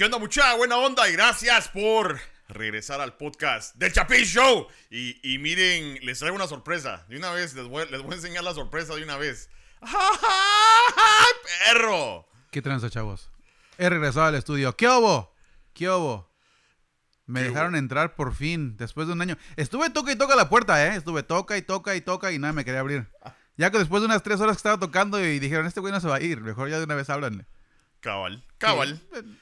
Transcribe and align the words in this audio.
¿Qué 0.00 0.06
onda, 0.06 0.18
mucha 0.18 0.54
buena 0.54 0.78
onda? 0.78 1.10
Y 1.10 1.12
gracias 1.12 1.68
por 1.68 2.18
regresar 2.48 3.02
al 3.02 3.18
podcast 3.18 3.74
del 3.74 3.92
Chapin 3.92 4.24
Show. 4.24 4.66
Y, 4.88 5.34
y 5.34 5.36
miren, 5.36 5.98
les 6.00 6.18
traigo 6.18 6.34
una 6.36 6.46
sorpresa. 6.46 7.04
De 7.10 7.18
una 7.18 7.30
vez, 7.32 7.52
les 7.52 7.66
voy, 7.66 7.84
les 7.90 8.00
voy 8.00 8.12
a 8.12 8.14
enseñar 8.14 8.42
la 8.42 8.54
sorpresa 8.54 8.94
de 8.94 9.02
una 9.02 9.18
vez. 9.18 9.50
¡Ay, 9.82 11.32
perro! 11.66 12.26
¿Qué 12.50 12.62
tranza, 12.62 12.88
chavos? 12.88 13.30
He 13.76 13.90
regresado 13.90 14.24
al 14.24 14.36
estudio. 14.36 14.74
¿Qué 14.74 14.88
hubo? 14.88 15.34
¿Qué 15.74 15.90
hubo? 15.90 16.32
Me 17.26 17.42
¿Qué 17.42 17.48
dejaron 17.48 17.76
entrar 17.76 18.14
por 18.14 18.34
fin, 18.34 18.78
después 18.78 19.06
de 19.06 19.12
un 19.12 19.20
año. 19.20 19.36
Estuve 19.56 19.90
toca 19.90 20.12
y 20.12 20.16
toca 20.16 20.34
la 20.34 20.48
puerta, 20.48 20.82
¿eh? 20.86 20.96
Estuve 20.96 21.24
toca 21.24 21.58
y 21.58 21.62
toca 21.62 21.94
y 21.94 22.00
toca 22.00 22.32
y 22.32 22.38
nada 22.38 22.54
me 22.54 22.64
quería 22.64 22.80
abrir. 22.80 23.06
Ya 23.58 23.70
que 23.70 23.76
después 23.76 24.00
de 24.00 24.06
unas 24.06 24.22
tres 24.22 24.40
horas 24.40 24.56
que 24.56 24.60
estaba 24.60 24.78
tocando 24.78 25.22
y 25.22 25.38
dijeron, 25.38 25.66
este 25.66 25.80
güey 25.80 25.92
no 25.92 26.00
se 26.00 26.08
va 26.08 26.16
a 26.16 26.22
ir, 26.22 26.40
mejor 26.40 26.70
ya 26.70 26.78
de 26.78 26.84
una 26.84 26.94
vez 26.94 27.10
háblanle. 27.10 27.44
Cabal, 28.00 28.42
cabal, 28.58 29.00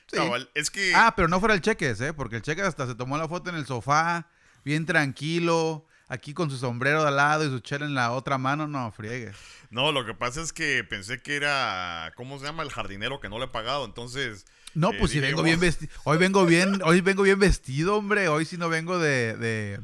Sí. 0.08 0.16
cabal. 0.16 0.50
Es 0.54 0.70
que. 0.70 0.92
Ah, 0.94 1.14
pero 1.14 1.28
no 1.28 1.38
fuera 1.38 1.54
el 1.54 1.60
Cheques, 1.60 2.00
¿eh? 2.00 2.12
Porque 2.12 2.36
el 2.36 2.42
Cheques 2.42 2.64
hasta 2.64 2.86
se 2.86 2.94
tomó 2.94 3.16
la 3.16 3.28
foto 3.28 3.50
en 3.50 3.56
el 3.56 3.66
sofá, 3.66 4.26
bien 4.64 4.84
tranquilo, 4.84 5.86
aquí 6.08 6.34
con 6.34 6.50
su 6.50 6.56
sombrero 6.58 7.02
de 7.02 7.08
al 7.08 7.16
lado 7.16 7.44
y 7.44 7.48
su 7.50 7.60
chela 7.60 7.86
en 7.86 7.94
la 7.94 8.10
otra 8.12 8.36
mano. 8.38 8.66
No, 8.66 8.90
friegue. 8.90 9.32
No, 9.70 9.92
lo 9.92 10.04
que 10.04 10.14
pasa 10.14 10.40
es 10.42 10.52
que 10.52 10.82
pensé 10.82 11.20
que 11.22 11.36
era. 11.36 12.12
¿Cómo 12.16 12.38
se 12.38 12.46
llama? 12.46 12.62
El 12.64 12.70
jardinero 12.70 13.20
que 13.20 13.28
no 13.28 13.38
le 13.38 13.44
he 13.44 13.48
pagado. 13.48 13.84
Entonces. 13.84 14.44
No, 14.74 14.90
eh, 14.92 14.96
pues 14.98 15.12
si 15.12 15.20
vengo 15.20 15.40
"Oh". 15.40 15.44
bien 15.44 15.60
vestido. 15.60 15.92
Hoy 16.04 16.18
vengo 16.18 16.44
bien, 16.44 16.80
hoy 16.84 17.00
vengo 17.00 17.22
bien 17.22 17.38
vestido, 17.38 17.96
hombre. 17.96 18.28
Hoy 18.28 18.44
sí 18.44 18.56
no 18.56 18.68
vengo 18.68 18.98
de... 18.98 19.36
de... 19.36 19.80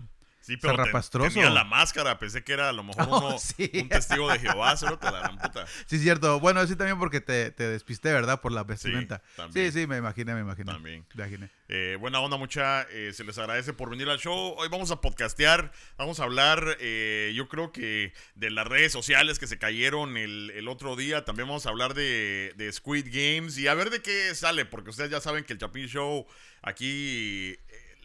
Sí, 0.46 0.56
pero 0.58 0.76
ten- 0.84 1.20
tenía 1.30 1.48
la 1.50 1.64
máscara. 1.64 2.18
Pensé 2.18 2.44
que 2.44 2.52
era 2.52 2.68
a 2.68 2.72
lo 2.72 2.82
mejor 2.84 3.06
Oh, 3.10 3.18
uno, 3.28 3.38
sí. 3.38 3.70
un 3.74 3.88
testigo 3.88 4.30
de 4.30 4.38
Jehová. 4.38 4.76
Solo 4.76 4.98
te 4.98 5.06
la 5.10 5.20
gran 5.20 5.38
puta. 5.38 5.64
Sí, 5.86 5.98
cierto. 5.98 6.38
Bueno, 6.40 6.66
sí 6.66 6.76
también 6.76 6.98
porque 6.98 7.20
te, 7.20 7.50
te 7.50 7.66
despisté, 7.68 8.12
¿verdad? 8.12 8.40
Por 8.40 8.52
la 8.52 8.62
vestimenta. 8.64 9.22
Sí, 9.26 9.32
también. 9.36 9.72
sí, 9.72 9.86
me 9.86 9.96
imaginé, 9.96 10.34
me 10.34 10.40
imaginé. 10.40 10.72
También. 10.72 11.06
Me 11.14 11.22
imaginé. 11.24 11.50
Eh, 11.68 11.96
buena 11.98 12.20
onda, 12.20 12.36
mucha. 12.36 12.82
eh, 12.90 13.12
se 13.14 13.24
les 13.24 13.38
agradece 13.38 13.72
por 13.72 13.88
venir 13.88 14.08
al 14.10 14.18
show. 14.18 14.54
Hoy 14.58 14.68
vamos 14.68 14.90
a 14.90 15.00
podcastear. 15.00 15.72
Vamos 15.96 16.20
a 16.20 16.24
hablar, 16.24 16.76
eh, 16.80 17.32
yo 17.34 17.48
creo 17.48 17.72
que 17.72 18.12
de 18.34 18.50
las 18.50 18.66
redes 18.66 18.92
sociales 18.92 19.38
que 19.38 19.46
se 19.46 19.58
cayeron 19.58 20.16
el, 20.18 20.50
el 20.54 20.68
otro 20.68 20.94
día. 20.94 21.24
También 21.24 21.48
vamos 21.48 21.64
a 21.64 21.70
hablar 21.70 21.94
de, 21.94 22.52
de 22.56 22.70
Squid 22.70 23.06
Games 23.10 23.56
y 23.56 23.66
a 23.68 23.74
ver 23.74 23.88
de 23.88 24.02
qué 24.02 24.34
sale, 24.34 24.66
porque 24.66 24.90
ustedes 24.90 25.10
ya 25.10 25.20
saben 25.20 25.44
que 25.44 25.54
el 25.54 25.58
Chapin 25.58 25.86
Show 25.86 26.26
aquí. 26.62 27.56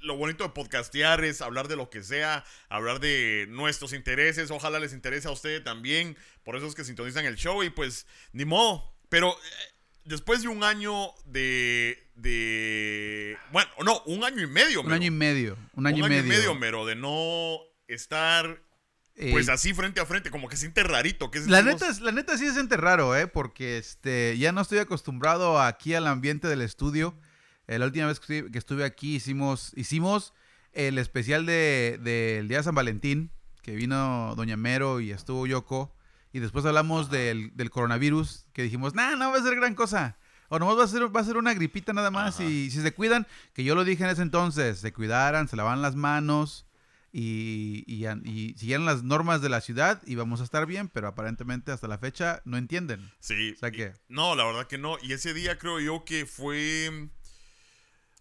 Lo 0.02 0.16
bonito 0.18 0.44
de 0.44 0.50
podcastear 0.52 1.24
es 1.24 1.42
hablar 1.42 1.68
de 1.68 1.76
lo 1.76 1.90
que 1.90 2.04
sea, 2.04 2.44
hablar 2.70 3.00
de 3.00 3.46
nuestros 3.50 3.94
intereses. 3.94 4.52
Ojalá 4.52 4.80
les 4.80 4.94
interese 4.94 5.28
a 5.28 5.32
ustedes 5.32 5.64
también. 5.64 6.18
Por 6.44 6.56
eso 6.56 6.68
es 6.68 6.76
que 6.76 6.84
sintonizan 6.84 7.26
el 7.26 7.36
show 7.36 7.64
y 7.64 7.70
pues, 7.70 8.08
ni 8.32 8.46
modo. 8.46 8.94
Pero 9.10 9.32
eh, 9.32 9.74
después 10.06 10.42
de 10.42 10.48
un 10.48 10.64
año 10.64 11.14
de, 11.26 12.10
de... 12.16 13.38
Bueno, 13.52 13.70
no, 13.84 14.02
un 14.06 14.24
año 14.24 14.42
y 14.42 14.48
medio. 14.48 14.82
Un 14.82 14.88
mero. 14.88 14.96
año 14.96 15.08
y 15.08 15.12
medio. 15.12 15.58
Un 15.74 15.88
año, 15.88 16.06
Un 16.06 16.12
y 16.14 16.22
medio. 16.22 16.56
mero, 16.56 16.86
de 16.86 16.96
no 16.96 17.58
estar 17.88 18.62
Eh, 19.16 19.32
pues 19.32 19.50
así 19.50 19.74
frente 19.74 20.00
a 20.00 20.06
frente, 20.06 20.32
como 20.32 20.48
que 20.48 20.56
siente 20.56 20.82
rarito. 20.84 21.30
Que 21.30 21.40
la 21.42 21.62
neta, 21.62 21.92
la 22.02 22.12
neta 22.12 22.38
sí 22.38 22.46
se 22.48 22.54
siente 22.54 22.78
raro, 22.78 23.18
¿eh? 23.18 23.28
Porque 23.28 23.78
este, 23.78 24.38
ya 24.38 24.52
no 24.54 24.62
estoy 24.62 24.78
acostumbrado 24.80 25.60
aquí 25.60 25.94
al 25.94 26.08
ambiente 26.08 26.48
del 26.48 26.62
estudio. 26.62 27.20
Eh, 27.70 27.78
la 27.78 27.86
última 27.86 28.08
vez 28.08 28.20
que 28.20 28.50
estuve, 28.54 28.84
aquí 28.84 29.16
hicimos, 29.16 29.72
hicimos 29.76 30.34
el 30.74 30.98
especial 30.98 31.46
de- 31.46 32.00
del 32.02 32.48
Día 32.48 32.58
de 32.58 32.64
San 32.64 32.74
Valentín, 32.74 33.30
que 33.62 33.76
vino 33.76 34.34
Doña 34.36 34.58
Mero 34.58 35.00
y 35.00 35.12
estuvo 35.12 35.46
Yoko. 35.46 35.96
Y 36.34 36.40
después 36.40 36.66
hablamos 36.66 37.12
del, 37.12 37.56
del 37.56 37.70
coronavirus, 37.70 38.48
que 38.54 38.64
dijimos, 38.64 38.96
nah, 38.96 39.16
no 39.16 39.32
va 39.32 39.38
a 39.38 39.44
ser 39.44 39.56
gran 39.56 39.76
cosa. 39.76 40.18
O 40.48 40.58
nomás 40.58 40.80
va 40.80 40.84
a 40.86 40.88
ser, 40.88 41.16
va 41.16 41.22
a 41.22 41.24
ser 41.24 41.38
una 41.38 41.54
gripita 41.54 41.94
nada 41.94 42.10
más. 42.10 42.40
Ajá. 42.40 42.50
Y 42.50 42.72
si 42.72 42.82
se 42.82 42.92
cuidan, 42.92 43.28
que 43.54 43.64
yo 43.64 43.76
lo 43.76 43.84
dije 43.84 44.04
en 44.04 44.10
ese 44.10 44.24
entonces, 44.24 44.80
se 44.80 44.92
cuidaran, 44.92 45.48
se 45.48 45.56
lavaban 45.56 45.84
las 45.84 45.96
manos 45.96 46.66
y, 47.12 47.84
y, 47.88 48.06
y 48.30 48.54
siguieran 48.58 48.86
las 48.86 49.04
normas 49.04 49.42
de 49.42 49.50
la 49.50 49.62
ciudad 49.62 50.02
y 50.06 50.16
vamos 50.16 50.42
a 50.42 50.44
estar 50.44 50.66
bien, 50.66 50.88
pero 50.90 51.08
aparentemente 51.08 51.72
hasta 51.72 51.88
la 51.88 51.98
fecha 51.98 52.42
no 52.46 52.58
entienden. 52.58 53.12
Sí. 53.20 53.54
O 53.56 53.60
sea 53.60 53.72
que- 53.72 53.94
No, 54.08 54.36
la 54.36 54.46
verdad 54.46 54.68
que 54.68 54.78
no. 54.78 54.98
Y 55.02 55.14
ese 55.14 55.34
día 55.34 55.58
creo 55.58 55.80
yo 55.80 56.04
que 56.06 56.26
fue... 56.26 57.10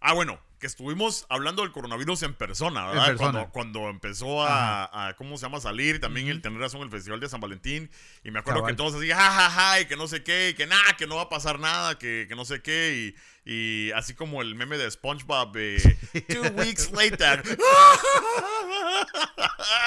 Ah, 0.00 0.12
bueno, 0.14 0.38
que 0.60 0.66
estuvimos 0.68 1.26
hablando 1.28 1.62
del 1.62 1.72
coronavirus 1.72 2.22
en 2.22 2.34
persona, 2.34 2.86
¿verdad? 2.86 3.06
persona. 3.06 3.30
Cuando, 3.32 3.52
cuando 3.52 3.88
empezó 3.90 4.42
a, 4.44 5.08
a- 5.08 5.14
¿cómo 5.16 5.36
se 5.36 5.42
llama? 5.42 5.60
Salir. 5.60 6.00
También 6.00 6.28
el 6.28 6.40
tener 6.40 6.60
razón 6.60 6.82
el 6.82 6.90
Festival 6.90 7.18
de 7.20 7.28
San 7.28 7.40
Valentín. 7.40 7.90
Y 8.24 8.30
me 8.30 8.38
acuerdo 8.38 8.60
Cabal. 8.60 8.72
que 8.72 8.76
todos 8.76 8.94
así, 8.94 9.08
jajaja, 9.10 9.80
y 9.80 9.86
que 9.86 9.96
no 9.96 10.06
sé 10.06 10.22
qué, 10.22 10.50
y 10.50 10.54
que 10.54 10.66
nada, 10.66 10.96
que 10.96 11.06
no 11.08 11.16
va 11.16 11.22
a 11.22 11.28
pasar 11.28 11.58
nada, 11.58 11.98
que, 11.98 12.26
que 12.28 12.36
no 12.36 12.44
sé 12.44 12.62
qué. 12.62 13.14
Y, 13.44 13.50
y 13.88 13.90
así 13.92 14.14
como 14.14 14.40
el 14.42 14.54
meme 14.54 14.78
de 14.78 14.88
SpongeBob, 14.90 15.52
eh, 15.56 15.98
two 16.28 16.42
weeks 16.56 16.90
later. 16.92 17.42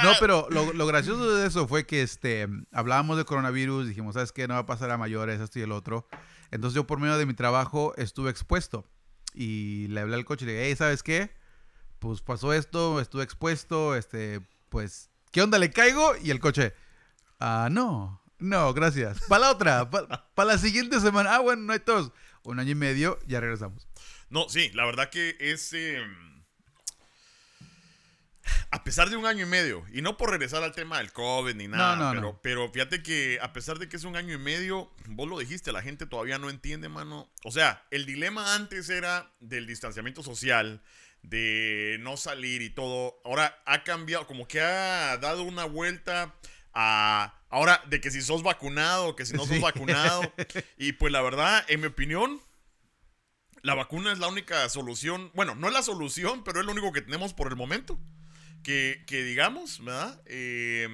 No, 0.04 0.12
pero 0.20 0.48
lo, 0.50 0.74
lo 0.74 0.86
gracioso 0.86 1.36
de 1.36 1.48
eso 1.48 1.68
fue 1.68 1.86
que 1.86 2.02
este, 2.02 2.48
hablábamos 2.72 3.18
de 3.18 3.26
coronavirus, 3.26 3.88
dijimos, 3.88 4.16
¿sabes 4.16 4.32
qué? 4.32 4.48
No 4.48 4.56
va 4.56 4.62
a 4.62 4.66
pasar 4.66 4.90
a 4.92 4.98
mayores, 4.98 5.40
esto 5.40 5.60
y 5.60 5.62
el 5.62 5.72
otro. 5.72 6.08
Entonces 6.50 6.76
yo 6.76 6.86
por 6.88 7.00
medio 7.00 7.18
de 7.18 7.26
mi 7.26 7.34
trabajo 7.34 7.94
estuve 7.98 8.30
expuesto 8.32 8.86
y 9.34 9.88
le 9.88 10.02
hablé 10.02 10.16
al 10.16 10.26
coche 10.26 10.46
y 10.46 10.48
le 10.48 10.54
dije, 10.54 10.66
hey, 10.68 10.76
¿sabes 10.76 11.04
qué? 11.04 11.32
Pues 12.00 12.22
pasó 12.22 12.54
esto, 12.54 13.00
estuve 13.00 13.24
expuesto, 13.24 13.96
este, 13.96 14.42
pues, 14.70 15.10
¿qué 15.32 15.42
onda? 15.42 15.60
¿Le 15.60 15.72
caigo? 15.72 16.16
Y 16.24 16.32
el 16.32 16.40
coche, 16.40 16.74
ah, 17.40 17.70
no, 17.72 18.22
no, 18.40 18.74
gracias. 18.74 19.22
Para 19.28 19.42
la 19.42 19.52
otra, 19.52 19.90
para 19.90 20.54
la 20.54 20.58
siguiente 20.58 21.00
semana. 21.00 21.36
Ah, 21.36 21.40
bueno, 21.40 21.62
no 21.62 21.74
hay 21.74 21.80
todos. 21.80 22.12
Un 22.44 22.60
año 22.60 22.72
y 22.72 22.76
medio, 22.76 23.20
ya 23.28 23.40
regresamos. 23.40 23.88
No, 24.30 24.50
sí, 24.50 24.72
la 24.74 24.86
verdad 24.86 25.10
que 25.10 25.36
es. 25.40 25.74
eh, 25.74 26.02
a 28.72 28.84
pesar 28.84 29.10
de 29.10 29.16
un 29.18 29.26
año 29.26 29.44
y 29.46 29.50
medio, 29.50 29.84
y 29.92 30.02
no 30.02 30.18
por 30.18 30.30
regresar 30.32 30.64
al 30.64 30.74
tema 30.74 30.98
del 31.00 31.12
COVID 31.12 31.56
ni 31.56 31.68
nada, 31.68 31.96
No, 31.96 32.04
no, 32.06 32.10
pero, 32.12 32.22
no. 32.22 32.40
pero 32.42 32.70
fíjate 32.72 33.04
que 33.04 33.40
a 33.42 33.54
pesar 33.54 33.80
de 33.80 33.90
que 33.90 33.98
es 33.98 34.04
un 34.04 34.16
año 34.16 34.34
y 34.34 34.38
medio, 34.38 34.92
vos 35.08 35.28
lo 35.28 35.40
dijiste, 35.40 35.72
la 35.72 35.82
gente 35.82 36.06
todavía 36.06 36.38
no 36.38 36.50
entiende, 36.50 36.90
mano. 36.90 37.30
O 37.44 37.52
sea, 37.52 37.86
el 37.92 38.06
dilema 38.06 38.56
antes 38.56 38.90
era 38.90 39.32
del 39.40 39.68
distanciamiento 39.68 40.24
social, 40.24 40.82
de 41.24 41.98
no 42.02 42.18
salir 42.18 42.62
y 42.62 42.70
todo. 42.72 43.20
Ahora 43.26 43.62
ha 43.66 43.84
cambiado, 43.84 44.26
como 44.26 44.48
que 44.48 44.60
ha 44.62 45.18
dado 45.18 45.44
una 45.44 45.66
vuelta 45.66 46.34
a. 46.74 47.36
Ahora, 47.50 47.84
de 47.90 48.00
que 48.00 48.10
si 48.12 48.22
sos 48.22 48.44
vacunado, 48.44 49.16
que 49.16 49.26
si 49.26 49.34
no 49.34 49.46
sos 49.46 49.58
Sí. 49.58 49.60
vacunado. 49.60 50.22
Y 50.78 50.94
pues 50.94 51.12
la 51.12 51.22
verdad, 51.22 51.64
en 51.68 51.82
mi 51.82 51.88
opinión, 51.88 52.42
la 53.62 53.76
vacuna 53.76 54.12
es 54.14 54.20
la 54.20 54.28
única 54.30 54.68
solución. 54.70 55.30
Bueno, 55.36 55.54
no 55.54 55.68
es 55.68 55.74
la 55.74 55.84
solución, 55.84 56.44
pero 56.44 56.60
es 56.62 56.66
lo 56.66 56.72
único 56.72 56.92
que 56.92 57.02
tenemos 57.02 57.34
por 57.34 57.48
el 57.52 57.56
momento. 57.58 58.00
Que, 58.64 59.04
que 59.08 59.24
digamos, 59.24 59.84
¿verdad? 59.84 60.22
Eh, 60.26 60.88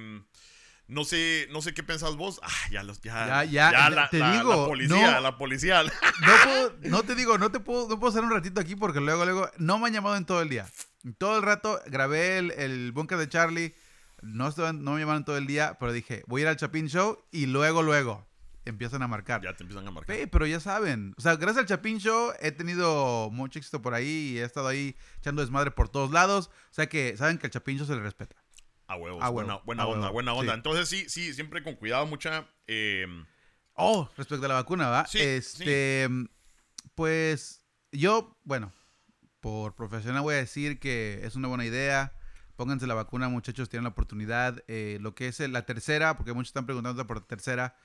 no 0.86 1.04
sé, 1.04 1.46
no 1.50 1.60
sé 1.60 1.74
qué 1.74 1.82
pensás 1.82 2.16
vos. 2.16 2.40
Ah, 2.42 2.50
ya 2.70 2.82
los, 2.82 3.00
ya, 3.02 3.26
Ya, 3.26 3.44
ya, 3.44 3.72
ya, 3.72 3.90
la, 3.90 4.08
te 4.10 4.18
la- 4.18 4.32
digo, 4.32 4.50
la 4.62 4.66
policía, 4.66 5.10
no. 5.16 5.20
la 5.20 5.36
policía. 5.38 5.82
No 5.82 5.90
puedo, 6.44 6.74
no 6.84 7.02
te 7.02 7.14
digo, 7.14 7.36
no 7.38 7.50
te 7.50 7.60
puedo, 7.60 7.88
no 7.88 7.98
puedo 8.00 8.10
hacer 8.10 8.22
un 8.24 8.30
ratito 8.30 8.60
aquí 8.60 8.74
porque 8.76 9.00
luego, 9.00 9.24
luego, 9.24 9.50
no 9.58 9.78
me 9.78 9.86
han 9.88 9.92
llamado 9.92 10.16
en 10.16 10.24
todo 10.24 10.40
el 10.42 10.48
día. 10.48 10.66
Todo 11.18 11.36
el 11.36 11.42
rato 11.42 11.80
grabé 11.86 12.38
el, 12.38 12.50
el 12.52 12.92
búnker 12.92 13.18
de 13.18 13.28
Charlie, 13.28 13.74
no, 14.22 14.50
no 14.50 14.92
me 14.94 15.00
llamaron 15.00 15.24
todo 15.24 15.36
el 15.36 15.46
día, 15.46 15.76
pero 15.78 15.92
dije, 15.92 16.22
voy 16.26 16.40
a 16.40 16.44
ir 16.44 16.48
al 16.48 16.56
Chapin 16.56 16.88
Show 16.88 17.22
y 17.30 17.46
luego, 17.46 17.82
luego, 17.82 18.26
empiezan 18.70 19.02
a 19.02 19.08
marcar. 19.08 19.42
ya 19.42 19.54
te 19.54 19.62
empiezan 19.62 19.86
a 19.86 19.90
marcar. 19.90 20.16
Pe, 20.16 20.26
pero 20.26 20.46
ya 20.46 20.60
saben, 20.60 21.14
o 21.16 21.20
sea, 21.20 21.36
gracias 21.36 21.58
al 21.62 21.66
Chapin 21.66 21.98
Show 22.00 22.32
he 22.40 22.52
tenido 22.52 23.30
mucho 23.30 23.58
éxito 23.58 23.80
por 23.82 23.94
ahí 23.94 24.32
y 24.34 24.38
he 24.38 24.44
estado 24.44 24.68
ahí 24.68 24.96
echando 25.18 25.42
desmadre 25.42 25.70
por 25.70 25.88
todos 25.88 26.10
lados. 26.10 26.48
O 26.70 26.74
sea 26.74 26.88
que 26.88 27.16
saben 27.16 27.38
que 27.38 27.46
al 27.46 27.50
Chapin 27.52 27.78
Show 27.78 27.86
se 27.86 27.94
le 27.96 28.00
respeta. 28.02 28.36
A 28.86 28.96
huevos, 28.96 29.22
A 29.22 29.28
huevo, 29.30 29.62
buena 29.66 29.82
a 29.82 29.86
onda, 29.86 30.00
huevo, 30.06 30.12
buena 30.14 30.32
onda. 30.32 30.52
sí. 30.52 30.56
Entonces 30.56 30.88
sí, 30.88 31.08
sí, 31.08 31.34
siempre 31.34 31.62
con 31.62 31.74
cuidado, 31.74 32.06
mucha. 32.06 32.48
eh, 32.66 33.06
Oh, 33.80 34.08
respecto 34.16 34.44
a 34.46 34.48
la 34.48 34.54
vacuna, 34.54 34.88
¿va? 34.88 35.06
Sí, 35.06 35.18
este, 35.20 36.08
pues 36.94 37.62
yo, 37.92 38.36
bueno, 38.44 38.72
por 39.40 39.74
profesional 39.74 40.22
voy 40.22 40.34
a 40.34 40.38
decir 40.38 40.80
que 40.80 41.20
es 41.22 41.36
una 41.36 41.48
buena 41.48 41.64
idea. 41.64 42.12
Pónganse 42.56 42.88
la 42.88 42.94
vacuna, 42.94 43.28
muchachos, 43.28 43.68
tienen 43.68 43.84
la 43.84 43.90
oportunidad. 43.90 44.64
Eh, 44.66 44.98
lo 45.00 45.14
que 45.14 45.28
es 45.28 45.38
la 45.40 45.62
tercera, 45.64 46.16
porque 46.16 46.32
muchos 46.32 46.48
están 46.48 46.66
preguntando 46.66 47.06
por 47.06 47.18
la 47.18 47.26
tercera, 47.26 47.76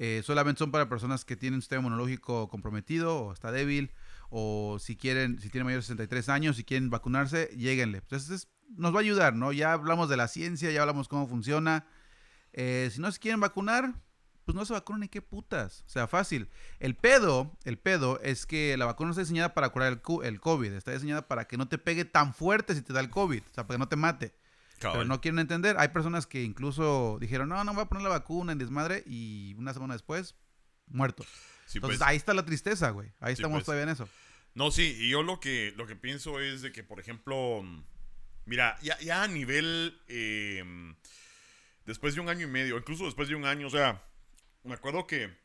eh, 0.00 0.22
solamente 0.24 0.60
son 0.60 0.70
para 0.70 0.88
personas 0.88 1.24
que 1.24 1.36
tienen 1.36 1.56
un 1.56 1.60
sistema 1.62 1.80
inmunológico 1.80 2.48
comprometido 2.48 3.18
o 3.18 3.32
está 3.32 3.50
débil, 3.50 3.90
o 4.30 4.78
si 4.80 4.96
quieren, 4.96 5.40
si 5.40 5.50
tienen 5.50 5.66
mayor 5.66 5.80
de 5.80 5.86
63 5.86 6.28
años 6.28 6.58
y 6.60 6.64
quieren 6.64 6.88
vacunarse, 6.88 7.50
lléguenle. 7.56 7.98
Entonces, 7.98 8.30
es- 8.30 8.48
nos 8.76 8.92
va 8.94 8.98
a 8.98 9.00
ayudar, 9.00 9.34
¿no? 9.34 9.50
Ya 9.52 9.72
hablamos 9.72 10.08
de 10.08 10.16
la 10.16 10.28
ciencia, 10.28 10.70
ya 10.70 10.82
hablamos 10.82 11.08
cómo 11.08 11.26
funciona. 11.26 11.86
Eh, 12.52 12.90
si 12.92 13.00
no 13.00 13.10
se 13.10 13.18
quieren 13.18 13.40
vacunar, 13.40 13.94
pues 14.44 14.54
no 14.54 14.64
se 14.64 14.72
vacunan 14.72 15.00
ni 15.00 15.08
qué 15.08 15.20
putas. 15.20 15.82
O 15.86 15.90
sea, 15.90 16.06
fácil. 16.06 16.48
El 16.78 16.94
pedo, 16.94 17.56
el 17.64 17.78
pedo 17.78 18.20
es 18.22 18.46
que 18.46 18.76
la 18.76 18.86
vacuna 18.86 19.08
no 19.08 19.10
está 19.12 19.22
diseñada 19.22 19.52
para 19.52 19.70
curar 19.70 19.92
el, 19.92 20.00
el 20.26 20.40
COVID. 20.40 20.72
Está 20.72 20.92
diseñada 20.92 21.26
para 21.26 21.46
que 21.46 21.56
no 21.56 21.66
te 21.68 21.76
pegue 21.78 22.04
tan 22.04 22.32
fuerte 22.34 22.74
si 22.74 22.82
te 22.82 22.92
da 22.92 23.00
el 23.00 23.10
COVID. 23.10 23.42
O 23.50 23.54
sea, 23.54 23.66
para 23.66 23.76
que 23.76 23.80
no 23.80 23.88
te 23.88 23.96
mate. 23.96 24.34
Pero 24.80 25.04
no 25.04 25.20
quieren 25.20 25.38
entender. 25.38 25.76
Hay 25.78 25.88
personas 25.88 26.26
que 26.26 26.42
incluso 26.42 27.18
dijeron, 27.20 27.48
no, 27.48 27.62
no 27.64 27.74
voy 27.74 27.82
a 27.82 27.86
poner 27.86 28.02
la 28.04 28.10
vacuna 28.10 28.52
en 28.52 28.58
desmadre. 28.58 29.02
Y 29.06 29.54
una 29.58 29.72
semana 29.74 29.94
después, 29.94 30.34
muertos. 30.86 31.26
Sí, 31.66 31.78
Entonces 31.78 31.98
pues. 31.98 32.08
ahí 32.08 32.16
está 32.16 32.32
la 32.34 32.44
tristeza, 32.44 32.90
güey. 32.90 33.08
Ahí 33.20 33.34
Sí, 33.34 33.40
estamos 33.42 33.56
pues. 33.58 33.64
todavía 33.66 33.84
en 33.84 33.90
eso. 33.90 34.08
No, 34.54 34.70
sí, 34.70 34.96
y 34.98 35.10
yo 35.10 35.22
lo 35.22 35.38
que, 35.40 35.72
lo 35.76 35.86
que 35.86 35.96
pienso 35.96 36.40
es 36.40 36.62
de 36.62 36.72
que, 36.72 36.82
por 36.82 36.98
ejemplo, 36.98 37.62
mira, 38.44 38.76
ya, 38.82 38.98
ya 39.00 39.22
a 39.22 39.28
nivel, 39.28 40.00
eh, 40.08 40.64
después 41.84 42.14
de 42.14 42.20
un 42.20 42.28
año 42.28 42.46
y 42.46 42.50
medio, 42.50 42.76
incluso 42.78 43.04
después 43.04 43.28
de 43.28 43.34
un 43.34 43.44
año, 43.44 43.66
o 43.66 43.70
sea, 43.70 44.02
me 44.64 44.74
acuerdo 44.74 45.06
que 45.06 45.36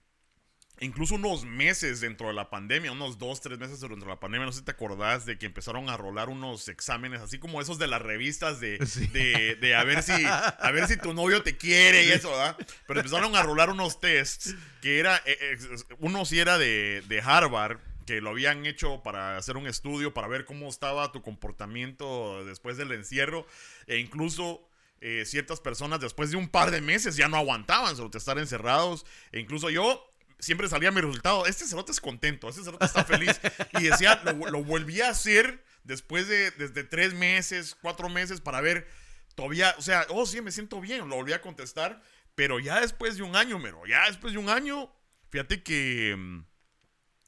incluso 0.79 1.15
unos 1.15 1.45
meses 1.45 2.01
dentro 2.01 2.27
de 2.27 2.33
la 2.33 2.49
pandemia, 2.49 2.91
unos 2.91 3.17
dos, 3.17 3.41
tres 3.41 3.57
meses 3.59 3.79
dentro 3.79 3.97
de 3.97 4.05
la 4.05 4.19
pandemia, 4.19 4.45
no 4.45 4.51
sé 4.51 4.59
si 4.59 4.65
te 4.65 4.71
acordás 4.71 5.25
de 5.25 5.37
que 5.37 5.45
empezaron 5.45 5.89
a 5.89 5.97
rolar 5.97 6.29
unos 6.29 6.67
exámenes, 6.67 7.21
así 7.21 7.39
como 7.39 7.61
esos 7.61 7.79
de 7.79 7.87
las 7.87 8.01
revistas 8.01 8.59
de, 8.59 8.77
de, 9.13 9.55
de, 9.55 9.75
a, 9.75 9.83
ver 9.83 10.03
si, 10.03 10.11
a 10.25 10.71
ver 10.71 10.87
si 10.87 10.97
tu 10.97 11.13
novio 11.13 11.43
te 11.43 11.57
quiere 11.57 12.05
y 12.05 12.11
eso, 12.11 12.31
¿verdad? 12.31 12.57
Pero 12.87 12.99
empezaron 12.99 13.35
a 13.35 13.43
rolar 13.43 13.69
unos 13.69 13.99
tests 13.99 14.55
que 14.81 14.99
era, 14.99 15.21
eh, 15.25 15.57
uno 15.99 16.25
sí 16.25 16.39
era 16.39 16.57
de, 16.57 17.03
de 17.07 17.21
Harvard, 17.21 17.79
que 18.05 18.21
lo 18.21 18.31
habían 18.31 18.65
hecho 18.65 19.01
para 19.01 19.37
hacer 19.37 19.57
un 19.57 19.67
estudio, 19.67 20.13
para 20.13 20.27
ver 20.27 20.45
cómo 20.45 20.67
estaba 20.67 21.11
tu 21.11 21.21
comportamiento 21.21 22.43
después 22.45 22.77
del 22.77 22.91
encierro, 22.91 23.45
e 23.87 23.97
incluso 23.97 24.67
eh, 25.01 25.23
ciertas 25.25 25.59
personas 25.59 25.99
después 25.99 26.31
de 26.31 26.37
un 26.37 26.47
par 26.47 26.71
de 26.71 26.81
meses 26.81 27.15
ya 27.15 27.27
no 27.27 27.37
aguantaban 27.37 27.95
sobre 27.95 28.17
estar 28.17 28.37
encerrados, 28.37 29.05
e 29.31 29.39
incluso 29.39 29.69
yo 29.69 30.12
siempre 30.43 30.67
salía 30.67 30.91
mi 30.91 31.01
resultado, 31.01 31.45
este 31.45 31.65
cerote 31.65 31.91
es 31.91 32.01
contento, 32.01 32.49
este 32.49 32.63
cerote 32.63 32.85
está 32.85 33.03
feliz, 33.05 33.39
y 33.79 33.83
decía, 33.83 34.21
lo, 34.23 34.33
lo 34.49 34.63
volví 34.63 35.01
a 35.01 35.09
hacer 35.09 35.63
después 35.83 36.27
de 36.27 36.51
desde 36.51 36.83
tres 36.83 37.13
meses, 37.13 37.75
cuatro 37.81 38.09
meses, 38.09 38.41
para 38.41 38.61
ver, 38.61 38.87
todavía, 39.35 39.75
o 39.77 39.81
sea, 39.81 40.05
oh 40.09 40.25
sí, 40.25 40.41
me 40.41 40.51
siento 40.51 40.81
bien, 40.81 41.09
lo 41.09 41.15
volví 41.15 41.33
a 41.33 41.41
contestar, 41.41 42.01
pero 42.35 42.59
ya 42.59 42.81
después 42.81 43.17
de 43.17 43.23
un 43.23 43.35
año, 43.35 43.59
mero, 43.59 43.85
ya 43.87 44.05
después 44.07 44.33
de 44.33 44.39
un 44.39 44.49
año, 44.49 44.91
fíjate 45.29 45.63
que 45.63 46.15
mm, 46.17 46.45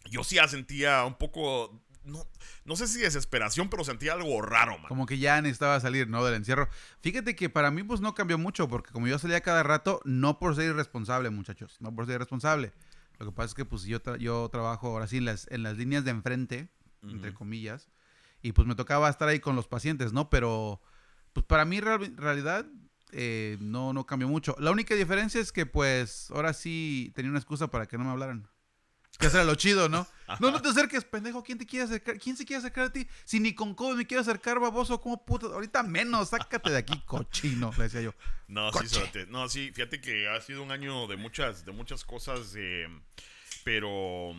yo 0.10 0.24
sí 0.24 0.36
ya 0.36 0.48
sentía 0.48 1.06
un 1.06 1.16
poco, 1.16 1.82
no, 2.04 2.28
no 2.64 2.76
sé 2.76 2.88
si 2.88 3.00
desesperación, 3.00 3.70
pero 3.70 3.84
sentía 3.84 4.14
algo 4.14 4.42
raro, 4.42 4.78
man. 4.78 4.88
Como 4.88 5.06
que 5.06 5.18
ya 5.18 5.42
necesitaba 5.42 5.80
salir, 5.80 6.08
¿no? 6.08 6.24
Del 6.24 6.36
encierro. 6.36 6.70
Fíjate 7.02 7.36
que 7.36 7.50
para 7.50 7.72
mí 7.72 7.84
pues 7.84 8.02
no 8.02 8.14
cambió 8.16 8.38
mucho, 8.38 8.68
porque 8.68 8.92
como 8.92 9.08
yo 9.08 9.20
salía 9.20 9.42
cada 9.42 9.64
rato, 9.64 10.02
no 10.06 10.40
por 10.40 10.56
ser 10.56 10.66
irresponsable, 10.66 11.30
muchachos, 11.30 11.78
no 11.80 11.94
por 11.94 12.06
ser 12.06 12.16
irresponsable. 12.16 12.74
Lo 13.20 13.28
que 13.28 13.32
pasa 13.32 13.48
es 13.48 13.54
que 13.54 13.66
pues 13.66 13.84
yo, 13.84 14.02
tra 14.02 14.18
yo 14.18 14.50
trabajo 14.50 14.88
ahora 14.88 15.08
sí 15.08 15.18
en 15.18 15.26
las, 15.26 15.48
en 15.52 15.64
las 15.64 15.78
líneas 15.78 16.04
de 16.04 16.12
enfrente, 16.12 16.70
uh 17.02 17.08
-huh. 17.08 17.12
entre 17.12 17.34
comillas, 17.34 17.90
y 18.42 18.52
pues 18.52 18.68
me 18.68 18.76
tocaba 18.76 19.10
estar 19.10 19.28
ahí 19.28 19.40
con 19.40 19.56
los 19.56 19.68
pacientes, 19.68 20.14
¿no? 20.14 20.30
Pero 20.30 20.82
pues 21.34 21.46
para 21.46 21.66
mí 21.66 21.78
en 21.78 22.18
realidad 22.18 22.66
eh, 23.12 23.58
no, 23.60 23.94
no 23.94 24.06
cambió 24.06 24.28
mucho. 24.28 24.56
La 24.60 24.72
única 24.72 24.96
diferencia 24.96 25.40
es 25.40 25.52
que 25.52 25.66
pues 25.66 26.30
ahora 26.32 26.54
sí 26.54 27.12
tenía 27.16 27.32
una 27.32 27.40
excusa 27.40 27.68
para 27.70 27.88
que 27.88 27.98
no 27.98 28.04
me 28.04 28.12
hablaran. 28.12 28.48
Que 29.18 29.28
eso 29.28 29.38
era 29.38 29.46
lo 29.46 29.56
chido, 29.56 29.90
¿no? 29.90 30.08
No, 30.40 30.50
no 30.50 30.60
te 30.60 30.70
acerques, 30.70 31.06
pendejo. 31.06 31.44
¿Quién 31.44 31.60
te 31.60 31.68
quiere 31.68 31.86
acercar? 31.86 32.18
¿Quién 32.18 32.36
se 32.36 32.46
quiere 32.46 32.58
acercar 32.58 32.86
a 32.86 32.92
ti? 32.92 33.08
Si 33.26 33.40
ni 33.40 33.54
con 33.54 33.76
COVID 33.76 33.96
me 33.96 34.08
quiero 34.08 34.22
acercar, 34.22 34.60
baboso, 34.60 35.00
¿cómo 35.00 35.24
puto? 35.24 35.54
Ahorita 35.54 35.84
menos, 35.84 36.30
sácate 36.30 36.72
de 36.72 36.78
aquí, 36.78 37.00
cochino, 37.06 37.72
le 37.78 37.84
decía 37.84 38.02
yo. 38.02 38.14
No, 38.48 38.72
Coche. 38.72 38.90
sí, 38.90 38.96
fíjate. 38.96 39.28
No, 39.28 39.48
sí, 39.48 39.72
fíjate 39.72 40.02
que 40.02 40.28
ha 40.28 40.42
sido 40.42 40.64
un 40.64 40.72
año 40.72 41.06
de 41.06 41.16
muchas, 41.16 41.64
de 41.64 41.72
muchas 41.72 42.04
cosas, 42.04 42.56
eh, 42.58 42.88
pero 43.64 44.34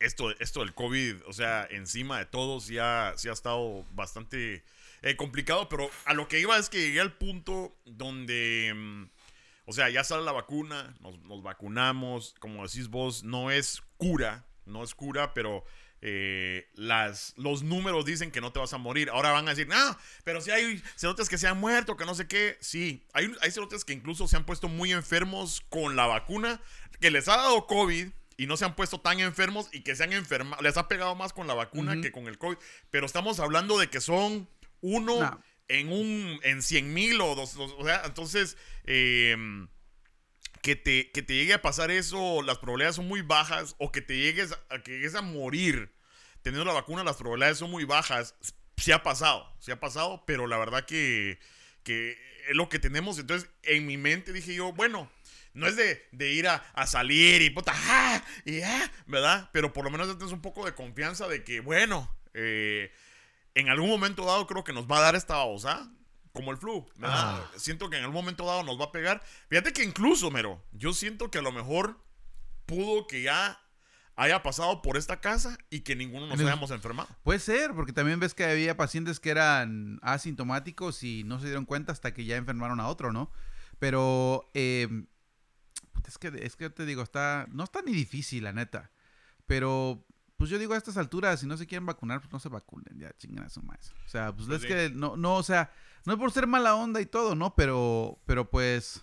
esto, 0.00 0.30
esto 0.40 0.60
del 0.60 0.74
COVID, 0.74 1.26
o 1.26 1.32
sea, 1.32 1.66
encima 1.70 2.18
de 2.18 2.26
todos 2.26 2.66
ya, 2.66 3.14
sí 3.16 3.28
ha 3.28 3.32
estado 3.32 3.84
bastante 3.92 4.64
eh, 5.02 5.16
complicado, 5.16 5.68
pero 5.68 5.88
a 6.06 6.14
lo 6.14 6.26
que 6.26 6.40
iba 6.40 6.58
es 6.58 6.68
que 6.68 6.80
llegué 6.80 7.00
al 7.00 7.12
punto 7.12 7.76
donde... 7.84 9.08
O 9.70 9.72
sea, 9.72 9.88
ya 9.88 10.02
sale 10.02 10.24
la 10.24 10.32
vacuna, 10.32 10.96
nos, 10.98 11.16
nos, 11.20 11.44
vacunamos, 11.44 12.34
como 12.40 12.66
decís 12.66 12.88
vos, 12.88 13.22
no 13.22 13.52
es 13.52 13.84
cura, 13.98 14.44
no 14.66 14.82
es 14.82 14.96
cura, 14.96 15.32
pero 15.32 15.62
eh, 16.00 16.68
las, 16.74 17.34
los 17.36 17.62
números 17.62 18.04
dicen 18.04 18.32
que 18.32 18.40
no 18.40 18.50
te 18.50 18.58
vas 18.58 18.72
a 18.72 18.78
morir. 18.78 19.10
Ahora 19.10 19.30
van 19.30 19.46
a 19.46 19.50
decir, 19.50 19.68
no, 19.68 19.96
pero 20.24 20.40
si 20.40 20.50
hay 20.50 20.82
cerotes 20.96 21.28
que 21.28 21.38
se 21.38 21.46
han 21.46 21.60
muerto, 21.60 21.96
que 21.96 22.04
no 22.04 22.16
sé 22.16 22.26
qué. 22.26 22.58
Sí, 22.60 23.06
hay, 23.12 23.30
hay 23.42 23.52
cerotes 23.52 23.84
que 23.84 23.92
incluso 23.92 24.26
se 24.26 24.36
han 24.36 24.44
puesto 24.44 24.66
muy 24.66 24.90
enfermos 24.90 25.60
con 25.68 25.94
la 25.94 26.08
vacuna, 26.08 26.60
que 26.98 27.12
les 27.12 27.28
ha 27.28 27.36
dado 27.36 27.68
COVID 27.68 28.08
y 28.38 28.46
no 28.48 28.56
se 28.56 28.64
han 28.64 28.74
puesto 28.74 29.00
tan 29.00 29.20
enfermos 29.20 29.68
y 29.70 29.82
que 29.82 29.94
se 29.94 30.02
han 30.02 30.12
enfermado, 30.12 30.60
les 30.62 30.78
ha 30.78 30.88
pegado 30.88 31.14
más 31.14 31.32
con 31.32 31.46
la 31.46 31.54
vacuna 31.54 31.92
uh 31.92 31.94
-huh. 31.94 32.02
que 32.02 32.10
con 32.10 32.26
el 32.26 32.38
COVID. 32.38 32.56
Pero 32.90 33.06
estamos 33.06 33.38
hablando 33.38 33.78
de 33.78 33.88
que 33.88 34.00
son 34.00 34.48
uno... 34.80 35.20
No 35.20 35.49
en 35.70 35.92
un 35.92 36.40
en 36.42 36.62
100 36.62 36.92
mil 36.92 37.20
o 37.20 37.34
dos, 37.34 37.56
o 37.56 37.84
sea, 37.84 38.02
entonces 38.04 38.56
eh, 38.84 39.36
que, 40.62 40.76
te, 40.76 41.10
que 41.12 41.22
te 41.22 41.34
llegue 41.34 41.54
a 41.54 41.62
pasar 41.62 41.90
eso, 41.90 42.42
las 42.42 42.58
probabilidades 42.58 42.96
son 42.96 43.08
muy 43.08 43.22
bajas, 43.22 43.76
o 43.78 43.92
que 43.92 44.00
te 44.00 44.18
llegues 44.18 44.56
a, 44.68 44.82
que 44.82 44.92
llegues 44.92 45.14
a 45.14 45.22
morir 45.22 45.92
teniendo 46.42 46.64
la 46.64 46.72
vacuna, 46.72 47.04
las 47.04 47.16
probabilidades 47.16 47.58
son 47.58 47.70
muy 47.70 47.84
bajas. 47.84 48.34
Sí 48.76 48.92
ha 48.92 49.02
pasado, 49.02 49.54
sí 49.60 49.70
ha 49.70 49.80
pasado, 49.80 50.24
pero 50.26 50.46
la 50.46 50.58
verdad 50.58 50.86
que, 50.86 51.38
que 51.82 52.18
es 52.48 52.56
lo 52.56 52.68
que 52.68 52.78
tenemos. 52.78 53.18
Entonces, 53.18 53.48
en 53.62 53.86
mi 53.86 53.96
mente 53.96 54.32
dije 54.32 54.54
yo, 54.54 54.72
bueno, 54.72 55.10
no 55.52 55.66
es 55.66 55.76
de, 55.76 56.06
de 56.12 56.32
ir 56.32 56.48
a, 56.48 56.56
a, 56.74 56.86
salir 56.86 57.42
y 57.42 57.50
puta, 57.50 57.72
¡ah! 57.74 58.24
y 58.44 58.62
¡ah! 58.62 58.90
¿verdad? 59.06 59.50
Pero 59.52 59.72
por 59.72 59.84
lo 59.84 59.90
menos 59.90 60.08
tienes 60.16 60.32
un 60.32 60.40
poco 60.40 60.64
de 60.64 60.74
confianza 60.74 61.28
de 61.28 61.44
que, 61.44 61.60
bueno, 61.60 62.14
eh, 62.32 62.90
en 63.54 63.68
algún 63.68 63.88
momento 63.88 64.24
dado 64.24 64.46
creo 64.46 64.64
que 64.64 64.72
nos 64.72 64.86
va 64.86 64.98
a 64.98 65.02
dar 65.02 65.14
esta 65.14 65.36
babosa. 65.36 65.90
Como 66.32 66.52
el 66.52 66.58
flu. 66.58 66.86
Ah. 67.02 67.44
Siento 67.56 67.90
que 67.90 67.96
en 67.96 68.04
algún 68.04 68.14
momento 68.14 68.46
dado 68.46 68.62
nos 68.62 68.78
va 68.78 68.84
a 68.84 68.92
pegar. 68.92 69.20
Fíjate 69.48 69.72
que 69.72 69.82
incluso, 69.82 70.30
Mero, 70.30 70.62
yo 70.70 70.92
siento 70.92 71.28
que 71.28 71.38
a 71.38 71.42
lo 71.42 71.50
mejor 71.50 72.00
pudo 72.66 73.08
que 73.08 73.22
ya 73.22 73.60
haya 74.14 74.42
pasado 74.42 74.80
por 74.80 74.96
esta 74.96 75.20
casa 75.20 75.58
y 75.70 75.80
que 75.80 75.96
ninguno 75.96 76.26
nos 76.26 76.38
hayamos 76.38 76.70
enfermado. 76.70 77.08
Puede 77.24 77.40
ser, 77.40 77.74
porque 77.74 77.92
también 77.92 78.20
ves 78.20 78.34
que 78.34 78.44
había 78.44 78.76
pacientes 78.76 79.18
que 79.18 79.30
eran 79.30 79.98
asintomáticos 80.02 81.02
y 81.02 81.24
no 81.24 81.40
se 81.40 81.46
dieron 81.46 81.64
cuenta 81.64 81.90
hasta 81.92 82.14
que 82.14 82.24
ya 82.24 82.36
enfermaron 82.36 82.80
a 82.80 82.86
otro, 82.86 83.12
¿no? 83.12 83.32
Pero 83.78 84.50
eh, 84.54 85.06
es 86.06 86.18
que 86.18 86.30
es 86.42 86.54
que 86.54 86.70
te 86.70 86.84
digo, 86.84 87.02
está 87.02 87.46
no 87.50 87.64
está 87.64 87.82
ni 87.82 87.92
difícil, 87.92 88.44
la 88.44 88.52
neta. 88.52 88.90
Pero 89.46 90.06
pues 90.40 90.48
yo 90.48 90.58
digo 90.58 90.72
a 90.72 90.78
estas 90.78 90.96
alturas, 90.96 91.38
si 91.38 91.46
no 91.46 91.54
se 91.58 91.66
quieren 91.66 91.84
vacunar, 91.84 92.18
pues 92.22 92.32
no 92.32 92.40
se 92.40 92.48
vacunen, 92.48 92.98
ya 92.98 93.14
chingan 93.18 93.44
a 93.44 93.50
su 93.50 93.60
más. 93.60 93.92
O 94.06 94.08
sea, 94.08 94.34
pues, 94.34 94.48
pues 94.48 94.62
es 94.62 94.66
que 94.66 94.88
no, 94.88 95.14
no, 95.14 95.36
o 95.36 95.42
sea, 95.42 95.70
no 96.06 96.14
es 96.14 96.18
por 96.18 96.32
ser 96.32 96.46
mala 96.46 96.76
onda 96.76 96.98
y 97.02 97.04
todo, 97.04 97.34
¿no? 97.34 97.54
Pero, 97.54 98.18
pero 98.24 98.48
pues, 98.48 99.02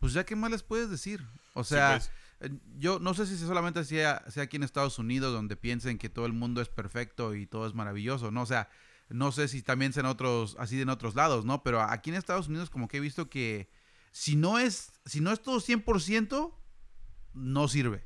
pues 0.00 0.12
ya 0.12 0.26
qué 0.26 0.34
más 0.34 0.50
les 0.50 0.64
puedes 0.64 0.90
decir. 0.90 1.24
O 1.54 1.62
sea, 1.62 2.00
sí, 2.00 2.10
pues. 2.40 2.50
yo 2.78 2.98
no 2.98 3.14
sé 3.14 3.26
si 3.26 3.38
solamente 3.38 3.84
sea, 3.84 4.24
sea 4.28 4.42
aquí 4.42 4.56
en 4.56 4.64
Estados 4.64 4.98
Unidos 4.98 5.32
donde 5.32 5.54
piensen 5.54 5.98
que 5.98 6.08
todo 6.08 6.26
el 6.26 6.32
mundo 6.32 6.60
es 6.60 6.68
perfecto 6.68 7.36
y 7.36 7.46
todo 7.46 7.68
es 7.68 7.74
maravilloso, 7.74 8.32
¿no? 8.32 8.42
O 8.42 8.46
sea, 8.46 8.68
no 9.08 9.30
sé 9.30 9.46
si 9.46 9.62
también 9.62 9.92
sean 9.92 10.06
otros, 10.06 10.56
así 10.58 10.80
en 10.80 10.88
otros 10.88 11.14
lados, 11.14 11.44
¿no? 11.44 11.62
Pero 11.62 11.80
aquí 11.80 12.10
en 12.10 12.16
Estados 12.16 12.48
Unidos 12.48 12.70
como 12.70 12.88
que 12.88 12.96
he 12.96 13.00
visto 13.00 13.30
que 13.30 13.70
si 14.10 14.34
no 14.34 14.58
es, 14.58 14.90
si 15.04 15.20
no 15.20 15.30
es 15.30 15.40
todo 15.40 15.60
100%, 15.60 16.52
no 17.34 17.68
sirve. 17.68 18.05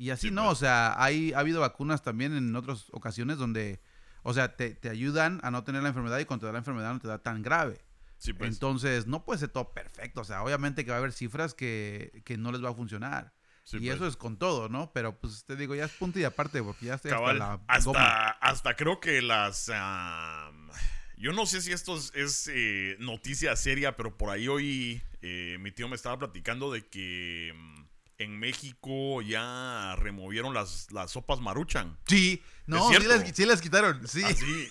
Y 0.00 0.08
así 0.08 0.28
sí, 0.28 0.34
no, 0.34 0.44
pues. 0.46 0.52
o 0.52 0.60
sea, 0.60 0.94
hay, 0.96 1.34
ha 1.34 1.40
habido 1.40 1.60
vacunas 1.60 2.02
también 2.02 2.34
en 2.34 2.56
otras 2.56 2.86
ocasiones 2.92 3.36
donde, 3.36 3.82
o 4.22 4.32
sea, 4.32 4.56
te, 4.56 4.74
te, 4.74 4.88
ayudan 4.88 5.40
a 5.42 5.50
no 5.50 5.62
tener 5.62 5.82
la 5.82 5.90
enfermedad 5.90 6.18
y 6.18 6.24
cuando 6.24 6.40
te 6.40 6.46
da 6.46 6.52
la 6.52 6.60
enfermedad 6.60 6.94
no 6.94 7.00
te 7.00 7.06
da 7.06 7.18
tan 7.18 7.42
grave. 7.42 7.84
Sí, 8.16 8.32
pues. 8.32 8.50
Entonces, 8.50 9.06
no 9.06 9.26
puede 9.26 9.40
ser 9.40 9.50
todo 9.50 9.74
perfecto, 9.74 10.22
o 10.22 10.24
sea, 10.24 10.42
obviamente 10.42 10.86
que 10.86 10.90
va 10.90 10.96
a 10.96 11.00
haber 11.00 11.12
cifras 11.12 11.52
que, 11.52 12.22
que 12.24 12.38
no 12.38 12.50
les 12.50 12.64
va 12.64 12.70
a 12.70 12.74
funcionar. 12.74 13.34
Sí, 13.64 13.76
y 13.76 13.80
pues. 13.80 13.96
eso 13.96 14.06
es 14.06 14.16
con 14.16 14.38
todo, 14.38 14.70
¿no? 14.70 14.90
Pero 14.94 15.20
pues 15.20 15.44
te 15.44 15.54
digo, 15.54 15.74
ya 15.74 15.84
es 15.84 15.92
punto 15.92 16.18
y 16.18 16.24
aparte, 16.24 16.62
porque 16.62 16.86
ya 16.86 16.94
estoy 16.94 17.10
Cabal, 17.10 17.42
hasta 17.42 17.56
la 17.56 17.62
hasta, 17.66 17.84
goma. 17.84 18.28
hasta 18.40 18.76
creo 18.76 19.00
que 19.00 19.20
las... 19.20 19.68
Uh, 19.68 20.72
yo 21.18 21.34
no 21.34 21.44
sé 21.44 21.60
si 21.60 21.72
esto 21.72 21.98
es, 21.98 22.10
es 22.14 22.50
eh, 22.50 22.96
noticia 23.00 23.54
seria, 23.54 23.98
pero 23.98 24.16
por 24.16 24.30
ahí 24.30 24.48
hoy 24.48 25.02
eh, 25.20 25.58
mi 25.60 25.72
tío 25.72 25.90
me 25.90 25.96
estaba 25.96 26.18
platicando 26.18 26.72
de 26.72 26.86
que... 26.86 27.52
Um, 27.54 27.89
en 28.20 28.38
México 28.38 29.22
ya 29.22 29.96
removieron 29.96 30.52
las, 30.52 30.92
las 30.92 31.10
sopas 31.10 31.40
maruchan. 31.40 31.98
Sí, 32.06 32.42
no, 32.66 32.86
sí 32.88 32.94
las, 33.02 33.26
sí 33.34 33.46
las, 33.46 33.62
quitaron, 33.62 34.06
sí. 34.06 34.22
Así. 34.22 34.70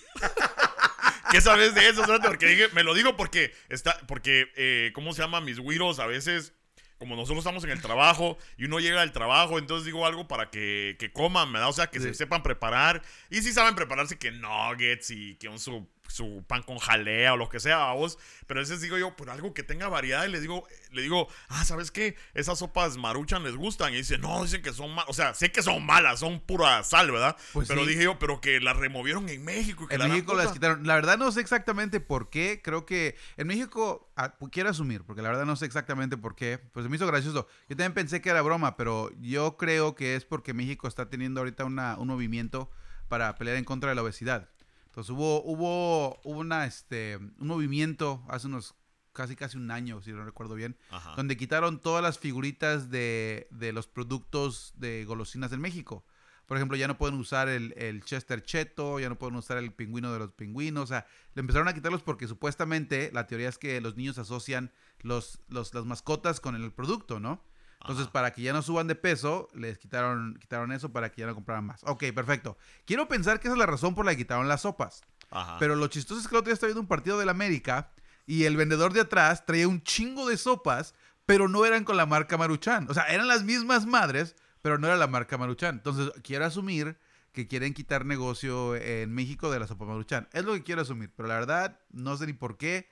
¿Qué 1.32 1.40
sabes 1.40 1.74
de 1.74 1.88
eso? 1.88 2.04
Porque 2.22 2.46
dije, 2.46 2.68
me 2.74 2.84
lo 2.84 2.94
digo 2.94 3.16
porque 3.16 3.52
está, 3.68 3.98
porque, 4.06 4.52
eh, 4.56 4.92
¿cómo 4.94 5.12
se 5.12 5.22
llama? 5.22 5.40
Mis 5.40 5.58
güiros 5.58 5.98
a 5.98 6.06
veces, 6.06 6.52
como 6.98 7.16
nosotros 7.16 7.38
estamos 7.38 7.64
en 7.64 7.70
el 7.70 7.82
trabajo 7.82 8.38
y 8.56 8.66
uno 8.66 8.78
llega 8.78 9.02
al 9.02 9.12
trabajo, 9.12 9.58
entonces 9.58 9.84
digo 9.84 10.06
algo 10.06 10.28
para 10.28 10.50
que, 10.50 10.96
que 11.00 11.12
coman, 11.12 11.52
¿verdad? 11.52 11.70
O 11.70 11.72
sea, 11.72 11.88
que 11.88 11.98
sí. 11.98 12.06
se 12.06 12.14
sepan 12.14 12.44
preparar. 12.44 13.02
Y 13.30 13.36
si 13.36 13.42
sí 13.42 13.52
saben 13.52 13.74
prepararse 13.74 14.16
que 14.16 14.30
nuggets 14.30 15.10
y 15.10 15.34
que 15.36 15.48
un 15.48 15.58
su 15.58 15.88
su 16.08 16.44
pan 16.46 16.62
con 16.62 16.78
jalea 16.78 17.34
o 17.34 17.36
lo 17.36 17.48
que 17.48 17.60
sea, 17.60 17.92
vos. 17.92 18.18
Pero 18.46 18.60
a 18.60 18.62
veces 18.62 18.80
digo 18.80 18.98
yo, 18.98 19.16
por 19.16 19.30
algo 19.30 19.54
que 19.54 19.62
tenga 19.62 19.88
variedad, 19.88 20.26
y 20.26 20.30
le 20.30 20.40
digo, 20.40 20.66
le 20.90 21.02
digo, 21.02 21.28
ah, 21.48 21.64
¿sabes 21.64 21.90
qué? 21.90 22.16
Esas 22.34 22.58
sopas 22.58 22.96
maruchan 22.96 23.44
les 23.44 23.56
gustan. 23.56 23.92
Y 23.94 23.98
dice, 23.98 24.18
no, 24.18 24.42
dicen 24.42 24.62
que 24.62 24.72
son 24.72 24.90
malas. 24.94 25.10
O 25.10 25.12
sea, 25.12 25.34
sé 25.34 25.52
que 25.52 25.62
son 25.62 25.84
malas, 25.84 26.20
son 26.20 26.40
pura 26.40 26.82
sal, 26.84 27.10
¿verdad? 27.10 27.36
Pues 27.52 27.68
pero 27.68 27.82
sí. 27.82 27.90
dije 27.90 28.04
yo, 28.04 28.18
pero 28.18 28.40
que 28.40 28.60
las 28.60 28.76
removieron 28.76 29.28
en 29.28 29.44
México. 29.44 29.86
en 29.90 30.08
México 30.08 30.34
las 30.34 30.52
quitaron. 30.52 30.86
La 30.86 30.94
verdad 30.94 31.18
no 31.18 31.30
sé 31.32 31.40
exactamente 31.40 32.00
por 32.00 32.30
qué. 32.30 32.60
Creo 32.62 32.86
que 32.86 33.16
en 33.36 33.46
México, 33.46 34.10
ah, 34.16 34.34
quiero 34.50 34.70
asumir, 34.70 35.02
porque 35.04 35.22
la 35.22 35.28
verdad 35.28 35.46
no 35.46 35.56
sé 35.56 35.66
exactamente 35.66 36.16
por 36.16 36.34
qué. 36.34 36.58
Pues 36.72 36.88
me 36.88 36.96
hizo 36.96 37.06
gracioso. 37.06 37.46
Yo 37.68 37.76
también 37.76 37.94
pensé 37.94 38.20
que 38.20 38.30
era 38.30 38.42
broma, 38.42 38.76
pero 38.76 39.10
yo 39.20 39.56
creo 39.56 39.94
que 39.94 40.16
es 40.16 40.24
porque 40.24 40.54
México 40.54 40.88
está 40.88 41.08
teniendo 41.08 41.40
ahorita 41.40 41.64
una, 41.64 41.96
un 41.96 42.08
movimiento 42.08 42.70
para 43.08 43.34
pelear 43.36 43.56
en 43.56 43.64
contra 43.64 43.90
de 43.90 43.96
la 43.96 44.02
obesidad. 44.02 44.48
Entonces 44.90 45.10
hubo, 45.10 45.40
hubo, 45.44 46.20
hubo 46.24 46.40
una, 46.40 46.66
este, 46.66 47.16
un 47.16 47.46
movimiento 47.46 48.24
hace 48.28 48.48
unos 48.48 48.74
casi 49.12 49.36
casi 49.36 49.56
un 49.56 49.70
año, 49.70 50.02
si 50.02 50.12
no 50.12 50.24
recuerdo 50.24 50.54
bien, 50.54 50.76
Ajá. 50.90 51.14
donde 51.16 51.36
quitaron 51.36 51.80
todas 51.80 52.02
las 52.02 52.18
figuritas 52.18 52.90
de, 52.90 53.48
de 53.50 53.72
los 53.72 53.86
productos 53.86 54.72
de 54.76 55.04
golosinas 55.04 55.52
en 55.52 55.60
México. 55.60 56.04
Por 56.46 56.56
ejemplo, 56.56 56.76
ya 56.76 56.88
no 56.88 56.98
pueden 56.98 57.16
usar 57.16 57.48
el, 57.48 57.72
el 57.76 58.02
Chester 58.02 58.42
Cheto, 58.42 58.98
ya 58.98 59.08
no 59.08 59.16
pueden 59.16 59.36
usar 59.36 59.58
el 59.58 59.72
pingüino 59.72 60.12
de 60.12 60.18
los 60.18 60.32
pingüinos. 60.32 60.82
O 60.82 60.86
sea, 60.88 61.06
le 61.34 61.40
empezaron 61.40 61.68
a 61.68 61.74
quitarlos 61.74 62.02
porque 62.02 62.26
supuestamente 62.26 63.10
la 63.12 63.28
teoría 63.28 63.48
es 63.48 63.56
que 63.58 63.80
los 63.80 63.96
niños 63.96 64.18
asocian 64.18 64.72
los, 65.02 65.40
los, 65.48 65.72
las 65.74 65.84
mascotas 65.84 66.40
con 66.40 66.56
el 66.56 66.72
producto, 66.72 67.20
¿no? 67.20 67.40
Entonces, 67.80 68.04
Ajá. 68.04 68.12
para 68.12 68.32
que 68.32 68.42
ya 68.42 68.52
no 68.52 68.62
suban 68.62 68.86
de 68.86 68.94
peso, 68.94 69.48
les 69.54 69.78
quitaron, 69.78 70.36
quitaron 70.38 70.70
eso 70.72 70.92
para 70.92 71.10
que 71.10 71.22
ya 71.22 71.26
no 71.26 71.34
compraran 71.34 71.64
más. 71.64 71.80
Ok, 71.84 72.04
perfecto. 72.14 72.58
Quiero 72.84 73.08
pensar 73.08 73.40
que 73.40 73.48
esa 73.48 73.54
es 73.54 73.58
la 73.58 73.66
razón 73.66 73.94
por 73.94 74.04
la 74.04 74.12
que 74.12 74.18
quitaron 74.18 74.48
las 74.48 74.62
sopas. 74.62 75.02
Ajá. 75.30 75.56
Pero 75.58 75.76
lo 75.76 75.86
chistoso 75.86 76.20
es 76.20 76.28
que 76.28 76.34
el 76.34 76.40
otro 76.40 76.48
día 76.50 76.54
estaba 76.54 76.68
viendo 76.68 76.82
un 76.82 76.88
partido 76.88 77.18
del 77.18 77.28
América 77.30 77.90
y 78.26 78.44
el 78.44 78.56
vendedor 78.56 78.92
de 78.92 79.00
atrás 79.00 79.46
traía 79.46 79.66
un 79.66 79.82
chingo 79.82 80.28
de 80.28 80.36
sopas, 80.36 80.94
pero 81.24 81.48
no 81.48 81.64
eran 81.64 81.84
con 81.84 81.96
la 81.96 82.06
marca 82.06 82.36
Maruchan. 82.36 82.86
O 82.90 82.94
sea, 82.94 83.04
eran 83.04 83.28
las 83.28 83.44
mismas 83.44 83.86
madres, 83.86 84.36
pero 84.62 84.76
no 84.78 84.86
era 84.86 84.96
la 84.96 85.06
marca 85.06 85.38
Maruchan. 85.38 85.76
Entonces, 85.76 86.12
quiero 86.22 86.44
asumir 86.44 86.98
que 87.32 87.46
quieren 87.48 87.72
quitar 87.72 88.04
negocio 88.04 88.76
en 88.76 89.14
México 89.14 89.50
de 89.50 89.60
la 89.60 89.66
sopa 89.66 89.84
Maruchan. 89.86 90.28
Es 90.32 90.44
lo 90.44 90.52
que 90.52 90.64
quiero 90.64 90.82
asumir, 90.82 91.12
pero 91.16 91.28
la 91.28 91.34
verdad, 91.34 91.80
no 91.90 92.16
sé 92.16 92.26
ni 92.26 92.32
por 92.34 92.58
qué. 92.58 92.90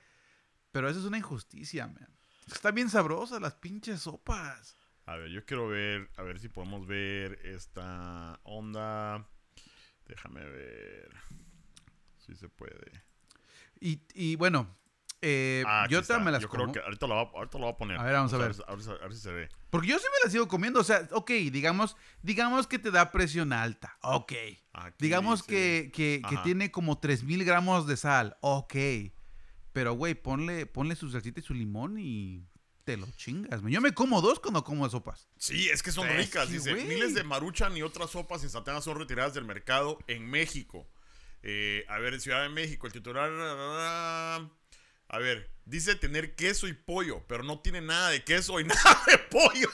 Pero 0.71 0.89
eso 0.89 0.99
es 0.99 1.05
una 1.05 1.17
injusticia, 1.17 1.87
man. 1.87 2.07
Están 2.47 2.75
bien 2.75 2.89
sabrosas 2.89 3.41
las 3.41 3.55
pinches 3.55 4.01
sopas. 4.01 4.77
A 5.09 5.15
ver, 5.17 5.29
yo 5.31 5.43
quiero 5.43 5.67
ver, 5.67 6.07
a 6.17 6.21
ver 6.23 6.39
si 6.39 6.49
podemos 6.49 6.85
ver 6.85 7.39
esta 7.43 8.39
onda. 8.43 9.25
Déjame 10.05 10.43
ver 10.45 11.09
si 12.17 12.35
se 12.35 12.47
puede. 12.47 12.91
Y, 13.79 14.03
y 14.13 14.35
bueno, 14.35 14.77
eh, 15.21 15.63
Ah, 15.65 15.87
yo 15.89 15.97
está. 15.99 16.13
también 16.13 16.25
me 16.25 16.31
las 16.33 16.41
Yo 16.43 16.49
como. 16.49 16.63
creo 16.65 16.73
que 16.73 16.79
ahorita 16.81 17.07
lo, 17.07 17.15
va, 17.15 17.21
ahorita 17.33 17.57
lo 17.57 17.65
voy 17.65 17.73
a 17.73 17.77
poner. 17.77 17.97
A 17.97 18.03
ver, 18.03 18.13
vamos 18.13 18.33
a 18.33 18.37
ver. 18.37 18.55
A 18.67 18.75
ver, 18.75 18.83
si- 18.83 18.91
a 18.91 18.97
ver 18.97 19.13
si 19.13 19.19
se 19.19 19.31
ve. 19.31 19.49
Porque 19.71 19.87
yo 19.87 19.97
sí 19.97 20.05
me 20.05 20.23
las 20.25 20.31
sigo 20.31 20.47
comiendo. 20.47 20.79
O 20.79 20.83
sea, 20.83 21.07
ok, 21.11 21.29
digamos, 21.51 21.97
digamos 22.21 22.67
que 22.67 22.77
te 22.77 22.91
da 22.91 23.11
presión 23.11 23.51
alta. 23.51 23.97
Ok. 24.03 24.33
Aquí 24.73 24.95
Digamos 24.99 25.39
dice- 25.47 25.91
que, 25.91 26.21
que, 26.21 26.29
que 26.29 26.37
tiene 26.43 26.69
como 26.71 26.99
3000 26.99 27.43
gramos 27.45 27.87
de 27.87 27.97
sal. 27.97 28.37
Ok. 28.41 28.75
Pero, 29.73 29.93
güey, 29.93 30.13
ponle, 30.13 30.65
ponle 30.67 30.95
su 30.95 31.09
salsita 31.09 31.39
y 31.39 31.43
su 31.43 31.53
limón 31.53 31.97
y 31.99 32.47
te 32.89 32.97
lo 32.97 33.07
chingas. 33.11 33.61
Yo 33.67 33.81
me 33.81 33.93
como 33.93 34.19
dos 34.19 34.39
cuando 34.39 34.63
como 34.63 34.89
sopas. 34.89 35.29
Sí, 35.37 35.69
es 35.69 35.83
que 35.83 35.91
son 35.91 36.07
Es 36.07 36.17
ricas. 36.17 36.47
que, 36.47 36.53
Dice, 36.53 36.73
miles 36.73 37.13
de 37.13 37.23
maruchan 37.23 37.77
y 37.77 37.83
otras 37.83 38.09
sopas 38.09 38.41
instantáneas 38.41 38.83
son 38.83 38.97
retiradas 38.97 39.35
del 39.35 39.45
mercado 39.45 39.99
en 40.07 40.27
México. 40.27 40.89
Eh, 41.43 41.85
a 41.87 41.99
ver, 41.99 42.19
Ciudad 42.19 42.41
de 42.41 42.49
México, 42.49 42.87
el 42.87 42.93
titular... 42.93 43.29
A 45.11 45.17
ver, 45.17 45.51
dice 45.65 45.95
tener 45.95 46.35
queso 46.35 46.67
y 46.67 46.73
pollo, 46.73 47.23
pero 47.27 47.43
no 47.43 47.59
tiene 47.59 47.81
nada 47.81 48.09
de 48.09 48.23
queso 48.23 48.59
y 48.59 48.63
nada 48.65 49.03
de 49.07 49.17
pollo. 49.19 49.69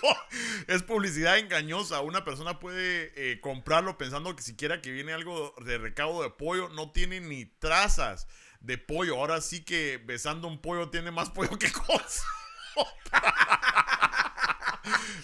Es 0.67 0.83
publicidad 0.83 1.37
engañosa. 1.37 2.01
Una 2.01 2.25
persona 2.25 2.59
puede 2.59 3.13
eh, 3.15 3.39
comprarlo 3.39 3.97
pensando 3.97 4.35
que 4.35 4.43
siquiera 4.43 4.81
que 4.81 4.91
viene 4.91 5.13
algo 5.13 5.53
de 5.65 5.77
recaudo 5.77 6.21
de 6.23 6.31
pollo, 6.31 6.67
no 6.69 6.91
tiene 6.91 7.21
ni 7.21 7.45
trazas 7.45 8.27
de 8.59 8.77
pollo. 8.77 9.15
Ahora 9.15 9.39
sí 9.39 9.63
que 9.63 10.01
besando 10.05 10.47
un 10.49 10.61
pollo 10.61 10.89
tiene 10.89 11.11
más 11.11 11.29
pollo 11.31 11.57
que 11.57 11.71
cosa. 11.71 12.23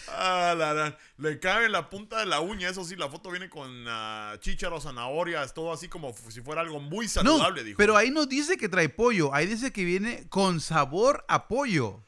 Ah, 0.08 0.54
la, 0.58 0.74
la. 0.74 0.98
Le 1.18 1.40
cabe 1.40 1.66
en 1.66 1.72
la 1.72 1.90
punta 1.90 2.20
de 2.20 2.26
la 2.26 2.40
uña. 2.40 2.70
Eso 2.70 2.84
sí, 2.84 2.96
la 2.96 3.10
foto 3.10 3.30
viene 3.32 3.50
con 3.50 3.86
ah, 3.88 4.36
chícharos, 4.40 4.84
zanahorias, 4.84 5.54
todo 5.54 5.72
así 5.72 5.88
como 5.88 6.14
si 6.30 6.42
fuera 6.42 6.62
algo 6.62 6.80
muy 6.80 7.06
No, 7.06 7.12
saludable, 7.12 7.64
dijo. 7.64 7.78
pero 7.78 7.96
ahí 7.98 8.12
no 8.12 8.26
dice 8.26 8.58
que 8.58 8.70
trae 8.70 8.90
pollo. 8.90 9.34
Ahí 9.34 9.46
dice 9.48 9.72
que 9.72 9.84
viene 9.84 10.28
con 10.30 10.60
sabor 10.60 11.24
a 11.28 11.48
pollo. 11.48 12.04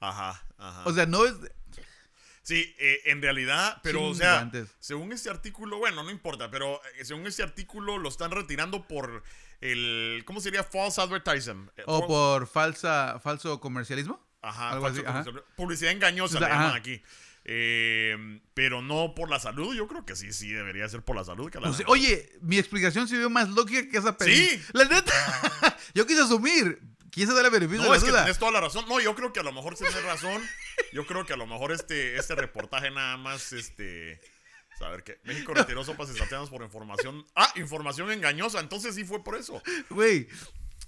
Ajá, 0.00 0.44
ajá. 0.58 0.82
O 0.84 0.92
sea, 0.92 1.06
no 1.06 1.24
es... 1.24 1.34
sí, 2.42 2.74
eh, 2.78 3.00
en 3.06 3.22
realidad, 3.22 3.80
pero 3.82 4.04
o 4.04 4.14
sea, 4.14 4.34
Chingantes. 4.40 4.68
según 4.78 5.12
este 5.12 5.30
artículo, 5.30 5.78
bueno, 5.78 6.02
no 6.04 6.10
importa, 6.10 6.50
pero 6.50 6.80
eh, 6.98 7.04
según 7.04 7.26
este 7.26 7.42
artículo 7.42 7.98
lo 7.98 8.08
están 8.10 8.30
retirando 8.30 8.86
por 8.86 9.22
el, 9.60 10.22
¿cómo 10.26 10.40
sería? 10.40 10.62
False 10.62 11.00
advertising. 11.00 11.70
Eh, 11.76 11.82
O 11.86 12.06
por 12.06 12.46
falsa, 12.46 13.18
falso 13.22 13.58
comercialismo. 13.60 14.24
Ajá, 14.48 14.70
algo 14.72 14.86
así, 14.86 15.02
ajá. 15.06 15.24
Publicidad 15.56 15.92
engañosa 15.92 16.36
O 16.36 16.38
sea, 16.38 16.48
le 16.48 16.54
llaman 16.54 16.68
ajá. 16.68 16.76
aquí. 16.76 17.02
Eh, 17.48 18.40
pero 18.54 18.82
no 18.82 19.14
por 19.14 19.30
la 19.30 19.38
salud, 19.38 19.74
yo 19.74 19.86
creo 19.86 20.04
que 20.04 20.16
sí, 20.16 20.32
sí, 20.32 20.50
debería 20.52 20.88
ser 20.88 21.02
por 21.02 21.14
la 21.16 21.24
salud. 21.24 21.50
Que 21.50 21.60
la- 21.60 21.72
sea, 21.72 21.86
oye, 21.88 22.28
mi 22.40 22.58
explicación 22.58 23.06
se 23.08 23.16
vio 23.18 23.30
más 23.30 23.48
lógica 23.50 23.88
que 23.88 23.98
esa 23.98 24.16
película. 24.16 24.48
Sí. 24.58 24.70
La 24.72 24.84
neta. 24.84 25.12
yo 25.94 26.06
quise 26.06 26.22
asumir. 26.22 26.80
Quise 27.10 27.32
darle 27.32 27.48
beneficio 27.48 27.82
No, 27.86 27.94
es 27.94 28.02
la 28.02 28.04
que 28.06 28.10
duda. 28.10 28.22
tienes 28.24 28.38
toda 28.38 28.50
la 28.52 28.60
razón. 28.60 28.84
No, 28.88 29.00
yo 29.00 29.14
creo 29.14 29.32
que 29.32 29.40
a 29.40 29.42
lo 29.42 29.52
mejor 29.52 29.74
tienes 29.74 30.02
razón. 30.02 30.42
Yo 30.92 31.06
creo 31.06 31.24
que 31.24 31.32
a 31.32 31.36
lo 31.36 31.46
mejor 31.46 31.72
este, 31.72 32.16
este 32.18 32.34
reportaje 32.34 32.90
nada 32.90 33.16
más, 33.16 33.52
este... 33.54 34.20
Saber 34.78 35.02
que 35.02 35.18
México 35.24 35.54
retiró 35.54 35.82
sopas 35.82 36.10
instantáneas 36.10 36.50
por 36.50 36.62
información... 36.62 37.24
Ah, 37.34 37.50
información 37.56 38.10
engañosa. 38.12 38.60
Entonces 38.60 38.94
sí 38.94 39.04
fue 39.04 39.24
por 39.24 39.36
eso. 39.36 39.62
Güey. 39.88 40.28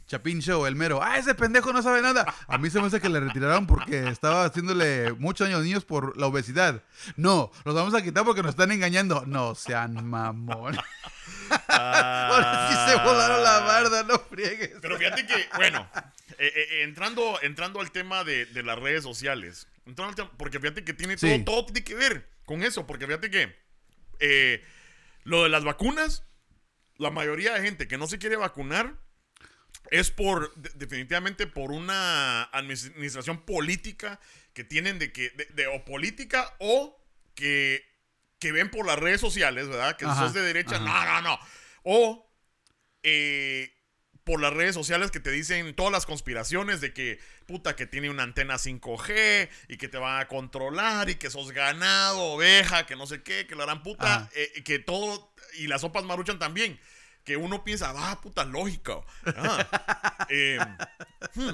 Chapín 0.09 0.41
Show, 0.41 0.67
el 0.67 0.75
mero. 0.75 1.01
Ah, 1.03 1.19
ese 1.19 1.35
pendejo 1.35 1.73
no 1.73 1.83
sabe 1.83 2.01
nada. 2.03 2.35
A 2.49 2.59
mí 2.59 2.71
se 2.71 2.81
me 2.81 2.87
hace 2.87 3.01
que 3.01 3.09
le 3.11 3.21
retiraron 3.21 3.67
porque 3.67 4.09
estaba 4.09 4.45
haciéndole 4.47 5.13
mucho 5.13 5.45
daño 5.45 5.57
a 5.57 5.59
los 5.59 5.67
niños 5.67 5.85
por 5.85 6.17
la 6.19 6.27
obesidad. 6.27 6.83
No, 7.17 7.53
los 7.65 7.75
vamos 7.75 7.95
a 7.95 8.03
quitar 8.03 8.25
porque 8.25 8.43
nos 8.43 8.51
están 8.51 8.73
engañando. 8.73 9.25
No 9.27 9.55
sean 9.55 10.05
mamón. 10.09 10.77
Ahora 11.69 12.69
sí 12.71 12.91
se 12.93 12.99
volaron 13.05 13.43
la 13.43 13.59
barda, 13.61 14.03
no 14.05 14.19
friegues. 14.19 14.71
Pero 14.81 14.97
fíjate 14.99 15.27
que, 15.27 15.47
bueno, 15.57 15.89
eh, 16.39 16.53
eh, 16.55 16.83
entrando, 16.83 17.39
entrando 17.43 17.81
al 17.81 17.91
tema 17.91 18.25
de, 18.25 18.47
de 18.47 18.63
las 18.63 18.79
redes 18.79 19.03
sociales. 19.03 19.69
entrando 19.87 20.11
al 20.11 20.15
tema- 20.17 20.31
porque 20.39 20.59
fíjate 20.59 20.85
que 20.85 20.95
tiene 20.95 21.17
Sí. 21.19 21.43
todo, 21.45 21.63
todo 21.63 21.67
tiene 21.67 21.85
que 21.85 21.95
ver 21.95 22.29
con 22.47 22.63
eso. 22.63 22.87
Porque 22.87 23.07
fíjate 23.07 23.31
que 23.31 23.57
eh, 24.21 24.65
lo 25.25 25.43
de 25.43 25.49
las 25.51 25.65
vacunas, 25.65 26.25
la 26.97 27.11
mayoría 27.11 27.53
de 27.55 27.61
gente 27.61 27.87
que 27.89 27.99
no 27.99 28.07
se 28.07 28.19
quiere 28.19 28.37
vacunar 28.37 28.95
es 29.91 30.11
por, 30.11 30.55
de- 30.57 30.71
definitivamente 30.75 31.47
por 31.47 31.73
una 31.73 32.45
administración 32.45 33.45
política 33.45 34.21
que 34.53 34.65
tienen 34.65 34.99
de 34.99 35.13
que, 35.13 35.31
de, 35.31 35.47
de- 35.47 35.67
o 35.69 35.85
política 35.85 36.55
o 36.59 37.01
que, 37.35 37.85
que 38.39 38.53
ven 38.53 38.71
por 38.71 38.87
las 38.87 38.99
redes 38.99 39.21
sociales, 39.21 39.69
¿verdad? 39.69 39.97
Que 39.97 40.05
Ajá, 40.05 40.25
sos 40.25 40.35
de 40.35 40.43
derecha, 40.43 40.77
ajá. 40.77 41.21
no, 41.21 41.23
no, 41.23 41.29
no. 41.31 41.39
O 41.85 42.31
eh, 43.03 43.73
por 44.25 44.41
las 44.43 44.53
redes 44.53 44.75
sociales 44.75 45.11
que 45.11 45.21
te 45.21 45.31
dicen 45.31 45.75
todas 45.75 45.91
las 45.93 46.05
conspiraciones 46.05 46.83
de 46.83 46.93
que, 46.93 47.19
puta, 47.47 47.77
que 47.77 47.87
tiene 47.87 48.11
una 48.11 48.25
antena 48.25 48.57
5G 48.57 49.49
y 49.69 49.77
que 49.79 49.89
te 49.89 49.97
van 49.97 50.21
a 50.21 50.29
controlar 50.29 51.09
y 51.09 51.15
que 51.15 51.31
sos 51.31 51.53
ganado, 51.53 52.19
oveja, 52.33 52.85
que 52.85 52.95
no 52.95 53.07
sé 53.07 53.23
qué, 53.23 53.47
que 53.47 53.55
la 53.55 53.63
harán 53.63 53.83
puta, 53.83 54.29
eh, 54.35 54.63
que 54.65 54.79
todo, 54.81 55.33
y 55.55 55.67
las 55.67 55.81
sopas 55.81 56.05
maruchan 56.05 56.39
también. 56.39 56.79
Que 57.29 57.37
uno 57.37 57.63
piensa, 57.63 57.93
va, 57.93 58.19
puta, 58.23 58.47
lógico. 58.47 59.05
Ah, 59.27 60.27
eh, 60.31 60.59
hmm, 61.35 61.51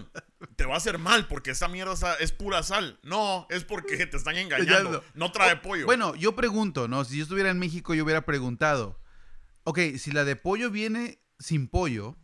te 0.55 0.67
va 0.67 0.75
a 0.75 0.77
hacer 0.77 0.99
mal 0.99 1.27
porque 1.27 1.51
esa 1.51 1.67
mierda 1.67 2.15
es 2.21 2.31
pura 2.31 2.63
sal. 2.63 3.01
No, 3.03 3.49
es 3.51 3.65
porque 3.65 4.07
te 4.07 4.17
están 4.17 4.37
engañando. 4.37 5.03
no. 5.15 5.33
Trae 5.33 5.57
pollo. 5.57 5.85
Bueno, 5.85 6.15
yo 6.15 6.37
pregunto, 6.37 6.87
¿no? 6.87 7.05
Si 7.05 7.17
yo 7.17 7.25
estuviera 7.25 7.51
en 7.51 7.59
México, 7.59 7.93
yo 7.93 8.05
hubiera 8.05 8.25
preguntado. 8.25 9.01
Ok, 9.65 9.81
si 9.99 10.13
la 10.13 10.25
de 10.25 10.37
pollo 10.37 10.71
viene 10.71 11.19
sin 11.41 11.67
pollo, 11.67 12.17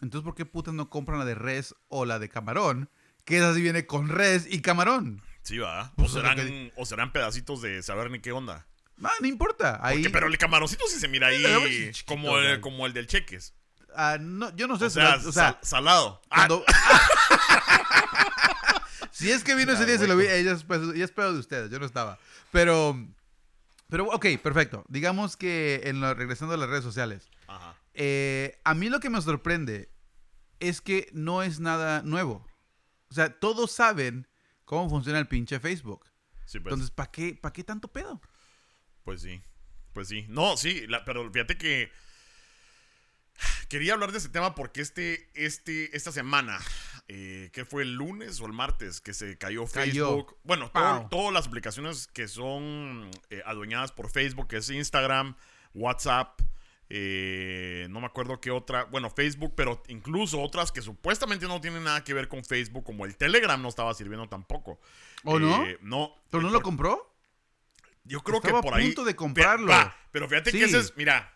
entonces 0.00 0.24
¿por 0.24 0.34
qué 0.34 0.44
putas 0.44 0.74
no 0.74 0.90
compran 0.90 1.20
la 1.20 1.24
de 1.24 1.36
res 1.36 1.76
o 1.86 2.06
la 2.06 2.18
de 2.18 2.28
camarón? 2.28 2.90
Que 3.24 3.36
esa 3.36 3.54
sí 3.54 3.62
viene 3.62 3.86
con 3.86 4.08
res 4.08 4.48
y 4.50 4.62
camarón. 4.62 5.22
Sí, 5.42 5.58
va. 5.58 5.92
O 5.92 5.92
Pues 5.94 6.08
es 6.08 6.14
lo 6.16 6.20
serán, 6.22 6.36
que 6.38 6.72
o 6.74 6.84
serán 6.86 7.12
pedacitos 7.12 7.62
de 7.62 7.84
saber 7.84 8.10
ni 8.10 8.18
qué 8.18 8.32
onda. 8.32 8.66
Ah, 9.02 9.12
no 9.20 9.26
importa. 9.26 9.78
Ahí, 9.82 9.96
Porque, 9.98 10.10
pero 10.10 10.26
el 10.28 10.38
camaroncito 10.38 10.84
sí 10.88 10.98
se 10.98 11.08
mira 11.08 11.28
ahí 11.28 11.42
chiquito, 11.92 12.04
como, 12.06 12.38
el, 12.38 12.60
como 12.60 12.86
el 12.86 12.92
del 12.92 13.06
cheques. 13.06 13.54
Ah, 13.96 14.16
no, 14.20 14.54
yo 14.56 14.66
no 14.66 14.76
sé. 14.78 14.86
O 14.86 14.90
si 14.90 14.94
sea, 14.94 15.04
la- 15.04 15.16
o 15.16 15.32
sea, 15.32 15.32
sal- 15.32 15.58
salado. 15.62 16.22
Ah, 16.30 16.48
si 19.10 19.30
es 19.30 19.44
que 19.44 19.54
vino 19.54 19.72
ese 19.72 19.86
día, 19.86 19.98
se 19.98 20.06
lo 20.06 20.16
vi. 20.16 20.26
Ella 20.26 20.52
es, 20.52 20.64
pues, 20.64 20.80
es 20.94 21.10
pedo 21.12 21.32
de 21.32 21.38
ustedes. 21.38 21.70
Yo 21.70 21.78
no 21.78 21.86
estaba. 21.86 22.18
Pero, 22.50 22.96
pero, 23.88 24.06
ok, 24.06 24.26
perfecto. 24.42 24.84
Digamos 24.88 25.36
que 25.36 25.82
en 25.84 26.00
lo- 26.00 26.14
regresando 26.14 26.54
a 26.54 26.56
las 26.56 26.68
redes 26.68 26.84
sociales. 26.84 27.28
ajá. 27.46 27.74
Eh, 27.96 28.58
a 28.64 28.74
mí 28.74 28.88
lo 28.88 28.98
que 28.98 29.08
me 29.08 29.22
sorprende 29.22 29.88
es 30.58 30.80
que 30.80 31.08
no 31.12 31.44
es 31.44 31.60
nada 31.60 32.02
nuevo. 32.02 32.44
O 33.08 33.14
sea, 33.14 33.38
todos 33.38 33.70
saben 33.70 34.26
cómo 34.64 34.90
funciona 34.90 35.20
el 35.20 35.28
pinche 35.28 35.60
Facebook. 35.60 36.04
Sí, 36.44 36.58
pues, 36.58 36.72
Entonces, 36.72 36.90
¿para 36.90 37.10
qué, 37.12 37.38
¿para 37.40 37.52
qué 37.52 37.62
tanto 37.62 37.86
pedo? 37.88 38.20
Pues 39.04 39.22
sí. 39.22 39.40
Pues 39.92 40.08
sí. 40.08 40.26
No, 40.28 40.56
sí, 40.56 40.86
la- 40.88 41.04
pero 41.04 41.30
fíjate 41.30 41.56
que 41.56 41.90
quería 43.68 43.94
hablar 43.94 44.12
de 44.12 44.18
ese 44.18 44.28
tema 44.28 44.54
porque 44.54 44.80
este, 44.80 45.28
este, 45.34 45.96
esta 45.96 46.12
semana, 46.12 46.58
eh, 47.08 47.50
que 47.52 47.64
fue 47.64 47.82
el 47.82 47.94
lunes 47.94 48.40
o 48.40 48.46
el 48.46 48.52
martes, 48.52 49.00
que 49.00 49.12
se 49.14 49.36
cayó 49.38 49.66
Cayó. 49.66 50.06
Facebook. 50.08 50.36
Bueno, 50.44 50.70
todo- 50.70 51.08
todas 51.10 51.32
las 51.32 51.46
aplicaciones 51.46 52.06
que 52.08 52.28
son 52.28 53.10
eh, 53.30 53.42
adueñadas 53.46 53.92
por 53.92 54.10
Facebook, 54.10 54.48
que 54.48 54.56
es 54.58 54.70
Instagram, 54.70 55.36
WhatsApp, 55.74 56.40
eh, 56.90 57.86
no 57.90 58.00
me 58.00 58.06
acuerdo 58.06 58.40
qué 58.40 58.50
otra, 58.50 58.84
bueno, 58.84 59.10
Facebook, 59.10 59.54
pero 59.56 59.82
incluso 59.88 60.40
otras 60.40 60.70
que 60.70 60.82
supuestamente 60.82 61.46
no 61.48 61.60
tienen 61.60 61.82
nada 61.84 62.04
que 62.04 62.14
ver 62.14 62.28
con 62.28 62.44
Facebook, 62.44 62.84
como 62.84 63.04
el 63.04 63.16
Telegram 63.16 63.60
no 63.60 63.68
estaba 63.68 63.92
sirviendo 63.94 64.28
tampoco. 64.28 64.78
¿O 65.24 65.38
no? 65.38 65.64
Eh, 65.66 65.78
no. 65.80 66.14
¿Pero 66.30 66.42
no 66.42 66.50
lo 66.50 66.60
compró? 66.60 67.13
Yo 68.04 68.20
creo 68.22 68.36
Estaba 68.38 68.60
que 68.60 68.64
por 68.68 68.74
a 68.74 68.76
ahí. 68.78 68.86
punto 68.86 69.04
de 69.04 69.16
comprarlo. 69.16 69.68
Va, 69.68 69.96
pero 70.12 70.28
fíjate 70.28 70.52
que 70.52 70.58
Sí. 70.58 70.64
ese 70.64 70.78
es, 70.78 70.96
mira, 70.96 71.33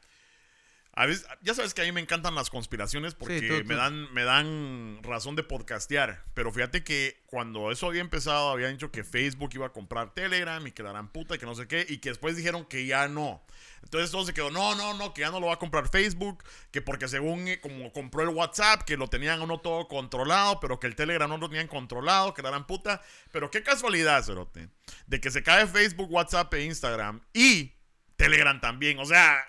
a 1.00 1.07
veces, 1.07 1.26
ya 1.43 1.55
sabes 1.55 1.75
que 1.75 1.83
a 1.83 1.85
mí 1.85 1.93
me 1.93 2.00
encantan 2.00 2.35
las 2.35 2.50
conspiraciones 2.50 3.14
porque 3.14 3.40
tú- 3.49 3.59
tú- 3.62 3.64
me 3.69 3.75
dan 3.76 4.12
me 4.12 4.25
dan 4.25 4.99
razón 5.02 5.37
de 5.37 5.43
podcastear. 5.45 6.25
Pero 6.35 6.52
fíjate 6.52 6.83
que 6.83 7.23
cuando 7.26 7.71
eso 7.71 7.87
había 7.87 8.00
empezado, 8.00 8.50
habían 8.50 8.73
dicho 8.73 8.90
que 8.90 9.05
Facebook 9.05 9.50
iba 9.55 9.67
a 9.67 9.73
comprar 9.73 10.12
Telegram 10.14 10.67
y 10.67 10.73
que 10.73 10.83
la 10.83 10.90
gran 10.90 11.09
puta 11.12 11.37
y 11.37 11.38
que 11.38 11.47
no 11.47 11.55
sé 11.55 11.69
qué, 11.69 11.87
y 11.88 11.99
que 11.99 12.09
después 12.09 12.37
dijeron 12.37 12.64
que 12.64 12.85
ya 12.87 13.07
no. 13.09 13.45
Entonces 13.85 14.11
todo 14.11 14.25
se 14.26 14.35
quedó, 14.35 14.50
no, 14.50 14.75
no, 14.75 14.95
no, 14.95 15.14
que 15.14 15.21
ya 15.21 15.31
no 15.31 15.38
lo 15.38 15.47
va 15.47 15.55
a 15.55 15.59
comprar 15.59 15.88
Facebook, 15.88 16.43
que 16.73 16.83
porque 16.83 17.07
según 17.07 17.47
eh, 17.47 17.61
como 17.61 17.93
compró 17.93 18.23
el 18.25 18.31
WhatsApp, 18.31 18.83
que 18.83 18.97
lo 18.97 19.07
tenían 19.09 19.40
uno 19.40 19.61
todo 19.61 19.87
controlado, 19.87 20.59
pero 20.59 20.81
que 20.81 20.88
el 20.88 20.97
Telegram 20.97 21.28
no 21.31 21.38
lo 21.38 21.49
tenían 21.49 21.69
controlado, 21.69 22.35
que 22.35 22.43
la 22.43 22.50
gran 22.50 22.67
puta. 22.67 23.00
Pero 23.31 23.50
qué 23.52 23.62
casualidad, 23.62 24.25
Cerote, 24.25 24.69
de 25.07 25.21
que 25.21 25.31
se 25.31 25.45
cae 25.45 25.67
Facebook, 25.69 26.11
WhatsApp 26.11 26.52
e 26.55 26.64
Instagram 26.64 27.21
y 27.33 27.73
Telegram 28.17 28.61
también. 28.61 28.99
O 28.99 29.05
sea, 29.07 29.45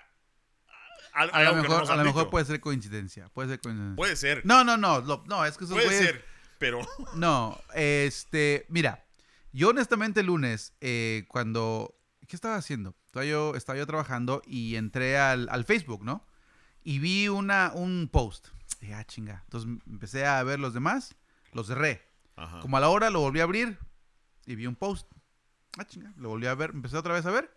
A 1.12 1.26
lo 1.26 1.56
no 1.56 1.62
mejor, 1.62 1.90
a 1.90 1.96
lo 1.96 2.30
puede 2.30 2.44
ser 2.44 2.60
coincidencia. 2.60 3.28
Puede 3.30 3.48
ser 3.50 3.60
coincidencia. 3.60 3.96
Puede 3.96 4.16
ser, 4.16 4.42
No, 4.44 4.64
no, 4.64 4.76
no. 4.76 5.00
lo- 5.00 5.24
no, 5.26 5.44
es 5.44 5.56
que 5.58 5.66
puede 5.66 5.86
güeyes- 5.88 5.98
ser, 6.04 6.24
pero 6.58 6.80
No, 7.14 7.58
este, 7.74 8.66
mira, 8.68 9.04
yo 9.52 9.70
honestamente 9.70 10.20
el 10.20 10.26
lunes, 10.26 10.74
eh, 10.80 11.24
cuando, 11.28 11.96
¿qué 12.28 12.36
estaba 12.36 12.56
haciendo? 12.56 12.94
Estaba 13.06 13.24
yo, 13.24 13.54
estaba 13.56 13.78
yo 13.78 13.86
trabajando 13.86 14.42
y 14.46 14.76
entré 14.76 15.18
al, 15.18 15.48
al 15.50 15.64
Facebook, 15.64 16.04
¿no? 16.04 16.24
Y 16.84 16.98
vi 17.00 17.28
una, 17.28 17.72
un 17.74 18.08
post. 18.10 18.48
Dije, 18.80 18.94
ah, 18.94 19.04
chinga. 19.04 19.40
Entonces 19.44 19.68
empecé 19.86 20.24
a 20.26 20.42
ver 20.44 20.60
los 20.60 20.72
demás, 20.72 21.16
los 21.52 21.66
cerré. 21.66 22.02
Ajá. 22.36 22.60
Como 22.60 22.76
a 22.76 22.80
la 22.80 22.88
hora 22.88 23.10
lo 23.10 23.20
volví 23.20 23.40
a 23.40 23.42
abrir 23.42 23.78
y 24.46 24.54
vi 24.54 24.66
un 24.66 24.76
post. 24.76 25.06
Ah, 25.78 25.84
chinga. 25.84 26.12
Lo 26.16 26.28
volví 26.30 26.46
a 26.46 26.54
ver, 26.54 26.70
empecé 26.70 26.96
otra 26.96 27.12
vez 27.14 27.26
a 27.26 27.30
ver 27.30 27.52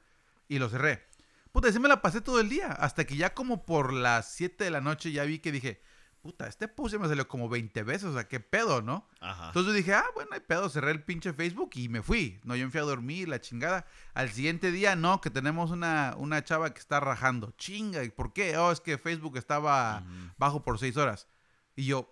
y 0.49 0.59
lo 0.59 0.67
cerré. 0.69 1.05
Puta, 1.53 1.67
así 1.69 1.79
me 1.79 1.87
la 1.87 2.01
pasé 2.01 2.19
todo 2.19 2.39
el 2.39 2.49
día. 2.49 2.71
Hasta 2.71 3.05
que 3.05 3.15
ya 3.15 3.35
como 3.35 3.63
por 3.63 3.93
las 3.93 4.33
7 4.33 4.63
de 4.63 4.71
la 4.71 4.81
noche 4.81 5.11
ya 5.11 5.23
vi 5.23 5.37
que 5.37 5.51
dije, 5.51 5.83
puta, 6.23 6.47
este 6.47 6.67
post 6.67 6.93
ya 6.93 6.99
me 6.99 7.07
salió 7.07 7.27
como 7.27 7.47
20 7.47 7.83
veces. 7.83 8.05
O 8.05 8.13
sea, 8.13 8.27
qué 8.27 8.39
pedo, 8.39 8.81
¿no? 8.81 9.07
Ajá. 9.21 9.47
Entonces 9.49 9.71
yo 9.71 9.77
dije, 9.77 9.93
ah, 9.93 10.05
bueno, 10.15 10.31
hay 10.33 10.39
pedo, 10.39 10.67
cerré 10.67 10.89
el 10.89 11.03
pinche 11.03 11.31
Facebook 11.31 11.69
y 11.75 11.89
me 11.89 12.01
fui. 12.01 12.41
No, 12.43 12.55
yo 12.55 12.65
me 12.65 12.71
fui 12.71 12.79
a 12.79 12.83
dormir, 12.85 13.29
la 13.29 13.39
chingada. 13.39 13.85
Al 14.15 14.31
siguiente 14.31 14.71
día, 14.71 14.95
no, 14.95 15.21
que 15.21 15.29
tenemos 15.29 15.69
una, 15.69 16.15
una 16.17 16.43
chava 16.43 16.73
que 16.73 16.79
está 16.79 16.99
rajando. 16.99 17.51
Chinga, 17.51 18.03
¿y 18.03 18.09
¿por 18.09 18.33
qué? 18.33 18.57
Oh, 18.57 18.71
es 18.71 18.79
que 18.79 18.97
Facebook 18.97 19.37
estaba 19.37 20.03
bajo 20.37 20.63
por 20.63 20.79
seis 20.79 20.97
horas. 20.97 21.27
Y 21.75 21.85
yo, 21.85 22.11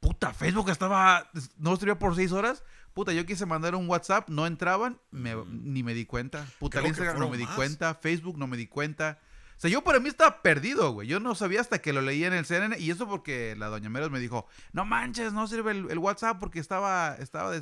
puta, 0.00 0.32
Facebook 0.32 0.70
estaba, 0.70 1.30
no 1.58 1.76
servía 1.76 1.98
por 1.98 2.16
seis 2.16 2.32
horas. 2.32 2.64
Puta, 2.94 3.12
yo 3.12 3.24
quise 3.26 3.46
mandar 3.46 3.74
un 3.74 3.88
WhatsApp, 3.88 4.28
no 4.28 4.46
entraban, 4.46 4.98
me- 5.10 5.36
Ujú. 5.36 5.48
ni 5.50 5.82
me 5.82 5.94
di 5.94 6.04
cuenta. 6.06 6.46
Puta, 6.58 6.82
Instagram 6.86 7.18
no 7.18 7.28
me 7.30 7.36
di 7.38 7.46
cuenta, 7.46 7.94
Facebook 7.94 8.36
no 8.36 8.46
me 8.46 8.56
di 8.56 8.66
cuenta. 8.66 9.18
O 9.56 9.60
sea, 9.60 9.70
yo 9.70 9.84
para 9.84 10.00
mí 10.00 10.08
estaba 10.08 10.40
perdido, 10.42 10.90
güey. 10.92 11.06
Yo 11.06 11.20
no 11.20 11.34
sabía 11.34 11.60
hasta 11.60 11.80
que 11.80 11.92
lo 11.92 12.00
leí 12.00 12.24
en 12.24 12.32
el 12.32 12.46
CNN. 12.46 12.78
Y 12.78 12.90
eso 12.90 13.06
porque 13.06 13.54
la 13.58 13.66
doña 13.68 13.90
Meros 13.90 14.10
me 14.10 14.18
dijo, 14.18 14.46
no 14.72 14.84
manches, 14.86 15.34
no 15.34 15.46
sirve 15.46 15.72
el, 15.72 15.90
el 15.90 15.98
WhatsApp 15.98 16.38
porque 16.40 16.58
estaba, 16.60 17.14
estaba 17.18 17.52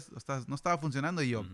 no 0.47 0.55
estaba 0.55 0.79
funcionando. 0.79 1.23
Y 1.23 1.31
yo, 1.31 1.45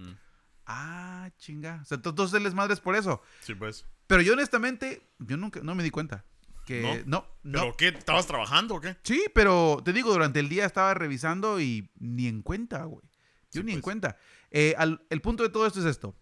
ah, 0.66 1.30
chinga. 1.38 1.80
O 1.82 1.84
sea, 1.86 2.00
to- 2.00 2.10
entonces 2.10 2.42
les 2.42 2.54
madres 2.54 2.80
por 2.80 2.94
eso. 2.96 3.22
Sí, 3.40 3.54
pues. 3.54 3.86
Pero 4.06 4.22
yo 4.22 4.34
honestamente, 4.34 5.02
yo 5.18 5.36
nunca, 5.36 5.60
no 5.62 5.74
me 5.74 5.82
di 5.82 5.90
cuenta. 5.90 6.24
Que 6.66 7.02
no, 7.06 7.26
no. 7.42 7.60
¿Pero 7.60 7.76
qué? 7.76 7.88
¿Estabas 7.88 8.26
trabajando 8.26 8.76
o 8.76 8.80
qué? 8.80 8.96
Sí, 9.02 9.24
pero 9.34 9.82
te 9.84 9.92
digo, 9.92 10.12
durante 10.12 10.40
el 10.40 10.48
día 10.48 10.64
estaba 10.64 10.94
revisando 10.94 11.60
y 11.60 11.90
ni 11.98 12.26
en 12.26 12.42
cuenta, 12.42 12.84
güey. 12.84 13.04
Yo 13.54 13.60
Sí, 13.62 13.66
ni 13.66 13.72
en 13.72 13.78
pues. 13.78 13.84
cuenta. 13.84 14.18
Eh, 14.50 14.74
al- 14.76 15.04
el 15.10 15.20
punto 15.22 15.42
de 15.42 15.48
todo 15.48 15.66
esto 15.66 15.80
es 15.80 15.86
esto. 15.86 16.14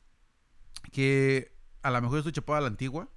Que 0.92 1.56
a 1.82 1.90
lo 1.90 2.00
mejor 2.00 2.18
estoy 2.18 2.32
chapado 2.32 2.58
a 2.58 2.60
la 2.60 2.68
antigua 2.68 3.08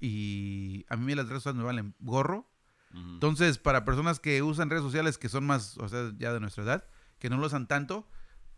y 0.00 0.86
a 0.88 0.96
mí 0.96 1.14
las 1.14 1.26
redes 1.26 1.42
sociales 1.42 1.58
me 1.58 1.64
valen 1.64 1.94
gorro. 1.98 2.50
Entonces, 2.94 3.58
para 3.58 3.84
personas 3.84 4.18
que 4.18 4.40
usan 4.42 4.70
redes 4.70 4.82
sociales 4.82 5.18
que 5.18 5.28
son 5.28 5.44
más, 5.44 5.76
o 5.76 5.88
sea, 5.90 6.10
ya 6.16 6.32
de 6.32 6.40
nuestra 6.40 6.64
edad, 6.64 6.88
que 7.18 7.28
no 7.28 7.36
lo 7.36 7.46
usan 7.46 7.68
tanto, 7.68 8.08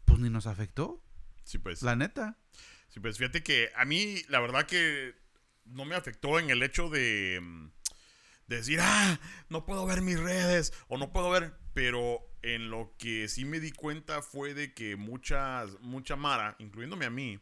pues 0.04 0.20
ni 0.20 0.30
nos 0.30 0.46
afectó, 0.46 1.02
Sí, 1.42 1.58
pues. 1.58 1.82
la 1.82 1.96
neta. 1.96 2.38
Sí, 2.88 3.00
pues 3.00 3.18
fíjate 3.18 3.42
que 3.42 3.70
a 3.74 3.84
mí 3.84 4.22
la 4.28 4.38
verdad 4.40 4.66
que 4.66 5.14
no 5.64 5.84
me 5.84 5.96
afectó 5.96 6.38
en 6.38 6.48
el 6.50 6.62
hecho 6.62 6.88
de, 6.90 7.40
mm, 7.42 7.70
de 8.46 8.56
decir, 8.56 8.78
ah, 8.80 9.18
no 9.48 9.64
puedo 9.66 9.84
ver 9.84 10.00
mis 10.00 10.18
redes 10.20 10.72
o 10.88 10.96
no 10.96 11.12
puedo 11.12 11.28
ver, 11.30 11.56
pero 11.74 12.20
en 12.42 12.70
lo 12.70 12.94
que 12.98 13.28
sí 13.28 13.44
me 13.44 13.60
di 13.60 13.70
cuenta 13.72 14.22
fue 14.22 14.54
de 14.54 14.72
que 14.74 14.96
muchas, 14.96 15.78
mucha 15.80 16.16
Mara, 16.16 16.56
incluyéndome 16.58 17.04
a 17.06 17.10
mí, 17.10 17.38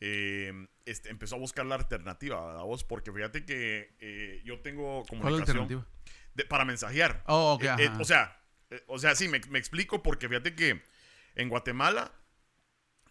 eh, 0.00 0.52
este, 0.84 1.10
empezó 1.10 1.36
a 1.36 1.38
buscar 1.38 1.64
la 1.66 1.76
alternativa, 1.76 2.44
¿verdad 2.46 2.62
vos? 2.64 2.82
Porque 2.84 3.12
fíjate 3.12 3.44
que 3.44 3.94
eh, 4.00 4.42
yo 4.44 4.60
tengo 4.60 5.04
¿Cuál 5.08 5.34
es 5.34 5.40
la 5.40 5.46
comunicación 5.46 5.68
de- 6.34 6.44
para 6.44 6.64
mensajear. 6.64 7.22
Oh, 7.26 7.54
ok, 7.54 7.62
Eh, 7.64 7.74
eh, 7.78 7.90
o 8.00 8.04
sea, 8.04 8.36
o 8.86 8.98
sea, 8.98 9.14
sí, 9.14 9.28
me, 9.28 9.40
me 9.50 9.58
explico 9.58 10.02
porque 10.02 10.28
fíjate 10.28 10.54
que 10.56 10.82
en 11.34 11.48
Guatemala 11.48 12.12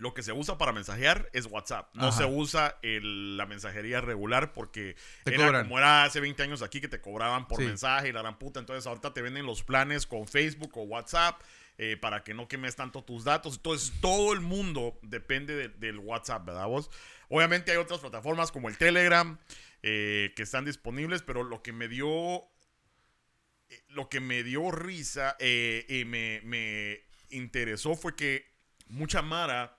lo 0.02 0.16
que 0.16 0.24
se 0.24 0.32
usa 0.34 0.58
para 0.58 0.72
mensajear 0.72 1.30
es 1.32 1.46
WhatsApp. 1.46 1.94
No 1.94 2.08
Ajá. 2.08 2.18
se 2.18 2.26
usa 2.26 2.80
el- 2.82 3.38
la 3.38 3.46
mensajería 3.46 4.02
regular 4.02 4.52
porque 4.52 4.96
Te 5.24 5.36
era 5.36 5.46
cobran. 5.46 5.64
como 5.66 5.78
era 5.78 6.04
hace 6.06 6.20
20 6.20 6.42
años 6.42 6.64
aquí 6.64 6.82
que 6.82 6.88
te 6.88 7.00
cobraban 7.00 7.48
por 7.48 7.60
Sí. 7.60 7.66
mensaje 7.66 8.10
y 8.10 8.12
la 8.12 8.22
gran 8.22 8.40
puta. 8.40 8.60
Entonces 8.60 8.88
ahorita 8.88 9.14
te 9.14 9.22
venden 9.22 9.46
los 9.46 9.62
planes 9.64 10.08
con 10.08 10.28
Facebook 10.28 10.76
o 10.78 10.82
WhatsApp 10.84 11.40
eh, 11.78 11.98
para 11.98 12.24
que 12.24 12.34
no 12.34 12.48
quemes 12.48 12.76
tanto 12.76 13.04
tus 13.04 13.24
datos. 13.24 13.56
Entonces 13.58 13.94
todo 14.02 14.34
el 14.34 14.42
mundo 14.42 15.00
depende 15.04 15.56
de- 15.56 15.70
del 15.70 16.00
WhatsApp, 16.00 16.46
¿verdad 16.46 16.68
vos? 16.68 16.90
Obviamente 17.30 17.72
hay 17.72 17.78
otras 17.78 18.00
plataformas 18.02 18.52
como 18.52 18.70
el 18.70 18.78
Telegram 18.78 19.38
eh, 19.84 20.32
que 20.36 20.44
están 20.44 20.66
disponibles, 20.66 21.22
pero 21.24 21.44
lo 21.44 21.62
que 21.64 21.72
me 21.74 21.88
dio 21.88 22.44
eh, 23.70 23.84
lo 23.90 24.10
que 24.10 24.20
me 24.20 24.44
dio 24.44 24.70
risa 24.72 25.38
y 25.40 26.04
me, 26.06 26.42
me 26.44 27.02
interesó 27.30 27.96
fue 27.96 28.16
que 28.16 28.52
mucha 28.88 29.22
Mara 29.22 29.78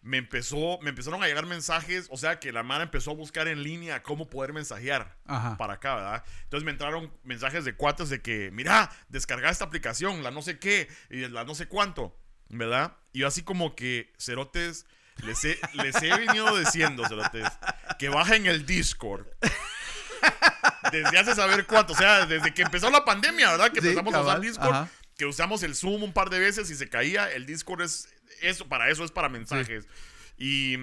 me 0.00 0.16
empezó, 0.18 0.78
me 0.80 0.90
empezaron 0.90 1.22
a 1.22 1.26
llegar 1.26 1.44
mensajes, 1.46 2.06
o 2.10 2.16
sea 2.16 2.38
que 2.38 2.52
la 2.52 2.62
Mara 2.62 2.84
empezó 2.84 3.10
a 3.10 3.14
buscar 3.14 3.48
en 3.48 3.62
línea 3.62 4.02
cómo 4.02 4.30
poder 4.30 4.52
mensajear 4.52 5.16
Ajá. 5.26 5.56
para 5.56 5.74
acá, 5.74 5.96
¿verdad? 5.96 6.24
Entonces 6.44 6.64
me 6.64 6.70
entraron 6.70 7.12
mensajes 7.24 7.64
de 7.64 7.74
cuates 7.74 8.08
de 8.08 8.22
que, 8.22 8.50
mira, 8.52 8.90
descarga 9.08 9.50
esta 9.50 9.64
aplicación, 9.64 10.22
la 10.22 10.30
no 10.30 10.40
sé 10.42 10.58
qué, 10.58 10.88
y 11.10 11.26
la 11.28 11.44
no 11.44 11.54
sé 11.54 11.66
cuánto, 11.66 12.16
¿verdad? 12.48 12.96
Y 13.12 13.20
yo 13.20 13.26
así 13.26 13.42
como 13.42 13.74
que, 13.74 14.12
cerotes, 14.18 14.86
les 15.24 15.44
he, 15.44 15.58
les 15.74 15.96
he 16.00 16.16
venido 16.16 16.56
diciendo, 16.56 17.06
cerotes, 17.08 17.48
que 17.98 18.08
bajen 18.08 18.46
el 18.46 18.64
Discord. 18.66 19.26
Desde 20.92 21.18
hace 21.18 21.34
saber 21.34 21.66
cuánto, 21.66 21.92
o 21.92 21.96
sea, 21.96 22.24
desde 22.26 22.54
que 22.54 22.62
empezó 22.62 22.90
la 22.90 23.04
pandemia, 23.04 23.50
¿verdad? 23.50 23.70
Que 23.72 23.80
Sí, 23.80 23.88
empezamos 23.88 24.14
a 24.14 24.22
usar 24.22 24.40
Discord, 24.40 24.74
ajá. 24.74 24.88
que 25.16 25.26
usamos 25.26 25.62
el 25.62 25.74
Zoom 25.74 26.02
un 26.02 26.12
par 26.12 26.30
de 26.30 26.38
veces 26.38 26.70
y 26.70 26.74
se 26.76 26.88
caía, 26.88 27.30
el 27.30 27.46
Discord 27.46 27.82
es 27.82 28.08
eso, 28.40 28.68
para 28.68 28.90
eso 28.90 29.04
es 29.04 29.10
para 29.10 29.28
mensajes. 29.28 29.86
Y, 30.36 30.76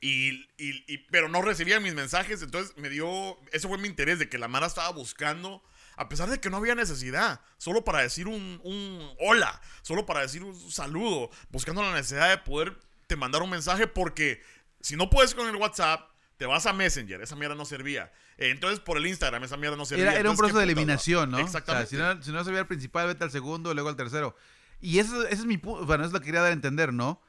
y, 0.00 0.30
y- 0.58 0.84
y- 0.86 0.98
pero 1.10 1.28
no 1.28 1.42
recibía 1.42 1.78
mis 1.80 1.94
mensajes, 1.94 2.42
entonces 2.42 2.76
me 2.76 2.88
dio, 2.88 3.38
eso 3.52 3.68
fue 3.68 3.78
mi 3.78 3.88
interés 3.88 4.18
de 4.18 4.28
que 4.28 4.38
la 4.38 4.48
Mara 4.48 4.66
estaba 4.66 4.90
buscando, 4.90 5.62
a 5.96 6.08
pesar 6.08 6.28
de 6.28 6.40
que 6.40 6.50
no 6.50 6.56
había 6.56 6.74
necesidad, 6.74 7.40
solo 7.58 7.84
para 7.84 8.00
decir 8.00 8.26
un, 8.26 8.60
un 8.64 9.10
hola, 9.20 9.60
solo 9.82 10.04
para 10.06 10.20
decir 10.20 10.42
un 10.42 10.54
saludo, 10.70 11.30
buscando 11.50 11.82
la 11.82 11.92
necesidad 11.94 12.30
de 12.30 12.38
poder 12.38 12.78
te 13.06 13.14
mandar 13.16 13.42
un 13.42 13.50
mensaje 13.50 13.86
porque 13.86 14.42
si 14.80 14.96
no 14.96 15.08
puedes 15.10 15.34
con 15.34 15.48
el 15.48 15.56
WhatsApp, 15.56 16.10
te 16.36 16.46
vas 16.46 16.66
a 16.66 16.72
Messenger, 16.72 17.20
esa 17.22 17.36
mierda 17.36 17.54
no 17.54 17.64
servía. 17.64 18.10
Entonces 18.38 18.80
por 18.80 18.96
el 18.96 19.06
Instagram, 19.06 19.44
esa 19.44 19.56
mierda 19.56 19.76
no 19.76 19.84
servía. 19.84 20.10
Era, 20.10 20.18
era 20.18 20.30
un 20.30 20.36
proceso 20.36 20.58
de 20.58 20.64
¿qué 20.66 20.72
putas, 20.72 20.78
eliminación, 20.80 21.30
¿no? 21.30 21.36
va? 21.38 21.44
O 21.44 21.46
sea, 21.48 21.58
Exactamente. 21.60 21.90
si 21.90 21.96
no, 21.96 22.22
si 22.22 22.32
no 22.32 22.42
sabía 22.42 22.60
el 22.60 22.66
principal, 22.66 23.06
vete 23.06 23.22
al 23.22 23.30
segundo, 23.30 23.72
luego 23.74 23.88
al 23.90 23.96
tercero. 23.96 24.34
Y 24.82 24.98
eso, 24.98 25.22
ese 25.24 25.34
es 25.34 25.44
mi 25.46 25.56
punto, 25.56 25.86
bueno, 25.86 26.04
es 26.04 26.12
lo 26.12 26.18
que 26.20 26.26
quería 26.26 26.42
dar 26.42 26.50
a 26.50 26.54
entender, 26.54 26.92
¿no? 26.92 27.22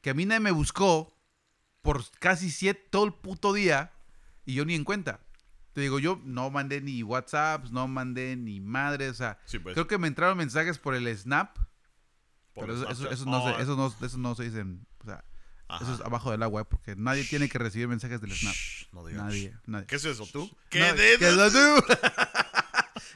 Que 0.00 0.10
a 0.10 0.14
mí 0.14 0.24
nadie 0.24 0.40
me 0.40 0.52
buscó 0.52 1.14
por 1.82 2.02
casi 2.20 2.50
siete, 2.50 2.86
todo 2.90 3.04
el 3.04 3.12
puto 3.12 3.52
día 3.52 3.92
y 4.46 4.54
yo 4.54 4.64
ni 4.64 4.74
en 4.74 4.84
cuenta. 4.84 5.20
Te 5.72 5.80
digo, 5.80 5.98
yo 5.98 6.20
no 6.24 6.50
mandé 6.50 6.80
ni 6.80 7.02
WhatsApps, 7.02 7.70
no 7.72 7.86
mandé 7.88 8.36
ni 8.36 8.60
madre, 8.60 9.08
o 9.08 9.14
sea, 9.14 9.38
Sí, 9.44 9.58
pues, 9.58 9.74
creo 9.74 9.86
que 9.86 9.98
me 9.98 10.08
entraron 10.08 10.38
mensajes 10.38 10.78
por 10.78 10.94
el 10.94 11.06
Snap, 11.16 11.56
por 12.54 12.66
pero 12.66 12.74
el 12.76 12.82
eso, 12.82 12.90
eso, 12.90 13.10
eso 13.10 13.24
no 13.26 13.42
Oh, 13.42 13.56
se, 13.56 13.62
eso, 13.62 13.76
no, 13.76 14.06
eso 14.06 14.18
no 14.18 14.34
se 14.34 14.44
dicen, 14.44 14.86
o 15.00 15.04
sea, 15.04 15.24
ajá. 15.68 15.84
eso 15.84 15.94
es 15.94 16.00
abajo 16.00 16.30
del 16.30 16.42
agua, 16.42 16.68
porque 16.68 16.94
nadie 16.96 17.24
tiene 17.24 17.48
que 17.48 17.58
recibir 17.58 17.88
mensajes 17.88 18.20
del 18.20 18.32
Snap. 18.36 18.54
Shh, 18.54 18.86
no 18.92 19.06
digas. 19.06 19.24
Nadie, 19.24 19.54
nadie. 19.66 19.86
¿Qué 19.86 19.96
es 19.96 20.04
eso, 20.04 20.26
tú? 20.26 20.40
No, 20.46 20.56
¿Qué 20.70 20.78
de- 20.92 21.18
¿qué 21.18 21.28
es 21.28 21.36
eso 21.38 21.50
tú? 21.50 21.94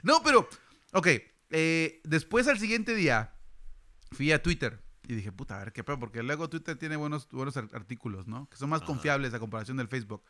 no, 0.03 0.23
pero, 0.23 0.49
ok, 0.93 1.09
eh, 1.51 2.01
después 2.05 2.47
al 2.49 2.59
siguiente 2.59 2.95
día 2.95 3.34
fui 4.15 4.33
a 4.33 4.43
Twitter 4.43 4.81
y 5.07 5.15
dije, 5.15 5.31
puta, 5.33 5.57
a 5.57 5.59
ver 5.59 5.73
qué 5.73 5.85
pedo, 5.85 5.99
porque 5.99 6.23
luego 6.23 6.49
Twitter 6.49 6.77
tiene 6.79 6.97
buenos, 6.97 7.29
buenos 7.31 7.57
ar- 7.57 7.69
artículos, 7.75 8.27
¿no? 8.27 8.49
Que 8.49 8.57
son 8.57 8.71
más 8.71 8.79
Ajá. 8.81 8.87
confiables 8.87 9.35
a 9.35 9.39
comparación 9.39 9.77
del 9.77 9.89
Facebook. 9.89 10.23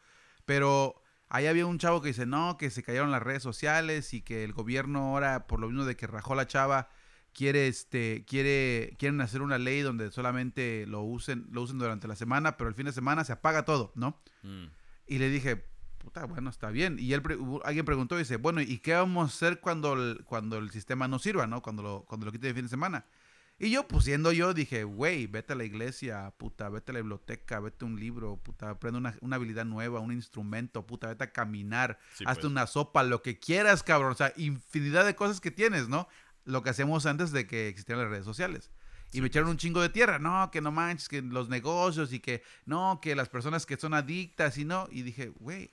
Pero 0.45 1.01
Ahí 1.31 1.47
había 1.47 1.65
un 1.67 1.79
chavo 1.79 2.03
que 2.03 2.09
dice, 2.09 2.27
no, 2.27 2.59
que 2.59 2.71
se 2.71 2.83
cayeron 2.83 3.11
las 3.11 3.23
redes 3.23 3.43
sociales 3.43 4.13
y 4.13 4.21
que 4.21 4.45
el 4.45 4.53
gobierno 4.53 5.01
ahora, 5.01 5.47
por 5.47 5.59
lo 5.59 5.69
mismo 5.69 5.85
de 5.87 5.97
que 5.97 6.07
rajó 6.07 6.35
la 6.35 6.47
chava, 6.47 6.91
quiere, 7.33 7.67
este, 7.67 8.25
quiere, 8.29 8.95
quieren 8.99 9.21
hacer 9.23 9.41
una 9.41 9.57
ley 9.59 9.81
donde 9.81 10.13
solamente 10.13 10.85
lo 10.87 11.01
usen, 11.03 11.47
lo 11.51 11.63
usen 11.63 11.79
durante 11.79 12.07
la 12.07 12.15
semana, 12.15 12.57
pero 12.59 12.69
el 12.69 12.75
fin 12.77 12.85
de 12.87 12.93
semana 12.93 13.25
se 13.25 13.33
apaga 13.33 13.65
todo, 13.65 13.91
¿no? 13.97 14.21
Mm. 14.43 14.67
Y 15.07 15.19
le 15.19 15.31
dije, 15.31 15.65
puta, 15.99 16.27
bueno, 16.27 16.51
está 16.51 16.71
bien. 16.71 16.99
Y 17.01 17.15
él, 17.15 17.23
alguien 17.65 17.87
preguntó 17.87 18.17
y 18.17 18.19
dice, 18.21 18.37
bueno, 18.37 18.61
¿y 18.61 18.79
qué 18.79 18.93
vamos 18.93 19.25
a 19.25 19.35
hacer 19.35 19.61
cuando 19.61 19.95
el, 19.95 20.23
cuando 20.25 20.59
el 20.59 20.71
sistema 20.71 21.09
no 21.09 21.19
sirva, 21.19 21.47
¿no? 21.47 21.63
Cuando 21.63 21.83
lo, 21.83 22.05
cuando 22.05 22.27
lo 22.27 22.33
quite 22.33 22.49
de 22.49 22.55
fin 22.55 22.65
de 22.65 22.69
semana. 22.69 23.07
Y 23.57 23.71
yo, 23.71 23.87
pues 23.87 24.05
siendo 24.05 24.33
yo, 24.33 24.53
dije, 24.53 24.83
güey, 24.83 25.29
vete 25.29 25.53
a 25.53 25.57
la 25.57 25.65
iglesia, 25.65 26.35
puta, 26.39 26.69
vete 26.69 26.91
a 26.91 26.95
la 26.95 27.01
biblioteca, 27.01 27.61
vete 27.61 27.85
a 27.85 27.89
un 27.89 28.01
libro, 28.01 28.37
puta, 28.37 28.71
aprende 28.71 28.99
una, 28.99 29.17
una 29.21 29.37
habilidad 29.37 29.65
nueva, 29.65 30.01
un 30.01 30.13
instrumento, 30.13 30.85
puta, 30.87 31.07
vete 31.09 31.25
a 31.25 31.33
caminar, 31.33 31.99
Sí, 32.15 32.25
hazte 32.27 32.43
pues. 32.43 32.51
una 32.51 32.67
sopa, 32.67 33.05
lo 33.05 33.23
que 33.23 33.39
quieras, 33.39 33.85
cabrón. 33.85 34.13
O 34.13 34.17
sea, 34.17 34.33
infinidad 34.37 35.07
de 35.07 35.15
cosas 35.15 35.41
que 35.41 35.53
tienes, 35.53 35.89
¿no? 35.89 36.09
Lo 36.45 36.63
que 36.65 36.71
hacíamos 36.71 37.07
antes 37.07 37.31
de 37.31 37.47
que 37.47 37.69
existieran 37.69 38.03
las 38.03 38.11
redes 38.11 38.25
sociales. 38.25 38.71
Y 39.13 39.19
Sí, 39.19 39.21
me 39.21 39.29
echaron 39.29 39.47
pues. 39.47 39.53
un 39.53 39.59
chingo 39.59 39.81
de 39.81 39.89
tierra, 39.89 40.19
no, 40.19 40.51
que 40.51 40.61
no 40.61 40.73
manches, 40.73 41.09
que 41.09 41.23
los 41.23 41.49
negocios 41.49 42.13
y 42.13 42.19
que 42.19 42.43
no, 42.67 42.99
que 43.01 43.15
las 43.15 43.29
personas 43.29 43.67
que 43.67 43.77
son 43.77 43.95
adictas 43.95 44.59
y 44.59 44.65
no. 44.65 44.89
Y 44.91 45.03
dije, 45.03 45.29
güey, 45.29 45.71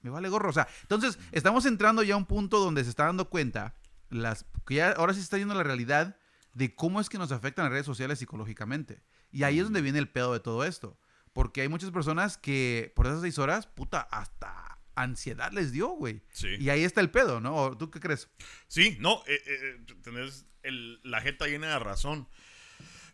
me 0.00 0.08
vale 0.10 0.30
gorro. 0.30 0.48
O 0.48 0.52
sea, 0.54 0.66
entonces 0.82 1.18
estamos 1.32 1.66
entrando 1.66 2.02
ya 2.02 2.14
a 2.14 2.16
un 2.16 2.24
punto 2.24 2.58
donde 2.60 2.82
se 2.82 2.90
está 2.90 3.04
dando 3.04 3.28
cuenta, 3.28 3.74
las, 4.08 4.46
que 4.66 4.76
ya 4.76 4.92
ahora 4.92 5.12
sí 5.12 5.20
se 5.20 5.24
está 5.24 5.36
yendo 5.38 5.54
la 5.54 5.62
realidad 5.62 6.16
de 6.54 6.74
cómo 6.74 7.00
es 7.00 7.08
que 7.08 7.18
nos 7.18 7.32
afectan 7.32 7.64
las 7.66 7.72
redes 7.72 7.86
sociales 7.86 8.18
psicológicamente. 8.18 9.02
Y 9.30 9.42
ahí 9.44 9.58
es 9.58 9.64
donde 9.64 9.80
viene 9.82 9.98
el 9.98 10.08
pedo 10.08 10.32
de 10.32 10.40
todo 10.40 10.64
esto. 10.64 10.98
Porque 11.32 11.62
hay 11.62 11.68
muchas 11.68 11.90
personas 11.90 12.36
que 12.36 12.92
por 12.94 13.06
esas 13.06 13.22
seis 13.22 13.38
horas, 13.38 13.66
puta, 13.66 14.00
hasta 14.02 14.78
ansiedad 14.94 15.50
les 15.52 15.72
dio, 15.72 15.88
güey. 15.88 16.22
Sí. 16.32 16.48
Y 16.60 16.68
ahí 16.68 16.84
está 16.84 17.00
el 17.00 17.10
pedo, 17.10 17.40
¿no? 17.40 17.56
¿O 17.56 17.78
¿Tú 17.78 17.90
qué 17.90 18.00
crees? 18.00 18.28
Sí, 18.68 18.98
no, 19.00 19.22
eh, 19.26 19.40
eh, 19.46 19.76
eh, 19.88 19.94
tenés 20.02 20.44
el- 20.62 21.00
la 21.02 21.22
jeta 21.22 21.46
llena 21.46 21.68
de 21.70 21.78
razón. 21.78 22.28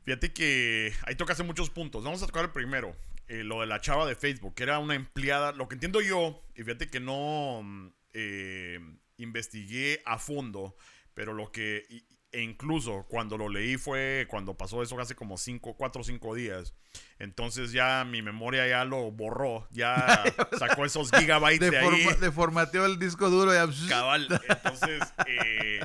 Fíjate 0.04 0.32
que 0.32 0.92
ahí 1.06 1.14
tocaste 1.14 1.42
muchos 1.44 1.70
puntos. 1.70 2.02
Vamos 2.02 2.22
a 2.22 2.26
tocar 2.26 2.44
el 2.44 2.50
primero. 2.50 2.96
eh, 3.30 3.44
lo 3.44 3.60
de 3.60 3.66
la 3.66 3.78
chava 3.82 4.06
de 4.06 4.14
Facebook, 4.16 4.54
que 4.54 4.62
era 4.62 4.78
una 4.78 4.94
empleada. 4.94 5.52
Lo 5.52 5.68
que 5.68 5.74
entiendo 5.74 6.00
yo, 6.00 6.42
y 6.54 6.62
fíjate 6.62 6.88
que 6.88 6.98
no 6.98 7.60
mm, 7.62 7.88
eh, 8.14 8.80
investigué 9.18 10.00
a 10.06 10.18
fondo, 10.18 10.76
pero 11.12 11.34
lo 11.34 11.52
que. 11.52 11.84
y- 11.90 12.06
E 12.30 12.42
incluso 12.42 13.06
cuando 13.08 13.38
lo 13.38 13.48
leí 13.48 13.78
fue 13.78 14.26
cuando 14.28 14.54
pasó 14.54 14.82
eso 14.82 15.00
hace 15.00 15.14
como 15.14 15.38
5, 15.38 15.74
4 15.76 16.00
o 16.02 16.04
5 16.04 16.34
días. 16.34 16.74
Entonces 17.18 17.72
ya 17.72 18.04
mi 18.04 18.20
memoria 18.20 18.66
ya 18.68 18.84
lo 18.84 19.10
borró. 19.10 19.66
Ya 19.70 19.94
sacó 20.58 20.84
esos 20.84 21.10
gigabytes 21.10 21.60
de, 21.60 21.70
De, 21.70 21.78
ahí. 21.78 22.06
de 22.20 22.30
formateó 22.30 22.84
el 22.84 22.98
disco 22.98 23.30
duro 23.30 23.52
y 23.54 23.88
Cabal. 23.88 24.28
Entonces, 24.48 25.00
eh, 25.26 25.80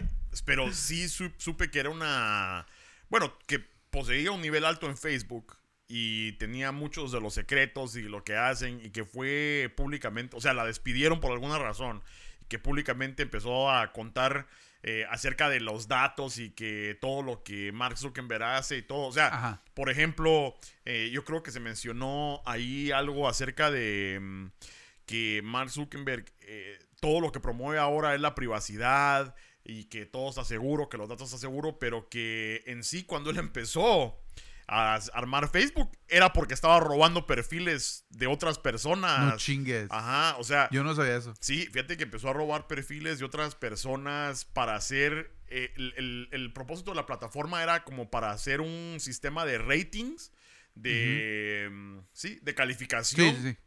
pero 0.46 0.72
sí 0.74 1.08
su- 1.08 1.32
supe 1.38 1.72
que 1.72 1.80
era 1.80 1.90
una. 1.90 2.66
Bueno, 3.10 3.34
que 3.48 3.60
poseía 3.90 4.32
un 4.32 4.42
nivel 4.42 4.66
alto 4.66 4.88
en 4.88 4.98
Facebook 4.98 5.58
y 5.88 6.34
tenía 6.34 6.72
muchos 6.72 7.12
de 7.12 7.22
los 7.22 7.36
secretos 7.36 7.96
y 7.96 8.02
lo 8.02 8.24
que 8.24 8.36
hacen 8.36 8.82
y 8.84 8.90
que 8.90 9.06
fue 9.06 9.72
públicamente, 9.78 10.36
o 10.36 10.42
sea, 10.42 10.54
la 10.54 10.66
despidieron 10.66 11.20
por 11.20 11.32
alguna 11.32 11.58
razón 11.60 12.02
y 12.42 12.46
que 12.46 12.58
públicamente 12.60 13.24
empezó 13.24 13.70
a 13.70 13.92
contar 13.94 14.48
eh, 14.86 15.06
acerca 15.10 15.48
de 15.48 15.62
los 15.62 15.88
datos 15.88 16.38
y 16.38 16.50
que 16.50 16.98
todo 17.00 17.22
lo 17.22 17.42
que 17.42 17.72
Mark 17.72 17.98
Zuckerberg 17.98 18.44
hace 18.44 18.78
y 18.78 18.82
todo, 18.82 19.08
o 19.08 19.12
sea, 19.14 19.28
Ajá. 19.28 19.62
por 19.74 19.90
ejemplo, 19.90 20.56
eh, 20.84 21.10
yo 21.14 21.24
creo 21.24 21.42
que 21.42 21.52
se 21.52 21.62
mencionó 21.62 22.42
ahí 22.46 22.92
algo 22.92 23.30
acerca 23.30 23.72
de 23.72 24.20
mm, 24.22 24.46
que 25.06 25.42
Mark 25.42 25.70
Zuckerberg, 25.70 26.26
eh, 26.42 26.80
todo 27.00 27.22
lo 27.22 27.32
que 27.32 27.40
promueve 27.40 27.80
ahora 27.80 28.14
es 28.14 28.20
la 28.20 28.36
privacidad 28.36 29.36
y 29.64 29.86
que 29.86 30.06
todo 30.06 30.30
está 30.30 30.44
seguro, 30.44 30.90
que 30.90 30.98
los 30.98 31.08
datos 31.08 31.28
están 31.28 31.40
seguros, 31.40 31.76
pero 31.80 32.10
que 32.10 32.64
en 32.66 32.84
sí 32.84 33.04
cuando 33.06 33.30
él 33.30 33.38
empezó 33.38 34.20
a 34.68 34.96
armar 35.14 35.50
Facebook 35.50 35.90
era 36.08 36.32
porque 36.34 36.54
estaba 36.54 36.80
robando 36.80 37.26
perfiles 37.28 38.06
de 38.10 38.28
otras 38.28 38.60
personas. 38.60 39.32
No 39.34 39.38
chingues. 39.38 39.88
Ajá, 39.92 40.38
o 40.38 40.44
sea, 40.44 40.70
Yo 40.72 40.84
no 40.84 40.94
sabía 40.96 41.18
eso. 41.18 41.34
Sí, 41.40 41.68
fíjate 41.72 41.98
que 41.98 42.04
empezó 42.04 42.30
a 42.30 42.34
robar 42.34 42.68
perfiles 42.68 43.20
de 43.20 43.26
otras 43.26 43.56
personas 43.56 44.46
para 44.46 44.76
hacer. 44.76 45.32
eh, 45.48 45.72
el, 45.76 45.94
el- 45.98 46.30
el 46.32 46.52
propósito 46.54 46.92
de 46.92 46.96
la 46.96 47.06
plataforma 47.06 47.62
era 47.62 47.84
como 47.84 48.10
para 48.10 48.32
hacer 48.32 48.60
un 48.62 48.98
sistema 49.00 49.46
de 49.46 49.58
ratings, 49.60 50.32
de. 50.76 51.70
mm, 51.72 52.00
Sí, 52.14 52.40
de 52.42 52.56
calificación 52.56 53.36
Sí, 53.36 53.42
sí, 53.42 53.52
sí. 53.52 53.58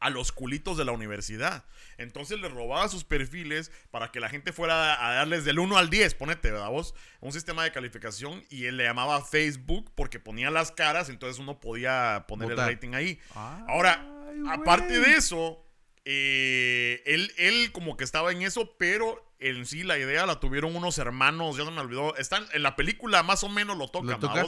A 0.00 0.10
los 0.10 0.32
culitos 0.32 0.76
de 0.76 0.84
la 0.84 0.92
universidad. 0.92 1.64
Entonces 1.98 2.38
le 2.40 2.48
robaba 2.48 2.88
sus 2.88 3.04
perfiles 3.04 3.72
para 3.90 4.10
que 4.10 4.20
la 4.20 4.28
gente 4.28 4.52
fuera 4.52 5.06
a 5.06 5.14
darles 5.14 5.44
del 5.44 5.58
1 5.58 5.76
al 5.76 5.90
10, 5.90 6.14
ponete, 6.14 6.50
¿verdad 6.50 6.70
vos? 6.70 6.94
Un 7.20 7.32
sistema 7.32 7.64
de 7.64 7.72
calificación 7.72 8.44
y 8.50 8.66
él 8.66 8.76
le 8.76 8.84
llamaba 8.84 9.24
Facebook 9.24 9.90
porque 9.94 10.20
ponía 10.20 10.50
las 10.50 10.70
caras, 10.70 11.08
entonces 11.08 11.38
uno 11.38 11.60
podía 11.60 12.24
poner 12.28 12.50
el 12.50 12.56
rating 12.56 12.94
ahí. 12.94 13.18
Ay, 13.34 13.64
Ahora, 13.68 14.06
aparte 14.50 15.00
de 15.00 15.14
eso, 15.14 15.62
eh, 16.04 17.02
él, 17.06 17.32
él 17.38 17.72
como 17.72 17.96
que 17.96 18.04
estaba 18.04 18.32
en 18.32 18.42
eso, 18.42 18.76
pero 18.78 19.26
en 19.38 19.66
sí 19.66 19.82
la 19.82 19.98
idea 19.98 20.26
la 20.26 20.40
tuvieron 20.40 20.76
unos 20.76 20.98
hermanos, 20.98 21.56
ya 21.56 21.64
se 21.64 21.70
me 21.70 21.80
olvidó. 21.80 22.16
Están 22.16 22.46
en 22.52 22.62
la 22.62 22.76
película 22.76 23.22
más 23.22 23.44
o 23.44 23.48
menos 23.48 23.76
lo 23.76 23.88
tocan, 23.88 24.10
¿Lo 24.12 24.18
toca? 24.18 24.46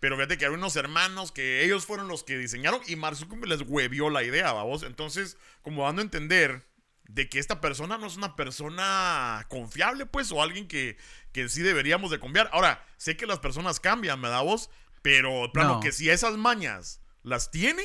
Pero 0.00 0.16
fíjate 0.16 0.38
que 0.38 0.46
había 0.46 0.56
unos 0.58 0.76
hermanos 0.76 1.30
que 1.30 1.62
ellos 1.64 1.84
fueron 1.86 2.08
los 2.08 2.24
que 2.24 2.38
diseñaron 2.38 2.80
y 2.86 2.96
Mark 2.96 3.16
Zuckerberg 3.16 3.48
les 3.48 3.62
huevió 3.68 4.08
la 4.10 4.22
idea, 4.22 4.52
vamos. 4.52 4.82
Entonces, 4.82 5.36
como 5.62 5.84
dando 5.84 6.00
a 6.00 6.04
entender 6.04 6.66
de 7.04 7.28
que 7.28 7.38
esta 7.38 7.60
persona 7.60 7.98
no 7.98 8.06
es 8.06 8.16
una 8.16 8.34
persona 8.36 9.44
confiable, 9.48 10.06
pues, 10.06 10.32
o 10.32 10.42
alguien 10.42 10.68
que, 10.68 10.96
que 11.32 11.48
sí 11.48 11.60
deberíamos 11.62 12.10
de 12.10 12.18
confiar. 12.20 12.48
Ahora, 12.52 12.84
sé 12.96 13.16
que 13.16 13.26
las 13.26 13.40
personas 13.40 13.78
cambian, 13.80 14.22
¿verdad 14.22 14.42
vos? 14.42 14.70
Pero, 15.02 15.50
plano, 15.52 15.74
No. 15.74 15.80
que 15.80 15.92
si 15.92 16.08
esas 16.08 16.36
mañas 16.36 17.00
las 17.22 17.50
tiene, 17.50 17.82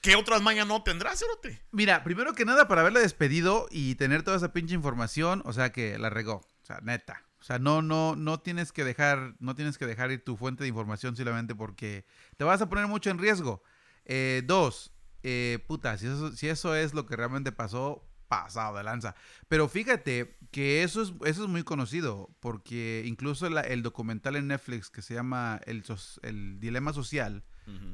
¿qué 0.00 0.14
otras 0.14 0.40
mañas 0.40 0.66
no 0.66 0.82
tendrá, 0.82 1.14
Cerote? 1.16 1.60
Mira, 1.72 2.04
primero 2.04 2.32
que 2.34 2.44
nada, 2.44 2.68
para 2.68 2.82
haberle 2.82 3.00
despedido 3.00 3.66
y 3.70 3.96
tener 3.96 4.22
toda 4.22 4.36
esa 4.36 4.52
pinche 4.52 4.74
información, 4.74 5.42
o 5.44 5.52
sea 5.52 5.72
que 5.72 5.98
la 5.98 6.08
regó. 6.08 6.36
O 6.62 6.64
sea, 6.66 6.78
neta. 6.82 7.24
O 7.48 7.50
sea, 7.50 7.58
no, 7.58 7.80
no, 7.80 8.14
no 8.14 8.40
tienes 8.40 8.72
que 8.72 8.84
dejar, 8.84 9.34
no 9.38 9.54
tienes 9.54 9.78
que 9.78 9.86
dejar 9.86 10.10
ir 10.10 10.22
tu 10.22 10.36
fuente 10.36 10.64
de 10.64 10.68
información 10.68 11.16
solamente 11.16 11.54
porque 11.54 12.04
te 12.36 12.44
vas 12.44 12.60
a 12.60 12.68
poner 12.68 12.86
mucho 12.88 13.08
en 13.08 13.18
riesgo. 13.18 13.62
Eh, 14.04 14.42
dos, 14.44 14.92
eh, 15.22 15.64
puta, 15.66 15.96
si 15.96 16.06
eso, 16.08 16.30
si 16.36 16.48
eso 16.48 16.74
es 16.74 16.92
lo 16.92 17.06
que 17.06 17.16
realmente 17.16 17.50
pasó, 17.50 18.04
pasado 18.28 18.76
de 18.76 18.82
lanza. 18.84 19.14
Pero 19.48 19.66
fíjate 19.66 20.36
que 20.50 20.82
eso 20.82 21.00
es, 21.00 21.14
eso 21.24 21.44
es 21.44 21.48
muy 21.48 21.62
conocido, 21.62 22.28
porque 22.40 23.02
incluso 23.06 23.48
la- 23.48 23.62
el 23.62 23.82
documental 23.82 24.36
en 24.36 24.48
Netflix 24.48 24.90
que 24.90 25.00
se 25.00 25.14
llama 25.14 25.58
El, 25.64 25.82
el 26.24 26.60
Dilema 26.60 26.92
Social, 26.92 27.44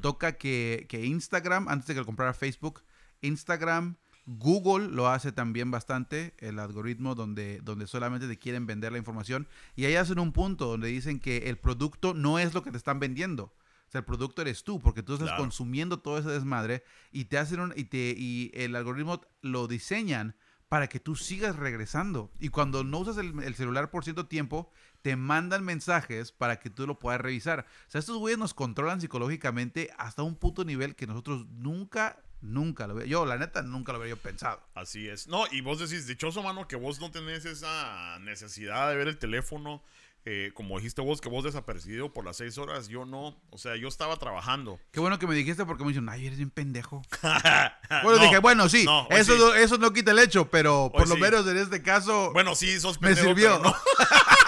toca 0.01 0.33
que, 0.33 0.85
que 0.89 1.05
Instagram, 1.05 1.69
antes 1.69 1.87
de 1.87 1.93
que 1.93 2.01
lo 2.01 2.05
comprara 2.05 2.33
Facebook, 2.33 2.83
Instagram, 3.21 3.95
Google 4.25 4.87
lo 4.89 5.07
hace 5.07 5.31
también 5.31 5.69
bastante, 5.71 6.33
el 6.39 6.57
algoritmo 6.59 7.13
donde, 7.15 7.61
donde 7.63 7.85
solamente 7.87 8.27
te 8.27 8.39
quieren 8.39 8.65
vender 8.65 8.91
la 8.91 8.97
información. 8.97 9.47
Y 9.75 9.85
ahí 9.85 9.95
hacen 9.95 10.17
un 10.19 10.31
punto 10.31 10.65
donde 10.65 10.87
dicen 10.87 11.19
que 11.19 11.49
el 11.49 11.57
producto 11.57 12.13
no 12.13 12.39
es 12.39 12.53
lo 12.53 12.63
que 12.63 12.71
te 12.71 12.77
están 12.77 12.99
vendiendo. 12.99 13.53
O 13.87 13.91
sea, 13.91 13.99
el 13.99 14.05
producto 14.05 14.41
eres 14.41 14.63
tú, 14.63 14.79
porque 14.81 15.03
tú 15.03 15.13
estás 15.13 15.27
Claro. 15.29 15.43
consumiendo 15.43 15.99
todo 15.99 16.17
ese 16.17 16.29
desmadre 16.29 16.83
y 17.11 17.25
te 17.25 17.37
hacen 17.37 17.59
un- 17.59 17.73
y 17.75 17.83
te 17.83 18.15
y 18.17 18.49
el 18.55 18.75
algoritmo 18.75 19.21
lo 19.41 19.67
diseñan 19.67 20.35
para 20.69 20.87
que 20.87 20.99
tú 20.99 21.15
sigas 21.15 21.55
regresando. 21.55 22.31
Y 22.39 22.49
cuando 22.49 22.83
no 22.83 22.97
usas 22.97 23.17
el, 23.17 23.43
el 23.43 23.53
celular 23.53 23.91
por 23.91 24.03
cierto 24.03 24.25
tiempo, 24.25 24.71
te 25.03 25.15
mandan 25.15 25.63
mensajes 25.63 26.31
para 26.31 26.59
que 26.59 26.71
tú 26.71 26.87
lo 26.87 26.97
puedas 26.97 27.21
revisar. 27.21 27.67
O 27.87 27.91
sea, 27.91 27.99
estos 27.99 28.17
güeyes 28.17 28.39
nos 28.39 28.55
controlan 28.55 28.99
psicológicamente 28.99 29.91
hasta 29.99 30.23
un 30.23 30.35
puto 30.35 30.65
nivel 30.65 30.95
que 30.95 31.05
nosotros 31.05 31.45
nunca, 31.51 32.23
nunca 32.45 32.87
lo 32.87 32.95
ve- 32.95 33.07
Yo, 33.09 33.25
la 33.25 33.37
neta, 33.37 33.61
nunca 33.61 33.91
lo 33.91 33.99
habría 33.99 34.15
pensado. 34.15 34.61
Así 34.73 35.07
es. 35.07 35.27
No, 35.27 35.43
y 35.51 35.61
vos 35.61 35.79
decís, 35.79 36.07
dichoso, 36.07 36.41
mano, 36.43 36.67
que 36.67 36.75
vos 36.75 36.99
no 36.99 37.11
tenés 37.11 37.45
esa 37.45 38.17
necesidad 38.19 38.89
de 38.89 38.95
ver 38.95 39.07
el 39.07 39.17
teléfono. 39.17 39.83
eh, 40.27 40.49
como 40.55 40.77
dijiste 40.79 41.01
vos, 41.01 41.21
que 41.21 41.29
vos 41.29 41.43
desapercibido 41.43 42.11
por 42.11 42.25
las 42.25 42.37
seis 42.37 42.57
horas, 42.57 42.87
yo 42.87 43.05
no. 43.05 43.39
O 43.51 43.59
sea, 43.59 43.75
yo 43.75 43.87
estaba 43.87 44.17
trabajando. 44.17 44.79
Qué 44.91 44.99
bueno 44.99 45.19
que 45.19 45.27
me 45.27 45.35
dijiste 45.35 45.65
porque 45.65 45.83
me 45.83 45.89
dicen, 45.89 46.09
ay, 46.09 46.25
eres 46.25 46.37
bien 46.39 46.49
pendejo. 46.49 47.03
bueno, 48.03 48.17
dije, 48.23 48.39
bueno, 48.39 48.67
sí, 48.67 48.85
no, 48.85 49.07
eso, 49.11 49.33
sí. 49.33 49.39
no, 49.39 49.53
eso 49.53 49.77
no 49.77 49.93
quita 49.93 50.09
el 50.11 50.17
hecho, 50.19 50.49
pero 50.49 50.89
por 50.91 51.03
Hoy 51.03 51.09
lo 51.09 51.15
sí. 51.15 51.21
menos 51.21 51.45
en 51.47 51.57
este 51.57 51.83
caso 51.83 52.31
Bueno, 52.33 52.55
sí, 52.55 52.79
sos 52.79 52.99
me 53.01 53.09
pendejo. 53.09 53.27
sirvió. 53.27 53.61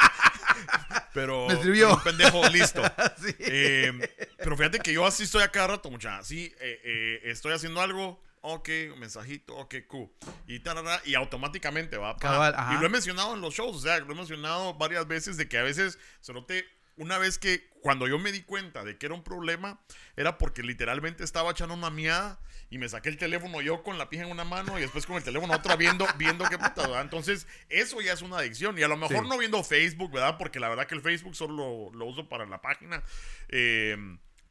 Pero, 1.17 1.47
Me 1.47 1.85
un 1.85 2.03
pendejo 2.03 2.47
listo. 2.49 2.83
Sí. 3.17 3.33
Eh, 3.39 3.91
pero 4.37 4.55
fíjate 4.55 4.77
que 4.79 4.93
yo 4.93 5.03
así 5.05 5.23
estoy 5.23 5.41
a 5.41 5.49
cada 5.49 5.67
rato, 5.67 5.89
mucha. 5.89 6.19
Así 6.19 6.53
eh, 6.59 6.81
eh, 6.83 7.21
estoy 7.23 7.53
haciendo 7.53 7.81
algo, 7.81 8.21
ok, 8.41 8.69
un 8.93 8.99
mensajito, 8.99 9.55
ok, 9.55 9.75
cool. 9.87 10.11
Y, 10.45 10.59
tarara, 10.59 11.01
y 11.05 11.15
automáticamente 11.15 11.97
va. 11.97 12.15
Cabal, 12.17 12.55
y 12.73 12.79
lo 12.79 12.85
he 12.85 12.89
mencionado 12.89 13.33
en 13.33 13.41
los 13.41 13.55
shows, 13.55 13.77
o 13.77 13.79
sea, 13.79 13.97
lo 13.99 14.11
he 14.11 14.15
mencionado 14.15 14.75
varias 14.75 15.07
veces 15.07 15.37
de 15.37 15.49
que 15.49 15.57
a 15.57 15.63
veces, 15.63 15.97
te 16.45 16.67
una 16.97 17.17
vez 17.17 17.37
que 17.37 17.69
cuando 17.81 18.07
yo 18.07 18.19
me 18.19 18.31
di 18.31 18.41
cuenta 18.41 18.83
de 18.83 18.97
que 18.97 19.05
era 19.05 19.15
un 19.15 19.23
problema, 19.23 19.79
era 20.15 20.37
porque 20.37 20.63
literalmente 20.63 21.23
estaba 21.23 21.51
echando 21.51 21.73
una 21.73 21.89
miada 21.89 22.39
y 22.69 22.79
me 22.79 22.89
saqué 22.89 23.09
el 23.09 23.17
teléfono 23.17 23.61
yo 23.61 23.83
con 23.83 23.97
la 23.97 24.09
pija 24.09 24.23
en 24.23 24.31
una 24.31 24.43
mano 24.43 24.77
y 24.77 24.81
después 24.81 25.05
con 25.05 25.15
el 25.15 25.23
teléfono 25.23 25.53
otra 25.53 25.75
viendo, 25.75 26.05
viendo 26.17 26.43
qué 26.49 26.57
puta, 26.57 26.81
¿verdad? 26.81 27.01
Entonces, 27.01 27.47
eso 27.69 28.01
ya 28.01 28.13
es 28.13 28.21
una 28.21 28.39
adicción. 28.39 28.77
Y 28.77 28.83
a 28.83 28.87
lo 28.87 28.97
mejor 28.97 29.25
no 29.25 29.37
viendo 29.37 29.63
Facebook, 29.63 30.11
¿verdad? 30.11 30.37
Porque 30.37 30.59
la 30.59 30.69
verdad 30.69 30.87
que 30.87 30.95
el 30.95 31.01
Facebook 31.01 31.35
solo 31.35 31.91
lo, 31.93 32.05
uso 32.05 32.27
para 32.27 32.45
la 32.45 32.61
página. 32.61 33.03
Eh, 33.47 33.95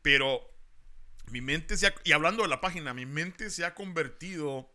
pero 0.01 0.49
mi 1.31 1.41
mente 1.41 1.77
se 1.77 1.89
ha, 1.89 1.95
y 2.05 2.13
hablando 2.13 2.43
de 2.43 2.49
la 2.49 2.61
página, 2.61 2.95
mi 2.95 3.07
mente 3.07 3.51
se 3.51 3.65
ha 3.65 3.75
convertido 3.75 4.71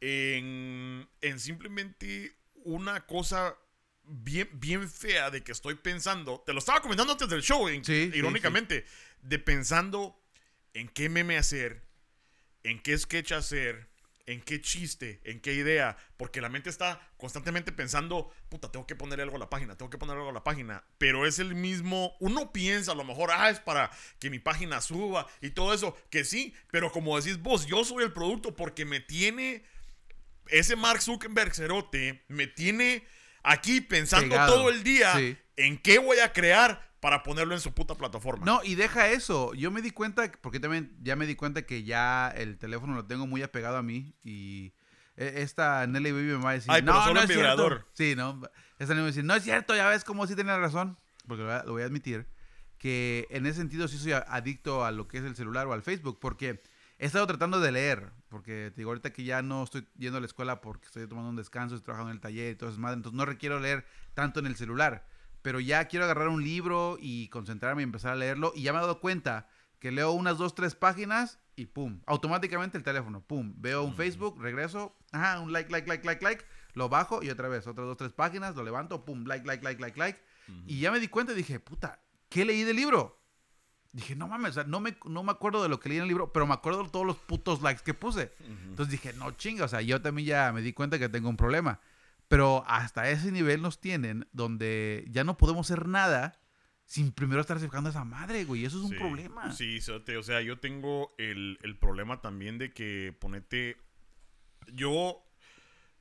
en, 0.00 1.08
en 1.20 1.40
simplemente 1.40 2.32
una 2.64 3.06
cosa 3.06 3.56
bien, 4.04 4.48
bien 4.52 4.88
fea 4.88 5.30
de 5.30 5.42
que 5.42 5.52
estoy 5.52 5.74
pensando. 5.74 6.42
Te 6.46 6.52
lo 6.52 6.58
estaba 6.58 6.80
comentando 6.80 7.12
antes 7.12 7.28
del 7.28 7.42
show, 7.42 7.68
irónicamente. 7.68 8.84
De 9.22 9.38
pensando 9.38 10.20
en 10.74 10.88
qué 10.88 11.08
meme 11.08 11.36
hacer, 11.38 11.86
en 12.62 12.80
qué 12.80 12.98
sketch 12.98 13.32
hacer, 13.32 13.88
en 14.26 14.40
qué 14.40 14.60
chiste, 14.60 15.20
en 15.24 15.40
qué 15.40 15.54
idea. 15.54 15.96
Porque 16.16 16.40
la 16.40 16.48
mente 16.48 16.70
está 16.70 17.00
constantemente 17.16 17.72
pensando, 17.72 18.32
puta, 18.48 18.70
tengo 18.70 18.86
que 18.86 18.96
poner 18.96 19.20
algo 19.20 19.36
a 19.36 19.40
la 19.40 19.50
página, 19.50 19.76
tengo 19.76 19.90
que 19.90 19.98
poner 19.98 20.16
algo 20.16 20.30
a 20.30 20.34
la 20.34 20.44
página. 20.44 20.84
Pero 20.98 21.26
es 21.26 21.38
el 21.38 21.54
mismo. 21.54 22.14
Uno 22.20 22.52
piensa 22.52 22.92
a 22.92 22.96
lo 22.96 23.04
mejor, 23.04 23.30
ah, 23.32 23.50
es 23.50 23.60
para 23.60 23.90
que 24.18 24.30
mi 24.30 24.38
página 24.38 24.80
suba 24.80 25.26
y 25.40 25.50
todo 25.50 25.74
eso. 25.74 25.96
Que 26.10 26.24
sí, 26.24 26.54
pero 26.70 26.90
como 26.90 27.18
decís 27.18 27.38
vos, 27.38 27.66
yo 27.66 27.84
soy 27.84 28.04
el 28.04 28.12
producto 28.12 28.56
porque 28.56 28.84
me 28.84 29.00
tiene. 29.00 29.64
Ese 30.48 30.74
Mark 30.74 31.00
Zuckerberg 31.00 31.54
cerote 31.54 32.24
me 32.26 32.48
tiene 32.48 33.06
aquí 33.42 33.80
pensando 33.80 34.34
todo 34.46 34.70
el 34.70 34.82
día 34.82 35.14
en 35.56 35.78
qué 35.78 35.98
voy 35.98 36.18
a 36.18 36.32
crear 36.32 36.92
para 37.00 37.24
ponerlo 37.24 37.54
en 37.54 37.60
su 37.60 37.72
puta 37.74 37.96
plataforma. 37.96 38.46
No, 38.46 38.60
y 38.62 38.76
deja 38.76 39.08
eso. 39.08 39.54
Yo 39.54 39.72
me 39.72 39.82
di 39.82 39.90
cuenta, 39.90 40.30
porque 40.40 40.60
también 40.60 40.96
ya 41.02 41.16
me 41.16 41.26
di 41.26 41.34
cuenta 41.34 41.62
que 41.62 41.82
ya 41.82 42.28
el 42.28 42.58
teléfono 42.58 42.94
lo 42.94 43.04
tengo 43.04 43.26
muy 43.26 43.42
apegado 43.42 43.76
a 43.76 43.82
mí 43.82 44.14
y 44.22 44.72
e, 45.16 45.42
esta 45.42 45.84
Nelly 45.88 46.12
Baby 46.12 46.24
me 46.24 46.44
va 46.44 46.50
a 46.50 46.54
decir, 46.54 46.70
Ay, 46.70 46.82
pero 46.82 46.94
no, 46.94 47.14
no 47.14 47.20
es 47.20 47.28
vibrador. 47.28 47.88
Sí, 47.94 48.14
no. 48.14 48.40
Esta 48.78 48.94
Nelly 48.94 48.96
me 48.96 49.00
va 49.00 49.06
a 49.06 49.06
decir, 49.06 49.24
no 49.24 49.34
es 49.34 49.42
cierto, 49.42 49.74
ya 49.74 49.88
ves 49.88 50.04
cómo 50.04 50.28
sí 50.28 50.36
tiene 50.36 50.56
razón, 50.56 50.96
porque 51.26 51.42
lo 51.42 51.72
voy 51.72 51.82
a 51.82 51.86
admitir, 51.86 52.28
que 52.78 53.26
en 53.30 53.46
ese 53.46 53.58
sentido 53.58 53.88
sí 53.88 53.98
soy 53.98 54.12
adicto 54.12 54.84
a 54.84 54.92
lo 54.92 55.08
que 55.08 55.18
es 55.18 55.24
el 55.24 55.34
celular 55.34 55.66
o 55.66 55.72
al 55.72 55.82
Facebook, 55.82 56.20
porque 56.20 56.62
he 56.98 57.06
estado 57.06 57.26
tratando 57.26 57.58
de 57.58 57.72
leer, 57.72 58.12
porque 58.32 58.72
te 58.74 58.80
digo 58.80 58.90
ahorita 58.90 59.12
que 59.12 59.24
ya 59.24 59.42
no 59.42 59.62
estoy 59.62 59.86
yendo 59.98 60.16
a 60.16 60.20
la 60.20 60.26
escuela 60.26 60.62
porque 60.62 60.86
estoy 60.86 61.06
tomando 61.06 61.28
un 61.28 61.36
descanso, 61.36 61.74
estoy 61.74 61.84
trabajando 61.84 62.12
en 62.12 62.16
el 62.16 62.20
taller 62.22 62.52
y 62.52 62.56
todo 62.56 62.70
eso, 62.70 62.80
madre, 62.80 62.96
entonces 62.96 63.14
no 63.14 63.26
requiero 63.26 63.60
leer 63.60 63.84
tanto 64.14 64.40
en 64.40 64.46
el 64.46 64.56
celular, 64.56 65.06
pero 65.42 65.60
ya 65.60 65.84
quiero 65.84 66.06
agarrar 66.06 66.28
un 66.28 66.42
libro 66.42 66.96
y 66.98 67.28
concentrarme 67.28 67.82
y 67.82 67.84
empezar 67.84 68.12
a 68.12 68.16
leerlo 68.16 68.52
y 68.56 68.62
ya 68.62 68.72
me 68.72 68.78
he 68.78 68.80
dado 68.80 69.00
cuenta 69.00 69.48
que 69.78 69.92
leo 69.92 70.12
unas 70.12 70.38
dos, 70.38 70.54
tres 70.54 70.74
páginas 70.74 71.40
y 71.56 71.66
pum, 71.66 72.00
automáticamente 72.06 72.78
el 72.78 72.84
teléfono, 72.84 73.20
pum, 73.20 73.52
veo 73.58 73.82
un 73.82 73.94
Facebook, 73.94 74.40
regreso, 74.40 74.96
ajá, 75.12 75.38
un 75.40 75.52
like, 75.52 75.70
like, 75.70 75.86
like, 75.86 76.06
like, 76.06 76.24
like, 76.24 76.44
lo 76.72 76.88
bajo 76.88 77.22
y 77.22 77.28
otra 77.28 77.48
vez, 77.48 77.66
otras 77.66 77.86
dos, 77.86 77.98
tres 77.98 78.14
páginas, 78.14 78.56
lo 78.56 78.64
levanto, 78.64 79.04
pum, 79.04 79.26
like, 79.26 79.46
like, 79.46 79.62
like, 79.62 79.78
like, 79.78 79.98
like, 79.98 80.18
y 80.66 80.80
ya 80.80 80.90
me 80.90 81.00
di 81.00 81.08
cuenta 81.08 81.34
y 81.34 81.36
dije, 81.36 81.60
puta, 81.60 82.00
¿qué 82.30 82.46
leí 82.46 82.62
del 82.62 82.76
libro? 82.76 83.21
Dije, 83.92 84.16
no 84.16 84.26
mames, 84.26 84.52
o 84.52 84.54
sea, 84.54 84.64
no 84.64 84.80
me, 84.80 84.96
no 85.04 85.22
me 85.22 85.32
acuerdo 85.32 85.62
de 85.62 85.68
lo 85.68 85.78
que 85.78 85.90
leí 85.90 85.98
en 85.98 86.04
el 86.04 86.08
libro, 86.08 86.32
pero 86.32 86.46
me 86.46 86.54
acuerdo 86.54 86.84
de 86.84 86.90
todos 86.90 87.04
los 87.04 87.18
putos 87.18 87.60
likes 87.60 87.82
que 87.84 87.92
puse. 87.92 88.32
Entonces 88.68 88.90
dije, 88.90 89.12
no 89.12 89.32
chinga, 89.32 89.66
o 89.66 89.68
sea, 89.68 89.82
yo 89.82 90.00
también 90.00 90.28
ya 90.28 90.52
me 90.52 90.62
di 90.62 90.72
cuenta 90.72 90.98
que 90.98 91.10
tengo 91.10 91.28
un 91.28 91.36
problema. 91.36 91.78
Pero 92.28 92.64
hasta 92.66 93.10
ese 93.10 93.30
nivel 93.30 93.60
nos 93.60 93.80
tienen 93.80 94.26
donde 94.32 95.06
ya 95.10 95.24
no 95.24 95.36
podemos 95.36 95.70
hacer 95.70 95.86
nada 95.86 96.40
sin 96.86 97.12
primero 97.12 97.42
estar 97.42 97.58
fijando 97.60 97.88
a 97.88 97.92
esa 97.92 98.04
madre, 98.04 98.44
güey. 98.44 98.64
Eso 98.64 98.78
es 98.78 98.90
un 98.90 98.96
problema. 98.96 99.52
Sí, 99.52 99.78
o 99.90 100.22
sea, 100.22 100.40
yo 100.40 100.58
tengo 100.58 101.14
el, 101.18 101.58
el 101.62 101.78
problema 101.78 102.22
también 102.22 102.56
de 102.56 102.72
que 102.72 103.14
ponete. 103.20 103.76
Yo 104.72 105.22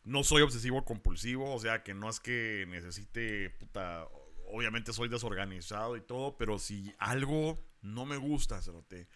no 0.05 0.23
soy 0.23 0.43
obsesivo 0.43 0.85
compulsivo, 0.85 1.53
o 1.53 1.59
sea, 1.59 1.83
que 1.83 1.93
no 1.93 2.09
es 2.09 2.21
que 2.21 2.65
necesite 2.69 3.49
puta 3.49 4.07
obviamente 4.51 4.93
soy 4.93 5.09
desorganizado 5.09 5.95
y 5.95 6.01
todo, 6.01 6.37
pero 6.37 6.59
si 6.59 6.93
algo 6.99 7.57
no 7.81 8.05
me 8.05 8.17
gusta, 8.17 8.61
Cerote, 8.61 9.07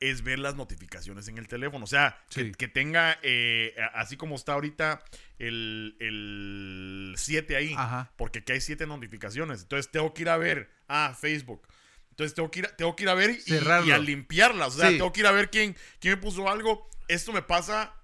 es 0.00 0.22
ver 0.22 0.38
las 0.38 0.54
notificaciones 0.54 1.28
en 1.28 1.38
el 1.38 1.48
teléfono. 1.48 1.84
O 1.84 1.88
sea, 1.88 2.20
que, 2.30 2.68
tenga, 2.68 3.18
eh, 3.22 3.74
así 3.94 4.16
como 4.16 4.36
está 4.36 4.52
ahorita 4.52 5.02
el 5.38 7.14
7 7.16 7.56
ahí, 7.56 7.74
porque 8.16 8.40
aquí 8.40 8.52
hay 8.52 8.60
7 8.60 8.86
notificaciones. 8.86 9.62
Entonces 9.62 9.90
tengo 9.90 10.14
que 10.14 10.22
ir 10.22 10.28
a 10.28 10.36
ver, 10.36 10.70
ah, 10.86 11.16
Facebook. 11.18 11.66
Entonces 12.10 12.34
tengo 12.34 12.50
que 12.50 12.60
ir, 12.60 12.66
tengo 12.76 12.96
que 12.96 13.04
ir 13.04 13.08
a 13.08 13.14
ver 13.14 13.30
y, 13.30 13.54
y, 13.54 13.90
a 13.92 13.98
limpiarlas. 13.98 14.74
O 14.74 14.78
sea, 14.78 14.88
tengo 14.88 15.12
que 15.12 15.20
ir 15.20 15.26
a 15.26 15.32
ver 15.32 15.50
quién, 15.50 15.76
quién 16.00 16.14
me 16.14 16.20
puso 16.20 16.48
algo. 16.48 16.88
Esto 17.08 17.32
me 17.32 17.42
pasa 17.42 17.94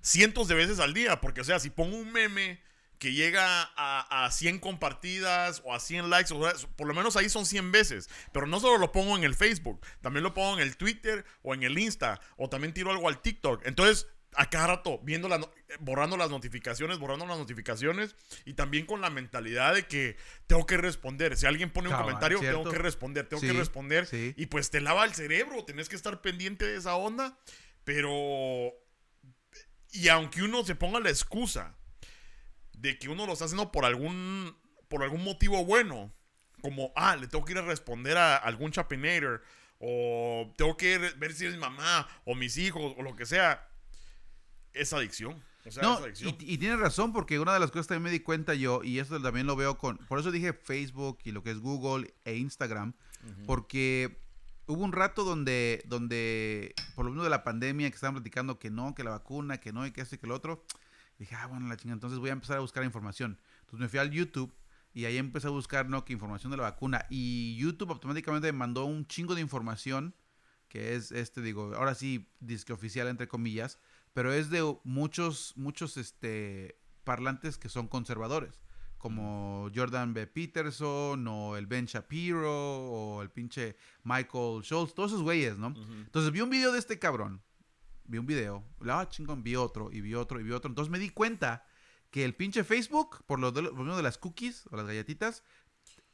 cientos 0.00 0.48
de 0.48 0.54
veces 0.54 0.80
al 0.80 0.94
día, 0.94 1.20
porque, 1.20 1.40
o 1.40 1.44
sea, 1.44 1.58
si 1.58 1.70
pongo 1.70 1.96
un 1.96 2.12
meme 2.12 2.60
que 3.04 3.12
llega 3.12 3.70
a, 3.76 4.24
a, 4.24 4.30
100 4.30 4.60
compartidas 4.60 5.60
o 5.66 5.74
a 5.74 5.78
100 5.78 6.08
likes, 6.08 6.32
o 6.32 6.40
por 6.74 6.88
lo 6.88 6.94
menos 6.94 7.16
ahí 7.16 7.28
son 7.28 7.44
100 7.44 7.70
veces. 7.70 8.08
Pero 8.32 8.46
no 8.46 8.60
solo 8.60 8.78
lo 8.78 8.92
pongo 8.92 9.14
en 9.14 9.24
el 9.24 9.34
Facebook, 9.34 9.84
también 10.00 10.22
lo 10.22 10.32
pongo 10.32 10.54
en 10.54 10.60
el 10.60 10.78
Twitter 10.78 11.26
o 11.42 11.52
en 11.52 11.64
el 11.64 11.78
Insta, 11.78 12.18
o 12.38 12.48
también 12.48 12.72
tiro 12.72 12.90
algo 12.90 13.06
al 13.06 13.20
TikTok. 13.20 13.66
Entonces, 13.66 14.06
a 14.32 14.48
cada 14.48 14.68
rato, 14.68 15.00
viendo 15.02 15.28
la, 15.28 15.38
borrando 15.80 16.16
las 16.16 16.30
notificaciones, 16.30 16.98
borrando 16.98 17.26
las 17.26 17.36
notificaciones, 17.36 18.16
y 18.46 18.54
también 18.54 18.86
con 18.86 19.02
la 19.02 19.10
mentalidad 19.10 19.74
de 19.74 19.86
que 19.86 20.16
tengo 20.46 20.64
que 20.64 20.78
responder. 20.78 21.36
Si 21.36 21.44
alguien 21.44 21.68
pone 21.68 21.90
un 21.90 21.96
comentario, 21.96 22.40
tengo 22.40 22.64
que 22.64 22.78
responder, 22.78 23.28
tengo 23.28 23.42
que 23.42 23.52
responder. 23.52 24.08
Y 24.34 24.46
pues 24.46 24.70
te 24.70 24.80
lava 24.80 25.04
el 25.04 25.12
cerebro, 25.12 25.62
tenés 25.66 25.90
que 25.90 25.96
estar 25.96 26.22
pendiente 26.22 26.66
de 26.66 26.78
esa 26.78 26.94
onda. 26.94 27.38
Pero. 27.84 28.72
Y 29.92 30.08
aunque 30.08 30.42
uno 30.42 30.64
se 30.64 30.74
ponga 30.74 31.00
la 31.00 31.10
excusa 31.10 31.76
de 32.84 32.98
que 32.98 33.08
uno 33.08 33.26
lo 33.26 33.32
está 33.32 33.46
haciendo 33.46 33.72
por 33.72 33.86
algún, 33.86 34.54
por 34.88 35.02
algún 35.02 35.24
motivo 35.24 35.64
bueno. 35.64 36.12
Como, 36.60 36.92
ah, 36.94 37.16
le 37.16 37.26
tengo 37.26 37.44
que 37.44 37.52
ir 37.52 37.58
a 37.58 37.62
responder 37.62 38.16
a 38.18 38.36
algún 38.36 38.72
chapinator. 38.72 39.42
O 39.78 40.52
tengo 40.56 40.76
que 40.76 40.98
ver 40.98 41.32
si 41.32 41.46
es 41.46 41.52
mi 41.52 41.58
mamá 41.58 42.06
o 42.24 42.34
mis 42.34 42.58
hijos 42.58 42.94
o 42.96 43.02
lo 43.02 43.16
que 43.16 43.24
sea. 43.24 43.66
Es 44.74 44.92
adicción. 44.92 45.42
O 45.66 45.70
sea, 45.70 45.82
no, 45.82 45.98
Y, 46.08 46.36
y 46.40 46.58
tienes 46.58 46.78
razón, 46.78 47.14
porque 47.14 47.38
una 47.38 47.54
de 47.54 47.60
las 47.60 47.70
cosas 47.70 47.86
que 47.86 47.98
me 47.98 48.10
di 48.10 48.20
cuenta 48.20 48.52
yo, 48.54 48.82
y 48.84 48.98
eso 48.98 49.18
también 49.20 49.46
lo 49.46 49.56
veo 49.56 49.78
con. 49.78 49.96
Por 49.96 50.20
eso 50.20 50.30
dije 50.30 50.52
Facebook 50.52 51.18
y 51.24 51.32
lo 51.32 51.42
que 51.42 51.52
es 51.52 51.58
Google 51.58 52.12
e 52.24 52.36
Instagram, 52.36 52.92
porque 53.46 54.18
hubo 54.66 54.84
un 54.84 54.92
rato 54.92 55.24
donde, 55.24 55.82
donde, 55.86 56.74
por 56.94 57.06
lo 57.06 57.12
menos 57.12 57.24
de 57.24 57.30
la 57.30 57.44
pandemia, 57.44 57.88
que 57.88 57.94
estaban 57.94 58.14
platicando 58.14 58.58
que 58.58 58.70
no, 58.70 58.94
que 58.94 59.04
la 59.04 59.10
vacuna, 59.10 59.58
que 59.58 59.72
no, 59.72 59.86
y 59.86 59.90
que 59.90 60.02
esto 60.02 60.16
y 60.16 60.18
que 60.18 60.26
lo 60.26 60.34
otro. 60.34 60.62
Dije, 61.18 61.34
ah, 61.36 61.46
bueno, 61.46 61.68
la 61.68 61.76
chinga, 61.76 61.94
entonces 61.94 62.18
voy 62.18 62.30
a 62.30 62.32
empezar 62.32 62.56
a 62.56 62.60
buscar 62.60 62.84
información. 62.84 63.38
Entonces 63.60 63.80
me 63.80 63.88
fui 63.88 63.98
al 63.98 64.10
YouTube 64.10 64.54
y 64.92 65.04
ahí 65.06 65.16
empecé 65.16 65.48
a 65.48 65.50
buscar, 65.50 65.88
¿no? 65.88 66.04
Que 66.04 66.12
información 66.12 66.50
de 66.50 66.56
la 66.56 66.64
vacuna. 66.64 67.06
Y 67.10 67.56
YouTube 67.56 67.90
automáticamente 67.90 68.52
me 68.52 68.58
mandó 68.58 68.84
un 68.84 69.06
chingo 69.06 69.34
de 69.34 69.40
información, 69.40 70.14
que 70.68 70.94
es, 70.94 71.12
este, 71.12 71.40
digo, 71.40 71.74
ahora 71.74 71.94
sí, 71.94 72.28
disque 72.40 72.72
oficial, 72.72 73.08
entre 73.08 73.28
comillas, 73.28 73.78
pero 74.12 74.32
es 74.32 74.50
de 74.50 74.62
muchos, 74.84 75.52
muchos, 75.56 75.96
este, 75.96 76.80
parlantes 77.04 77.58
que 77.58 77.68
son 77.68 77.88
conservadores. 77.88 78.60
Como 78.98 79.70
Jordan 79.74 80.14
B. 80.14 80.26
Peterson, 80.26 81.26
o 81.28 81.56
el 81.56 81.66
Ben 81.66 81.84
Shapiro, 81.84 82.50
o 82.50 83.22
el 83.22 83.30
pinche 83.30 83.76
Michael 84.02 84.62
Schultz, 84.62 84.94
todos 84.94 85.10
esos 85.10 85.22
güeyes, 85.22 85.58
¿no? 85.58 85.74
Entonces 85.76 86.32
vi 86.32 86.40
un 86.40 86.48
video 86.48 86.72
de 86.72 86.78
este 86.78 86.98
cabrón, 86.98 87.42
vi 88.06 88.18
un 88.18 88.26
video, 88.26 88.64
ah, 88.88 89.08
chingón, 89.08 89.42
vi 89.42 89.56
otro, 89.56 89.90
y 89.90 90.00
vi 90.00 90.14
otro, 90.14 90.40
y 90.40 90.42
vi 90.42 90.52
otro. 90.52 90.68
Entonces 90.68 90.90
me 90.90 90.98
di 90.98 91.10
cuenta 91.10 91.64
que 92.10 92.24
el 92.24 92.34
pinche 92.34 92.64
Facebook, 92.64 93.24
por 93.26 93.40
lo 93.40 93.50
de, 93.50 93.62
de 93.62 94.02
las 94.02 94.18
cookies 94.18 94.66
o 94.70 94.76
las 94.76 94.86
galletitas, 94.86 95.42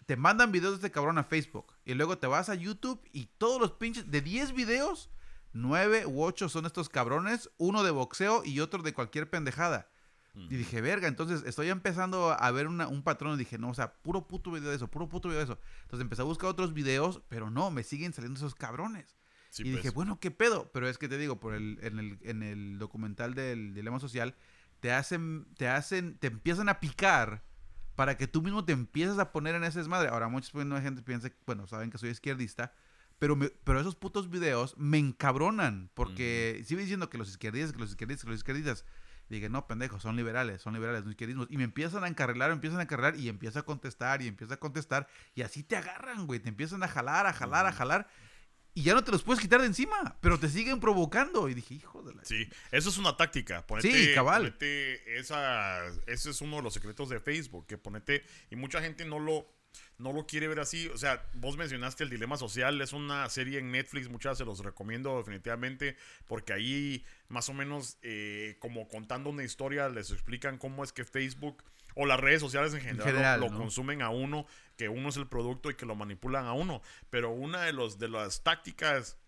te 0.06 0.16
mandan 0.16 0.50
videos 0.52 0.72
de 0.72 0.76
este 0.76 0.90
cabrón 0.90 1.18
a 1.18 1.24
Facebook. 1.24 1.74
Y 1.84 1.94
luego 1.94 2.18
te 2.18 2.26
vas 2.26 2.48
a 2.48 2.54
YouTube 2.54 3.00
y 3.12 3.26
todos 3.38 3.60
los 3.60 3.72
pinches, 3.72 4.10
de 4.10 4.20
10 4.20 4.52
videos, 4.52 5.10
9 5.52 6.06
u 6.06 6.22
8 6.22 6.48
son 6.48 6.66
estos 6.66 6.88
cabrones, 6.88 7.50
uno 7.58 7.82
de 7.82 7.90
boxeo 7.90 8.42
y 8.44 8.60
otro 8.60 8.82
de 8.82 8.94
cualquier 8.94 9.28
pendejada. 9.28 9.90
Y 10.32 10.56
dije, 10.56 10.80
verga, 10.80 11.08
entonces 11.08 11.42
estoy 11.44 11.68
empezando 11.70 12.30
a 12.30 12.50
ver 12.52 12.68
un 12.68 13.02
patrón. 13.02 13.34
Y 13.34 13.38
dije, 13.38 13.58
no, 13.58 13.70
o 13.70 13.74
sea, 13.74 13.92
puro 13.94 14.26
puto 14.28 14.52
video 14.52 14.70
de 14.70 14.76
eso, 14.76 14.88
puro 14.88 15.08
puto 15.08 15.28
video 15.28 15.40
de 15.40 15.44
eso. 15.44 15.58
Entonces 15.82 16.02
empecé 16.02 16.22
a 16.22 16.24
buscar 16.24 16.48
otros 16.48 16.72
videos, 16.72 17.20
pero 17.28 17.50
no, 17.50 17.70
me 17.70 17.82
siguen 17.82 18.12
saliendo 18.12 18.38
esos 18.38 18.54
cabrones 18.54 19.19
y 19.58 19.64
dije, 19.64 19.82
pues. 19.82 19.94
bueno, 19.94 20.20
¿qué 20.20 20.30
pedo? 20.30 20.70
Pero 20.72 20.88
es 20.88 20.98
que 20.98 21.08
te 21.08 21.18
digo, 21.18 21.40
por 21.40 21.54
el, 21.54 21.78
en, 21.82 21.98
el, 21.98 22.18
en 22.22 22.42
el 22.42 22.78
documental 22.78 23.34
del 23.34 23.74
dilema 23.74 23.98
social, 23.98 24.34
te 24.80 24.92
hacen, 24.92 25.46
te 25.56 25.68
hacen, 25.68 26.16
te 26.18 26.28
empiezan 26.28 26.68
a 26.68 26.80
picar 26.80 27.42
para 27.96 28.16
que 28.16 28.26
tú 28.26 28.42
mismo 28.42 28.64
te 28.64 28.72
empieces 28.72 29.18
a 29.18 29.32
poner 29.32 29.54
en 29.54 29.64
ese 29.64 29.78
desmadre. 29.78 30.08
Ahora, 30.08 30.28
mucha 30.28 30.50
gente 30.80 31.02
piensa, 31.02 31.30
bueno, 31.46 31.66
saben 31.66 31.90
que 31.90 31.98
soy 31.98 32.10
izquierdista, 32.10 32.72
pero, 33.18 33.38
pero 33.38 33.80
esos 33.80 33.94
putos 33.94 34.30
videos 34.30 34.74
me 34.78 34.98
encabronan, 34.98 35.90
porque 35.92 36.62
sigo 36.64 36.80
diciendo 36.80 37.10
que 37.10 37.18
los 37.18 37.28
izquierdistas, 37.28 37.72
que 37.72 37.78
los 37.78 37.90
izquierdistas, 37.90 38.24
que 38.24 38.30
los 38.30 38.38
izquierdistas, 38.38 38.84
dije, 39.28 39.48
no, 39.48 39.66
pendejo, 39.66 40.00
son 40.00 40.16
liberales, 40.16 40.62
son 40.62 40.72
liberales, 40.72 41.04
no 41.04 41.10
izquierdismos. 41.10 41.46
Y 41.50 41.58
me 41.58 41.64
empiezan 41.64 42.02
a 42.04 42.08
encarrilar, 42.08 42.48
me 42.48 42.54
empiezan 42.54 42.80
a 42.80 42.84
encarrilar 42.84 43.16
y 43.16 43.28
empieza 43.28 43.60
a 43.60 43.62
contestar 43.64 44.22
y 44.22 44.28
empieza 44.28 44.54
a 44.54 44.56
contestar. 44.56 45.06
Y 45.34 45.42
así 45.42 45.62
te 45.62 45.76
agarran, 45.76 46.26
güey. 46.26 46.40
Te 46.40 46.48
empiezan 46.48 46.82
a 46.82 46.88
jalar, 46.88 47.26
a 47.26 47.32
jalar, 47.32 47.66
a 47.66 47.72
jalar. 47.72 48.08
Y 48.80 48.82
ya 48.82 48.94
no 48.94 49.04
te 49.04 49.12
los 49.12 49.22
puedes 49.22 49.42
quitar 49.42 49.60
de 49.60 49.66
encima, 49.66 50.16
pero 50.22 50.38
te 50.38 50.48
siguen 50.48 50.80
provocando. 50.80 51.50
Y 51.50 51.54
dije, 51.54 51.74
hijo 51.74 52.02
de 52.02 52.14
la... 52.14 52.24
Sí, 52.24 52.48
eso 52.72 52.88
es 52.88 52.96
una 52.96 53.14
táctica. 53.14 53.62
sí, 53.82 54.12
cabal. 54.14 54.44
Ponete 54.44 55.18
esa, 55.18 55.86
ese 56.06 56.30
es 56.30 56.40
uno 56.40 56.56
de 56.56 56.62
los 56.62 56.72
secretos 56.72 57.10
de 57.10 57.20
Facebook, 57.20 57.66
que 57.66 57.76
ponete... 57.76 58.24
Y 58.50 58.56
mucha 58.56 58.80
gente 58.80 59.04
no 59.04 59.18
lo 59.18 59.46
no 59.98 60.14
lo 60.14 60.26
quiere 60.26 60.48
ver 60.48 60.60
así. 60.60 60.88
O 60.88 60.96
sea, 60.96 61.22
vos 61.34 61.58
mencionaste 61.58 62.04
El 62.04 62.10
Dilema 62.10 62.38
Social, 62.38 62.80
es 62.80 62.94
una 62.94 63.28
serie 63.28 63.58
en 63.58 63.70
Netflix, 63.70 64.08
muchas 64.08 64.38
se 64.38 64.46
los 64.46 64.60
recomiendo 64.64 65.18
definitivamente, 65.18 65.94
porque 66.26 66.54
ahí 66.54 67.04
más 67.28 67.50
o 67.50 67.52
menos 67.52 67.98
eh, 68.00 68.56
como 68.60 68.88
contando 68.88 69.28
una 69.28 69.44
historia 69.44 69.90
les 69.90 70.10
explican 70.10 70.56
cómo 70.56 70.84
es 70.84 70.92
que 70.92 71.04
Facebook 71.04 71.62
o 71.94 72.06
las 72.06 72.18
redes 72.18 72.40
sociales 72.40 72.72
en 72.74 72.80
general, 72.80 73.40
lo, 73.40 73.48
consumen 73.48 74.02
a 74.02 74.10
uno, 74.10 74.46
que 74.80 74.88
uno 74.88 75.10
es 75.10 75.18
el 75.18 75.26
producto 75.26 75.70
y 75.70 75.74
que 75.74 75.84
lo 75.84 75.94
manipulan 75.94 76.46
a 76.46 76.54
uno. 76.54 76.80
Pero 77.10 77.32
una 77.32 77.60
de, 77.60 77.74
los, 77.74 77.98
de 77.98 78.08
las 78.08 78.42
tácticas 78.42 79.18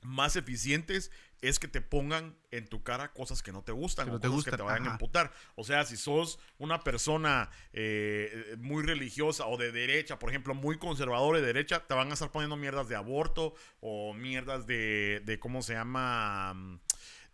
más 0.00 0.36
eficientes 0.36 1.10
es 1.42 1.58
que 1.58 1.68
te 1.68 1.82
pongan 1.82 2.34
en 2.50 2.66
tu 2.66 2.82
cara 2.82 3.12
cosas 3.12 3.42
que 3.42 3.52
no 3.52 3.62
te 3.62 3.72
gustan 3.72 4.08
o 4.08 4.18
cosas 4.18 4.44
que 4.44 4.56
te 4.56 4.62
vayan 4.62 4.88
a 4.88 4.92
imputar. 4.92 5.34
O 5.54 5.64
sea, 5.64 5.84
si 5.84 5.98
sos 5.98 6.38
una 6.56 6.80
persona 6.80 7.50
eh, 7.74 8.56
muy 8.58 8.82
religiosa 8.82 9.46
o 9.46 9.58
de 9.58 9.70
derecha, 9.70 10.18
por 10.18 10.30
ejemplo, 10.30 10.54
muy 10.54 10.78
conservador 10.78 11.36
de 11.36 11.42
derecha, 11.42 11.86
te 11.86 11.92
van 11.92 12.08
a 12.10 12.14
estar 12.14 12.30
poniendo 12.30 12.56
mierdas 12.56 12.88
de 12.88 12.96
aborto 12.96 13.54
o 13.80 14.14
mierdas 14.14 14.66
de, 14.66 15.20
de 15.26 15.38
¿cómo 15.38 15.60
se 15.60 15.74
llama? 15.74 16.80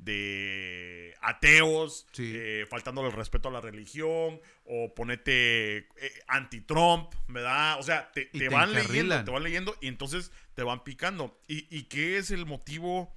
De 0.01 1.15
ateos, 1.21 2.07
eh, 2.19 2.67
faltándole 2.69 3.09
el 3.09 3.15
respeto 3.15 3.49
a 3.49 3.53
la 3.53 3.61
religión, 3.61 4.41
o 4.65 4.95
ponete 4.95 5.79
eh, 5.79 5.87
anti-Trump, 6.29 7.15
¿verdad? 7.29 7.79
O 7.79 7.83
sea, 7.83 8.11
te, 8.13 8.31
van 8.49 8.73
leyendo, 8.73 9.25
te 9.25 9.31
van 9.31 9.43
leyendo 9.43 9.77
y 9.81 9.89
entonces 9.89 10.33
te 10.55 10.63
van 10.63 10.83
picando. 10.85 11.39
¿Y, 11.47 11.67
y 11.75 11.85
qué 11.85 12.19
es 12.19 12.31
el 12.31 12.47
motivo? 12.47 13.15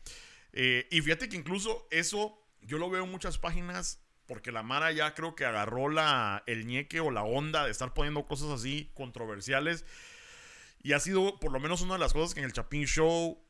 Eh, 0.52 0.88
y 0.92 1.02
fíjate 1.02 1.30
que 1.30 1.38
incluso 1.38 1.88
eso 1.90 2.40
yo 2.62 2.78
lo 2.78 2.90
veo 2.90 3.04
en 3.04 3.12
muchas 3.12 3.38
páginas 3.38 4.00
porque 4.26 4.52
la 4.52 4.64
Mara 4.64 4.92
ya 4.92 5.14
creo 5.14 5.36
que 5.36 5.46
agarró 5.46 5.90
la, 5.90 6.44
el 6.48 6.66
ñeque 6.66 7.00
o 7.00 7.12
la 7.12 7.24
onda 7.24 7.66
de 7.66 7.72
estar 7.72 7.94
poniendo 7.94 8.26
cosas 8.26 8.50
así 8.50 8.92
controversiales. 8.94 9.86
Y 10.82 10.94
ha 10.94 11.00
sido 11.00 11.40
por 11.40 11.52
lo 11.52 11.60
menos 11.60 11.82
una 11.82 11.94
de 11.94 12.00
las 12.00 12.14
cosas 12.14 12.34
que 12.34 12.42
en 12.42 12.46
el 12.46 12.54
Chapin 12.54 12.86
Show 12.86 13.43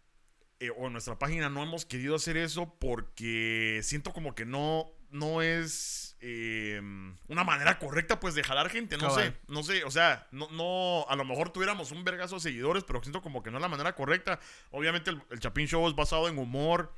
eh, 0.63 0.71
o 0.77 0.87
en 0.87 0.93
nuestra 0.93 1.19
página 1.19 1.49
no 1.49 1.61
hemos 1.61 1.85
querido 1.85 2.15
hacer 2.15 2.37
eso 2.37 2.73
porque 2.79 3.81
siento 3.83 4.13
como 4.13 4.33
que 4.33 4.45
no, 4.45 4.91
no 5.11 5.41
es 5.41 6.15
em, 6.21 7.17
una 7.27 7.43
manera 7.43 7.77
correcta 7.79 8.21
pues 8.21 8.33
de 8.33 8.43
jalar 8.43 8.69
gente, 8.69 8.95
no 8.95 9.09
sé, 9.09 9.35
no 9.49 9.61
sé, 9.61 9.83
o 9.83 9.91
sea, 9.91 10.25
no, 10.31 10.49
no, 10.51 11.05
a 11.09 11.17
lo 11.17 11.25
mejor 11.25 11.49
tuviéramos 11.49 11.91
un 11.91 12.05
vergazo 12.05 12.35
de 12.35 12.41
seguidores, 12.41 12.85
pero 12.85 13.01
siento 13.01 13.21
como 13.21 13.43
que 13.43 13.51
no 13.51 13.57
es 13.57 13.61
la 13.61 13.67
manera 13.67 13.93
correcta. 13.93 14.39
Obviamente 14.71 15.09
el, 15.09 15.21
el 15.31 15.39
Chapín 15.41 15.67
Show 15.67 15.85
es 15.89 15.95
basado 15.95 16.29
en 16.29 16.37
humor 16.37 16.93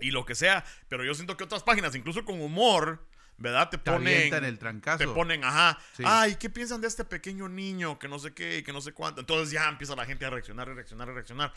y 0.00 0.12
lo 0.12 0.24
que 0.24 0.36
sea, 0.36 0.64
pero 0.88 1.04
yo 1.04 1.14
siento 1.14 1.36
que 1.36 1.42
otras 1.42 1.64
páginas, 1.64 1.96
incluso 1.96 2.24
con 2.24 2.40
humor, 2.40 3.04
¿verdad? 3.36 3.68
Te 3.68 3.78
ponen. 3.78 4.30
Te 4.30 4.36
el 4.36 4.58
trancazo. 4.58 4.98
Te 4.98 5.08
ponen, 5.08 5.44
ajá. 5.44 5.78
Ay, 6.04 6.36
¿qué 6.36 6.48
piensan 6.50 6.80
de 6.80 6.88
este 6.88 7.04
pequeño 7.04 7.48
niño 7.48 7.98
que 7.98 8.08
no 8.08 8.18
sé 8.18 8.32
qué, 8.32 8.62
que 8.62 8.72
no 8.72 8.80
sé 8.80 8.92
cuánto? 8.92 9.20
Entonces 9.20 9.50
ya 9.50 9.68
empieza 9.68 9.96
la 9.96 10.06
gente 10.06 10.24
a 10.24 10.30
reaccionar, 10.30 10.68
a 10.68 10.74
reaccionar, 10.74 11.08
a 11.08 11.12
reaccionar. 11.12 11.52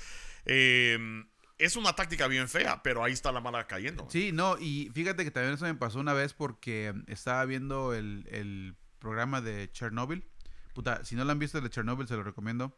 Em, 0.48 1.28
es 1.58 1.76
una 1.76 1.94
táctica 1.94 2.28
bien 2.28 2.48
fea, 2.48 2.82
pero 2.84 3.04
ahí 3.04 3.14
está 3.14 3.32
la 3.32 3.42
mala 3.42 3.68
cayendo. 3.68 4.08
Sí, 4.10 4.32
no, 4.32 4.58
y 4.60 4.90
fíjate 4.94 5.24
que 5.24 5.32
también 5.32 5.56
eso 5.56 5.66
me 5.66 5.76
pasó 5.76 6.00
una 6.00 6.14
vez 6.14 6.34
porque 6.34 6.94
estaba 7.08 7.44
viendo 7.46 7.94
el, 7.94 8.76
programa 9.00 9.42
de 9.42 9.72
Chernobyl. 9.72 10.24
Puta, 10.74 11.06
si 11.06 11.16
no 11.16 11.24
lo 11.24 11.32
han 11.32 11.40
visto 11.40 11.60
el 11.60 11.64
de 11.64 11.70
Chernobyl, 11.70 12.08
se 12.08 12.16
lo 12.16 12.24
recomiendo. 12.24 12.76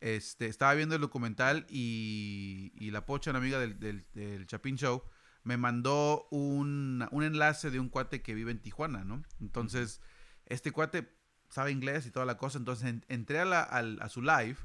Este, 0.00 0.46
estaba 0.46 0.74
viendo 0.74 0.94
el 0.94 1.00
documental 1.00 1.66
y, 1.68 2.72
la 2.90 3.04
pocha, 3.04 3.30
una 3.30 3.38
amiga 3.38 3.58
del, 3.58 3.78
del, 3.78 4.46
Chapin 4.46 4.76
Show, 4.76 5.02
me 5.44 5.56
mandó 5.56 6.26
un, 6.30 7.06
enlace 7.12 7.70
de 7.70 7.80
un 7.80 7.88
cuate 7.88 8.22
que 8.22 8.34
vive 8.34 8.50
en 8.50 8.60
Tijuana, 8.60 9.04
¿no? 9.04 9.22
Entonces, 9.40 10.00
este 10.46 10.70
cuate 10.72 11.12
sabe 11.48 11.70
inglés 11.70 12.06
y 12.06 12.10
toda 12.10 12.26
la 12.26 12.36
cosa, 12.36 12.58
entonces 12.58 12.94
entré 13.08 13.40
a, 13.40 13.44
la, 13.44 13.62
a 13.62 14.08
su 14.08 14.22
live 14.22 14.56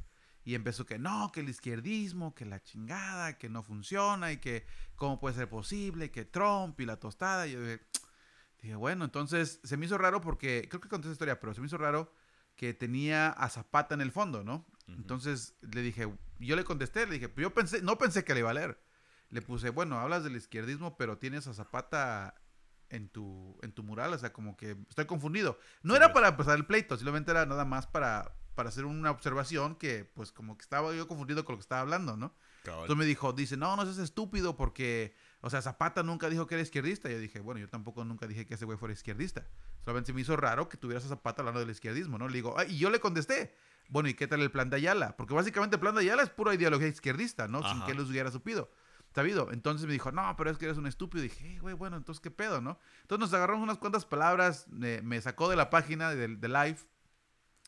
y 0.43 0.55
empezó 0.55 0.85
que 0.85 0.99
no, 0.99 1.31
que 1.31 1.39
el 1.39 1.49
izquierdismo, 1.49 2.35
que 2.35 2.45
la 2.45 2.61
chingada, 2.61 3.37
que 3.37 3.49
no 3.49 3.63
funciona 3.63 4.31
y 4.31 4.37
que 4.37 4.65
cómo 4.95 5.19
puede 5.19 5.35
ser 5.35 5.49
posible, 5.49 6.11
que 6.11 6.25
Trump 6.25 6.79
y 6.79 6.85
la 6.85 6.97
tostada. 6.97 7.47
Y 7.47 7.53
yo 7.53 7.61
dije, 7.61 8.75
bueno, 8.75 9.05
entonces 9.05 9.59
se 9.63 9.77
me 9.77 9.85
hizo 9.85 9.97
raro 9.97 10.21
porque, 10.21 10.67
creo 10.69 10.81
que 10.81 10.89
conté 10.89 11.07
esa 11.07 11.13
historia, 11.13 11.39
pero 11.39 11.53
se 11.53 11.61
me 11.61 11.67
hizo 11.67 11.77
raro 11.77 12.13
que 12.55 12.73
tenía 12.73 13.29
a 13.29 13.49
Zapata 13.49 13.95
en 13.95 14.01
el 14.01 14.11
fondo, 14.11 14.43
¿no? 14.43 14.65
Entonces 14.87 15.55
le 15.61 15.81
dije, 15.81 16.11
yo 16.39 16.55
le 16.55 16.63
contesté, 16.63 17.05
le 17.07 17.13
dije, 17.13 17.33
yo 17.37 17.53
pensé, 17.53 17.81
no 17.81 17.97
pensé 17.97 18.23
que 18.23 18.33
le 18.33 18.41
iba 18.41 18.49
a 18.49 18.53
leer. 18.53 18.79
Le 19.29 19.41
puse, 19.41 19.69
bueno, 19.69 19.97
hablas 19.97 20.23
del 20.23 20.35
izquierdismo, 20.35 20.97
pero 20.97 21.17
tienes 21.17 21.47
a 21.47 21.53
Zapata 21.53 22.35
en 22.89 23.09
tu, 23.09 23.57
en 23.63 23.71
tu 23.71 23.81
mural, 23.81 24.13
o 24.13 24.17
sea, 24.17 24.33
como 24.33 24.55
que 24.55 24.77
estoy 24.89 25.05
confundido. 25.05 25.57
No 25.81 25.95
era 25.95 26.07
pues. 26.07 26.15
para 26.15 26.27
empezar 26.29 26.57
el 26.57 26.65
pleito, 26.65 26.95
simplemente 26.95 27.31
era 27.31 27.45
nada 27.45 27.65
más 27.65 27.87
para, 27.87 28.35
para 28.55 28.69
hacer 28.69 28.85
una 28.85 29.11
observación 29.11 29.75
que, 29.75 30.05
pues, 30.05 30.31
como 30.31 30.57
que 30.57 30.61
estaba 30.61 30.93
yo 30.93 31.07
confundido 31.07 31.43
con 31.45 31.53
lo 31.53 31.57
que 31.57 31.63
estaba 31.63 31.81
hablando, 31.81 32.15
¿no? 32.17 32.33
Entonces 32.65 32.95
me 32.95 33.05
dijo, 33.05 33.33
dice, 33.33 33.57
no, 33.57 33.75
no 33.75 33.83
seas 33.83 33.97
estúpido 33.97 34.55
porque, 34.55 35.15
o 35.41 35.49
sea, 35.49 35.61
Zapata 35.61 36.01
nunca 36.01 36.29
dijo 36.29 36.47
que 36.47 36.55
era 36.55 36.61
izquierdista. 36.61 37.09
Yo 37.09 37.19
dije, 37.19 37.41
bueno, 37.41 37.59
yo 37.59 37.67
tampoco 37.67 38.05
nunca 38.05 38.25
dije 38.25 38.45
que 38.45 38.53
ese 38.53 38.63
güey 38.63 38.77
fuera 38.77 38.93
izquierdista. 38.93 39.45
Solamente 39.81 40.07
se 40.07 40.13
me 40.13 40.21
hizo 40.21 40.37
raro 40.37 40.69
que 40.69 40.77
tuvieras 40.77 41.03
a 41.05 41.09
Zapata 41.09 41.41
hablando 41.41 41.59
del 41.59 41.69
izquierdismo, 41.69 42.17
¿no? 42.17 42.27
Le 42.27 42.35
digo, 42.35 42.55
y 42.67 42.77
yo 42.77 42.89
le 42.89 43.01
contesté, 43.01 43.53
bueno, 43.89 44.07
¿y 44.07 44.13
qué 44.13 44.27
tal 44.27 44.39
el 44.41 44.49
plan 44.49 44.69
de 44.69 44.77
Ayala? 44.77 45.17
Porque 45.17 45.33
básicamente 45.33 45.75
el 45.75 45.81
plan 45.81 45.93
de 45.93 46.01
Ayala 46.01 46.23
es 46.23 46.29
pura 46.29 46.53
ideología 46.53 46.87
izquierdista, 46.87 47.49
¿no? 47.49 47.67
Sin 47.69 47.83
que 47.83 47.91
él 47.91 47.97
los 47.97 48.09
hubiera 48.09 48.31
supido. 48.31 48.71
Sabido. 49.13 49.51
Entonces 49.51 49.85
me 49.85 49.93
dijo, 49.93 50.11
no, 50.11 50.33
pero 50.37 50.49
es 50.49 50.57
que 50.57 50.65
eres 50.65 50.77
un 50.77 50.87
estúpido. 50.87 51.25
Y 51.25 51.27
dije, 51.27 51.59
güey, 51.59 51.75
bueno, 51.75 51.97
entonces 51.97 52.21
qué 52.21 52.31
pedo, 52.31 52.61
¿no? 52.61 52.79
Entonces 53.01 53.19
nos 53.19 53.33
agarramos 53.33 53.61
unas 53.61 53.77
cuantas 53.77 54.05
palabras, 54.05 54.67
me 54.69 55.21
sacó 55.21 55.49
de 55.49 55.57
la 55.57 55.69
página 55.69 56.11
de, 56.11 56.29
de 56.29 56.47
live 56.47 56.77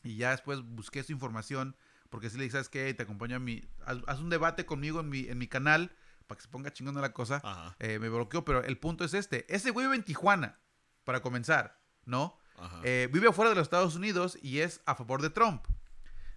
y 0.06 0.16
ya 0.16 0.30
después 0.30 0.62
busqué 0.62 1.02
su 1.02 1.12
información, 1.12 1.76
porque 2.10 2.30
si 2.30 2.36
le 2.36 2.44
dije, 2.44 2.52
¿sabes 2.52 2.68
qué? 2.68 2.94
Te 2.94 3.02
acompaño 3.02 3.36
a 3.36 3.38
mi... 3.40 3.64
Haz, 3.84 4.20
un 4.20 4.30
debate 4.30 4.64
conmigo 4.64 5.00
en 5.00 5.08
mi, 5.08 5.26
en 5.26 5.38
mi 5.38 5.48
canal, 5.48 5.92
para 6.26 6.36
que 6.36 6.42
se 6.42 6.48
ponga 6.48 6.72
chingando 6.72 7.00
la 7.00 7.12
cosa. 7.12 7.74
Eh, 7.80 7.98
me 7.98 8.08
bloqueó, 8.08 8.44
pero 8.44 8.62
el 8.62 8.78
punto 8.78 9.04
es 9.04 9.14
este. 9.14 9.52
Ese 9.52 9.70
güey 9.70 9.86
vive 9.86 9.96
en 9.96 10.04
Tijuana, 10.04 10.60
para 11.04 11.20
comenzar, 11.20 11.80
¿no? 12.04 12.38
Eh, 12.84 13.08
vive 13.12 13.28
afuera 13.28 13.50
de 13.50 13.56
los 13.56 13.64
Estados 13.64 13.96
Unidos 13.96 14.38
y 14.40 14.60
es 14.60 14.80
a 14.86 14.94
favor 14.94 15.20
de 15.20 15.30
Trump. 15.30 15.66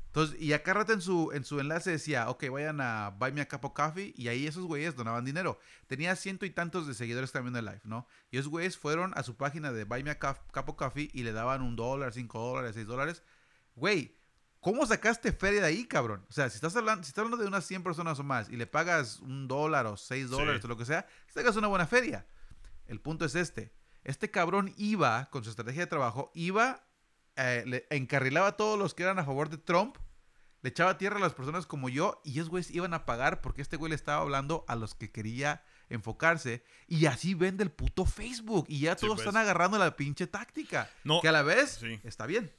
Entonces, 0.07 0.41
y 0.41 0.53
acá 0.53 0.73
rato 0.73 0.91
en 0.91 1.01
su, 1.01 1.31
en 1.33 1.45
su 1.45 1.59
enlace 1.59 1.91
decía, 1.91 2.31
ok, 2.31 2.49
vayan 2.49 2.81
a 2.81 3.11
Buy 3.11 3.31
Me 3.31 3.41
a 3.41 3.47
Cup 3.47 3.65
of 3.65 3.73
Coffee, 3.73 4.11
y 4.17 4.27
ahí 4.27 4.47
esos 4.47 4.63
güeyes 4.63 4.95
donaban 4.95 5.23
dinero. 5.23 5.59
Tenía 5.85 6.15
ciento 6.15 6.47
y 6.47 6.49
tantos 6.49 6.87
de 6.87 6.95
seguidores 6.95 7.31
también 7.31 7.53
de 7.53 7.61
live, 7.61 7.81
¿no? 7.83 8.07
Y 8.31 8.39
esos 8.39 8.49
güeyes 8.49 8.75
fueron 8.75 9.13
a 9.15 9.21
su 9.21 9.37
página 9.37 9.71
de 9.71 9.83
Buy 9.83 10.03
Me 10.03 10.09
a 10.09 10.17
Cup 10.17 10.65
of 10.67 10.75
Coffee 10.75 11.11
y 11.13 11.21
le 11.21 11.31
daban 11.31 11.61
un 11.61 11.75
dólar, 11.75 12.11
cinco 12.11 12.39
dólares, 12.39 12.73
seis 12.73 12.87
dólares 12.87 13.21
güey, 13.79 14.15
¿cómo 14.59 14.85
sacaste 14.85 15.31
feria 15.31 15.61
de 15.61 15.67
ahí, 15.67 15.85
cabrón? 15.85 16.25
O 16.29 16.33
sea, 16.33 16.49
si 16.49 16.55
estás 16.55 16.75
hablando, 16.75 17.03
si 17.03 17.09
estás 17.09 17.23
hablando 17.23 17.41
de 17.41 17.47
unas 17.47 17.65
100 17.65 17.83
personas 17.83 18.19
o 18.19 18.23
más 18.23 18.49
y 18.49 18.57
le 18.57 18.67
pagas 18.67 19.19
un 19.19 19.47
dólar 19.47 19.85
o 19.87 19.97
seis 19.97 20.29
dólares 20.29 20.63
o 20.63 20.67
lo 20.67 20.77
que 20.77 20.85
sea, 20.85 21.07
sacas 21.27 21.55
una 21.55 21.67
buena 21.67 21.87
feria. 21.87 22.27
El 22.85 22.99
punto 23.01 23.25
es 23.25 23.35
este. 23.35 23.73
Este 24.03 24.31
cabrón 24.31 24.73
iba, 24.77 25.29
con 25.31 25.43
su 25.43 25.49
estrategia 25.49 25.81
de 25.81 25.87
trabajo, 25.87 26.31
iba, 26.33 26.85
eh, 27.35 27.63
le 27.65 27.87
encarrilaba 27.89 28.47
a 28.47 28.57
todos 28.57 28.77
los 28.77 28.93
que 28.93 29.03
eran 29.03 29.19
a 29.19 29.25
favor 29.25 29.49
de 29.49 29.57
Trump, 29.57 29.97
le 30.61 30.69
echaba 30.69 30.97
tierra 30.97 31.17
a 31.17 31.21
las 31.21 31.33
personas 31.33 31.65
como 31.65 31.89
yo 31.89 32.21
y 32.23 32.39
esos 32.39 32.49
güeyes 32.49 32.71
iban 32.71 32.93
a 32.93 33.05
pagar 33.05 33.41
porque 33.41 33.61
este 33.61 33.77
güey 33.77 33.89
le 33.89 33.95
estaba 33.95 34.21
hablando 34.21 34.65
a 34.67 34.75
los 34.75 34.93
que 34.93 35.11
quería 35.11 35.63
enfocarse 35.89 36.63
y 36.87 37.05
así 37.05 37.33
vende 37.33 37.63
el 37.63 37.71
puto 37.71 38.05
Facebook 38.05 38.65
y 38.67 38.81
ya 38.81 38.95
todos 38.95 39.15
pues. 39.15 39.27
están 39.27 39.41
agarrando 39.41 39.77
la 39.77 39.95
pinche 39.95 40.27
táctica. 40.27 40.89
que 41.21 41.27
a 41.27 41.31
la 41.31 41.43
vez 41.43 41.81
está 42.03 42.25
bien. 42.25 42.51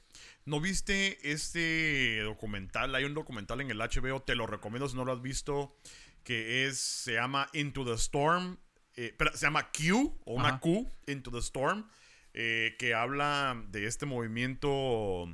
¿No 0.45 0.59
viste 0.59 1.31
este 1.31 2.21
documental? 2.21 2.93
Hay 2.95 3.03
un 3.03 3.13
documental 3.13 3.61
en 3.61 3.71
el 3.71 3.79
HBO, 3.79 4.21
te 4.21 4.35
lo 4.35 4.47
recomiendo 4.47 4.87
si 4.89 4.95
no 4.95 5.05
lo 5.05 5.13
has 5.13 5.21
visto, 5.21 5.75
que 6.23 6.65
es, 6.65 6.79
se 6.79 7.13
llama 7.13 7.49
Into 7.53 7.85
the 7.85 7.93
Storm, 7.93 8.57
eh, 8.95 9.13
pero 9.17 9.31
se 9.33 9.45
llama 9.45 9.71
Q, 9.71 10.19
o 10.25 10.33
una 10.33 10.59
Q, 10.59 10.89
Into 11.07 11.31
the 11.31 11.39
Storm, 11.39 11.87
eh, 12.33 12.75
que 12.79 12.93
habla 12.93 13.61
de 13.69 13.87
este 13.87 14.05
movimiento 14.05 15.27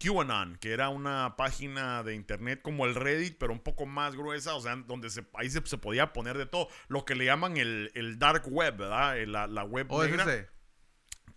QAnon, 0.00 0.56
que 0.56 0.72
era 0.72 0.88
una 0.88 1.36
página 1.36 2.02
de 2.02 2.14
internet 2.14 2.60
como 2.62 2.86
el 2.86 2.94
Reddit, 2.94 3.36
pero 3.38 3.52
un 3.52 3.60
poco 3.60 3.86
más 3.86 4.16
gruesa, 4.16 4.54
o 4.54 4.60
sea, 4.60 4.76
donde 4.76 5.10
se, 5.10 5.26
ahí 5.34 5.50
se, 5.50 5.60
podía 5.60 6.12
poner 6.12 6.38
de 6.38 6.46
todo, 6.46 6.68
lo 6.88 7.04
que 7.04 7.14
le 7.14 7.26
llaman 7.26 7.56
el, 7.56 8.16
dark 8.18 8.44
web, 8.46 8.76
¿verdad? 8.76 9.18
Eh, 9.18 9.26
la, 9.26 9.46
la 9.46 9.64
web 9.64 9.86
oh, 9.90 10.02
negra. 10.02 10.48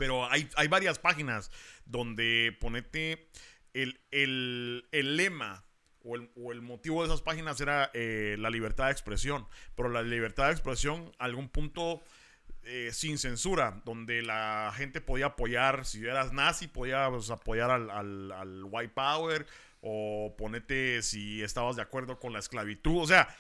Pero 0.03 0.29
hay, 0.29 0.49
hay 0.57 0.67
varias 0.67 0.99
páginas 0.99 1.49
donde 1.85 2.53
ponete 2.59 3.29
el, 3.71 4.85
lema 4.91 5.63
o 6.01 6.51
el, 6.51 6.61
motivo 6.61 7.01
de 7.01 7.07
esas 7.07 7.21
páginas 7.21 7.61
era 7.61 7.89
eh, 7.93 8.35
la 8.37 8.49
libertad 8.49 8.87
de 8.87 8.91
expresión. 8.91 9.47
Pero 9.75 9.87
la 9.87 10.01
libertad 10.01 10.47
de 10.47 10.51
expresión, 10.51 11.09
algún 11.19 11.47
punto 11.47 12.03
eh, 12.63 12.89
sin 12.91 13.17
censura, 13.17 13.81
donde 13.85 14.21
la 14.23 14.73
gente 14.75 14.99
podía 14.99 15.27
apoyar, 15.27 15.85
si 15.85 16.05
eras 16.05 16.33
nazi, 16.33 16.67
podías 16.67 17.29
apoyar 17.29 17.71
al, 17.71 17.89
al, 17.89 18.33
al 18.33 18.63
White 18.65 18.91
Power 18.93 19.45
o 19.79 20.35
ponete 20.37 21.01
si 21.01 21.41
estabas 21.41 21.77
de 21.77 21.81
acuerdo 21.81 22.19
con 22.19 22.33
la 22.33 22.39
esclavitud. 22.39 23.01
O 23.01 23.07
sea, 23.07 23.33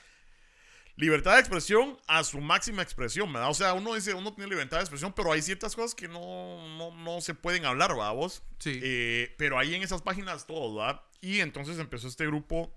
libertad 0.95 1.33
de 1.33 1.39
expresión 1.39 1.97
a 2.07 2.23
su 2.23 2.39
máxima 2.39 2.81
expresión, 2.81 3.31
¿verdad? 3.33 3.49
O 3.49 3.53
sea, 3.53 3.73
uno 3.73 3.95
dice, 3.95 4.13
uno 4.13 4.33
tiene 4.33 4.49
libertad 4.49 4.77
de 4.77 4.83
expresión, 4.83 5.13
pero 5.13 5.31
hay 5.31 5.41
ciertas 5.41 5.75
cosas 5.75 5.95
que 5.95 6.07
no, 6.07 6.91
no, 6.95 7.21
se 7.21 7.33
pueden 7.33 7.65
hablar, 7.65 7.91
¿verdad 7.91 8.13
vos? 8.13 8.43
Sí. 8.59 8.79
Eh, 8.81 9.33
pero 9.37 9.57
ahí 9.57 9.73
en 9.73 9.83
esas 9.83 10.01
páginas 10.01 10.45
todo, 10.45 10.75
¿verdad? 10.75 11.01
Y 11.21 11.39
entonces 11.39 11.79
empezó 11.79 12.07
este 12.07 12.27
grupo 12.27 12.75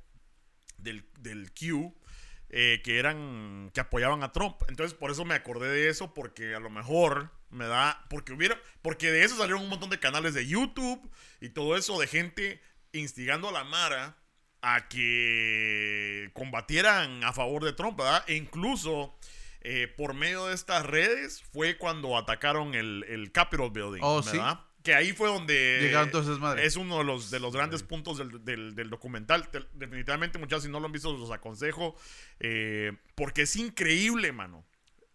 del, 0.79 1.05
del 1.21 1.53
Q, 1.53 1.95
eh, 2.49 2.81
que 2.85 2.99
eran, 2.99 3.71
que 3.75 3.81
apoyaban 3.81 4.23
a 4.23 4.33
Trump. 4.33 4.57
Entonces, 4.69 4.97
por 4.97 5.11
eso 5.11 5.25
me 5.25 5.35
acordé 5.35 5.69
de 5.69 5.89
eso, 5.89 6.14
porque 6.14 6.55
a 6.55 6.61
lo 6.61 6.71
mejor 6.71 7.33
me 7.51 7.67
da, 7.67 8.07
porque 8.09 8.33
hubiera, 8.33 8.61
porque 8.83 9.11
de 9.11 9.25
eso 9.25 9.37
salieron 9.37 9.62
un 9.62 9.69
montón 9.69 9.91
de 9.91 10.01
canales 10.01 10.33
de 10.35 10.47
YouTube 10.47 11.11
y 11.41 11.51
todo 11.51 11.77
eso 11.77 11.99
de 11.99 12.07
gente 12.07 12.62
instigando 12.93 13.49
a 13.49 13.53
la 13.53 13.64
Mara 13.64 14.17
a 14.63 14.89
que 14.89 16.31
combatieran 16.33 17.23
a 17.25 17.33
favor 17.33 17.65
de 17.65 17.73
Trump, 17.73 17.99
¿verdad? 17.99 18.25
E 18.27 18.35
incluso 18.35 19.15
eh, 19.61 19.89
por 19.97 20.15
medio 20.15 20.47
de 20.47 20.55
estas 20.55 20.87
redes 20.87 21.43
fue 21.43 21.77
cuando 21.77 22.17
atacaron 22.17 22.75
el, 22.75 23.05
el 23.09 23.33
Capitol 23.33 23.71
Building, 23.71 24.01
oh, 24.03 24.23
¿verdad? 24.23 24.61
Que 24.83 24.95
ahí 24.95 25.13
fue 25.13 25.29
donde 25.29 25.81
Llegaron 25.83 26.13
todas 26.13 26.39
madres. 26.39 26.65
es 26.65 26.77
uno 26.77 26.99
de 26.99 27.05
los, 27.05 27.31
de 27.33 27.41
los 27.41 27.53
grandes 27.53 27.83
puntos 27.83 28.19
del, 28.19 28.75
del, 28.77 28.89
documental. 28.89 29.49
definitivamente, 29.73 30.39
muchachos, 30.39 30.63
si 30.63 30.71
no 30.71 30.79
lo 30.79 30.87
han 30.87 30.93
visto, 30.93 31.13
los 31.13 31.33
aconsejo. 31.33 31.97
Eh, 32.39 32.93
porque 33.17 33.43
es 33.43 33.57
increíble, 33.57 34.31
mano. 34.31 34.65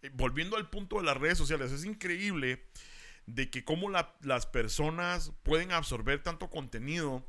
Eh, 0.02 0.10
volviendo 0.12 0.58
al 0.58 0.68
punto 0.68 0.96
de 0.96 1.04
las 1.04 1.16
redes 1.16 1.38
sociales, 1.38 1.72
es 1.72 1.86
increíble 1.86 2.62
de 3.24 3.48
que 3.48 3.64
cómo 3.64 3.88
las 3.88 4.46
personas 4.46 5.32
pueden 5.42 5.72
absorber 5.72 6.22
tanto 6.22 6.50
contenido 6.50 7.26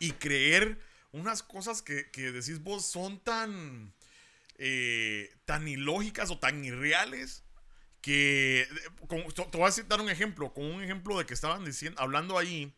y 0.00 0.10
creer 0.10 0.80
unas 1.14 1.42
cosas 1.42 1.80
que, 1.80 2.04
decís 2.14 2.62
vos 2.62 2.84
son 2.84 3.20
tan, 3.20 3.94
eh, 4.58 5.32
tan 5.44 5.66
ilógicas 5.68 6.30
o 6.30 6.38
tan 6.38 6.64
irreales 6.64 7.44
que, 8.00 8.68
te 9.08 9.58
voy 9.58 9.70
a 9.70 9.82
dar 9.84 10.00
un 10.00 10.10
ejemplo, 10.10 10.52
con 10.52 10.64
un 10.66 10.82
ejemplo 10.82 11.16
de 11.16 11.24
que 11.24 11.34
estaban 11.34 11.64
diciendo, 11.64 12.00
hablando 12.02 12.36
ahí 12.36 12.74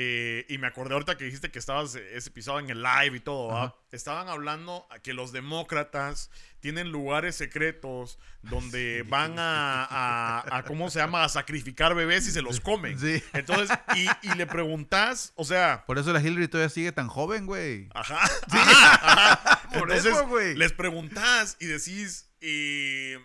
eh, 0.00 0.46
y 0.48 0.58
me 0.58 0.68
acordé 0.68 0.94
ahorita 0.94 1.16
que 1.16 1.24
dijiste 1.24 1.50
que 1.50 1.58
estabas 1.58 1.96
eh, 1.96 2.10
ese 2.14 2.28
episodio 2.28 2.60
en 2.60 2.70
el 2.70 2.84
live 2.84 3.16
y 3.16 3.20
todo, 3.20 3.76
Estaban 3.90 4.28
hablando 4.28 4.86
que 5.02 5.12
los 5.12 5.32
demócratas 5.32 6.30
tienen 6.60 6.92
lugares 6.92 7.34
secretos 7.34 8.16
donde 8.42 9.04
van 9.08 9.34
a, 9.38 10.62
¿cómo 10.68 10.88
se 10.88 11.00
llama? 11.00 11.24
A 11.24 11.28
sacrificar 11.28 11.96
bebés 11.96 12.28
y 12.28 12.30
se 12.30 12.42
los 12.42 12.60
comen. 12.60 12.96
Sí. 12.96 13.20
Entonces, 13.32 13.76
y, 14.22 14.34
le 14.36 14.46
preguntas, 14.46 15.32
o 15.34 15.42
sea... 15.42 15.82
Por 15.84 15.98
eso 15.98 16.12
la 16.12 16.20
Hillary 16.20 16.46
todavía 16.46 16.68
sigue 16.68 16.92
tan 16.92 17.08
joven, 17.08 17.46
güey. 17.46 17.88
Ajá, 17.92 18.20
ajá, 18.52 19.68
Por 19.76 19.90
eso, 19.90 20.28
güey. 20.28 20.54
Les 20.54 20.72
preguntas 20.72 21.56
y 21.58 21.66
decís, 21.66 22.30
eh, 22.40 23.18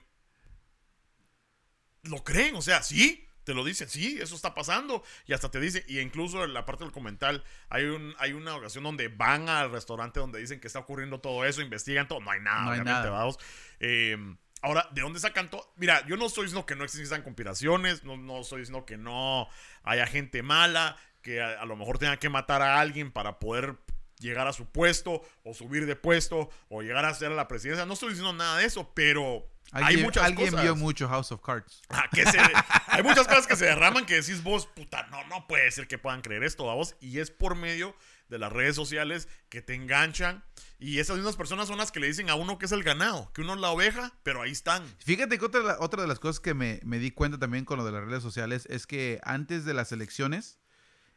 ¿lo 2.02 2.24
creen? 2.24 2.56
O 2.56 2.64
sea, 2.64 2.82
sí 2.82 3.23
te 3.44 3.54
lo 3.54 3.64
dicen, 3.64 3.90
sí, 3.90 4.18
eso 4.22 4.36
está 4.36 4.54
pasando. 4.54 5.04
Y 5.26 5.34
hasta 5.34 5.50
te 5.52 5.60
dice, 5.60 5.84
y 5.88 6.00
incluso 6.00 6.44
en 6.44 6.54
la 6.54 6.66
parte 6.66 6.84
del 6.84 6.94
comentario, 6.94 7.44
hay, 7.70 7.86
un, 7.86 8.16
hay 8.20 8.34
una 8.34 8.56
ocasión 8.56 8.84
donde 8.84 9.08
van 9.08 9.50
al 9.50 9.72
restaurante 9.72 10.20
donde 10.20 10.40
dicen 10.40 10.60
que 10.60 10.68
está 10.68 10.80
ocurriendo 10.80 11.20
todo 11.20 11.46
eso, 11.46 11.62
investigan 11.62 12.08
todo, 12.08 12.20
no 12.20 12.32
hay 12.32 12.42
nada, 12.42 12.72
obviamente, 12.72 13.10
vamos. 13.10 13.38
Eh, 13.80 14.18
ahora, 14.62 14.88
¿de 14.92 15.02
dónde 15.02 15.20
sacan 15.20 15.50
todo? 15.50 15.74
Mira, 15.76 16.06
yo 16.08 16.18
no 16.18 16.26
estoy 16.26 16.46
diciendo 16.46 16.66
que 16.66 16.76
no 16.76 16.84
existan 16.84 17.22
conspiraciones, 17.22 18.04
no, 18.04 18.18
no 18.18 18.42
estoy 18.42 18.62
diciendo 18.62 18.86
que 18.86 18.98
no 18.98 19.48
haya 19.84 20.08
gente 20.08 20.42
mala, 20.42 20.98
que 21.22 21.42
a, 21.42 21.66
lo 21.66 21.76
mejor 21.76 22.00
tenga 22.00 22.18
que 22.18 22.30
matar 22.30 22.62
a 22.62 22.80
alguien 22.80 23.12
para 23.12 23.40
poder 23.40 23.78
llegar 24.20 24.48
a 24.48 24.54
su 24.54 24.66
puesto, 24.68 25.22
o 25.44 25.54
subir 25.54 25.86
de 25.86 25.96
puesto, 25.96 26.50
o 26.70 26.82
llegar 26.82 27.06
a 27.06 27.14
ser 27.14 27.32
a 27.32 27.36
la 27.36 27.48
presidencia. 27.48 27.86
No 27.86 27.94
estoy 27.94 28.10
diciendo 28.10 28.34
nada 28.34 28.58
de 28.58 28.66
eso, 28.66 28.94
pero 28.94 29.46
Alguien, 29.74 30.00
hay 30.00 30.04
muchas 30.04 30.24
alguien 30.24 30.56
vio 30.56 30.76
mucho 30.76 31.08
House 31.10 31.32
of 31.32 31.42
Cards. 31.42 31.82
Ah, 31.90 32.08
que 32.12 32.26
se, 32.26 32.40
hay 32.88 33.04
muchas 33.04 33.28
cosas 33.28 33.48
que 33.48 33.56
se 33.56 33.66
derraman 33.66 34.06
que 34.06 34.16
decís 34.16 34.44
vos, 34.44 34.68
puta, 34.68 35.08
no, 35.08 35.24
no 35.28 35.48
puede 35.48 35.70
ser 35.72 35.88
que 35.88 35.98
puedan 35.98 36.22
creer 36.22 36.44
esto 36.44 36.70
a 36.70 36.76
vos. 36.76 36.96
Y 37.02 37.20
es 37.20 37.32
por 37.32 37.56
medio 37.56 37.96
de 38.30 38.38
las 38.38 38.52
redes 38.52 38.76
sociales 38.76 39.28
que 39.50 39.62
te 39.62 39.74
enganchan. 39.74 40.44
Y 40.80 41.00
esas 41.00 41.16
mismas 41.16 41.36
personas 41.36 41.68
son 41.68 41.78
las 41.78 41.92
que 41.92 42.00
le 42.00 42.08
dicen 42.08 42.30
a 42.30 42.36
uno 42.36 42.58
que 42.58 42.66
es 42.66 42.72
el 42.72 42.84
ganado, 42.84 43.32
que 43.34 43.42
uno 43.42 43.54
es 43.54 43.60
la 43.60 43.70
oveja, 43.70 44.14
pero 44.22 44.42
ahí 44.42 44.52
están. 44.52 44.84
Fíjate 45.00 45.40
que 45.40 45.46
otra, 45.46 45.78
otra 45.80 46.02
de 46.02 46.08
las 46.08 46.20
cosas 46.20 46.40
que 46.40 46.54
me, 46.54 46.80
me, 46.84 47.00
di 47.00 47.12
cuenta 47.12 47.40
también 47.40 47.66
con 47.66 47.78
lo 47.78 47.86
de 47.86 47.92
las 47.92 48.04
redes 48.04 48.22
sociales 48.22 48.68
es 48.70 48.86
que 48.86 49.20
antes 49.24 49.66
de 49.66 49.74
las 49.74 49.92
elecciones, 49.92 50.60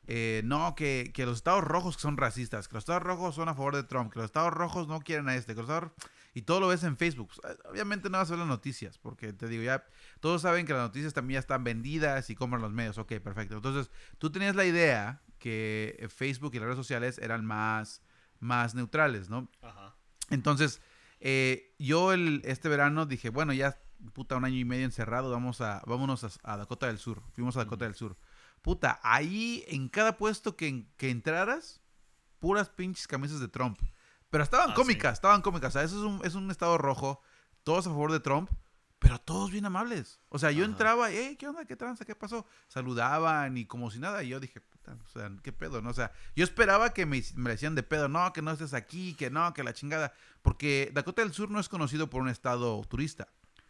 eh, 0.07 0.43
no, 0.45 0.75
que, 0.77 1.11
que, 1.13 1.27
los 1.27 1.37
estados 1.37 1.65
rojos 1.65 1.97
son 1.99 2.17
racistas, 2.17 2.69
que 2.69 2.75
los 2.75 2.83
estados 2.83 3.03
rojos 3.03 3.35
son 3.35 3.49
a 3.49 3.55
favor 3.55 3.75
de 3.75 3.83
Trump, 3.83 4.13
que 4.13 4.21
los 4.21 4.27
estados 4.27 4.53
rojos 4.53 4.87
no 4.87 5.01
quieren 5.01 5.29
a 5.29 5.35
este, 5.35 5.55
que 5.55 5.63
los 5.63 5.69
estados 5.69 5.93
y 6.37 6.43
todo 6.43 6.61
lo 6.61 6.69
ves 6.69 6.85
en 6.85 6.99
Facebook. 6.99 7.31
Pues, 7.35 7.57
obviamente 7.65 8.11
no 8.11 8.19
vas 8.19 8.29
a 8.29 8.33
ver 8.33 8.41
las 8.41 8.49
noticias, 8.49 8.99
porque 8.99 9.33
te 9.33 9.49
digo, 9.49 9.63
ya 9.63 9.87
todos 10.21 10.43
saben 10.43 10.67
que 10.67 10.75
las 10.75 10.83
noticias 10.83 11.15
también 11.15 11.37
ya 11.37 11.41
están 11.41 11.65
vendidas 11.65 12.29
y 12.29 12.35
compran 12.35 12.61
los 12.61 12.73
medios. 12.73 12.99
Ok, 12.99 13.15
perfecto. 13.21 13.57
Entonces, 13.57 13.91
tú 14.19 14.31
tenías 14.31 14.55
la 14.55 14.67
idea 14.67 15.23
que 15.39 15.97
eh, 15.99 16.11
Facebook 16.11 16.55
y 16.55 16.59
las 16.59 16.65
redes 16.65 16.77
sociales 16.77 17.17
eran 17.17 17.47
más, 17.47 18.03
más 18.39 18.75
neutrales, 18.75 19.31
¿no? 19.31 19.51
Ajá. 19.63 19.97
Entonces, 20.29 20.83
eh, 21.21 21.75
yo 21.79 22.13
el, 22.13 22.43
este 22.45 22.69
verano 22.69 23.07
dije, 23.07 23.31
bueno, 23.31 23.55
ya 23.55 23.81
puta 24.13 24.37
un 24.37 24.45
año 24.45 24.59
y 24.59 24.67
medio 24.67 24.85
encerrado, 24.85 25.31
vamos 25.31 25.63
a, 25.63 25.83
vámonos 25.87 26.39
a, 26.43 26.57
Dakota 26.59 26.89
del 26.89 26.99
Sur. 26.99 27.23
Fuimos 27.33 27.57
a 27.57 27.61
Dakota 27.61 27.87
del 27.87 27.95
Sur. 27.95 28.15
Puta, 28.61 29.01
ahí 29.03 29.65
en 29.69 29.89
cada 29.89 30.19
puesto 30.19 30.55
que, 30.55 30.85
que 30.99 31.09
entraras, 31.09 31.81
puras 32.41 32.69
pinches 32.69 33.09
camisas 33.09 33.41
de 33.41 33.49
Trump. 33.49 33.79
Pero 34.37 34.45
estaban 34.45 34.73
ah, 34.73 34.75
cómicas, 34.75 35.15
estaban 35.15 35.41
cómicas. 35.41 35.71
O 35.71 35.73
sea, 35.73 35.83
eso 35.83 35.97
es 35.97 36.03
un, 36.03 36.21
es 36.23 36.35
un 36.35 36.51
estado 36.51 36.77
rojo, 36.77 37.23
todos 37.65 37.87
a 37.87 37.89
favor 37.89 38.13
de 38.13 38.21
Trump, 38.21 38.51
pero 38.99 39.19
todos 39.19 39.51
bien 39.51 39.65
amables. 39.65 40.21
O 40.29 40.39
sea, 40.39 40.51
yo 40.51 40.67
entraba, 40.67 41.11
hey, 41.11 41.37
¿qué 41.39 41.49
onda? 41.49 41.65
¿Qué 41.65 41.75
tranza? 41.75 42.05
¿Qué 42.05 42.15
pasó? 42.15 42.45
Saludaban 42.69 43.57
y 43.57 43.65
como 43.65 43.91
si 43.91 43.99
nada. 43.99 44.23
Y 44.23 44.29
yo 44.29 44.39
dije, 44.39 44.61
puta, 44.61 44.95
o 45.03 45.09
sea, 45.09 45.33
¿qué 45.43 45.53
pedo? 45.53 45.81
¿no? 45.81 45.89
O 45.89 45.95
sea, 45.95 46.13
yo 46.35 46.45
esperaba 46.45 46.93
que 46.93 47.07
me, 47.07 47.25
me 47.35 47.49
decían 47.49 47.75
de 47.75 47.83
pedo, 47.83 48.09
no, 48.09 48.31
que 48.35 48.43
no 48.43 48.51
estés 48.51 48.75
aquí, 48.75 49.15
que 49.15 49.31
no, 49.31 49.55
que 49.55 49.65
la 49.65 49.73
chingada. 49.73 50.13
Porque 50.43 50.91
Dakota 50.93 51.23
del 51.23 51.33
Sur 51.33 51.51
no 51.51 51.59
es 51.59 51.71
conocido 51.71 52.11
por 52.11 52.21
un 52.21 52.29
estado 52.29 52.85
turista. 52.91 53.29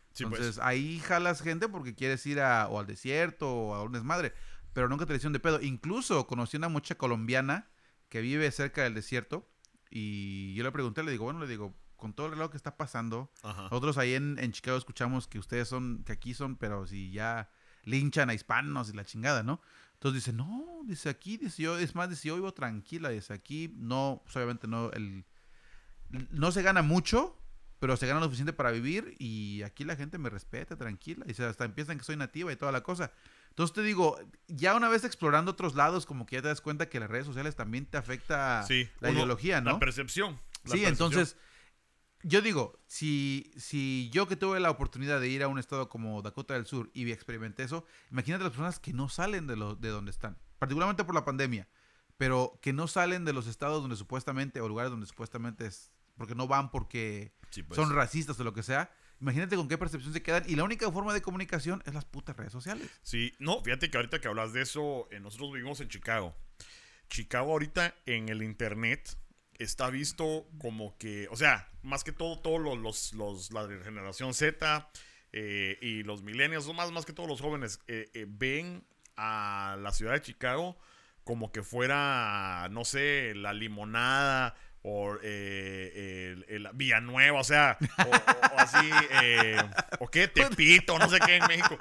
Pues. 0.09 0.21
Entonces, 0.21 0.59
ahí 0.59 0.99
jalas 0.99 1.43
gente 1.43 1.69
porque 1.69 1.95
quieres 1.95 2.27
ir 2.27 2.41
a, 2.41 2.67
o 2.67 2.81
al 2.81 2.89
desierto 2.89 3.49
o 3.49 3.75
a 3.77 3.85
un 3.85 3.93
desmadre. 3.93 4.35
Pero 4.73 4.89
nunca 4.89 5.07
te 5.07 5.13
decían 5.13 5.33
de 5.33 5.39
pedo. 5.39 5.63
Incluso 5.63 6.27
conocí 6.27 6.57
una 6.57 6.69
mucha 6.69 6.97
colombiana 6.97 7.69
que 8.09 8.21
vive 8.21 8.51
cerca 8.51 8.83
del 8.83 8.95
desierto 8.95 9.49
y 9.91 10.55
yo 10.55 10.65
le 10.65 10.73
pregunté, 10.73 11.03
le 11.03 11.13
digo, 11.13 11.25
bueno, 11.25 11.41
le 11.41 11.47
digo, 11.47 11.75
con 11.97 12.13
todo 12.13 12.31
reloj 12.31 12.51
que 12.51 12.57
está 12.57 12.77
pasando, 12.77 13.31
nosotros 13.43 13.99
ahí 13.99 14.15
en, 14.15 14.53
Chicago 14.53 14.77
escuchamos 14.77 15.27
que 15.27 15.39
ustedes 15.39 15.69
son, 15.69 16.03
que 16.05 16.13
aquí 16.13 16.35
son, 16.35 16.57
pero 16.57 16.87
si 16.87 17.11
ya 17.11 17.51
linchan 17.85 18.31
a 18.31 18.35
hispanos 18.35 18.91
y 18.91 18.93
la 18.93 19.05
chingada, 19.05 19.43
¿no? 19.43 19.61
Entonces 19.95 20.25
dice, 20.25 20.37
no, 20.37 20.83
dice 20.85 21.09
aquí, 21.09 21.39
dice 21.39 21.63
yo, 21.63 21.79
es 21.79 21.95
más, 21.95 22.11
dice 22.11 22.29
yo 22.29 22.35
vivo 22.35 22.53
tranquila, 22.53 23.09
dice 23.09 23.33
aquí, 23.33 23.73
no, 23.77 24.21
pues, 24.25 24.37
obviamente 24.37 24.69
no, 24.69 24.91
el, 24.93 25.25
no 26.31 26.53
se 26.53 26.63
gana 26.63 26.83
mucho, 26.83 27.37
pero 27.79 27.97
se 27.97 28.07
gana 28.07 28.21
lo 28.21 28.27
suficiente 28.27 28.53
para 28.53 28.71
vivir 28.71 29.15
y 29.19 29.63
aquí 29.63 29.85
la 29.85 29.97
gente 29.97 30.19
me 30.19 30.31
respeta, 30.31 30.77
tranquila, 30.77 31.25
y 31.27 31.43
hasta 31.43 31.65
empiezan 31.65 31.99
que 31.99 32.05
soy 32.05 32.17
nativa 32.17 32.53
y 32.53 32.57
toda 32.57 32.73
la 32.73 32.83
cosa. 32.83 33.13
Entonces 33.57 33.73
te 33.73 33.83
digo, 33.83 34.19
ya 34.49 34.75
una 34.75 34.91
vez 34.91 35.05
explorando 35.05 35.53
otros 35.53 35.75
lados, 35.75 36.05
como 36.05 36.27
que 36.27 36.37
ya 36.37 36.43
te 36.43 36.49
das 36.49 36.61
cuenta 36.61 36.91
que 36.91 37.01
las 37.01 37.09
redes 37.09 37.25
sociales 37.25 37.57
también 37.57 37.87
te 37.87 37.97
afecta 37.97 38.67
la 39.01 39.11
ideología, 39.11 39.63
¿no? 39.63 39.73
La 39.73 39.79
percepción. 39.79 40.39
sí, 40.67 40.85
entonces, 40.85 41.39
yo 42.23 42.43
digo, 42.43 42.79
si, 42.87 43.51
si 43.57 44.11
yo 44.13 44.29
que 44.29 44.37
tuve 44.37 44.61
la 44.61 44.69
oportunidad 44.69 45.23
de 45.23 45.29
ir 45.29 45.43
a 45.43 45.49
un 45.49 45.59
estado 45.59 45.89
como 45.89 46.21
Dakota 46.21 46.53
del 46.53 46.67
Sur 46.67 46.91
y 46.93 47.11
experimenté 47.11 47.63
eso, 47.63 47.87
imagínate 48.11 48.45
las 48.45 48.51
personas 48.51 48.79
que 48.79 48.93
no 48.93 49.09
salen 49.09 49.47
de, 49.47 49.57
lo, 49.57 49.75
de 49.75 49.89
donde 49.89 50.11
están, 50.11 50.37
particularmente 50.59 51.05
por 51.05 51.15
la 51.15 51.25
pandemia, 51.25 51.67
pero 52.19 52.59
que 52.61 52.75
no 52.75 52.89
salen 52.89 53.25
de 53.25 53.33
los 53.33 53.47
estados 53.47 53.81
donde 53.81 53.97
supuestamente, 53.97 54.61
o 54.61 54.69
lugares 54.69 54.91
donde 54.91 55.07
supuestamente 55.07 55.65
es, 55.65 55.93
porque 56.19 56.35
no 56.35 56.47
van 56.47 56.71
porque 56.71 57.33
pues. 57.67 57.75
son 57.75 57.95
racistas 57.95 58.39
o 58.39 58.45
lo 58.45 58.53
que 58.53 58.63
sea 58.63 58.91
Imagínate 59.21 59.57
con 59.57 59.69
qué 59.69 59.79
percepción 59.79 60.13
se 60.13 60.23
quedan. 60.23 60.45
Y 60.47 60.57
la 60.57 60.65
única 60.65 60.91
forma 60.91 61.15
de 61.15 61.23
comunicación 61.23 61.83
es 61.87 61.95
las 61.95 62.05
putas 62.05 62.37
redes 62.37 62.53
sociales. 62.53 62.91
Sí, 63.03 63.33
no, 63.39 63.63
fíjate 63.63 63.91
que 63.91 63.97
ahorita 63.97 64.21
que 64.21 64.29
hablas 64.29 64.53
de 64.53 64.63
eso, 64.63 65.09
eh, 65.11 65.21
nosotros 65.21 65.53
vivimos 65.53 65.81
en 65.81 65.89
Chicago. 65.89 66.37
Chicago 67.09 67.53
ahorita 67.53 67.95
en 68.05 68.29
el 68.29 68.43
internet 68.43 69.17
está 69.59 69.89
visto 69.89 70.47
como 70.59 70.99
que, 70.99 71.29
o 71.31 71.37
sea, 71.37 71.71
más 71.83 72.05
que 72.05 72.13
todo, 72.13 72.39
todos 72.41 72.61
los, 72.61 73.15
los, 73.15 73.53
la 73.53 73.67
generación 73.85 74.35
Z 74.35 74.91
eh, 75.33 75.79
y 75.81 76.03
los 76.03 76.23
millennials, 76.23 76.73
más, 76.75 76.91
más 76.93 77.07
que 77.07 77.13
todos 77.13 77.29
los 77.29 77.41
jóvenes, 77.41 77.81
eh, 77.87 78.27
ven 78.29 78.85
a 79.17 79.79
la 79.81 79.93
ciudad 79.93 80.13
de 80.13 80.21
Chicago 80.21 80.77
como 81.27 81.51
que 81.51 81.65
fuera, 81.65 82.69
no 82.71 82.85
sé, 82.85 83.35
la 83.35 83.53
limonada 83.53 84.55
o 84.89 85.19
eh, 85.21 86.33
el, 86.33 86.47
el 86.49 86.69
Villanueva, 86.75 87.41
o 87.41 87.45
sea, 87.45 87.77
o, 87.99 88.57
así, 88.57 88.89
eh, 89.21 89.57
o 89.99 90.09
qué, 90.09 90.29
Tepito, 90.29 90.97
no 90.97 91.11
sé 91.11 91.19
qué 91.27 91.37
en 91.37 91.47
México. 91.49 91.77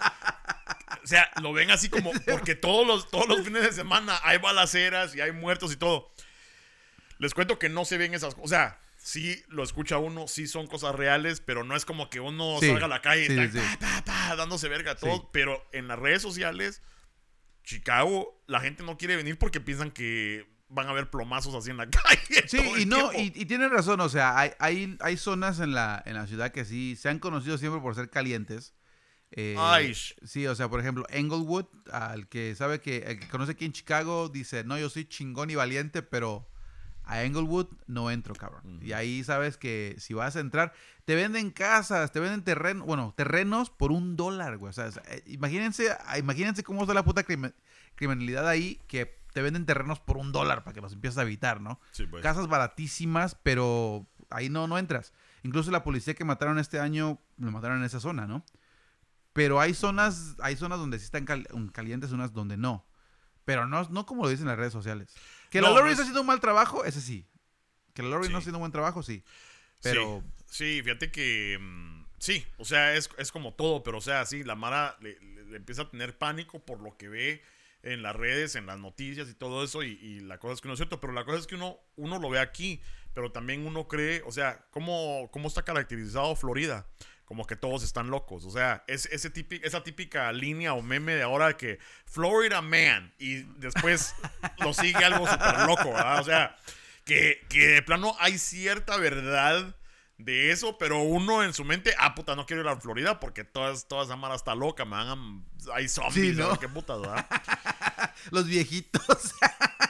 O 1.03 1.08
sea, 1.08 1.30
lo 1.39 1.53
ven 1.53 1.70
así 1.70 1.88
como, 1.88 2.12
porque 2.26 2.56
todos 2.56 2.88
los, 2.88 3.12
todos 3.12 3.28
los 3.28 3.45
fines 3.45 3.62
de 3.62 3.72
semana 3.74 4.20
hay 4.24 4.39
balaceras 4.39 5.16
y 5.16 5.22
hay 5.22 5.32
muertos 5.32 5.72
y 5.72 5.76
todo. 5.76 6.12
Les 7.20 7.36
cuento 7.36 7.60
que 7.60 7.70
no 7.70 7.86
se 7.86 7.99
ven 7.99 8.16
esas 8.16 8.34
cosas. 8.34 8.45
O 8.45 8.47
sea, 8.47 8.80
sí 8.97 9.39
lo 9.49 9.62
escucha 9.62 9.99
uno, 9.99 10.28
sí 10.28 10.47
son 10.47 10.66
cosas 10.66 10.95
reales, 10.95 11.41
pero 11.41 11.64
no 11.64 11.76
es 11.76 11.86
como 11.86 12.10
que 12.10 12.20
uno 12.20 12.60
salga 12.60 12.86
a 12.86 12.89
la 12.89 13.03
calle 13.03 13.28
y 13.32 14.36
dándose 14.36 14.68
verga 14.68 14.95
todo. 14.95 15.30
Pero 15.32 15.64
en 15.74 15.88
las 15.88 15.99
redes 15.99 16.24
sociales, 16.24 16.82
Chicago, 17.64 18.41
la 18.47 18.62
gente 18.62 18.82
no 18.82 18.97
quiere 18.97 19.16
venir 19.16 19.38
porque 19.38 19.62
piensan 19.62 19.91
que 19.91 20.55
van 20.70 20.88
a 20.88 20.91
haber 20.91 21.09
plomazos 21.09 21.53
así 21.55 21.72
en 21.72 21.78
la 21.78 21.89
calle. 21.89 22.47
Sí, 22.47 22.59
y 22.80 22.86
no, 22.86 23.13
y, 23.13 23.32
y, 23.36 23.45
tienen 23.45 23.72
razón, 23.72 23.99
o 24.01 24.09
sea, 24.09 24.38
hay, 24.38 24.51
hay, 24.59 24.97
hay 24.99 25.18
zonas 25.18 25.59
en 25.59 25.74
la, 25.74 26.01
en 26.05 26.16
la 26.16 26.28
ciudad 26.28 26.51
que 26.51 26.66
sí 26.66 26.95
se 26.95 27.09
han 27.09 27.20
conocido 27.20 27.57
siempre 27.57 27.82
por 27.82 27.95
ser 27.95 28.09
calientes. 28.09 28.74
Eh, 29.32 29.93
sí, 30.24 30.47
o 30.47 30.55
sea, 30.55 30.70
por 30.70 30.80
ejemplo, 30.80 31.05
Englewood, 31.09 31.66
al 31.91 32.28
que 32.28 32.55
sabe 32.55 32.80
que, 32.80 32.97
el 32.99 33.20
que 33.20 33.28
conoce 33.28 33.53
aquí 33.53 33.66
en 33.66 33.74
Chicago, 33.74 34.30
dice, 34.30 34.63
no, 34.63 34.78
yo 34.78 34.89
soy 34.89 35.05
chingón 35.05 35.49
y 35.49 35.55
valiente, 35.55 36.01
pero 36.01 36.47
a 37.03 37.24
Englewood 37.24 37.68
no 37.88 38.11
entro, 38.11 38.34
cabrón. 38.34 38.80
Y 38.82 38.93
ahí 38.93 39.24
sabes 39.24 39.57
que 39.57 39.95
si 39.99 40.13
vas 40.13 40.36
a 40.36 40.39
entrar, 40.39 40.74
te 41.05 41.16
venden 41.16 41.51
casas, 41.51 42.11
te 42.11 42.20
venden 42.20 42.43
terrenos, 42.43 42.86
bueno, 42.88 43.13
terrenos 43.18 43.70
por 43.70 43.91
un 43.91 44.16
dólar, 44.16 44.57
güey. 44.57 44.70
O 44.70 44.74
sea, 44.74 44.89
eh, 45.09 45.22
imagínense, 45.28 45.95
imagínense 46.18 46.63
cómo 46.63 46.82
está 46.82 46.93
la 46.93 47.03
puta 47.03 47.26
criminalidad 47.95 48.47
ahí, 48.47 48.80
que 48.88 49.25
te 49.36 49.42
venden 49.42 49.66
terrenos 49.66 50.00
por 50.00 50.16
un 50.16 50.32
dólar 50.32 50.64
para 50.64 50.74
que 50.74 50.80
los 50.80 50.94
empieces 50.94 51.18
a 51.18 51.24
habitar, 51.24 51.60
¿no? 51.60 51.82
Pues. 52.10 52.24
Casas 52.24 52.48
baratísimas, 52.48 53.36
pero 53.36 54.08
ahí 54.30 54.48
no, 54.48 54.66
no 54.66 54.78
entras. 54.78 55.12
Incluso 55.44 55.72
la 55.72 55.84
policía 55.84 56.14
que 56.14 56.24
mataron 56.24 56.58
este 56.58 56.80
año, 56.80 57.20
lo 57.38 57.52
mataron 57.52 57.80
en 57.80 57.84
esa 57.84 58.00
zona, 58.00 58.28
¿no? 58.28 58.46
Pero 59.34 59.60
hay 59.60 59.74
zonas, 59.74 60.38
hay 60.40 60.56
zonas 60.56 60.80
donde 60.80 61.00
sí 61.00 61.04
están 61.04 61.26
calientes, 61.26 62.12
zonas 62.12 62.32
donde 62.32 62.56
no. 62.56 62.88
Pero 63.44 63.68
no, 63.68 63.84
no 63.90 64.06
como 64.06 64.24
lo 64.24 64.30
dicen 64.30 64.48
las 64.48 64.58
redes 64.58 64.72
sociales. 64.72 65.14
Que 65.50 65.60
la 65.60 65.70
Lori 65.70 65.90
está 65.90 66.04
haciendo 66.04 66.22
un 66.22 66.28
mal 66.28 66.40
trabajo, 66.40 66.86
ese 66.86 67.02
sí. 67.02 67.28
Que 67.94 68.04
la 68.04 68.08
Lori 68.08 68.22
no 68.22 68.26
está 68.28 68.38
haciendo 68.38 68.60
un 68.60 68.62
buen 68.62 68.72
trabajo, 68.72 69.04
sí. 69.04 69.22
Pero. 69.82 70.24
Sí, 70.46 70.80
fíjate 70.82 71.12
que. 71.12 71.58
Mm, 71.60 72.06
sí, 72.20 72.46
o 72.58 72.64
sea, 72.64 72.96
es, 72.96 73.10
como 73.34 73.54
todo, 73.54 73.84
pero 73.84 73.98
o 73.98 74.02
sea, 74.02 74.26
sí, 74.26 74.46
la 74.46 74.56
Mara 74.56 74.96
le, 75.02 75.18
empieza 75.58 75.82
a 75.82 75.90
tener 75.90 76.18
pánico 76.18 76.60
por 76.60 76.80
lo 76.80 76.96
que 76.96 77.10
ve 77.10 77.44
en 77.86 78.02
las 78.02 78.16
redes, 78.16 78.56
en 78.56 78.66
las 78.66 78.80
noticias 78.80 79.30
y 79.30 79.36
todo 79.36 79.64
eso, 79.64 79.84
y, 79.84 80.20
la 80.22 80.40
cosa 80.40 80.56
es 80.56 80.62
que 80.62 80.68
no 80.68 80.74
es 80.74 80.80
cierto, 80.80 81.00
pero 81.00 81.14
la 81.14 81.24
cosa 81.24 81.38
es 81.38 81.48
que 81.48 81.56
uno, 81.56 81.80
uno 81.96 82.20
lo 82.20 82.30
ve 82.30 82.40
aquí, 82.40 82.82
pero 83.14 83.32
también 83.32 83.66
uno 83.66 83.88
cree, 83.88 84.22
o 84.26 84.32
sea, 84.32 84.66
¿cómo, 84.72 85.30
cómo 85.32 85.48
está 85.48 85.64
caracterizado 85.64 86.36
Florida? 86.36 86.88
como 87.26 87.48
que 87.48 87.56
todos 87.56 87.82
están 87.84 88.12
locos. 88.12 88.46
O 88.46 88.52
sea, 88.52 88.84
es, 88.86 89.08
ese 89.08 89.32
típico, 89.32 89.66
esa 89.66 89.84
típica 89.84 90.32
línea 90.32 90.76
o 90.76 90.84
meme 90.84 91.16
de 91.16 91.24
ahora 91.24 91.58
que 91.58 91.80
Florida 92.06 92.62
Man 92.62 93.16
y 93.18 93.42
después 93.58 94.14
lo 94.60 94.76
sigue 94.76 95.04
algo 95.04 95.26
súper 95.26 95.62
loco, 95.66 95.92
¿verdad? 95.92 96.20
O 96.20 96.24
sea, 96.24 96.56
que, 97.04 97.44
que 97.50 97.68
de 97.68 97.82
plano 97.82 98.16
hay 98.20 98.38
cierta 98.38 98.98
verdad 98.98 99.76
de 100.18 100.51
eso, 100.51 100.78
pero 100.78 101.01
uno 101.01 101.43
en 101.43 101.53
su 101.53 101.66
mente, 101.66 101.93
ah, 101.97 102.16
puta, 102.16 102.36
no 102.36 102.45
quiero 102.45 102.61
ir 102.61 102.68
a 102.68 102.80
Florida 102.80 103.20
porque 103.20 103.43
todas, 103.43 103.88
todas 103.88 104.07
esa 104.07 104.16
mara 104.16 104.36
está 104.36 104.55
loca, 104.55 104.86
me 104.86 104.91
van 104.91 105.45
hay 105.74 105.89
zombies, 105.89 106.38
¿no? 106.38 106.57
qué 106.59 106.70
putas, 106.70 107.01
¿verdad? 107.01 107.28
Los 108.32 108.47
viejitos. 108.47 109.36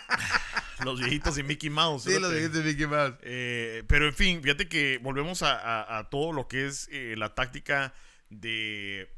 los 0.83 0.99
viejitos 0.99 1.37
y 1.37 1.43
Mickey 1.43 1.69
Mouse. 1.69 2.03
Sí, 2.03 2.19
los 2.19 2.31
viejitos 2.31 2.59
y 2.59 2.63
Mickey 2.63 2.85
Mouse. 2.85 3.15
Eh, 3.21 3.83
pero 3.87 4.07
en 4.07 4.13
fin, 4.13 4.41
fíjate 4.41 4.67
que 4.67 4.99
volvemos 5.01 5.41
a, 5.41 6.07
todo 6.11 6.33
lo 6.33 6.47
que 6.47 6.67
es 6.67 6.89
eh, 6.91 7.15
la 7.17 7.33
táctica 7.33 7.93
de 8.29 9.09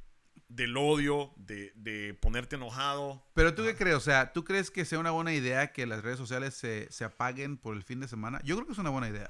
del 0.49 0.77
odio, 0.77 1.33
de, 1.35 2.17
ponerte 2.21 2.55
enojado. 2.55 3.21
Pero 3.33 3.53
tú 3.53 3.63
qué 3.63 3.75
crees, 3.75 3.95
o 3.95 3.99
sea, 3.99 4.31
¿tú 4.31 4.43
crees 4.43 4.71
que 4.71 4.85
sea 4.85 4.99
una 4.99 5.11
buena 5.11 5.33
idea 5.33 5.73
que 5.73 5.85
las 5.85 6.03
redes 6.03 6.17
sociales 6.17 6.53
se, 6.53 6.89
se 6.89 7.03
apaguen 7.03 7.57
por 7.57 7.75
el 7.75 7.83
fin 7.83 7.99
de 7.99 8.07
semana? 8.07 8.39
Yo 8.43 8.55
creo 8.55 8.65
que 8.65 8.73
es 8.73 8.79
una 8.79 8.89
buena 8.89 9.09
idea. 9.09 9.29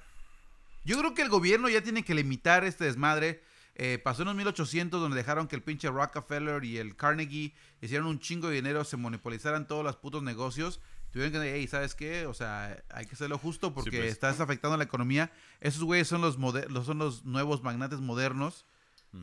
Yo 0.87 0.97
creo 0.97 1.13
que 1.13 1.21
el 1.21 1.29
gobierno 1.29 1.69
ya 1.69 1.81
tiene 1.81 2.03
que 2.03 2.15
limitar 2.15 2.63
este 2.63 2.85
desmadre. 2.85 3.43
Eh, 3.75 3.99
pasó 4.03 4.23
en 4.23 4.29
los 4.29 4.35
1800 4.35 4.99
donde 4.99 5.17
dejaron 5.17 5.47
que 5.47 5.55
el 5.55 5.61
pinche 5.61 5.89
Rockefeller 5.89 6.63
y 6.63 6.77
el 6.77 6.95
Carnegie 6.95 7.53
hicieron 7.79 8.07
un 8.07 8.19
chingo 8.19 8.47
de 8.47 8.55
dinero, 8.55 8.83
se 8.83 8.97
monopolizaran 8.97 9.67
todos 9.67 9.83
los 9.83 9.97
putos 9.97 10.23
negocios 10.23 10.79
tuvieron 11.11 11.31
que 11.31 11.39
decir, 11.39 11.55
hey, 11.55 11.67
¿sabes 11.67 11.95
qué? 11.95 12.25
O 12.25 12.33
sea, 12.33 12.83
hay 12.89 13.05
que 13.05 13.15
hacerlo 13.15 13.37
justo 13.37 13.73
porque 13.73 13.97
pues. 13.97 14.11
estás 14.11 14.39
afectando 14.39 14.77
la 14.77 14.83
economía. 14.83 15.31
Esos 15.61 15.83
güeyes 15.83 16.07
son 16.07 16.21
los, 16.21 16.35
son 16.85 16.97
los 16.99 17.25
nuevos 17.25 17.63
magnates 17.63 17.99
modernos. 17.99 18.65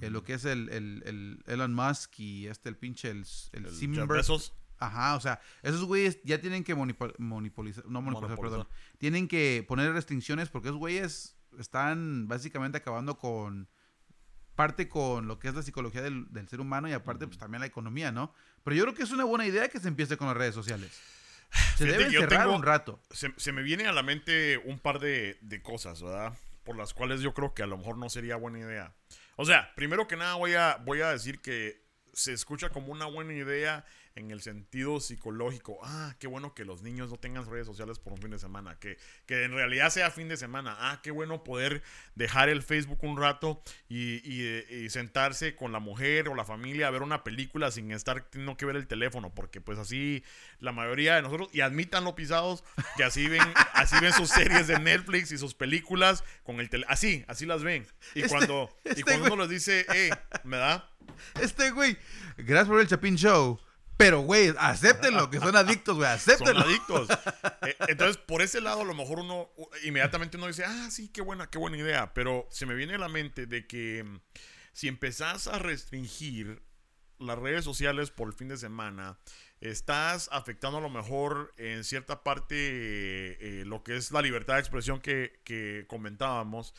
Eh, 0.01 0.11
lo 0.11 0.25
que 0.25 0.35
es 0.35 0.45
el, 0.45 0.71
el, 0.71 1.43
Elon 1.47 1.73
Musk 1.73 2.19
y 2.19 2.49
este, 2.49 2.69
el 2.69 2.77
pinche, 2.77 3.11
el, 3.11 3.25
el, 3.53 3.67
el 3.67 4.41
Ajá, 4.79 5.15
o 5.15 5.21
sea, 5.21 5.41
esos 5.63 5.85
güeyes 5.85 6.19
ya 6.25 6.41
tienen 6.41 6.65
que 6.65 6.75
monopolizar, 6.75 7.87
no 7.87 8.03
monopolizar, 8.03 8.41
perdón. 8.41 8.67
Tienen 8.99 9.29
que 9.29 9.65
poner 9.69 9.93
restricciones 9.93 10.49
porque 10.49 10.69
esos 10.69 10.79
güeyes 10.79 11.37
están 11.59 12.29
básicamente 12.29 12.79
acabando 12.79 13.19
con 13.19 13.69
parte 14.55 14.89
con 14.89 15.27
lo 15.27 15.39
que 15.39 15.49
es 15.49 15.55
la 15.55 15.63
psicología 15.63 16.03
del, 16.03 16.29
ser 16.49 16.61
humano 16.61 16.89
y 16.89 16.93
aparte 16.93 17.27
pues 17.27 17.39
también 17.39 17.61
la 17.61 17.67
economía, 17.67 18.13
¿no? 18.13 18.33
Pero 18.63 18.77
yo 18.77 18.83
creo 18.85 18.95
que 18.95 19.03
es 19.03 19.11
una 19.11 19.25
buena 19.25 19.47
idea 19.47 19.69
que 19.69 19.81
se 19.81 19.89
empiece 19.89 20.17
con 20.17 20.29
las 20.29 20.37
redes 20.37 20.55
sociales. 20.55 21.01
Se 21.77 21.85
debe 21.85 22.11
cerrar 22.11 22.49
un 22.49 22.63
rato. 22.63 23.01
Se, 23.11 23.53
me 23.53 23.63
viene 23.63 23.87
a 23.87 23.93
la 23.93 24.03
mente 24.03 24.59
un 24.59 24.79
par 24.79 24.99
de, 24.99 25.39
de 25.41 25.63
cosas, 25.63 26.03
¿verdad? 26.03 26.37
Por 26.65 26.77
las 26.77 26.95
cuales 26.95 27.21
yo 27.21 27.35
creo 27.35 27.55
que 27.55 27.63
a 27.63 27.67
lo 27.67 27.77
mejor 27.77 27.99
no 27.99 28.09
sería 28.09 28.37
buena 28.37 28.61
idea. 28.61 28.95
O 29.37 29.45
sea, 29.45 29.73
primero 29.75 30.09
que 30.09 30.17
nada 30.17 30.35
voy 30.35 30.55
a, 30.55 30.77
voy 30.85 31.01
a 31.01 31.11
decir 31.11 31.41
que 31.41 31.85
se 32.13 32.33
escucha 32.33 32.71
como 32.71 32.93
una 32.93 33.07
buena 33.07 33.35
idea 33.35 33.85
en 34.17 34.31
el 34.31 34.41
sentido 34.41 35.01
psicológico. 35.01 35.79
Ah, 35.83 36.15
qué 36.19 36.27
bueno 36.27 36.55
que 36.55 36.65
los 36.65 36.83
niños 36.83 37.11
no 37.11 37.17
tengan 37.17 37.49
redes 37.51 37.67
sociales 37.67 37.99
por 37.99 38.13
un 38.13 38.21
fin 38.21 38.31
de 38.31 38.39
semana. 38.39 38.79
Que, 38.79 38.97
que 39.27 39.45
en 39.45 39.53
realidad 39.53 39.91
sea 39.91 40.11
fin 40.11 40.29
de 40.29 40.37
semana. 40.37 40.77
Ah, 40.79 41.01
qué 41.03 41.11
bueno 41.11 41.43
poder 41.43 41.83
dejar 42.15 42.49
el 42.49 42.63
Facebook 42.63 42.99
un 43.03 43.17
rato 43.17 43.63
y, 43.89 44.21
y, 44.25 44.89
sentarse 44.91 45.57
con 45.57 45.73
la 45.73 45.81
mujer 45.81 46.29
o 46.29 46.35
la 46.35 46.45
familia 46.45 46.87
a 46.87 46.91
ver 46.91 47.03
una 47.03 47.25
película 47.25 47.71
sin 47.71 47.91
estar 47.91 48.23
teniendo 48.31 48.57
que 48.57 48.67
ver 48.67 48.77
el 48.77 48.87
teléfono. 48.87 49.35
Porque 49.35 49.61
pues 49.61 49.79
así 49.79 50.23
la 50.61 50.73
mayoría 50.73 51.17
de 51.17 51.23
nosotros, 51.23 51.49
y 51.53 51.61
admitanlo 51.61 52.15
pisados, 52.15 52.63
que 52.97 53.05
así 53.05 53.27
ven, 53.27 53.43
así 53.75 53.97
ven 54.01 54.13
sus 54.13 54.31
series 54.31 54.69
de 54.69 54.79
Netflix 54.79 55.33
y 55.33 55.39
sus 55.39 55.55
películas 55.55 56.23
con 56.45 56.61
el 56.61 56.71
teléfono. 56.71 56.93
Así, 56.93 57.25
así 57.27 57.47
las 57.47 57.65
ven. 57.65 57.87
Y 58.15 58.21
este, 58.21 58.29
cuando, 58.29 58.71
y 58.85 58.89
este 58.91 59.03
cuando 59.03 59.27
uno 59.27 59.43
les 59.43 59.51
dice, 59.51 59.87
hey, 59.93 60.11
¿me 60.45 60.57
da? 60.57 60.91
Este 61.41 61.71
güey, 61.71 61.99
gracias 62.39 62.67
por 62.67 62.81
el 62.81 62.89
Chapin 62.89 63.17
Show. 63.17 63.61
Pero, 63.97 64.21
güey, 64.21 64.53
acéptenlo, 64.59 65.31
que 65.31 65.39
son 65.39 65.57
adictos, 65.57 65.97
güey, 65.97 66.09
acéptenlo. 66.11 66.63
Son 66.63 66.71
adictos. 66.71 67.09
Eh, 67.67 67.75
entonces, 67.89 68.19
por 68.19 68.43
ese 68.43 68.61
lado, 68.61 68.83
a 68.83 68.85
lo 68.85 68.93
mejor 68.93 69.21
uno, 69.21 69.49
inmediatamente 69.85 70.37
uno 70.37 70.49
dice, 70.49 70.65
ah, 70.67 70.89
sí, 70.91 71.09
qué 71.09 71.23
buena, 71.23 71.49
qué 71.49 71.57
buena 71.57 71.79
idea. 71.79 72.13
Pero 72.13 72.47
se 72.51 72.67
me 72.67 72.75
viene 72.75 72.97
a 72.97 72.99
la 72.99 73.09
mente 73.09 73.47
de 73.47 73.67
que 73.67 74.05
mm, 74.05 74.21
si 74.75 74.89
empezás 74.89 75.47
a 75.47 75.59
restringir 75.59 76.63
las 77.19 77.39
redes 77.39 77.65
sociales 77.65 78.11
por 78.11 78.29
el 78.29 78.35
fin 78.35 78.49
de 78.49 78.59
semana, 78.59 79.19
estás 79.61 80.29
afectando 80.31 80.77
a 80.77 80.81
lo 80.83 80.91
mejor 80.91 81.55
en 81.57 81.85
cierta 81.85 82.23
parte 82.23 82.55
eh, 82.59 83.65
lo 83.65 83.83
que 83.83 83.97
es 83.97 84.11
la 84.13 84.21
libertad 84.21 84.55
de 84.55 84.61
expresión 84.61 85.01
que, 85.01 85.41
que 85.45 85.87
comentábamos. 85.89 86.75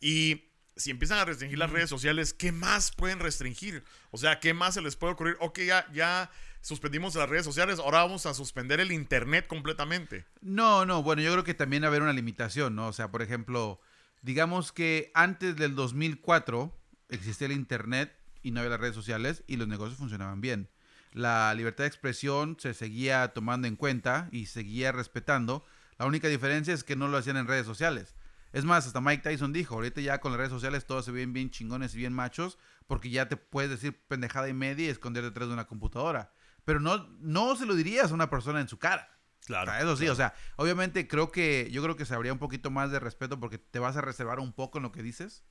Y 0.00 0.50
si 0.76 0.90
empiezan 0.90 1.18
a 1.18 1.24
restringir 1.24 1.58
las 1.58 1.70
redes 1.70 1.90
sociales, 1.90 2.34
¿qué 2.34 2.50
más 2.50 2.90
pueden 2.90 3.20
restringir? 3.20 3.84
O 4.10 4.18
sea, 4.18 4.40
¿qué 4.40 4.52
más 4.52 4.74
se 4.74 4.82
les 4.82 4.96
puede 4.96 5.12
ocurrir? 5.12 5.36
Ok, 5.38 5.60
ya, 5.60 5.86
ya 5.92 6.30
suspendimos 6.64 7.14
las 7.14 7.28
redes 7.28 7.44
sociales, 7.44 7.78
ahora 7.78 7.98
vamos 7.98 8.24
a 8.24 8.32
suspender 8.32 8.80
el 8.80 8.90
Internet 8.90 9.46
completamente. 9.46 10.24
No, 10.40 10.86
no, 10.86 11.02
bueno, 11.02 11.20
yo 11.20 11.30
creo 11.32 11.44
que 11.44 11.52
también 11.52 11.82
va 11.82 11.86
a 11.86 11.88
haber 11.88 12.00
una 12.00 12.14
limitación, 12.14 12.74
¿no? 12.74 12.88
O 12.88 12.92
sea, 12.94 13.10
por 13.10 13.20
ejemplo, 13.20 13.80
digamos 14.22 14.72
que 14.72 15.12
antes 15.12 15.56
del 15.56 15.74
2004 15.74 16.74
existía 17.10 17.48
el 17.48 17.52
Internet 17.52 18.16
y 18.42 18.50
no 18.50 18.60
había 18.60 18.70
las 18.70 18.80
redes 18.80 18.94
sociales 18.94 19.44
y 19.46 19.58
los 19.58 19.68
negocios 19.68 19.98
funcionaban 19.98 20.40
bien. 20.40 20.70
La 21.12 21.52
libertad 21.52 21.84
de 21.84 21.88
expresión 21.88 22.56
se 22.58 22.72
seguía 22.72 23.28
tomando 23.34 23.68
en 23.68 23.76
cuenta 23.76 24.28
y 24.32 24.46
seguía 24.46 24.90
respetando. 24.90 25.66
La 25.98 26.06
única 26.06 26.28
diferencia 26.28 26.72
es 26.72 26.82
que 26.82 26.96
no 26.96 27.08
lo 27.08 27.18
hacían 27.18 27.36
en 27.36 27.46
redes 27.46 27.66
sociales. 27.66 28.14
Es 28.54 28.64
más, 28.64 28.86
hasta 28.86 29.02
Mike 29.02 29.22
Tyson 29.22 29.52
dijo, 29.52 29.74
ahorita 29.74 30.00
ya 30.00 30.18
con 30.20 30.32
las 30.32 30.38
redes 30.38 30.52
sociales 30.52 30.86
todos 30.86 31.04
se 31.04 31.10
ven 31.12 31.34
bien 31.34 31.50
chingones 31.50 31.94
y 31.94 31.98
bien 31.98 32.14
machos, 32.14 32.56
porque 32.86 33.10
ya 33.10 33.28
te 33.28 33.36
puedes 33.36 33.70
decir 33.70 34.00
pendejada 34.08 34.48
y 34.48 34.54
media 34.54 34.86
y 34.86 34.88
esconder 34.88 35.24
detrás 35.24 35.48
de 35.48 35.54
una 35.54 35.66
computadora. 35.66 36.32
Pero 36.64 36.80
no, 36.80 37.08
no 37.20 37.56
se 37.56 37.66
lo 37.66 37.74
dirías 37.74 38.10
a 38.10 38.14
una 38.14 38.30
persona 38.30 38.60
en 38.60 38.68
su 38.68 38.78
cara. 38.78 39.10
Claro. 39.46 39.74
eso 39.74 39.96
sí, 39.96 40.08
o 40.08 40.14
sea, 40.14 40.34
obviamente 40.56 41.06
creo 41.06 41.30
que, 41.30 41.68
yo 41.70 41.82
creo 41.82 41.96
que 41.96 42.06
se 42.06 42.14
habría 42.14 42.32
un 42.32 42.38
poquito 42.38 42.70
más 42.70 42.90
de 42.90 42.98
respeto 42.98 43.38
porque 43.38 43.58
te 43.58 43.78
vas 43.78 43.94
a 43.96 44.00
reservar 44.00 44.40
un 44.40 44.54
poco 44.54 44.78
en 44.78 44.82
lo 44.84 44.92
que 44.92 45.02
dices. 45.02 45.44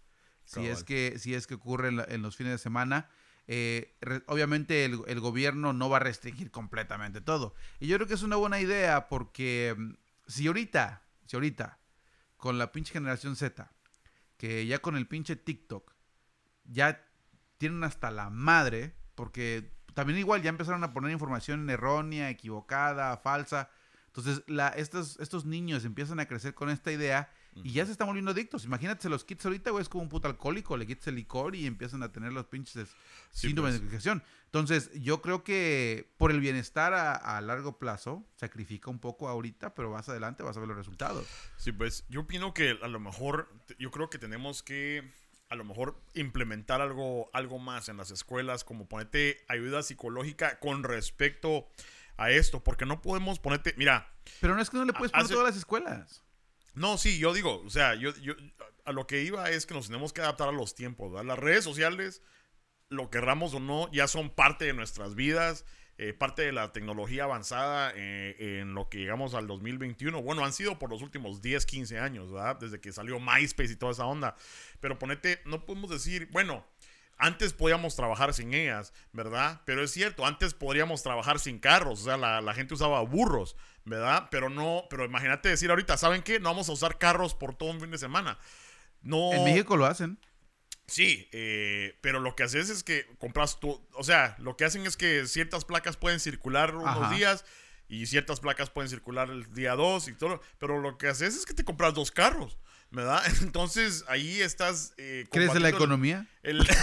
Si 0.46 0.66
es 0.68 0.84
que, 0.84 1.20
si 1.20 1.36
es 1.36 1.46
que 1.48 1.54
ocurre 1.54 1.90
en, 1.90 2.22
los 2.22 2.36
fines 2.36 2.54
de 2.54 2.58
semana. 2.58 3.10
eh, 3.48 3.96
re- 4.02 4.24
obviamente 4.28 4.84
el, 4.86 5.02
el 5.08 5.20
gobierno 5.20 5.74
no 5.74 5.90
va 5.90 5.98
a 5.98 6.00
restringir 6.00 6.50
completamente 6.50 7.22
todo. 7.22 7.54
Y 7.80 7.88
yo 7.88 7.98
creo 7.98 8.08
que 8.08 8.16
es 8.16 8.24
una 8.24 8.36
buena 8.36 8.60
idea 8.60 9.08
porque 9.10 9.76
mm, 9.78 9.94
si 10.28 10.48
ahorita, 10.48 11.04
si 11.28 11.36
ahorita, 11.36 11.80
con 12.36 12.58
la 12.58 12.72
pinche 12.72 12.94
generación 12.94 13.36
Z, 13.36 13.72
que 14.38 14.66
ya 14.66 14.80
con 14.80 14.98
el 14.98 15.08
pinche 15.08 15.36
TikTok, 15.36 15.94
ya 16.66 17.06
tienen 17.58 17.84
hasta 17.84 18.12
la 18.12 18.30
madre, 18.30 18.96
porque 19.16 19.72
también 19.94 20.20
igual 20.20 20.42
ya 20.42 20.50
empezaron 20.50 20.84
a 20.84 20.94
poner 20.94 21.12
información 21.12 21.70
errónea, 21.70 22.30
equivocada, 22.30 23.18
falsa. 23.18 23.70
Entonces, 24.08 24.44
la, 24.48 24.68
estos, 24.70 25.20
estos 25.20 25.46
niños 25.46 25.86
empiezan 25.86 26.20
a 26.20 26.28
crecer 26.28 26.54
con 26.54 26.70
esta 26.70 26.92
idea 26.92 27.32
y 27.56 27.74
ya 27.74 27.86
se 27.86 27.92
están 27.92 28.08
volviendo 28.08 28.32
adictos. 28.32 28.66
Imagínate, 28.66 29.02
se 29.04 29.10
los 29.10 29.24
kits 29.26 29.46
ahorita, 29.46 29.72
güey, 29.72 29.82
es 29.82 29.90
como 29.90 30.04
un 30.04 30.10
puto 30.10 30.28
alcohólico, 30.28 30.76
le 30.78 30.86
quitas 30.88 31.08
el 31.08 31.16
licor 31.16 31.56
y 31.56 31.66
empiezan 31.68 32.02
a 32.04 32.12
tener 32.12 32.32
los 32.34 32.46
pinches 32.46 32.90
Sí, 33.32 33.48
síntomas 33.48 33.72
pues. 33.74 33.82
de 33.82 33.88
adicción. 33.90 34.24
Entonces, 34.46 34.92
yo 35.02 35.22
creo 35.22 35.44
que 35.44 36.14
por 36.18 36.30
el 36.32 36.40
bienestar 36.40 36.94
a, 36.94 37.14
a 37.16 37.42
largo 37.42 37.80
plazo, 37.80 38.24
sacrifica 38.36 38.92
un 38.92 39.00
poco 39.00 39.28
ahorita, 39.30 39.74
pero 39.74 39.92
más 39.92 40.10
adelante 40.10 40.44
vas 40.44 40.58
a 40.58 40.60
ver 40.60 40.70
los 40.70 40.78
resultados. 40.78 41.28
Sí, 41.58 41.72
pues 41.72 42.06
yo 42.10 42.22
opino 42.22 42.54
que 42.54 42.78
a 42.82 42.88
lo 42.88 43.00
mejor, 43.00 43.50
yo 43.80 43.90
creo 43.90 44.10
que 44.12 44.20
tenemos 44.20 44.62
que 44.62 45.12
a 45.50 45.56
lo 45.56 45.64
mejor 45.64 46.00
implementar 46.14 46.82
algo, 46.82 47.30
algo 47.34 47.60
más 47.60 47.90
en 47.90 47.98
las 47.98 48.12
escuelas, 48.12 48.64
como 48.64 48.88
ponerte 48.88 49.44
ayuda 49.48 49.84
psicológica 49.84 50.60
con 50.60 50.84
respecto 50.84 51.68
a 52.18 52.32
esto, 52.32 52.64
porque 52.64 52.86
no 52.86 53.02
podemos 53.02 53.40
ponerte, 53.40 53.74
mira, 53.78 54.12
Pero 54.42 54.56
no 54.56 54.62
es 54.62 54.70
que 54.70 54.78
no 54.78 54.86
le 54.86 54.94
puedes 54.94 55.12
poner 55.12 55.26
hace- 55.26 55.34
todas 55.34 55.50
las 55.50 55.58
escuelas. 55.58 56.24
no, 56.74 56.98
sí, 56.98 57.20
yo 57.20 57.34
digo, 57.34 57.62
o 57.64 57.70
sea, 57.70 57.96
yo, 57.96 58.16
yo 58.18 58.34
a 58.86 58.92
lo 58.92 59.06
que 59.08 59.22
iba 59.24 59.50
es 59.50 59.66
que 59.66 59.74
nos 59.74 59.88
tenemos 59.88 60.12
que 60.14 60.22
adaptar 60.22 60.50
a 60.50 60.52
los 60.52 60.76
tiempos, 60.76 61.12
¿verdad? 61.12 61.26
Las 61.26 61.40
redes 61.40 61.64
sociales, 61.64 62.22
lo 62.90 63.10
querramos 63.10 63.54
o 63.54 63.60
no, 63.60 63.92
ya 63.92 64.08
son 64.08 64.30
parte 64.30 64.66
de 64.66 64.74
nuestras 64.74 65.16
vidas, 65.16 65.66
eh, 65.98 66.14
parte 66.14 66.42
de 66.42 66.52
la 66.52 66.72
tecnología 66.72 67.26
avanzada 67.26 67.94
eh, 67.96 68.60
en 68.60 68.74
lo 68.74 68.90
que 68.90 69.00
llegamos 69.00 69.36
al 69.36 69.46
2021. 69.48 70.22
Bueno, 70.22 70.44
han 70.44 70.54
sido 70.54 70.80
por 70.80 70.90
los 70.90 71.02
últimos 71.02 71.42
10, 71.42 71.66
15 71.66 72.00
años, 72.00 72.32
¿verdad? 72.32 72.58
Desde 72.60 72.82
que 72.82 72.92
salió 72.92 73.20
MySpace 73.20 73.74
y 73.74 73.76
toda 73.76 73.92
esa 73.92 74.06
onda. 74.06 74.36
Pero 74.80 74.98
ponete, 74.98 75.42
no 75.46 75.66
podemos 75.66 75.90
decir, 75.92 76.30
bueno, 76.32 76.66
antes 77.18 77.54
podíamos 77.54 77.96
trabajar 77.96 78.34
sin 78.34 78.54
ellas, 78.54 78.92
¿verdad? 79.12 79.62
Pero 79.66 79.84
es 79.84 79.92
cierto, 79.92 80.26
antes 80.26 80.54
podríamos 80.54 81.04
trabajar 81.04 81.40
sin 81.40 81.60
carros, 81.60 82.02
o 82.02 82.06
sea, 82.06 82.18
la, 82.18 82.42
la 82.42 82.54
gente 82.54 82.74
usaba 82.74 83.02
burros, 83.02 83.56
¿verdad? 83.86 84.30
Pero 84.32 84.50
no, 84.50 84.86
pero 84.90 85.06
imagínate 85.06 85.50
decir 85.50 85.70
ahorita, 85.70 85.98
¿saben 85.98 86.24
qué? 86.24 86.40
No 86.40 86.50
vamos 86.50 86.70
a 86.70 86.72
usar 86.72 86.98
carros 86.98 87.36
por 87.36 87.56
todo 87.56 87.70
un 87.70 87.80
fin 87.80 87.92
de 87.92 87.98
semana. 87.98 88.40
No. 89.04 89.32
En 89.32 89.44
México 89.44 89.78
lo 89.78 89.86
hacen. 89.86 90.18
Sí, 90.94 91.28
eh, 91.32 91.98
pero 92.02 92.20
lo 92.20 92.36
que 92.36 92.44
haces 92.44 92.70
es 92.70 92.84
que 92.84 93.08
compras 93.18 93.60
tú, 93.60 93.84
o 93.94 94.04
sea, 94.04 94.36
lo 94.40 94.56
que 94.58 94.66
hacen 94.66 94.86
es 94.86 94.96
que 94.96 95.26
ciertas 95.26 95.66
placas 95.66 95.98
pueden 95.98 96.20
circular 96.20 96.76
unos 96.76 96.88
Ajá. 97.06 97.16
días 97.16 97.46
y 97.88 98.06
ciertas 98.06 98.40
placas 98.40 98.70
pueden 98.70 98.90
circular 98.90 99.30
el 99.32 99.52
día 99.56 99.74
2 99.76 100.08
y 100.10 100.14
todo, 100.14 100.40
pero 100.60 100.80
lo 100.80 100.98
que 101.00 101.08
haces 101.08 101.36
es 101.36 101.46
que 101.48 101.54
te 101.56 101.64
compras 101.64 101.96
dos 101.96 102.12
carros, 102.12 102.60
¿verdad? 102.92 103.24
Entonces 103.42 104.06
ahí 104.08 104.40
estás... 104.42 104.94
Eh, 104.98 105.26
¿Crees 105.32 105.56
en 105.56 105.64
la 105.64 105.70
economía? 105.70 106.28
el- 106.44 106.60
el- 106.62 106.68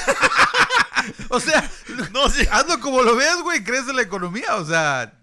O 1.31 1.39
sea, 1.41 1.71
no, 2.13 2.29
sí, 2.29 2.47
hazlo 2.51 2.81
como 2.81 3.03
lo 3.03 3.15
veas, 3.17 3.41
güey, 3.43 3.63
crees 3.65 3.89
en 3.89 3.97
la 3.97 4.03
economía. 4.03 4.57
O 4.57 4.65
sea, 4.67 5.19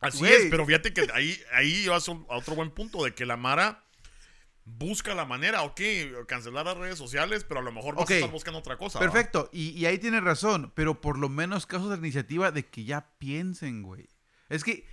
así 0.00 0.18
Güey. 0.18 0.32
es, 0.32 0.46
pero 0.50 0.64
fíjate 0.66 0.92
que 0.92 1.06
ahí, 1.12 1.38
ahí 1.52 1.86
vas 1.86 2.08
a 2.08 2.12
otro 2.28 2.54
buen 2.54 2.70
punto 2.70 3.04
de 3.04 3.14
que 3.14 3.26
la 3.26 3.36
Mara 3.36 3.83
busca 4.64 5.14
la 5.14 5.24
manera, 5.26 5.62
ok, 5.62 5.80
cancelar 6.26 6.64
las 6.66 6.76
redes 6.76 6.98
sociales, 6.98 7.44
pero 7.44 7.60
a 7.60 7.62
lo 7.62 7.70
mejor 7.72 7.94
vas 7.96 8.10
a 8.10 8.14
estar 8.14 8.30
buscando 8.30 8.58
otra 8.60 8.76
cosa. 8.78 8.98
perfecto. 8.98 9.50
Y, 9.52 9.70
y 9.70 9.86
ahí 9.86 9.98
tienes 9.98 10.24
razón, 10.24 10.72
pero 10.74 11.00
por 11.00 11.18
lo 11.18 11.28
menos 11.28 11.66
casos 11.66 11.90
de 11.90 11.96
iniciativa 11.96 12.50
de 12.50 12.66
que 12.66 12.84
ya 12.84 13.10
piensen, 13.18 13.82
güey. 13.82 14.08
Es 14.48 14.64
que 14.64 14.86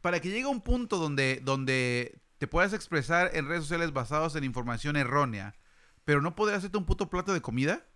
para 0.00 0.20
que 0.20 0.28
llegue 0.28 0.44
a 0.44 0.48
un 0.48 0.60
punto 0.60 0.98
donde, 0.98 1.40
donde 1.42 2.20
te 2.38 2.46
puedas 2.46 2.72
expresar 2.74 3.30
en 3.34 3.48
redes 3.48 3.62
sociales 3.62 3.92
basados 3.92 4.36
en 4.36 4.44
información 4.44 4.96
errónea, 4.96 5.54
pero 6.04 6.20
no 6.20 6.36
poder 6.36 6.54
hacerte 6.54 6.76
un 6.78 6.84
puto 6.84 7.08
plato 7.10 7.32
de 7.32 7.40
comida. 7.40 7.86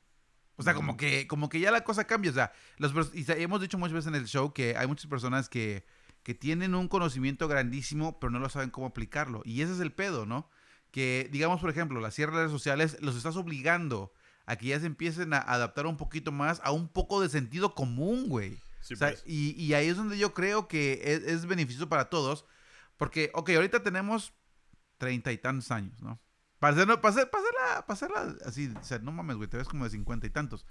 O 0.57 0.63
sea, 0.63 0.75
como 0.75 0.99
que, 0.99 1.27
como 1.27 1.49
que 1.49 1.59
ya 1.61 1.71
la 1.71 1.85
cosa 1.85 2.07
cambia. 2.07 2.31
O 2.31 2.35
sea, 2.35 2.53
pers- 2.79 3.13
y 3.15 3.43
hemos 3.43 3.63
dicho 3.63 3.79
muchas 3.79 3.95
veces 3.95 4.09
en 4.09 4.15
el 4.15 4.27
show 4.27 4.53
que 4.53 4.77
hay 4.77 4.87
muchas 4.87 5.07
personas 5.07 5.49
que, 5.49 5.87
que 6.23 6.35
tienen 6.35 6.75
un 6.75 6.87
conocimiento 6.89 7.49
grandísimo, 7.49 8.19
pero 8.21 8.31
no 8.31 8.41
lo 8.41 8.49
saben 8.51 8.69
cómo 8.69 8.87
aplicarlo. 8.87 9.41
Y 9.47 9.63
ese 9.63 9.73
es 9.73 9.81
el 9.81 9.93
pedo, 9.93 10.27
¿no? 10.27 10.51
Que, 10.91 11.29
digamos, 11.31 11.61
por 11.61 11.71
ejemplo, 11.71 12.01
las 12.01 12.15
cierre 12.15 12.33
de 12.33 12.39
redes 12.39 12.53
sociales 12.53 12.97
los 13.01 13.17
estás 13.17 13.37
obligando 13.37 14.13
a 14.47 14.57
que 14.57 14.67
ya 14.67 14.81
se 14.81 14.87
empiecen 14.87 15.33
a 15.33 15.39
adaptar 15.39 15.87
un 15.87 15.97
poquito 15.97 16.33
más 16.33 16.61
a 16.65 16.73
un 16.73 16.89
poco 16.89 17.21
de 17.21 17.29
sentido 17.29 17.75
común, 17.75 18.29
güey. 18.29 18.59
Sí, 18.81 18.95
O 18.95 18.97
sea, 18.97 19.11
pues. 19.11 19.23
y, 19.27 19.51
y 19.63 19.75
ahí 19.75 19.89
es 19.89 19.97
donde 19.97 20.19
yo 20.19 20.35
creo 20.35 20.67
que 20.67 21.01
es, 21.05 21.23
es 21.23 21.47
beneficioso 21.47 21.89
para 21.89 22.11
todos. 22.11 22.45
Porque, 22.97 23.31
ok, 23.35 23.51
ahorita 23.51 23.83
tenemos 23.83 24.33
treinta 24.99 25.33
y 25.33 25.39
tantos 25.39 25.71
años, 25.71 26.01
¿no? 26.03 26.21
Para, 26.59 26.75
hacerla, 26.75 27.01
para 27.01 27.15
hacerla 27.87 28.37
así, 28.45 28.71
o 28.79 28.85
sea, 28.85 28.99
no 28.99 29.13
mames, 29.13 29.37
güey, 29.37 29.49
te 29.49 29.57
ves 29.57 29.69
como 29.69 29.85
de 29.85 29.91
cincuenta 29.91 30.27
y 30.27 30.31
tantos. 30.31 30.67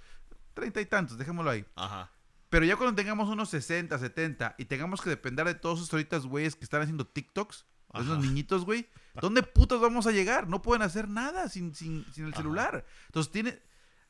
Treinta 0.54 0.80
y 0.80 0.86
tantos, 0.86 1.18
dejémoslo 1.18 1.50
ahí. 1.50 1.64
Ajá. 1.74 2.12
Pero 2.48 2.64
ya 2.64 2.76
cuando 2.76 2.94
tengamos 2.94 3.28
unos 3.28 3.48
60, 3.50 3.98
70 3.98 4.54
y 4.58 4.66
tengamos 4.66 5.00
que 5.00 5.10
depender 5.10 5.46
de 5.46 5.54
todos 5.54 5.80
esos 5.80 5.92
ahorita 5.92 6.18
güeyes 6.18 6.54
que 6.54 6.64
están 6.64 6.82
haciendo 6.82 7.06
TikToks, 7.06 7.66
esos 7.94 8.18
niñitos, 8.18 8.64
güey, 8.64 8.88
¿dónde 9.20 9.42
putos 9.42 9.80
vamos 9.80 10.06
a 10.06 10.12
llegar? 10.12 10.48
No 10.48 10.62
pueden 10.62 10.82
hacer 10.82 11.08
nada 11.08 11.48
sin, 11.48 11.74
sin, 11.74 12.04
sin 12.12 12.24
el 12.26 12.32
Ajá. 12.32 12.42
celular. 12.42 12.84
Entonces 13.06 13.32
tiene... 13.32 13.58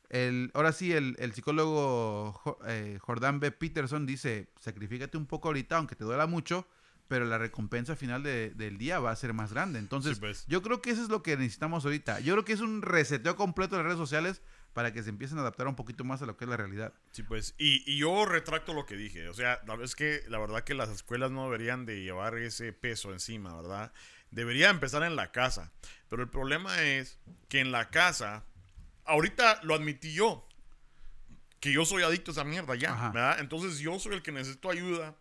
El, 0.09 0.51
ahora 0.55 0.73
sí, 0.73 0.91
el, 0.91 1.15
el 1.19 1.31
psicólogo 1.33 2.57
eh, 2.67 2.97
Jordan 3.01 3.39
B. 3.39 3.51
Peterson 3.51 4.05
dice, 4.05 4.49
sacrifícate 4.59 5.17
un 5.17 5.25
poco 5.25 5.47
ahorita, 5.47 5.77
aunque 5.77 5.95
te 5.95 6.03
duela 6.03 6.27
mucho, 6.27 6.67
pero 7.07 7.23
la 7.25 7.37
recompensa 7.37 7.95
final 7.95 8.21
de- 8.21 8.49
del 8.51 8.77
día 8.77 8.99
va 8.99 9.11
a 9.11 9.15
ser 9.15 9.33
más 9.33 9.53
grande. 9.53 9.79
Entonces, 9.79 10.15
Sí, 10.15 10.19
pues. 10.19 10.45
yo 10.47 10.61
creo 10.61 10.81
que 10.81 10.89
eso 10.91 11.01
es 11.01 11.07
lo 11.07 11.23
que 11.23 11.37
necesitamos 11.37 11.85
ahorita. 11.85 12.19
Yo 12.19 12.33
creo 12.33 12.43
que 12.43 12.51
es 12.53 12.59
un 12.59 12.81
reseteo 12.81 13.37
completo 13.37 13.75
de 13.77 13.83
las 13.83 13.93
redes 13.93 13.99
sociales 13.99 14.41
para 14.73 14.91
que 14.91 15.01
se 15.03 15.09
empiecen 15.09 15.37
a 15.37 15.41
adaptar 15.41 15.67
un 15.67 15.75
poquito 15.75 16.03
más 16.03 16.21
a 16.21 16.25
lo 16.25 16.35
que 16.35 16.43
es 16.45 16.49
la 16.49 16.57
realidad. 16.57 16.93
Sí, 17.11 17.23
pues, 17.23 17.55
y, 17.57 17.83
y 17.89 17.97
yo 17.97 18.25
retracto 18.25 18.73
lo 18.73 18.85
que 18.85 18.95
dije. 18.97 19.29
O 19.29 19.33
sea, 19.33 19.61
la- 19.65 19.75
es 19.83 19.95
que 19.95 20.23
la 20.27 20.39
verdad 20.39 20.63
que 20.65 20.73
las 20.73 20.89
escuelas 20.89 21.31
no 21.31 21.45
deberían 21.45 21.85
de 21.85 22.01
llevar 22.03 22.37
ese 22.37 22.73
peso 22.73 23.13
encima, 23.13 23.55
¿verdad? 23.55 23.93
Debería 24.31 24.69
empezar 24.69 25.03
en 25.03 25.15
la 25.15 25.31
casa. 25.31 25.71
Pero 26.09 26.23
el 26.23 26.29
problema 26.29 26.81
es 26.81 27.17
que 27.47 27.59
en 27.59 27.71
la 27.71 27.89
casa, 27.89 28.43
ahorita 29.05 29.61
lo 29.63 29.75
admití 29.75 30.13
yo, 30.13 30.45
que 31.59 31.71
yo 31.71 31.85
soy 31.85 32.03
adicto 32.03 32.31
a 32.31 32.33
esa 32.33 32.43
mierda 32.43 32.75
ya, 32.75 32.93
Ajá. 32.93 33.11
¿verdad? 33.11 33.39
Entonces 33.39 33.79
yo 33.79 33.97
soy 33.99 34.15
el 34.15 34.21
que 34.21 34.31
necesito 34.31 34.69
ayuda. 34.69 35.15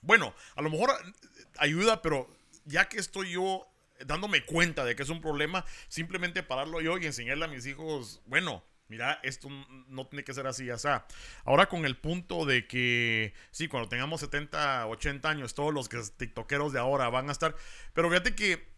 Bueno, 0.00 0.34
a 0.56 0.62
lo 0.62 0.70
mejor 0.70 0.90
eh, 0.90 1.44
ayuda, 1.58 2.02
pero 2.02 2.28
ya 2.64 2.88
que 2.88 2.98
estoy 2.98 3.32
yo 3.32 3.66
dándome 4.04 4.44
cuenta 4.44 4.84
de 4.84 4.96
que 4.96 5.02
es 5.02 5.10
un 5.10 5.20
problema, 5.20 5.64
simplemente 5.88 6.42
pararlo 6.42 6.80
yo 6.80 6.98
y 6.98 7.06
enseñarle 7.06 7.44
a 7.44 7.48
mis 7.48 7.66
hijos, 7.66 8.20
bueno, 8.26 8.64
mira, 8.88 9.20
esto 9.22 9.48
no 9.88 10.06
tiene 10.06 10.24
que 10.24 10.34
ser 10.34 10.46
así, 10.46 10.66
ya 10.66 10.78
sea. 10.78 11.06
Ahora 11.44 11.68
con 11.68 11.84
el 11.84 11.96
punto 11.96 12.44
de 12.44 12.66
que, 12.66 13.34
sí, 13.50 13.68
cuando 13.68 13.88
tengamos 13.88 14.20
70, 14.20 14.86
80 14.86 15.28
años, 15.28 15.54
todos 15.54 15.72
los 15.72 15.88
que 15.88 16.00
tiktokeros 16.16 16.72
de 16.72 16.78
ahora 16.78 17.08
van 17.08 17.28
a 17.28 17.32
estar, 17.32 17.54
pero 17.92 18.08
fíjate 18.08 18.34
que 18.34 18.68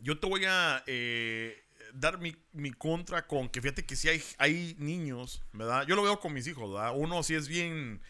yo 0.00 0.18
te 0.18 0.26
voy 0.26 0.44
a 0.46 0.82
eh, 0.86 1.62
dar 1.94 2.18
mi, 2.18 2.36
mi 2.52 2.72
contra 2.72 3.26
con 3.26 3.48
que 3.48 3.60
fíjate 3.60 3.84
que 3.84 3.96
si 3.96 4.08
hay, 4.08 4.22
hay 4.38 4.76
niños, 4.78 5.42
¿verdad? 5.52 5.86
Yo 5.86 5.96
lo 5.96 6.02
veo 6.02 6.20
con 6.20 6.32
mis 6.32 6.46
hijos, 6.46 6.72
¿verdad? 6.72 6.92
Uno 6.94 7.22
sí 7.22 7.34
es 7.34 7.48
bien 7.48 8.00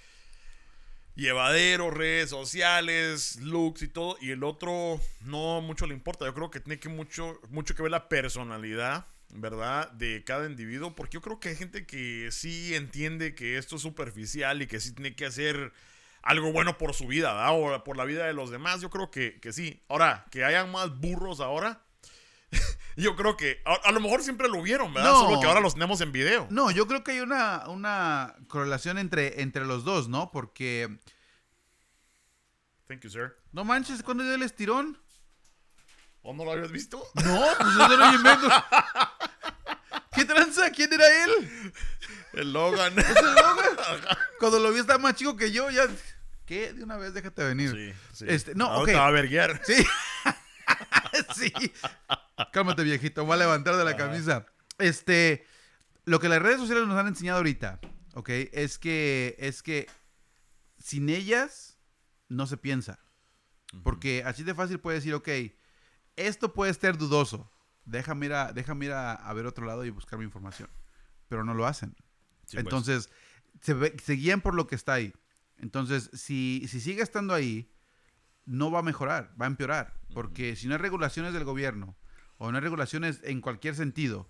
llevadero, 1.15 1.91
redes 1.91 2.31
sociales, 2.31 3.37
looks 3.41 3.83
y 3.83 3.89
todo, 3.89 4.17
y 4.21 4.31
el 4.31 4.45
otro 4.45 5.01
no 5.21 5.61
mucho 5.61 5.87
le 5.87 5.95
importa. 5.95 6.25
Yo 6.25 6.35
creo 6.35 6.51
que 6.51 6.61
tiene 6.61 6.81
que 6.81 6.89
mucho, 6.89 7.41
mucho 7.51 7.75
que 7.75 7.83
ver 7.83 7.91
la 7.91 8.09
personalidad, 8.09 9.07
¿verdad? 9.33 9.91
De 9.93 10.23
cada 10.25 10.47
individuo, 10.47 10.95
porque 10.95 11.15
yo 11.15 11.21
creo 11.23 11.41
que 11.41 11.51
hay 11.51 11.57
gente 11.57 11.87
que 11.87 12.29
sí 12.31 12.75
entiende 12.75 13.35
que 13.35 13.59
esto 13.59 13.77
es 13.77 13.83
superficial 13.83 14.63
y 14.63 14.67
que 14.67 14.79
sí 14.81 14.93
tiene 14.93 15.17
que 15.17 15.27
hacer 15.27 15.73
algo 16.23 16.53
bueno 16.53 16.79
por 16.79 16.95
su 16.95 17.07
vida, 17.07 17.33
¿verdad? 17.33 17.53
O 17.53 17.85
por 17.85 17.97
la 17.97 18.05
vida 18.05 18.27
de 18.27 18.35
los 18.35 18.51
demás. 18.51 18.81
Yo 18.81 18.91
creo 18.91 19.11
que, 19.11 19.41
que 19.41 19.53
sí. 19.53 19.83
Ahora, 19.89 20.27
que 20.31 20.45
hayan 20.45 20.71
más 20.71 20.97
burros 20.99 21.41
ahora. 21.41 21.83
Yo 22.97 23.17
creo 23.17 23.37
que 23.39 23.63
a, 23.65 23.75
a 23.89 23.93
lo 23.93 24.01
mejor 24.01 24.23
siempre 24.23 24.49
lo 24.49 24.61
vieron, 24.61 24.93
¿verdad? 24.93 25.13
No. 25.13 25.21
Solo 25.21 25.41
que 25.41 25.47
ahora 25.47 25.61
los 25.61 25.75
tenemos 25.75 26.01
en 26.03 26.13
video. 26.13 26.47
No, 26.51 26.71
yo 26.71 26.87
creo 26.87 27.03
que 27.03 27.13
hay 27.13 27.21
una, 27.21 27.67
una 27.69 28.37
correlación 28.49 28.99
entre, 28.99 29.41
entre 29.41 29.65
los 29.65 29.83
dos, 29.85 30.09
¿no? 30.11 30.31
Porque, 30.31 30.99
Thank 32.87 33.01
you, 33.01 33.09
sir. 33.09 33.35
no 33.53 33.65
manches, 33.65 34.03
¿cuándo 34.03 34.23
dio 34.25 34.35
el 34.35 34.43
estirón? 34.43 34.99
¿O 36.21 36.35
no 36.35 36.45
lo 36.45 36.53
habías 36.53 36.71
visto? 36.71 37.03
No, 37.15 37.41
pues 37.59 37.71
eso 37.71 37.97
no 37.97 38.15
invento. 38.15 38.49
¿Qué 40.15 40.25
tranza? 40.25 40.71
¿Quién 40.71 40.93
era 40.93 41.25
él? 41.25 41.73
El 42.35 42.53
Logan. 42.53 42.99
¿Es 42.99 43.17
el 43.17 43.35
Logan? 43.35 43.77
Cuando 44.39 44.59
lo 44.59 44.73
vi 44.73 44.81
estaba 44.81 44.99
más 44.99 45.15
chico 45.15 45.37
que 45.37 45.51
yo, 45.53 45.71
ya... 45.71 45.87
¿Qué? 46.47 46.73
De 46.73 46.83
una 46.83 46.97
vez 46.97 47.15
déjate 47.15 47.45
venir. 47.45 47.71
Sí, 47.71 47.93
sí. 48.13 48.25
Este, 48.29 48.55
no, 48.55 48.67
Ahora 48.67 48.81
ok. 48.81 48.87
te 48.89 48.95
va 48.95 49.07
a 49.07 49.11
verguiar. 49.11 49.61
Sí. 49.65 49.87
sí. 51.37 51.53
Cálmate, 52.53 52.83
viejito. 52.83 53.25
Voy 53.25 53.35
a 53.35 53.39
levantar 53.39 53.77
de 53.77 53.85
la 53.85 53.97
camisa. 53.97 54.47
Este. 54.79 55.47
lo 56.05 56.19
que 56.19 56.29
las 56.29 56.43
redes 56.43 56.59
sociales 56.59 56.87
nos 56.87 56.99
han 56.99 57.07
enseñado 57.07 57.39
ahorita, 57.39 57.79
¿ok? 58.15 58.29
Es 58.53 58.79
que, 58.79 59.37
es 59.39 59.63
que 59.63 59.89
sin 60.79 61.09
ellas 61.09 61.79
no 62.29 62.47
se 62.47 62.57
piensa. 62.57 62.99
Porque 63.85 64.23
así 64.27 64.43
de 64.43 64.55
fácil 64.55 64.81
puede 64.81 64.99
decir, 64.99 65.15
ok, 65.15 65.29
esto 66.17 66.53
puede 66.53 66.75
ser 66.75 66.99
dudoso. 66.99 67.51
Déjame 67.85 68.27
ir 68.27 68.33
a, 68.35 68.53
déjame 68.53 68.87
ir 68.87 68.93
a, 68.93 69.13
a 69.13 69.33
ver 69.33 69.47
otro 69.47 69.67
lado 69.67 69.85
y 69.85 69.91
buscar 69.91 70.19
mi 70.19 70.25
información. 70.25 70.69
Pero 71.29 71.45
no 71.45 71.55
lo 71.55 71.67
hacen. 71.67 71.95
Sí, 72.47 72.57
pues. 72.57 72.65
Entonces, 72.65 73.11
se, 73.61 73.75
ve- 73.75 73.97
se 74.03 74.15
guían 74.15 74.41
por 74.41 74.55
lo 74.55 74.67
que 74.67 74.75
está 74.75 74.95
ahí. 74.95 75.13
Entonces, 75.59 76.11
si, 76.13 76.65
si 76.69 76.81
sigue 76.81 77.03
estando 77.03 77.35
ahí, 77.35 77.71
no 78.45 78.71
va 78.71 78.81
a 78.81 78.83
mejorar, 78.83 79.35
va 79.41 79.47
a 79.47 79.49
empeorar. 79.49 79.95
Porque 80.13 80.57
si 80.57 80.67
no 80.67 80.75
hay 80.75 80.79
regulaciones 80.81 81.33
del 81.33 81.45
gobierno, 81.45 81.97
o 82.37 82.51
no 82.51 82.59
hay 82.59 82.63
regulaciones 82.63 83.21
en 83.23 83.41
cualquier 83.41 83.75
sentido, 83.75 84.29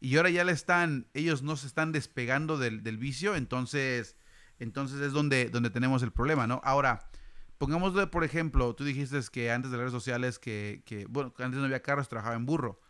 y 0.00 0.16
ahora 0.16 0.30
ya 0.30 0.44
le 0.44 0.52
están, 0.52 1.06
ellos 1.14 1.42
no 1.42 1.56
se 1.56 1.66
están 1.66 1.92
despegando 1.92 2.56
del, 2.58 2.82
del 2.82 2.96
vicio, 2.96 3.36
entonces, 3.36 4.16
entonces 4.58 5.00
es 5.00 5.12
donde, 5.12 5.50
donde 5.50 5.68
tenemos 5.70 6.02
el 6.02 6.10
problema, 6.10 6.46
¿no? 6.46 6.60
Ahora, 6.64 7.10
pongámosle, 7.58 8.06
por 8.06 8.24
ejemplo, 8.24 8.74
tú 8.74 8.84
dijiste 8.84 9.20
que 9.30 9.52
antes 9.52 9.70
de 9.70 9.76
las 9.76 9.82
redes 9.82 9.92
sociales, 9.92 10.38
que, 10.38 10.82
que, 10.86 11.04
bueno, 11.06 11.34
antes 11.38 11.58
no 11.60 11.66
había 11.66 11.82
carros, 11.82 12.08
trabajaba 12.08 12.34
en 12.34 12.46
burro. 12.46 12.80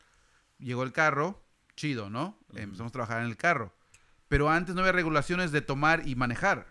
Llegó 0.60 0.82
el 0.82 0.92
carro, 0.92 1.42
chido, 1.76 2.10
¿no? 2.10 2.38
Empezamos 2.54 2.90
a 2.90 2.92
trabajar 2.92 3.22
en 3.22 3.28
el 3.28 3.36
carro. 3.36 3.74
Pero 4.28 4.48
antes 4.50 4.74
no 4.74 4.80
había 4.82 4.92
regulaciones 4.92 5.50
de 5.52 5.60
tomar 5.60 6.06
y 6.06 6.14
manejar. 6.14 6.66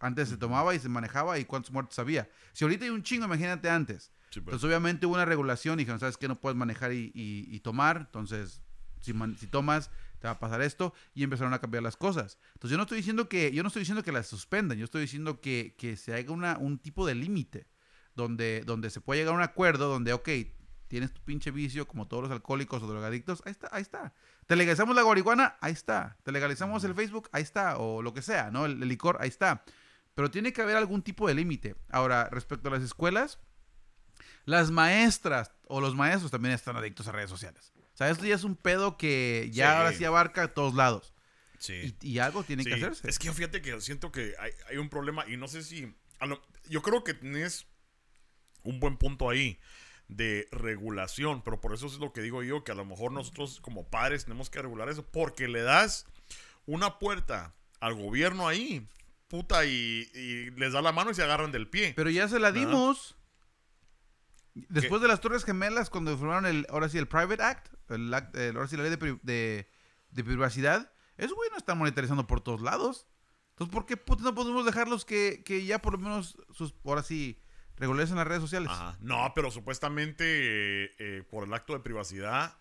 Antes 0.00 0.28
se 0.28 0.36
tomaba 0.36 0.74
y 0.74 0.78
se 0.80 0.88
manejaba 0.88 1.38
y 1.38 1.44
cuántos 1.44 1.70
muertos 1.72 1.98
había. 1.98 2.28
Si 2.52 2.64
ahorita 2.64 2.84
hay 2.84 2.90
un 2.90 3.02
chingo, 3.02 3.24
imagínate 3.26 3.70
antes. 3.70 4.12
Sí, 4.30 4.40
pues. 4.40 4.54
Entonces, 4.54 4.64
obviamente 4.66 5.06
hubo 5.06 5.14
una 5.14 5.24
regulación 5.24 5.78
y 5.78 5.82
dijeron, 5.82 6.00
¿sabes 6.00 6.16
qué? 6.16 6.26
No 6.26 6.40
puedes 6.40 6.56
manejar 6.56 6.92
y, 6.92 7.12
y- 7.14 7.46
y 7.54 7.60
tomar. 7.60 7.98
Entonces, 7.98 8.62
si, 9.00 9.12
man- 9.12 9.36
si 9.38 9.46
tomas, 9.46 9.90
te 10.18 10.26
va 10.26 10.32
a 10.32 10.38
pasar 10.40 10.60
esto. 10.62 10.92
Y 11.14 11.22
empezaron 11.22 11.54
a 11.54 11.60
cambiar 11.60 11.82
las 11.84 11.96
cosas. 11.96 12.38
Entonces, 12.54 12.70
yo 12.72 12.76
no 12.78 12.82
estoy 12.84 12.98
diciendo 12.98 13.28
que, 13.28 13.52
yo 13.52 13.62
no 13.62 13.68
estoy 13.68 13.80
diciendo 13.80 14.02
que 14.02 14.10
las 14.12 14.26
suspendan. 14.26 14.76
Yo 14.78 14.84
estoy 14.84 15.02
diciendo 15.02 15.40
que, 15.40 15.76
que 15.78 15.96
se 15.96 16.14
haga 16.14 16.32
una, 16.32 16.58
un 16.58 16.78
tipo 16.78 17.06
de 17.06 17.14
límite 17.14 17.68
donde, 18.16 18.62
donde 18.66 18.90
se 18.90 19.00
puede 19.00 19.20
llegar 19.20 19.34
a 19.34 19.36
un 19.36 19.42
acuerdo 19.42 19.88
donde, 19.88 20.12
ok, 20.12 20.28
tienes 20.92 21.10
tu 21.14 21.22
pinche 21.22 21.50
vicio 21.50 21.88
como 21.88 22.06
todos 22.06 22.24
los 22.24 22.30
alcohólicos 22.32 22.82
o 22.82 22.86
drogadictos. 22.86 23.42
Ahí 23.46 23.52
está, 23.52 23.70
ahí 23.72 23.80
está. 23.80 24.12
Te 24.46 24.56
legalizamos 24.56 24.94
la 24.94 25.02
marihuana, 25.02 25.56
ahí 25.62 25.72
está. 25.72 26.18
Te 26.22 26.32
legalizamos 26.32 26.84
el 26.84 26.94
Facebook, 26.94 27.30
ahí 27.32 27.42
está. 27.42 27.78
O 27.78 28.02
lo 28.02 28.12
que 28.12 28.20
sea, 28.20 28.50
¿no? 28.50 28.66
El, 28.66 28.82
el 28.82 28.88
licor, 28.90 29.16
ahí 29.18 29.30
está. 29.30 29.64
Pero 30.14 30.30
tiene 30.30 30.52
que 30.52 30.60
haber 30.60 30.76
algún 30.76 31.00
tipo 31.00 31.26
de 31.26 31.32
límite. 31.34 31.76
Ahora, 31.90 32.28
respecto 32.30 32.68
a 32.68 32.72
las 32.72 32.82
escuelas, 32.82 33.38
las 34.44 34.70
maestras 34.70 35.50
o 35.66 35.80
los 35.80 35.94
maestros 35.94 36.30
también 36.30 36.52
están 36.54 36.76
adictos 36.76 37.08
a 37.08 37.12
redes 37.12 37.30
sociales. 37.30 37.72
O 37.94 37.96
sea, 37.96 38.10
esto 38.10 38.26
ya 38.26 38.34
es 38.34 38.44
un 38.44 38.56
pedo 38.56 38.98
que 38.98 39.48
ya 39.50 39.70
Sí. 39.72 39.76
ahora 39.78 39.92
sí 39.94 40.04
abarca 40.04 40.42
a 40.42 40.48
todos 40.48 40.74
lados. 40.74 41.14
Sí. 41.58 41.96
Y, 42.02 42.08
y 42.10 42.18
algo 42.18 42.44
tiene 42.44 42.64
que 42.64 42.74
Sí, 42.74 42.82
hacerse. 42.82 43.08
Es 43.08 43.18
que 43.18 43.32
fíjate 43.32 43.62
que 43.62 43.80
siento 43.80 44.12
que 44.12 44.34
hay, 44.38 44.50
hay 44.68 44.76
un 44.76 44.90
problema 44.90 45.26
y 45.26 45.38
no 45.38 45.48
sé 45.48 45.62
si. 45.62 45.94
lo- 46.20 46.42
yo 46.68 46.82
creo 46.82 47.02
que 47.02 47.14
tienes 47.14 47.66
un 48.62 48.78
buen 48.78 48.98
punto 48.98 49.30
ahí 49.30 49.58
de 50.16 50.48
regulación, 50.52 51.42
pero 51.42 51.60
por 51.60 51.74
eso 51.74 51.86
es 51.86 51.98
lo 51.98 52.12
que 52.12 52.20
digo 52.22 52.42
yo, 52.42 52.64
que 52.64 52.72
a 52.72 52.74
lo 52.74 52.84
mejor 52.84 53.12
nosotros 53.12 53.60
como 53.60 53.88
padres 53.88 54.24
tenemos 54.24 54.50
que 54.50 54.60
regular 54.62 54.88
eso, 54.88 55.04
porque 55.06 55.48
le 55.48 55.62
das 55.62 56.06
una 56.66 56.98
puerta 56.98 57.54
al 57.80 57.94
gobierno 57.94 58.46
ahí, 58.48 58.88
puta, 59.28 59.64
y, 59.64 60.08
y 60.14 60.50
les 60.52 60.72
da 60.72 60.82
la 60.82 60.92
mano 60.92 61.10
y 61.10 61.14
se 61.14 61.22
agarran 61.22 61.52
del 61.52 61.68
pie. 61.68 61.92
Pero 61.96 62.10
ya 62.10 62.28
se 62.28 62.38
la 62.38 62.52
dimos. 62.52 63.16
Después 64.54 65.00
de 65.00 65.08
las 65.08 65.20
Torres 65.20 65.44
Gemelas, 65.44 65.88
cuando 65.88 66.16
firmaron 66.16 66.44
el, 66.44 66.66
ahora 66.68 66.88
sí, 66.90 66.98
el 66.98 67.08
Private 67.08 67.42
Act, 67.42 67.68
el, 67.90 68.12
act- 68.12 68.36
el- 68.36 68.54
ahora 68.56 68.68
sí 68.68 68.76
la 68.76 68.82
ley 68.82 68.94
de, 68.94 69.18
de- 69.22 69.68
de 70.10 70.24
privacidad, 70.24 70.92
esos 71.16 71.34
güey 71.34 71.48
no 71.50 71.56
están 71.56 71.78
monetarizando 71.78 72.26
por 72.26 72.42
todos 72.42 72.60
lados. 72.60 73.06
Entonces, 73.50 73.72
¿por 73.72 73.86
qué 73.86 73.96
putas 73.96 74.24
no 74.24 74.34
podemos 74.34 74.66
dejarlos 74.66 75.06
que, 75.06 75.42
que 75.44 75.64
ya 75.64 75.80
por 75.80 75.94
lo 75.94 75.98
menos, 76.00 76.36
sus, 76.52 76.74
ahora 76.84 77.02
sí, 77.02 77.40
regularicen 77.76 78.16
las 78.16 78.26
redes 78.26 78.42
sociales? 78.42 78.70
Ajá. 78.72 78.96
No, 79.00 79.32
pero 79.34 79.50
supuestamente 79.50 80.24
eh, 80.26 80.90
eh, 80.98 81.22
por 81.30 81.44
el 81.44 81.52
acto 81.54 81.72
de 81.72 81.80
privacidad, 81.80 82.56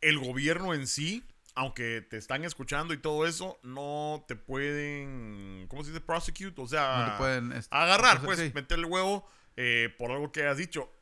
el 0.00 0.18
gobierno 0.18 0.74
en 0.74 0.86
sí, 0.86 1.24
aunque 1.54 2.02
te 2.02 2.16
están 2.18 2.44
escuchando 2.44 2.92
y 2.92 2.98
todo 2.98 3.26
eso, 3.26 3.58
no 3.62 4.24
te 4.28 4.36
pueden, 4.36 5.66
¿cómo 5.68 5.82
se 5.84 5.90
dice? 5.90 6.00
Prosecute, 6.00 6.60
o 6.60 6.66
sea, 6.68 6.98
No 7.06 7.12
te 7.12 7.18
pueden, 7.18 7.52
este, 7.52 7.74
agarrar, 7.74 8.22
pues, 8.22 8.38
sí. 8.38 8.52
meter 8.54 8.78
el 8.78 8.84
huevo 8.86 9.26
eh, 9.56 9.94
por 9.98 10.10
algo 10.10 10.32
que 10.32 10.46
has 10.46 10.58
dicho. 10.58 10.92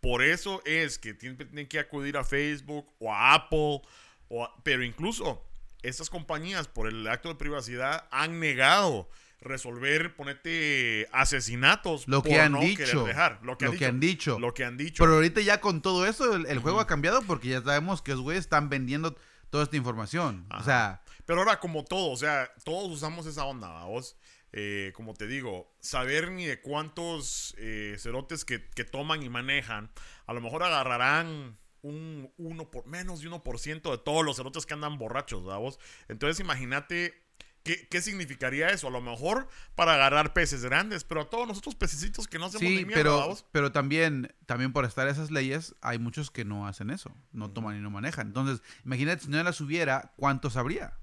Por 0.00 0.22
eso 0.22 0.62
es 0.64 0.98
que 0.98 1.14
tienen, 1.14 1.36
tienen 1.38 1.66
que 1.66 1.78
acudir 1.80 2.16
a 2.16 2.24
Facebook 2.24 2.86
o 3.00 3.12
a 3.12 3.34
Apple, 3.34 3.82
o 4.28 4.44
a- 4.44 4.54
pero 4.62 4.84
incluso 4.84 5.42
estas 5.82 6.08
compañías 6.10 6.68
por 6.68 6.86
el 6.86 7.06
acto 7.08 7.28
de 7.28 7.34
privacidad 7.34 8.06
han 8.12 8.38
negado 8.38 9.08
resolver, 9.40 10.16
ponete 10.16 11.08
asesinatos 11.12 12.08
Lo 12.08 12.22
que 12.22 12.40
han 12.40 12.52
no 12.52 12.60
dicho. 12.60 13.04
dejar. 13.04 13.38
Lo 13.42 13.58
que, 13.58 13.66
Lo 13.66 13.72
han, 13.72 13.78
que 13.78 13.84
dicho. 13.84 13.88
han 13.88 14.00
dicho. 14.00 14.38
Lo 14.38 14.54
que 14.54 14.64
han 14.64 14.76
dicho. 14.76 15.02
Pero 15.04 15.14
ahorita 15.14 15.40
ya 15.40 15.60
con 15.60 15.82
todo 15.82 16.06
eso, 16.06 16.34
el, 16.34 16.46
el 16.46 16.58
juego 16.58 16.80
ha 16.80 16.86
cambiado 16.86 17.22
porque 17.22 17.48
ya 17.48 17.62
sabemos 17.62 18.02
que 18.02 18.12
los 18.12 18.20
güeyes 18.20 18.44
están 18.44 18.68
vendiendo 18.68 19.16
toda 19.50 19.64
esta 19.64 19.76
información. 19.76 20.46
O 20.58 20.62
sea, 20.62 21.02
Pero 21.24 21.40
ahora, 21.40 21.60
como 21.60 21.84
todo, 21.84 22.10
o 22.10 22.16
sea, 22.16 22.50
todos 22.64 22.90
usamos 22.90 23.26
esa 23.26 23.44
onda, 23.44 23.84
vos. 23.84 24.16
Eh, 24.52 24.92
como 24.94 25.12
te 25.12 25.26
digo, 25.26 25.70
saber 25.80 26.30
ni 26.30 26.46
de 26.46 26.60
cuántos 26.62 27.54
eh, 27.58 27.96
cerotes 27.98 28.44
que, 28.44 28.64
que 28.70 28.84
toman 28.84 29.22
y 29.22 29.28
manejan, 29.28 29.90
a 30.24 30.32
lo 30.32 30.40
mejor 30.40 30.62
agarrarán 30.62 31.58
un 31.82 32.32
uno 32.38 32.70
por 32.70 32.86
menos 32.86 33.20
de 33.20 33.28
1% 33.28 33.90
de 33.90 33.98
todos 33.98 34.24
los 34.24 34.36
cerotes 34.36 34.64
que 34.64 34.72
andan 34.74 34.98
borrachos, 34.98 35.42
vos. 35.42 35.78
Entonces, 36.08 36.40
imagínate 36.40 37.25
qué, 37.66 37.88
qué 37.88 38.00
significaría 38.00 38.68
eso. 38.68 38.86
A 38.86 38.90
lo 38.90 39.00
mejor 39.00 39.48
para 39.74 39.94
agarrar 39.94 40.32
peces 40.32 40.62
grandes, 40.64 41.04
pero 41.04 41.22
a 41.22 41.30
todos 41.30 41.48
nosotros 41.48 41.74
pececitos 41.74 42.28
que 42.28 42.38
no 42.38 42.46
hacemos 42.46 42.62
ni 42.62 42.78
sí, 42.78 42.84
mierda, 42.84 43.02
pero, 43.02 43.36
pero 43.50 43.72
también, 43.72 44.34
también 44.46 44.72
por 44.72 44.84
estar 44.84 45.08
esas 45.08 45.30
leyes, 45.30 45.74
hay 45.82 45.98
muchos 45.98 46.30
que 46.30 46.44
no 46.44 46.66
hacen 46.66 46.90
eso. 46.90 47.12
No 47.32 47.50
toman 47.50 47.76
y 47.76 47.80
no 47.80 47.90
manejan. 47.90 48.28
Entonces, 48.28 48.62
imagínate 48.84 49.24
si 49.24 49.30
no 49.30 49.42
las 49.42 49.60
hubiera, 49.60 50.12
¿cuántos 50.16 50.56
habría? 50.56 50.94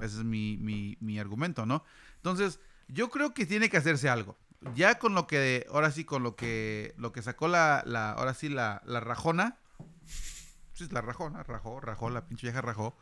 Ese 0.00 0.18
es 0.18 0.24
mi, 0.24 0.56
mi, 0.58 0.96
mi 1.00 1.18
argumento, 1.18 1.66
¿no? 1.66 1.84
Entonces, 2.16 2.60
yo 2.88 3.10
creo 3.10 3.32
que 3.32 3.46
tiene 3.46 3.70
que 3.70 3.76
hacerse 3.76 4.08
algo. 4.08 4.36
Ya 4.74 4.98
con 4.98 5.14
lo 5.14 5.28
que, 5.28 5.66
ahora 5.70 5.92
sí, 5.92 6.04
con 6.04 6.24
lo 6.24 6.34
que, 6.34 6.94
lo 6.96 7.12
que 7.12 7.22
sacó 7.22 7.46
la, 7.46 7.82
la 7.86 8.12
ahora 8.12 8.34
sí, 8.34 8.48
la, 8.48 8.82
la 8.84 9.00
rajona. 9.00 9.56
Sí, 10.72 10.84
es 10.84 10.92
la 10.92 11.00
rajona, 11.00 11.42
rajó, 11.44 11.80
rajó, 11.80 12.10
la 12.10 12.26
pinche 12.26 12.48
vieja 12.48 12.60
rajó. 12.60 12.96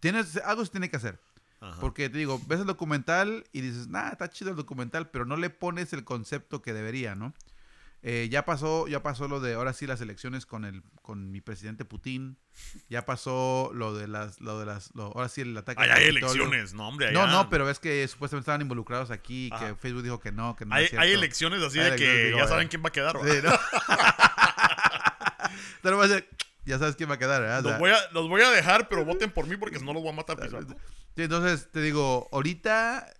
Tienes, 0.00 0.36
algo 0.38 0.64
se 0.64 0.70
tiene 0.70 0.90
que 0.90 0.96
hacer. 0.96 1.20
Ajá. 1.60 1.80
Porque 1.80 2.08
te 2.08 2.18
digo, 2.18 2.40
ves 2.46 2.60
el 2.60 2.66
documental 2.66 3.44
y 3.52 3.60
dices, 3.62 3.88
nah, 3.88 4.10
está 4.10 4.30
chido 4.30 4.50
el 4.50 4.56
documental, 4.56 5.10
pero 5.10 5.24
no 5.24 5.36
le 5.36 5.50
pones 5.50 5.92
el 5.92 6.04
concepto 6.04 6.62
que 6.62 6.72
debería, 6.72 7.14
¿no? 7.14 7.34
Eh, 8.04 8.28
ya 8.30 8.44
pasó, 8.44 8.86
ya 8.86 9.02
pasó 9.02 9.26
lo 9.26 9.40
de 9.40 9.54
ahora 9.54 9.72
sí 9.72 9.84
las 9.84 10.00
elecciones 10.00 10.46
con 10.46 10.64
el, 10.64 10.84
con 11.02 11.32
mi 11.32 11.40
presidente 11.40 11.84
Putin. 11.84 12.38
Ya 12.88 13.04
pasó 13.04 13.72
lo 13.74 13.92
de 13.92 14.06
las, 14.06 14.40
lo 14.40 14.60
de 14.60 14.66
las, 14.66 14.94
lo- 14.94 15.06
ahora 15.06 15.28
sí 15.28 15.40
el 15.40 15.56
ataque. 15.58 15.82
Hay 15.82 15.88
Capitolio. 15.88 16.28
elecciones, 16.44 16.74
no, 16.74 16.86
hombre. 16.88 17.10
No, 17.10 17.22
allá. 17.22 17.32
no, 17.32 17.50
pero 17.50 17.68
es 17.68 17.80
que 17.80 18.06
supuestamente 18.06 18.42
estaban 18.44 18.60
involucrados 18.60 19.10
aquí, 19.10 19.48
que 19.50 19.56
Ajá. 19.64 19.74
Facebook 19.74 20.04
dijo 20.04 20.20
que 20.20 20.30
no, 20.30 20.54
que 20.54 20.64
no. 20.64 20.76
Hay, 20.76 20.84
es 20.84 20.94
hay 20.94 21.10
elecciones 21.10 21.60
así 21.60 21.80
Hay 21.80 21.90
de 21.90 21.96
que 21.96 22.24
digo, 22.26 22.38
ya 22.38 22.44
eh. 22.44 22.48
saben 22.48 22.68
quién 22.68 22.84
va 22.84 22.88
a 22.88 22.92
quedar. 22.92 23.16
Sí, 23.20 23.38
¿no? 23.42 23.50
Ya 26.64 26.78
sabes 26.78 26.96
quién 26.96 27.08
va 27.08 27.14
a 27.14 27.18
quedar, 27.18 27.40
¿verdad? 27.40 27.64
O 27.64 27.70
Los 27.70 27.78
voy, 27.78 27.90
a, 27.90 27.96
los 28.12 28.28
voy 28.28 28.42
a 28.42 28.50
dejar, 28.50 28.88
pero 28.90 29.02
voten 29.04 29.30
por 29.30 29.46
mí 29.46 29.56
porque 29.56 29.78
si 29.78 29.84
no 29.86 29.94
los 29.94 30.02
voy 30.02 30.12
a 30.12 30.16
matar 30.16 30.36
pisando. 30.38 30.76
Sí, 31.18 31.24
entonces 31.24 31.68
te 31.72 31.82
digo, 31.82 32.28
ahorita 32.30 33.12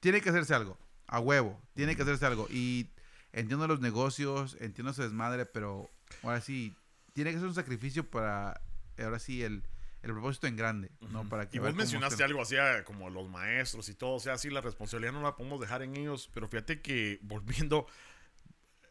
tiene 0.00 0.20
que 0.20 0.30
hacerse 0.30 0.56
algo, 0.56 0.76
a 1.06 1.20
huevo, 1.20 1.62
tiene 1.74 1.94
que 1.94 2.02
hacerse 2.02 2.26
algo. 2.26 2.48
Y 2.50 2.90
entiendo 3.32 3.68
los 3.68 3.78
negocios, 3.78 4.56
entiendo 4.58 4.90
ese 4.90 5.04
desmadre, 5.04 5.46
pero 5.46 5.88
ahora 6.24 6.40
sí, 6.40 6.74
tiene 7.12 7.30
que 7.30 7.38
ser 7.38 7.46
un 7.46 7.54
sacrificio 7.54 8.10
para, 8.10 8.60
ahora 8.98 9.20
sí, 9.20 9.44
el, 9.44 9.62
el 10.02 10.10
propósito 10.10 10.48
en 10.48 10.56
grande, 10.56 10.90
¿no? 11.12 11.28
Para 11.28 11.48
que 11.48 11.58
Y 11.58 11.60
vos 11.60 11.72
mencionaste 11.76 12.24
algo 12.24 12.42
así 12.42 12.56
ah, 12.56 12.82
como 12.82 13.08
los 13.08 13.28
maestros 13.28 13.88
y 13.88 13.94
todo, 13.94 14.14
o 14.14 14.20
sea, 14.20 14.36
sí, 14.36 14.50
la 14.50 14.60
responsabilidad 14.60 15.12
no 15.12 15.22
la 15.22 15.36
podemos 15.36 15.60
dejar 15.60 15.82
en 15.82 15.96
ellos, 15.96 16.28
pero 16.34 16.48
fíjate 16.48 16.82
que 16.82 17.20
volviendo, 17.22 17.86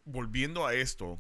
volviendo 0.05 0.65
a 0.65 0.73
esto, 0.73 1.19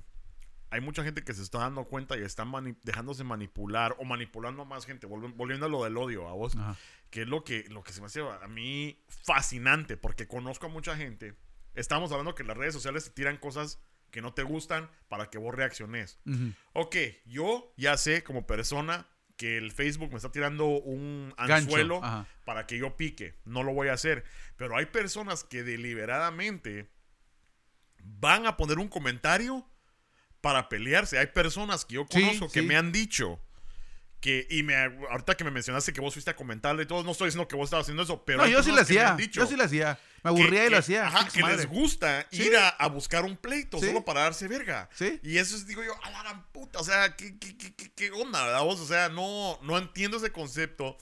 hay 0.73 0.81
mucha 0.81 1.03
gente 1.03 1.23
que 1.23 1.33
se 1.33 1.41
está 1.43 1.59
dando 1.59 1.85
cuenta 1.85 2.17
y 2.17 2.21
está 2.23 2.45
mani- 2.45 2.75
dejándose 2.83 3.23
manipular 3.23 3.95
o 3.99 4.05
manipulando 4.05 4.63
a 4.63 4.65
más 4.65 4.85
gente, 4.85 5.07
volvi- 5.07 5.33
volviendo 5.35 5.65
a 5.67 5.69
lo 5.69 5.83
del 5.83 5.95
odio 5.97 6.27
a 6.27 6.33
vos, 6.33 6.55
Ajá. 6.55 6.75
que 7.09 7.21
es 7.21 7.27
lo 7.27 7.43
que, 7.43 7.65
lo 7.69 7.83
que 7.83 7.93
se 7.93 8.01
me 8.01 8.07
hace 8.07 8.21
a 8.21 8.47
mí 8.47 8.99
fascinante, 9.07 9.97
porque 9.97 10.27
conozco 10.27 10.65
a 10.65 10.69
mucha 10.69 10.95
gente, 10.97 11.35
estamos 11.75 12.11
hablando 12.11 12.35
que 12.35 12.43
las 12.43 12.57
redes 12.57 12.73
sociales 12.73 13.03
te 13.05 13.11
tiran 13.11 13.37
cosas 13.37 13.79
que 14.11 14.21
no 14.21 14.33
te 14.33 14.43
gustan 14.43 14.89
para 15.09 15.29
que 15.29 15.37
vos 15.37 15.53
reacciones. 15.55 16.19
Ok, 16.73 16.95
yo 17.25 17.73
ya 17.77 17.97
sé 17.97 18.23
como 18.23 18.45
persona 18.45 19.07
que 19.37 19.57
el 19.57 19.71
Facebook 19.71 20.11
me 20.11 20.17
está 20.17 20.31
tirando 20.31 20.67
un 20.67 21.33
anzuelo 21.37 21.99
para 22.45 22.67
que 22.67 22.77
yo 22.77 22.95
pique. 22.95 23.39
No 23.45 23.63
lo 23.63 23.73
voy 23.73 23.87
a 23.87 23.93
hacer. 23.93 24.23
Pero 24.55 24.77
hay 24.77 24.85
personas 24.85 25.43
que 25.43 25.63
deliberadamente 25.63 26.91
van 28.03 28.45
a 28.45 28.57
poner 28.57 28.77
un 28.79 28.87
comentario 28.87 29.65
para 30.43 30.67
pelearse. 30.67 31.17
Hay 31.17 31.27
personas 31.27 31.85
que 31.85 31.95
yo 31.95 32.05
Sí, 32.09 32.19
conozco 32.21 32.51
que 32.51 32.59
sí. 32.59 32.65
me 32.65 32.75
han 32.75 32.91
dicho 32.91 33.39
que, 34.19 34.45
y 34.49 34.61
me, 34.63 34.75
ahorita 34.75 35.35
que 35.37 35.45
me 35.45 35.51
mencionaste 35.51 35.93
que 35.93 36.01
vos 36.01 36.13
fuiste 36.13 36.31
a 36.31 36.35
comentarle 36.35 36.83
y 36.83 36.85
todo, 36.85 37.01
no 37.03 37.11
estoy 37.11 37.27
diciendo 37.27 37.47
que 37.47 37.55
vos 37.55 37.67
estabas 37.67 37.85
haciendo 37.85 38.03
eso, 38.03 38.25
pero. 38.25 38.39
No, 38.39 38.47
yo 38.49 38.61
sí 38.61 38.71
lo 38.71 38.81
hacía. 38.81 39.15
dicho 39.15 39.39
Yo 39.39 39.47
sí 39.47 39.55
lo 39.55 39.63
hacía. 39.63 39.97
Me 40.17 40.33
que- 40.33 40.41
aburría 40.41 40.65
y 40.65 40.69
lo 40.69 40.77
hacía. 40.77 41.07
Ajá, 41.07 41.29
que 41.29 41.41
les 41.41 41.65
gusta 41.65 42.27
Sí. 42.29 42.43
ir 42.43 42.57
a, 42.57 42.67
a 42.69 42.87
buscar 42.87 43.23
un 43.23 43.37
pleito 43.37 43.79
Sí. 43.79 43.85
solo 43.87 44.03
para 44.03 44.21
darse 44.21 44.49
verga. 44.49 44.89
Sí. 44.93 45.17
Y 45.23 45.37
eso 45.37 45.55
es, 45.55 45.65
digo 45.65 45.81
yo, 45.81 45.93
a 46.03 46.09
la 46.11 46.23
gran 46.23 46.43
puta. 46.51 46.79
O 46.79 46.83
sea, 46.83 47.15
¿qué, 47.15 47.37
qué, 47.39 47.57
qué, 47.57 47.73
qué- 47.73 47.91
qué 47.93 48.11
onda, 48.11 48.43
verdad 48.45 48.63
vos? 48.63 48.79
O 48.81 48.85
sea, 48.85 49.07
no, 49.09 49.57
no 49.63 49.77
entiendo 49.77 50.17
ese 50.17 50.31
concepto, 50.33 50.97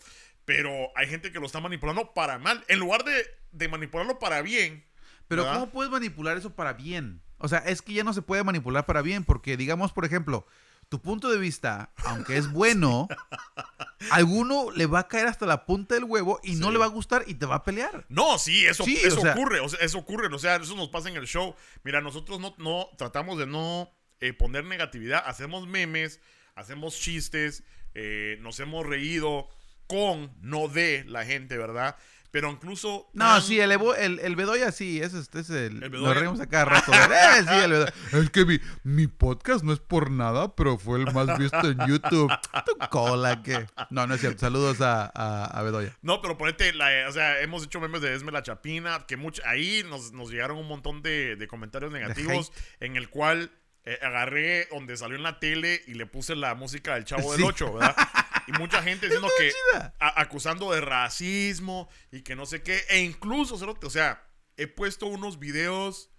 pero 0.45 0.69
hay 0.95 1.07
gente 1.07 1.31
que 1.31 1.39
lo 1.39 1.47
está 1.47 1.59
manipulando 1.59 2.13
para 2.13 2.37
mal. 2.37 2.63
En 2.67 2.77
lugar 2.79 3.03
de, 3.03 3.25
de 3.51 3.67
manipularlo 3.67 4.19
para 4.19 4.41
bien. 4.43 4.85
Pero 5.27 5.43
¿verdad? 5.43 5.59
¿cómo 5.61 5.71
puedes 5.71 5.91
manipular 5.91 6.37
eso 6.37 6.55
para 6.55 6.73
bien? 6.73 7.21
O 7.43 7.47
sea, 7.47 7.59
es 7.59 7.81
que 7.81 7.93
ya 7.93 8.03
no 8.03 8.13
se 8.13 8.21
puede 8.21 8.43
manipular 8.43 8.85
para 8.85 9.01
bien 9.01 9.23
porque, 9.23 9.57
digamos, 9.57 9.91
por 9.91 10.05
ejemplo, 10.05 10.45
tu 10.89 11.01
punto 11.01 11.29
de 11.31 11.37
vista, 11.37 11.91
aunque 12.05 12.35
es 12.37 12.51
bueno, 12.51 13.07
a 13.09 13.65
alguno 14.15 14.71
le 14.71 14.85
va 14.87 14.99
a 14.99 15.07
caer 15.07 15.27
hasta 15.27 15.45
la 15.45 15.65
punta 15.65 15.95
del 15.95 16.03
huevo 16.03 16.39
y 16.43 16.55
no 16.55 16.69
le 16.71 16.77
va 16.77 16.85
a 16.85 16.89
gustar 16.89 17.23
y 17.27 17.35
te 17.35 17.45
va 17.45 17.55
a 17.55 17.63
pelear. 17.63 18.05
No, 18.09 18.37
sí, 18.37 18.65
eso, 18.65 18.83
Sí, 18.83 18.97
eso 19.01 19.19
o 19.19 19.21
sea- 19.21 19.31
ocurre, 19.33 19.59
o 19.61 19.69
sea, 19.69 19.79
eso 19.79 19.97
ocurre, 19.99 20.27
o 20.33 20.39
sea, 20.39 20.57
eso 20.57 20.75
nos 20.75 20.89
pasa 20.89 21.07
en 21.09 21.15
el 21.15 21.27
show. 21.27 21.55
Mira, 21.83 22.01
nosotros 22.01 22.39
no, 22.39 22.53
no 22.57 22.89
tratamos 22.97 23.37
de 23.39 23.47
no 23.47 23.89
eh, 24.19 24.33
poner 24.33 24.65
negatividad, 24.65 25.23
hacemos 25.25 25.65
memes, 25.67 26.19
hacemos 26.55 26.99
chistes, 26.99 27.63
eh, 27.93 28.37
nos 28.41 28.59
hemos 28.59 28.85
reído 28.85 29.47
con, 29.87 30.31
no 30.41 30.67
de 30.67 31.03
la 31.05 31.25
gente, 31.25 31.57
¿verdad? 31.57 31.95
Pero 32.31 32.49
incluso... 32.49 33.09
No, 33.13 33.25
tan- 33.25 33.41
sí, 33.41 33.59
el, 33.59 33.71
Evo- 33.71 33.93
el, 33.97 34.19
el 34.19 34.35
Bedoya 34.37 34.71
sí, 34.71 35.01
ese 35.01 35.19
es, 35.19 35.27
ese 35.33 35.39
es 35.41 35.49
el... 35.49 35.83
El 35.83 35.91
Nos 35.91 36.15
reímos 36.15 36.39
a 36.39 36.47
cada 36.47 36.63
rato. 36.63 36.91
eh, 36.93 37.43
sí, 37.45 37.53
el 37.65 37.71
Bedoya. 37.71 37.93
Es 38.13 38.29
que 38.29 38.45
mi, 38.45 38.59
mi 38.83 39.07
podcast 39.07 39.63
no 39.65 39.73
es 39.73 39.79
por 39.79 40.09
nada, 40.11 40.55
pero 40.55 40.77
fue 40.77 40.99
el 40.99 41.13
más 41.13 41.37
visto 41.37 41.59
en 41.69 41.77
YouTube. 41.87 42.31
Tu 42.65 42.87
cola, 42.89 43.43
que... 43.43 43.67
No, 43.89 44.07
no 44.07 44.13
es 44.15 44.21
cierto. 44.21 44.39
Saludos 44.39 44.79
a, 44.79 45.11
a, 45.13 45.45
a 45.45 45.61
Bedoya. 45.63 45.97
No, 46.01 46.21
pero 46.21 46.37
ponete, 46.37 46.71
la, 46.73 46.87
o 47.09 47.11
sea, 47.11 47.41
hemos 47.41 47.65
hecho 47.65 47.81
memes 47.81 48.01
de 48.01 48.15
Esme 48.15 48.31
la 48.31 48.43
Chapina, 48.43 49.05
que 49.07 49.17
mucho, 49.17 49.41
ahí 49.45 49.83
nos, 49.89 50.13
nos 50.13 50.31
llegaron 50.31 50.57
un 50.57 50.67
montón 50.69 51.01
de, 51.01 51.35
de 51.35 51.47
comentarios 51.49 51.91
negativos, 51.91 52.53
en 52.79 52.95
el 52.95 53.09
cual 53.09 53.51
eh, 53.83 53.99
agarré 54.01 54.67
donde 54.71 54.95
salió 54.95 55.17
en 55.17 55.23
la 55.23 55.39
tele 55.39 55.81
y 55.85 55.95
le 55.95 56.05
puse 56.05 56.35
la 56.37 56.55
música 56.55 56.93
del 56.93 57.03
Chavo 57.03 57.33
Sí. 57.33 57.41
del 57.41 57.49
8, 57.49 57.73
¿verdad? 57.73 57.95
Y 58.47 58.51
mucha 58.53 58.81
gente 58.83 59.05
diciendo 59.07 59.29
que, 59.37 59.51
a- 59.99 60.21
acusando 60.21 60.71
de 60.71 60.81
racismo 60.81 61.89
y 62.11 62.21
que 62.21 62.35
no 62.35 62.45
sé 62.45 62.61
qué, 62.63 62.83
e 62.89 62.99
incluso, 63.01 63.55
o 63.55 63.89
sea, 63.89 64.27
he 64.57 64.67
puesto 64.67 65.05
unos 65.07 65.39
videos 65.39 66.09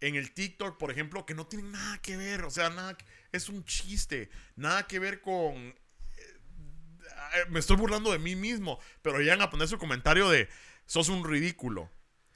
en 0.00 0.14
el 0.14 0.32
TikTok, 0.32 0.78
por 0.78 0.90
ejemplo, 0.90 1.26
que 1.26 1.34
no 1.34 1.46
tienen 1.46 1.72
nada 1.72 1.98
que 2.02 2.16
ver, 2.16 2.44
o 2.44 2.50
sea, 2.50 2.70
nada, 2.70 2.96
que- 2.96 3.04
es 3.32 3.48
un 3.48 3.64
chiste, 3.64 4.30
nada 4.56 4.86
que 4.86 4.98
ver 4.98 5.20
con 5.20 5.54
eh, 5.56 7.44
me 7.50 7.58
estoy 7.58 7.76
burlando 7.76 8.12
de 8.12 8.18
mí 8.18 8.36
mismo, 8.36 8.78
pero 9.02 9.18
llegan 9.20 9.42
a 9.42 9.50
poner 9.50 9.68
su 9.68 9.78
comentario 9.78 10.28
de 10.30 10.48
sos 10.86 11.08
un 11.10 11.24
ridículo, 11.28 11.90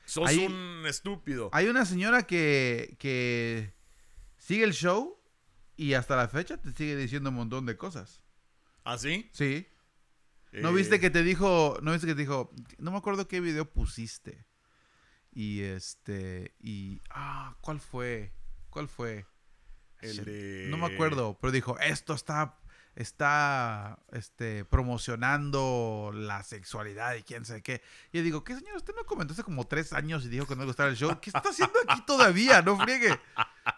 sos 0.04 0.30
un 0.46 0.84
estúpido. 0.86 1.48
Hay 1.52 1.66
una 1.68 1.86
señora 1.86 2.26
que, 2.26 2.96
que 2.98 3.72
sigue 4.36 4.64
el 4.64 4.74
show 4.74 5.18
y 5.76 5.94
hasta 5.94 6.16
la 6.16 6.28
fecha 6.28 6.58
te 6.58 6.72
sigue 6.72 6.96
diciendo 6.96 7.30
un 7.30 7.36
montón 7.36 7.64
de 7.64 7.76
cosas. 7.76 8.22
¿Así? 8.84 9.30
Sí. 9.32 9.66
¿No 10.52 10.70
Eh, 10.70 10.74
viste 10.74 11.00
que 11.00 11.10
te 11.10 11.22
dijo, 11.22 11.78
no 11.82 11.92
viste 11.92 12.06
que 12.06 12.14
te 12.14 12.20
dijo, 12.20 12.50
no 12.78 12.90
me 12.90 12.98
acuerdo 12.98 13.26
qué 13.28 13.40
video 13.40 13.64
pusiste? 13.70 14.44
Y 15.32 15.62
este, 15.62 16.54
y, 16.60 17.00
ah, 17.10 17.56
¿cuál 17.62 17.80
fue? 17.80 18.32
¿Cuál 18.68 18.88
fue? 18.88 19.24
El 20.00 20.24
de- 20.24 20.66
No 20.68 20.76
me 20.76 20.86
acuerdo, 20.86 21.38
pero 21.40 21.52
dijo, 21.52 21.78
esto 21.78 22.12
está, 22.12 22.58
está, 22.96 23.98
este, 24.12 24.64
promocionando 24.66 26.10
la 26.12 26.42
sexualidad 26.42 27.14
y 27.14 27.22
quién 27.22 27.44
sabe 27.46 27.62
qué. 27.62 27.80
Y 28.12 28.18
yo 28.18 28.24
digo, 28.24 28.44
¿qué 28.44 28.54
señor? 28.56 28.76
Usted 28.76 28.94
no 28.94 29.04
comentó 29.06 29.32
hace 29.32 29.42
como 29.44 29.66
tres 29.66 29.92
años 29.94 30.24
y 30.24 30.28
dijo 30.28 30.46
que 30.46 30.54
no 30.54 30.62
le 30.62 30.66
gustaba 30.66 30.90
el 30.90 30.96
show. 30.96 31.18
¿Qué 31.20 31.30
está 31.30 31.40
haciendo 31.48 31.78
aquí 31.88 32.02
todavía? 32.04 32.60
No 32.60 32.76
friegue. 32.78 33.18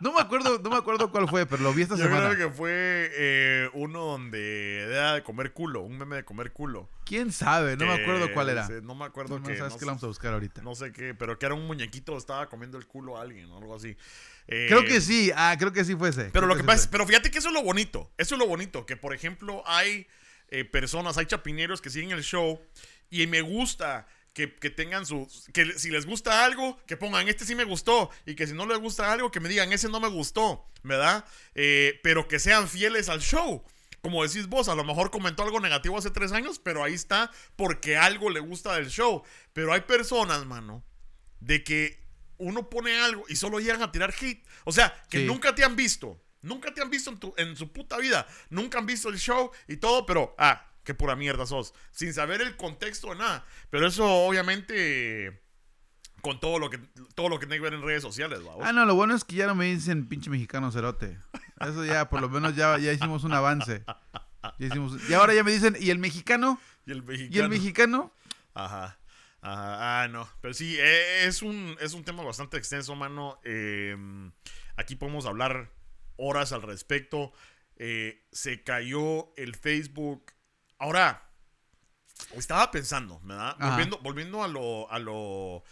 No 0.00 0.12
me 0.14 0.20
acuerdo, 0.20 0.58
no 0.60 0.70
me 0.70 0.76
acuerdo 0.76 1.10
cuál 1.10 1.28
fue, 1.28 1.44
pero 1.46 1.62
lo 1.62 1.72
vi 1.74 1.82
esta 1.82 1.96
Yo 1.96 2.04
semana. 2.04 2.30
creo 2.30 2.48
que 2.48 2.54
fue 2.56 3.10
eh, 3.14 3.68
uno 3.74 4.04
donde 4.04 4.80
era 4.82 5.14
de 5.14 5.22
comer 5.22 5.52
culo, 5.52 5.82
un 5.82 5.98
meme 5.98 6.16
de 6.16 6.24
comer 6.24 6.52
culo. 6.52 6.88
¿Quién 7.04 7.32
sabe? 7.32 7.76
No 7.76 7.84
me 7.86 7.92
acuerdo 7.92 8.32
cuál 8.32 8.48
era. 8.48 8.66
No 8.82 8.94
me 8.94 9.04
acuerdo 9.04 9.38
No, 9.38 9.46
que, 9.46 9.56
sabes 9.56 9.74
no, 9.74 9.78
que 9.78 9.84
lo 9.84 9.90
vamos 9.90 10.04
a 10.04 10.06
buscar 10.06 10.32
ahorita. 10.32 10.62
no 10.62 10.74
sé 10.74 10.90
qué, 10.92 11.14
pero 11.14 11.38
que 11.38 11.44
era 11.46 11.54
un 11.54 11.66
muñequito, 11.66 12.16
estaba 12.16 12.48
comiendo 12.48 12.78
el 12.78 12.86
culo 12.86 13.18
a 13.18 13.22
alguien 13.22 13.50
o 13.50 13.58
algo 13.58 13.74
así. 13.74 13.96
Eh, 14.46 14.66
Creo 14.68 14.84
que 14.84 15.00
sí, 15.00 15.30
ah, 15.36 15.54
creo 15.58 15.72
que 15.72 15.84
sí 15.84 15.94
fue 15.94 16.08
ese. 16.08 16.24
Pero 16.24 16.32
Creo 16.32 16.46
lo 16.46 16.56
que 16.56 16.64
pasa 16.64 16.82
es, 16.82 16.86
pero 16.88 17.06
fíjate 17.06 17.30
que 17.30 17.38
eso 17.38 17.48
es 17.48 17.54
lo 17.54 17.62
bonito. 17.62 18.10
Eso 18.16 18.34
es 18.34 18.38
lo 18.38 18.46
bonito. 18.46 18.86
Que 18.86 18.96
por 18.96 19.12
ejemplo 19.14 19.62
hay 19.66 20.06
eh, 20.48 20.64
personas, 20.64 21.18
hay 21.18 21.26
chapineros 21.26 21.80
que 21.82 21.90
siguen 21.90 22.10
el 22.12 22.22
show 22.22 22.60
y 23.10 23.26
me 23.26 23.42
gusta 23.42 24.06
que, 24.34 24.54
que 24.54 24.68
tengan 24.68 25.06
su. 25.06 25.26
Que 25.54 25.78
si 25.78 25.90
les 25.90 26.04
gusta 26.04 26.44
algo, 26.44 26.78
que 26.86 26.96
pongan 26.98 27.28
este 27.28 27.46
sí 27.46 27.54
me 27.54 27.64
gustó. 27.64 28.10
Y 28.26 28.34
que 28.34 28.46
si 28.46 28.52
no 28.52 28.66
les 28.66 28.78
gusta 28.78 29.10
algo, 29.12 29.30
que 29.30 29.40
me 29.40 29.48
digan 29.48 29.72
ese 29.72 29.88
no 29.88 30.00
me 30.00 30.08
gustó. 30.08 30.66
¿Verdad? 30.82 31.24
Eh, 31.54 31.98
pero 32.02 32.28
que 32.28 32.38
sean 32.38 32.68
fieles 32.68 33.08
al 33.08 33.20
show. 33.20 33.64
Como 34.02 34.22
decís 34.22 34.48
vos, 34.48 34.68
a 34.68 34.74
lo 34.74 34.84
mejor 34.84 35.10
comentó 35.10 35.44
algo 35.44 35.60
negativo 35.60 35.96
hace 35.96 36.10
tres 36.10 36.32
años, 36.32 36.58
pero 36.58 36.84
ahí 36.84 36.92
está 36.92 37.30
porque 37.56 37.96
algo 37.96 38.28
le 38.28 38.40
gusta 38.40 38.74
del 38.74 38.90
show. 38.90 39.22
Pero 39.54 39.72
hay 39.72 39.80
personas, 39.82 40.44
mano, 40.44 40.84
de 41.40 41.64
que 41.64 42.04
uno 42.36 42.68
pone 42.68 42.98
algo 43.00 43.24
y 43.28 43.36
solo 43.36 43.60
llegan 43.60 43.82
a 43.82 43.92
tirar 43.92 44.12
hit. 44.12 44.44
O 44.64 44.72
sea, 44.72 44.92
que 45.08 45.20
Sí. 45.20 45.24
nunca 45.24 45.54
te 45.54 45.64
han 45.64 45.74
visto. 45.76 46.20
Nunca 46.42 46.74
te 46.74 46.82
han 46.82 46.90
visto 46.90 47.08
en, 47.08 47.18
tu, 47.18 47.32
en 47.38 47.56
su 47.56 47.72
puta 47.72 47.96
vida. 47.96 48.26
Nunca 48.50 48.76
han 48.78 48.84
visto 48.84 49.08
el 49.08 49.18
show 49.18 49.50
y 49.68 49.78
todo, 49.78 50.04
pero, 50.04 50.34
ah, 50.36 50.70
qué 50.84 50.94
pura 50.94 51.16
mierda 51.16 51.46
sos. 51.46 51.74
Sin 51.90 52.12
saber 52.14 52.40
el 52.42 52.56
contexto 52.56 53.10
de 53.10 53.16
nada. 53.16 53.44
Pero 53.70 53.86
eso, 53.86 54.04
obviamente, 54.06 55.42
con 56.20 56.40
todo 56.40 56.58
lo 56.58 56.70
que, 56.70 56.78
todo 57.14 57.28
lo 57.28 57.38
que 57.38 57.46
tiene 57.46 57.56
que 57.56 57.62
ver 57.70 57.74
en 57.74 57.82
redes 57.82 58.02
sociales, 58.02 58.40
¿va? 58.46 58.54
Ah, 58.68 58.72
no, 58.72 58.84
lo 58.86 58.94
bueno 58.94 59.14
es 59.14 59.24
que 59.24 59.36
ya 59.36 59.46
no 59.46 59.54
me 59.54 59.66
dicen 59.66 60.06
pinche 60.08 60.30
mexicano 60.30 60.70
cerote. 60.72 61.18
Eso 61.60 61.84
ya, 61.84 62.08
por 62.08 62.20
lo 62.20 62.28
menos 62.28 62.54
ya, 62.56 62.78
ya 62.78 62.92
hicimos 62.92 63.24
un 63.24 63.32
avance. 63.32 63.84
Ya 64.58 64.66
hicimos- 64.66 64.98
y 65.08 65.14
ahora 65.14 65.32
ya 65.34 65.42
me 65.42 65.52
dicen, 65.52 65.76
¿y 65.80 65.90
el 65.90 65.98
mexicano? 65.98 66.60
Y 66.86 66.92
el 66.92 67.02
mexicano. 67.02 67.34
¿Y 67.34 67.38
el 67.40 67.48
mexicano? 67.48 68.12
Ajá. 68.54 68.98
Ajá. 69.40 70.02
Ah, 70.02 70.08
no. 70.08 70.28
Pero 70.40 70.54
sí, 70.54 70.76
eh, 70.78 71.26
es 71.26 71.42
un, 71.42 71.76
es 71.80 71.92
un 71.94 72.04
tema 72.04 72.22
bastante 72.22 72.56
extenso, 72.56 72.94
mano. 72.94 73.40
Eh, 73.44 73.96
aquí 74.76 74.96
podemos 74.96 75.26
hablar 75.26 75.70
horas 76.16 76.52
al 76.52 76.62
respecto. 76.62 77.32
Eh, 77.76 78.26
se 78.32 78.62
cayó 78.62 79.34
el 79.36 79.54
Facebook. 79.54 80.32
Ahora, 80.84 81.30
estaba 82.36 82.70
pensando, 82.70 83.18
¿verdad? 83.24 83.56
Ajá. 83.58 83.70
Volviendo, 83.70 83.98
volviendo 84.02 84.44
a 84.44 84.48
lo, 84.48 84.90
a 84.92 84.98
lo 84.98 85.64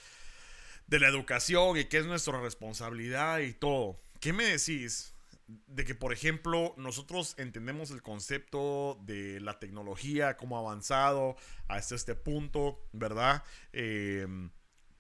de 0.87 1.01
la 1.01 1.09
educación 1.09 1.77
y 1.77 1.85
qué 1.85 1.99
es 1.99 2.07
nuestra 2.07 2.41
responsabilidad 2.41 3.41
y 3.41 3.53
todo. 3.53 4.01
¿Qué 4.21 4.33
me 4.33 4.45
decís 4.45 5.15
de 5.47 5.85
que, 5.85 5.95
por 5.95 6.15
ejemplo, 6.15 6.73
nosotros 6.79 7.35
entendemos 7.37 7.91
el 7.91 8.01
concepto 8.01 8.99
de 9.03 9.39
la 9.41 9.59
tecnología, 9.59 10.39
cómo 10.39 10.57
ha 10.57 10.61
avanzado 10.61 11.37
hasta 11.69 11.95
este 11.95 12.15
punto, 12.15 12.83
¿verdad? 12.93 13.45
Eh, 13.75 14.27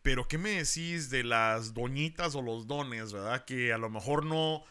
pero 0.03 0.29
¿qué 0.29 0.37
me 0.37 0.51
decís 0.51 1.09
de 1.09 1.25
las 1.25 1.73
doñitas 1.73 2.35
o 2.35 2.43
los 2.43 2.67
dones, 2.67 3.15
¿verdad? 3.15 3.47
Que 3.47 3.73
a 3.73 3.79
lo 3.79 3.89
mejor 3.89 4.27
no 4.27 4.63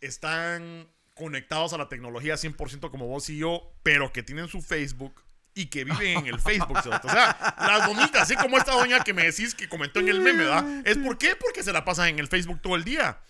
están 0.00 0.88
conectados 1.22 1.72
a 1.72 1.78
la 1.78 1.88
tecnología 1.88 2.34
100% 2.34 2.90
como 2.90 3.06
vos 3.06 3.28
y 3.30 3.38
yo, 3.38 3.72
pero 3.82 4.12
que 4.12 4.22
tienen 4.24 4.48
su 4.48 4.60
Facebook 4.60 5.22
y 5.54 5.66
que 5.66 5.84
viven 5.84 6.18
en 6.18 6.26
el 6.26 6.40
Facebook. 6.40 6.78
O 6.78 6.82
sea, 7.10 7.54
las 7.58 7.86
doñitas, 7.86 8.22
así 8.22 8.34
como 8.36 8.58
esta 8.58 8.72
doña 8.72 9.04
que 9.04 9.12
me 9.14 9.22
decís 9.24 9.54
que 9.54 9.68
comentó 9.68 10.00
en 10.00 10.08
el 10.08 10.20
meme, 10.20 10.44
¿verdad? 10.44 10.66
¿Es 10.84 10.98
por 10.98 11.18
qué? 11.18 11.36
Porque 11.36 11.62
se 11.62 11.72
la 11.72 11.84
pasan 11.84 12.08
en 12.08 12.18
el 12.18 12.26
Facebook 12.26 12.60
todo 12.60 12.74
el 12.74 12.84
día. 12.84 13.20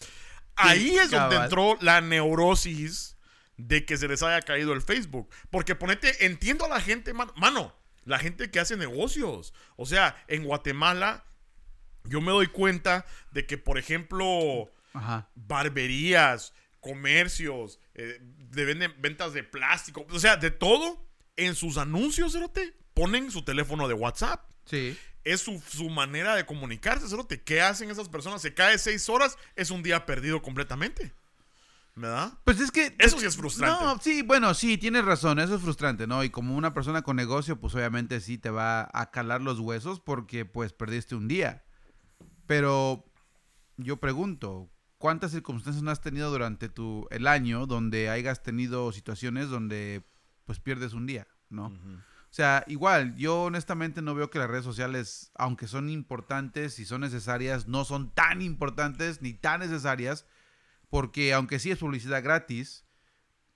Ahí 0.57 0.97
es 0.97 1.11
donde 1.11 1.36
entró 1.36 1.76
la 1.80 2.01
neurosis 2.01 3.16
de 3.59 3.84
que 3.84 3.97
se 3.99 4.09
les 4.09 4.22
haya 4.22 4.40
caído 4.43 4.72
el 4.72 4.80
Facebook. 4.82 5.28
Porque 5.51 5.74
ponete, 5.74 6.24
entiendo 6.24 6.64
a 6.64 6.68
la 6.68 6.80
gente, 6.80 7.12
man- 7.12 7.30
mano, 7.36 7.74
la 8.05 8.18
gente 8.18 8.51
que 8.51 8.59
hace 8.61 8.76
negocios. 8.76 9.53
O 9.76 9.84
sea, 9.84 10.16
en 10.28 10.45
Guatemala, 10.45 11.24
yo 12.05 12.20
me 12.20 12.32
doy 12.32 12.47
cuenta 12.47 13.05
de 13.32 13.47
que, 13.47 13.59
por 13.59 13.78
ejemplo, 13.78 14.70
Ajá. 14.95 15.28
barberías, 15.34 16.53
comercios, 16.80 17.78
eh, 17.95 18.18
de 18.20 18.64
venden 18.64 18.95
ventas 18.99 19.32
de 19.32 19.43
plástico, 19.43 20.07
o 20.11 20.18
sea, 20.18 20.36
de 20.36 20.51
todo, 20.51 21.07
en 21.36 21.55
sus 21.55 21.76
anuncios, 21.78 22.32
cerote, 22.32 22.76
ponen 22.95 23.30
su 23.30 23.45
teléfono 23.45 23.88
de 23.88 23.95
WhatsApp. 23.95 24.51
Sí. 24.64 24.97
Es 25.24 25.40
su, 25.40 25.62
su 25.68 25.88
manera 25.88 26.34
de 26.34 26.47
comunicarse, 26.47 27.09
cerote. 27.09 27.43
¿Qué 27.43 27.61
hacen 27.61 27.90
esas 27.90 28.09
personas? 28.09 28.43
Se 28.43 28.55
cae 28.55 28.78
seis 28.78 29.09
horas, 29.09 29.36
es 29.55 29.70
un 29.70 29.82
día 29.82 30.05
perdido 30.05 30.43
completamente. 30.43 31.14
¿Verdad? 31.95 32.32
Pues 32.45 32.59
es 32.59 32.70
que... 32.70 32.95
Eso 32.99 33.18
sí 33.18 33.26
es 33.26 33.36
frustrante. 33.36 33.84
No, 33.84 33.99
sí, 33.99 34.22
bueno, 34.22 34.55
sí, 34.55 34.78
tienes 34.78 35.05
razón, 35.05 35.38
eso 35.38 35.57
es 35.57 35.61
frustrante, 35.61 36.07
¿no? 36.07 36.24
Y 36.24 36.30
como 36.30 36.57
una 36.57 36.72
persona 36.72 37.03
con 37.03 37.16
negocio, 37.16 37.61
pues 37.61 37.74
obviamente 37.74 38.20
sí 38.20 38.38
te 38.38 38.49
va 38.49 38.88
a 38.95 39.11
calar 39.11 39.43
los 39.43 39.61
huesos 39.61 40.01
porque 40.01 40.47
pues 40.47 40.72
perdiste 40.72 41.14
un 41.14 41.28
día. 41.28 41.64
Pero 42.47 43.05
yo 43.76 43.99
pregunto, 43.99 44.72
¿cuántas 45.03 45.32
circunstancias 45.32 45.82
no 45.82 45.90
has 45.90 46.00
tenido 46.00 46.30
durante 46.30 46.68
tu 46.68 47.09
el 47.11 47.26
año 47.26 47.66
donde 47.66 48.09
hayas 48.09 48.44
tenido 48.44 48.92
situaciones 48.92 49.48
donde 49.48 50.05
pues 50.44 50.61
pierdes 50.61 50.92
un 50.92 51.07
día, 51.07 51.26
¿no? 51.50 51.66
O 51.66 52.30
sea, 52.30 52.62
igual, 52.68 53.16
yo 53.16 53.42
honestamente 53.42 54.00
no 54.00 54.14
veo 54.14 54.30
que 54.30 54.38
las 54.38 54.48
redes 54.48 54.64
sociales, 54.64 55.32
aunque 55.34 55.66
son 55.66 55.90
importantes 55.90 56.78
y 56.78 56.84
son 56.84 57.00
necesarias, 57.00 57.66
no 57.66 57.84
son 57.84 58.14
tan 58.14 58.42
importantes 58.42 59.22
ni 59.22 59.34
tan 59.34 59.59
necesarias, 59.59 60.24
porque 60.88 61.34
aunque 61.34 61.59
sí 61.59 61.72
es 61.72 61.78
publicidad 61.78 62.22
gratis, 62.22 62.84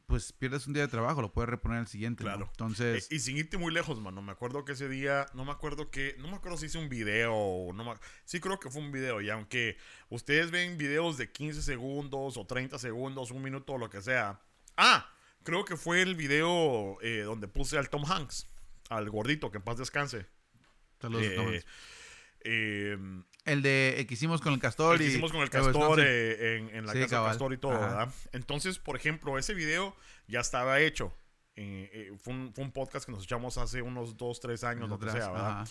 pues 0.07 0.33
pierdes 0.33 0.67
un 0.69 0.73
día 0.73 0.83
de 0.85 0.89
trabajo, 0.89 1.21
lo 1.21 1.33
puedes 1.33 1.49
reponer 1.49 1.79
al 1.79 1.89
siguiente. 1.89 2.23
¿no? 2.23 2.31
Claro. 2.31 2.49
Entonces, 2.53 3.05
Eh, 3.11 3.17
y 3.17 3.19
sin 3.19 3.37
irte 3.37 3.59
muy 3.59 3.73
lejos, 3.73 4.01
mano. 4.01 4.23
Me 4.23 4.33
acuerdo 4.33 4.65
que 4.65 4.73
ese 4.73 4.89
día, 4.89 5.27
no 5.35 5.45
me 5.45 5.51
acuerdo 5.53 5.91
que, 5.91 6.15
no 6.19 6.29
me 6.29 6.37
acuerdo 6.37 6.57
si 6.59 6.67
hice 6.67 6.79
un 6.79 6.89
video 6.89 7.35
o 7.35 7.73
no 7.73 7.85
me, 7.85 7.95
sí 8.25 8.39
creo 8.41 8.61
que 8.61 8.71
fue 8.71 8.83
un 8.83 8.93
video. 8.93 9.21
Y 9.21 9.31
aunque 9.31 9.77
ustedes 10.09 10.51
ven 10.53 10.79
videos 10.79 11.17
de 11.19 11.33
15 11.33 11.61
segundos 11.63 12.37
o 12.37 12.47
30 12.47 12.79
segundos, 12.79 13.31
un 13.33 13.43
minuto 13.43 13.73
o 13.75 13.79
lo 13.79 13.91
que 13.91 14.01
sea. 14.01 14.41
Ah, 14.77 15.11
creo 15.43 15.65
que 15.65 15.77
fue 15.77 16.03
el 16.03 16.15
video 16.15 16.99
eh, 17.03 17.23
donde 17.23 17.49
puse 17.49 17.77
al 17.79 17.91
Tom 17.91 18.05
Hanks, 18.09 18.47
al 18.91 19.11
gordito, 19.11 19.51
que 19.51 19.59
en 19.59 19.65
paz 19.65 19.79
descanse. 19.79 20.27
saludos, 21.01 21.25
Eh, 21.27 21.35
Tomás. 21.35 21.67
eh, 22.41 22.97
el 23.47 23.63
de 23.63 23.95
el 23.99 24.07
que 24.07 24.15
hicimos 24.15 24.41
con 24.41 24.53
el 24.53 24.59
castor 24.59 24.95
el 24.95 24.99
que 24.99 25.05
y 25.07 25.09
hicimos 25.09 25.33
con 25.33 25.41
el 25.41 25.51
castor 25.51 26.01
eh, 26.01 26.57
en, 26.59 26.77
en 26.77 26.87
la 26.87 26.93
Sí, 26.93 27.01
casa 27.01 27.21
del 27.21 27.29
castor 27.29 27.53
y 27.55 27.59
todo, 27.59 27.73
Ajá. 27.73 27.81
¿verdad? 27.87 28.15
Entonces, 28.33 28.79
por 28.79 28.97
ejemplo, 28.97 29.39
ese 29.39 29.55
video 29.55 29.97
ya 30.29 30.41
estaba 30.41 30.81
hecho. 30.81 31.15
Eh, 31.55 31.91
eh, 31.93 32.13
fue, 32.19 32.35
un, 32.35 32.53
fue 32.53 32.65
un 32.65 32.73
podcast 32.73 33.07
que 33.07 33.13
nos 33.13 33.25
echamos 33.25 33.57
hace 33.57 33.81
unos 33.81 34.17
2, 34.19 34.41
3 34.41 34.65
años, 34.65 34.89
lo 34.91 34.99
que 34.99 35.09
sea, 35.11 35.31
¿verdad? 35.31 35.61
ajá. 35.63 35.65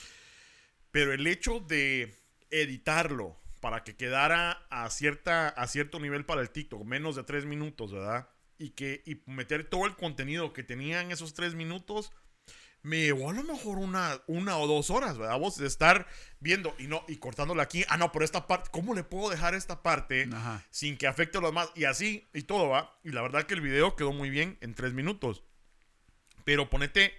Pero 0.90 1.14
el 1.14 1.28
hecho 1.28 1.60
de 1.60 2.16
editarlo 2.50 3.38
para 3.60 3.84
que 3.84 3.96
quedara 3.96 4.66
a, 4.70 4.90
cierta, 4.90 5.50
a 5.50 5.68
cierto 5.68 6.00
nivel 6.00 6.26
para 6.26 6.42
el 6.42 6.50
TikTok, 6.50 6.84
menos 6.86 7.16
de 7.16 7.24
3 7.24 7.46
minutos, 7.46 7.92
¿verdad? 7.92 8.30
Y, 8.58 8.70
que, 8.70 9.04
y 9.06 9.22
meter 9.30 9.66
todo 9.70 9.86
el 9.86 9.96
contenido 9.96 10.54
que 10.54 10.64
tenía 10.64 11.02
en 11.02 11.12
esos 11.12 11.34
3 11.34 11.56
minutos, 11.56 12.12
me 12.86 13.02
llevó 13.02 13.32
a 13.32 13.34
lo 13.34 13.44
mejor 13.44 13.80
una, 13.80 14.22
una 14.28 14.58
o 14.58 14.68
dos 14.68 14.92
horas, 14.92 15.18
¿verdad? 15.18 15.40
Vos 15.40 15.58
de 15.58 15.66
estar 15.66 16.08
viendo 16.40 16.76
y 16.78 16.86
no 16.86 17.04
y 17.08 17.18
cortándole 17.18 17.64
aquí, 17.64 17.84
ah, 17.90 17.98
no, 17.98 18.12
pero 18.12 18.24
esta 18.24 18.46
parte, 18.46 18.70
¿cómo 18.72 18.94
le 18.94 19.04
puedo 19.04 19.32
dejar 19.32 19.56
esta 19.56 19.82
parte 19.82 20.30
Ajá. 20.32 20.64
sin 20.70 20.96
que 20.96 21.08
afecte 21.08 21.40
a 21.40 21.42
los 21.42 21.50
demás? 21.50 21.70
Y 21.76 21.86
así, 21.86 22.30
y 22.34 22.44
todo, 22.44 22.70
¿va? 22.70 22.96
Y 23.04 23.10
la 23.10 23.24
verdad 23.24 23.46
que 23.46 23.56
el 23.56 23.62
video 23.62 23.96
quedó 23.96 24.14
muy 24.14 24.30
bien 24.30 24.60
en 24.62 24.76
3 24.76 24.94
minutos. 24.94 25.44
Pero 26.44 26.70
ponete, 26.70 27.14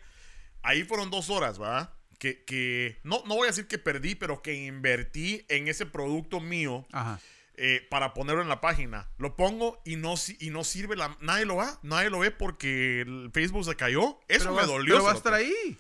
ahí 0.62 0.85
fueron 0.85 1.11
dos 1.11 1.31
horas, 1.31 1.59
¿verdad? 1.59 1.93
Que, 2.21 2.45
que 2.45 3.01
no, 3.03 3.25
no 3.27 3.35
voy 3.35 3.47
a 3.47 3.51
decir 3.51 3.67
que 3.67 3.79
perdí, 3.79 4.14
pero 4.14 4.43
que 4.43 4.55
invertí 4.55 5.45
en 5.49 5.67
ese 5.67 5.85
producto 5.85 6.39
mío 6.39 6.87
Ajá. 6.93 7.21
Eh, 7.57 7.86
para 7.90 8.12
ponerlo 8.14 8.42
en 8.42 8.48
la 8.48 8.61
página. 8.61 9.09
Lo 9.18 9.34
pongo 9.36 9.80
y 9.84 9.96
no, 9.96 10.14
y 10.40 10.50
no 10.50 10.62
sirve, 10.64 10.96
la, 10.96 11.16
nadie 11.20 11.44
lo 11.46 11.57
ve, 11.59 11.66
nadie 11.82 12.11
lo 12.11 12.18
ve 12.18 12.30
porque 12.30 13.00
el 13.02 13.30
Facebook 13.32 13.64
se 13.64 13.76
cayó. 13.76 14.18
Eso 14.28 14.40
Pero 14.44 14.50
me 14.52 14.61
va- 14.62 14.66
dolió. 14.66 14.94
Pero 14.94 15.04
va 15.04 15.12
a 15.12 15.16
estar 15.16 15.34
ahí. 15.34 15.78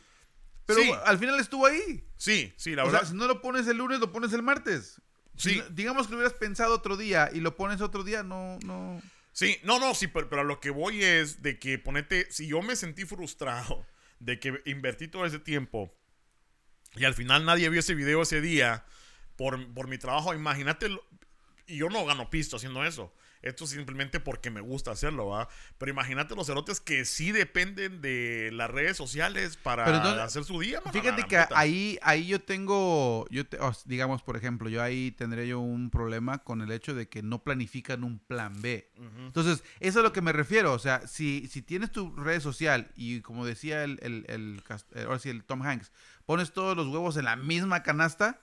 Pero 0.66 0.80
Sí. 0.82 0.90
al 1.04 1.18
final 1.18 1.38
estuvo 1.38 1.66
ahí. 1.66 2.04
Sí, 2.16 2.52
sí, 2.56 2.74
la 2.74 2.82
o 2.82 2.86
verdad. 2.86 3.00
sea, 3.02 3.10
si 3.10 3.14
no 3.16 3.26
lo 3.26 3.40
pones 3.40 3.66
el 3.68 3.76
lunes, 3.76 4.00
lo 4.00 4.10
pones 4.12 4.32
el 4.32 4.42
martes. 4.42 5.00
Sí. 5.38 5.62
digamos 5.70 6.06
que 6.06 6.12
lo 6.12 6.18
hubieras 6.20 6.38
pensado 6.38 6.72
otro 6.74 6.96
día 6.96 7.28
y 7.32 7.40
lo 7.40 7.56
pones 7.56 7.82
otro 7.82 8.02
día, 8.02 8.22
no, 8.22 8.58
no. 8.64 9.02
Sí, 9.32 9.58
no, 9.64 9.78
no, 9.78 9.94
sí, 9.94 10.06
pero, 10.06 10.30
pero 10.30 10.40
a 10.40 10.44
lo 10.44 10.60
que 10.60 10.70
voy 10.70 11.04
es 11.04 11.42
de 11.42 11.58
que 11.58 11.78
ponete, 11.78 12.26
si 12.32 12.46
yo 12.48 12.62
me 12.62 12.74
sentí 12.74 13.04
frustrado 13.04 13.86
de 14.18 14.40
que 14.40 14.62
invertí 14.64 15.08
todo 15.08 15.26
ese 15.26 15.38
tiempo 15.38 15.94
y 16.94 17.04
al 17.04 17.12
final 17.12 17.44
nadie 17.44 17.68
vio 17.68 17.80
ese 17.80 17.94
video 17.94 18.22
ese 18.22 18.40
día 18.40 18.86
por, 19.36 19.74
por 19.74 19.88
mi 19.88 19.98
trabajo, 19.98 20.32
imagínate, 20.32 20.88
y 21.66 21.76
yo 21.78 21.88
no 21.88 22.04
gano 22.04 22.30
pisto 22.30 22.56
haciendo 22.56 22.84
eso. 22.84 23.12
Esto 23.42 23.64
es 23.64 23.70
simplemente 23.70 24.18
porque 24.18 24.50
me 24.50 24.60
gusta 24.60 24.90
hacerlo, 24.90 25.28
¿va? 25.28 25.48
Pero 25.78 25.92
imagínate 25.92 26.34
los 26.34 26.46
cerotes 26.48 26.80
que 26.80 27.04
sí 27.04 27.30
dependen 27.32 28.00
de 28.00 28.50
las 28.52 28.68
redes 28.70 28.96
sociales 28.96 29.56
para 29.56 29.84
entonces, 29.94 30.20
hacer 30.20 30.44
su 30.44 30.58
día. 30.58 30.80
mano, 30.80 30.92
Fíjate 30.92 31.22
que 31.24 31.44
ahí, 31.54 31.96
ahí 32.02 32.26
yo 32.26 32.40
tengo, 32.40 33.26
yo 33.30 33.46
te- 33.46 33.58
digamos, 33.84 34.22
por 34.22 34.36
ejemplo, 34.36 34.68
yo 34.68 34.82
ahí 34.82 35.12
tendré 35.12 35.46
yo 35.46 35.60
un 35.60 35.90
problema 35.90 36.38
con 36.38 36.60
el 36.60 36.72
hecho 36.72 36.94
de 36.94 37.08
que 37.08 37.22
no 37.22 37.44
planifican 37.44 38.02
un 38.02 38.18
plan 38.18 38.60
B. 38.62 38.90
Entonces, 39.18 39.62
eso 39.78 39.90
es 39.90 39.96
a 39.98 40.02
lo 40.02 40.12
que 40.12 40.22
me 40.22 40.32
refiero. 40.32 40.72
O 40.72 40.78
sea, 40.80 41.06
si, 41.06 41.46
si 41.48 41.62
tienes 41.62 41.92
tu 41.92 42.16
red 42.16 42.40
social 42.40 42.90
y 42.96 43.20
como 43.20 43.46
decía 43.46 43.84
el, 43.84 44.00
el, 44.02 44.62
eh, 44.94 45.02
ahora 45.04 45.18
sí, 45.20 45.28
el 45.28 45.44
Tom 45.44 45.62
Hanks, 45.62 45.92
pones 46.24 46.52
todos 46.52 46.76
los 46.76 46.88
huevos 46.88 47.16
en 47.16 47.26
la 47.26 47.36
misma 47.36 47.82
canasta 47.84 48.40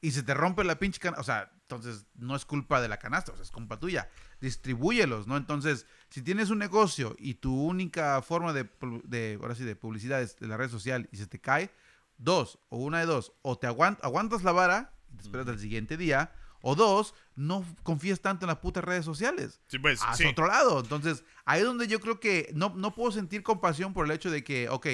y 0.00 0.12
se 0.12 0.22
te 0.22 0.32
rompe 0.34 0.64
la 0.64 0.78
pinche 0.78 1.00
canasta. 1.00 1.20
O 1.20 1.24
sea, 1.24 1.52
entonces 1.68 2.06
no 2.14 2.36
es 2.36 2.44
culpa 2.44 2.80
de 2.80 2.86
la 2.88 2.96
canasta, 2.98 3.32
o 3.32 3.34
sea, 3.34 3.42
es 3.42 3.50
culpa 3.50 3.78
tuya. 3.80 4.08
Distribúyelos, 4.40 5.26
¿no? 5.26 5.36
Entonces, 5.36 5.84
si 6.10 6.22
tienes 6.22 6.50
un 6.50 6.58
negocio 6.58 7.16
y 7.18 7.34
tu 7.34 7.60
única 7.60 8.22
forma 8.22 8.52
de, 8.52 8.70
de 9.04 9.36
ahora 9.42 9.56
sí, 9.56 9.64
de 9.64 9.74
publicidad 9.74 10.22
es 10.22 10.36
de 10.36 10.46
la 10.46 10.56
red 10.56 10.70
social 10.70 11.08
y 11.10 11.16
se 11.16 11.26
te 11.26 11.40
cae, 11.40 11.70
dos, 12.18 12.60
o 12.68 12.78
una 12.78 13.00
de 13.00 13.06
dos, 13.06 13.32
o 13.42 13.58
te 13.58 13.66
aguant- 13.68 13.98
aguantas 14.02 14.44
la 14.44 14.52
vara 14.52 14.92
y 15.12 15.16
te 15.16 15.22
esperas 15.24 15.48
al 15.48 15.58
siguiente 15.58 15.96
día, 15.96 16.32
o 16.62 16.76
dos, 16.76 17.14
no 17.34 17.64
confíes 17.82 18.20
tanto 18.20 18.44
en 18.44 18.48
las 18.48 18.58
putas 18.58 18.84
redes 18.84 19.04
sociales 19.04 19.60
Sí, 19.66 19.78
pues, 19.80 20.00
a 20.02 20.14
sí. 20.14 20.24
otro 20.24 20.46
lado. 20.46 20.78
Entonces, 20.80 21.24
ahí 21.44 21.60
es 21.60 21.66
donde 21.66 21.88
yo 21.88 21.98
creo 22.00 22.20
que 22.20 22.50
no, 22.54 22.72
no 22.76 22.94
puedo 22.94 23.10
sentir 23.10 23.42
compasión 23.42 23.92
por 23.92 24.04
el 24.06 24.12
hecho 24.12 24.30
de 24.30 24.44
que, 24.44 24.68
ok, 24.68 24.86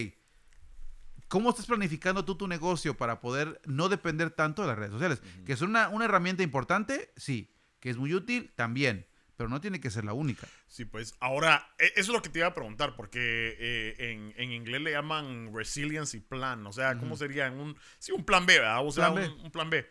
¿cómo 1.32 1.48
estás 1.48 1.64
planificando 1.64 2.26
tú 2.26 2.34
tu 2.34 2.46
negocio 2.46 2.94
para 2.94 3.18
poder 3.18 3.58
no 3.64 3.88
depender 3.88 4.28
tanto 4.32 4.60
de 4.60 4.68
las 4.68 4.76
redes 4.76 4.92
sociales? 4.92 5.22
Que 5.46 5.54
es 5.54 5.62
una, 5.62 5.88
una 5.88 6.04
herramienta 6.04 6.42
importante, 6.42 7.10
sí. 7.16 7.50
Que 7.80 7.88
es 7.88 7.96
muy 7.96 8.12
útil, 8.12 8.52
también. 8.54 9.06
Pero 9.38 9.48
no 9.48 9.58
tiene 9.58 9.80
que 9.80 9.90
ser 9.90 10.04
la 10.04 10.12
única. 10.12 10.46
Sí, 10.68 10.84
pues 10.84 11.14
ahora, 11.20 11.74
e- 11.78 11.86
eso 11.96 12.00
es 12.00 12.08
lo 12.08 12.20
que 12.20 12.28
te 12.28 12.40
iba 12.40 12.48
a 12.48 12.54
preguntar, 12.54 12.96
porque 12.96 13.56
eh, 13.58 14.10
en, 14.10 14.34
en 14.36 14.52
inglés 14.52 14.82
le 14.82 14.90
llaman 14.90 15.50
resiliency 15.54 16.20
plan, 16.20 16.66
o 16.66 16.72
sea, 16.72 16.98
¿cómo 16.98 17.16
sería? 17.16 17.50
Un, 17.50 17.74
sí, 17.98 18.12
un 18.12 18.24
plan 18.26 18.44
B, 18.44 18.58
¿verdad? 18.58 18.86
O 18.86 18.92
sea, 18.92 19.10
Plan. 19.10 19.30
Un, 19.32 19.40
un 19.46 19.50
plan 19.50 19.70
B. 19.70 19.86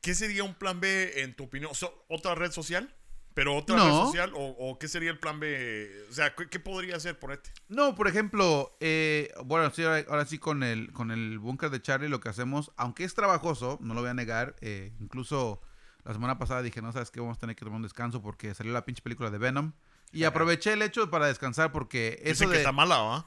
¿Qué 0.00 0.14
sería 0.14 0.44
un 0.44 0.54
plan 0.54 0.80
B 0.80 1.20
en 1.20 1.36
tu 1.36 1.44
opinión? 1.44 1.72
¿Otra 2.08 2.34
red 2.34 2.52
social? 2.52 2.92
¿Pero 3.40 3.56
otra 3.56 3.74
No. 3.74 3.84
red 3.86 3.92
social? 4.06 4.32
¿O, 4.34 4.48
o 4.58 4.78
qué 4.78 4.86
sería 4.86 5.10
el 5.10 5.18
plan 5.18 5.40
B? 5.40 5.90
O 6.10 6.12
sea, 6.12 6.34
¿qué, 6.34 6.46
qué 6.50 6.60
podría 6.60 6.96
hacer 6.96 7.18
por 7.18 7.32
este? 7.32 7.50
No, 7.68 7.94
por 7.94 8.06
ejemplo, 8.06 8.76
eh, 8.80 9.32
bueno, 9.46 9.70
sí, 9.70 9.82
ahora, 9.82 10.04
ahora 10.10 10.26
sí 10.26 10.38
con 10.38 10.62
el, 10.62 10.92
con 10.92 11.10
el 11.10 11.38
búnker 11.38 11.70
de 11.70 11.80
Charlie 11.80 12.10
lo 12.10 12.20
que 12.20 12.28
hacemos, 12.28 12.70
aunque 12.76 13.04
es 13.04 13.14
trabajoso, 13.14 13.78
no 13.80 13.94
lo 13.94 14.02
voy 14.02 14.10
a 14.10 14.14
negar, 14.14 14.56
eh, 14.60 14.92
incluso 15.00 15.62
la 16.04 16.12
semana 16.12 16.38
pasada 16.38 16.60
dije, 16.60 16.82
no, 16.82 16.92
sabes 16.92 17.10
que 17.10 17.18
vamos 17.20 17.38
a 17.38 17.40
tener 17.40 17.56
que 17.56 17.64
tomar 17.64 17.78
un 17.78 17.82
descanso 17.84 18.20
porque 18.20 18.52
salió 18.52 18.74
la 18.74 18.84
pinche 18.84 19.00
película 19.00 19.30
de 19.30 19.38
Venom. 19.38 19.72
Y 20.12 20.24
aproveché 20.24 20.74
el 20.74 20.82
hecho 20.82 21.08
para 21.08 21.24
descansar 21.26 21.72
porque 21.72 22.18
eso 22.22 22.44
Dicen 22.44 22.50
que 22.50 22.58
está 22.58 22.72
mala, 22.72 22.98
¿va? 22.98 23.26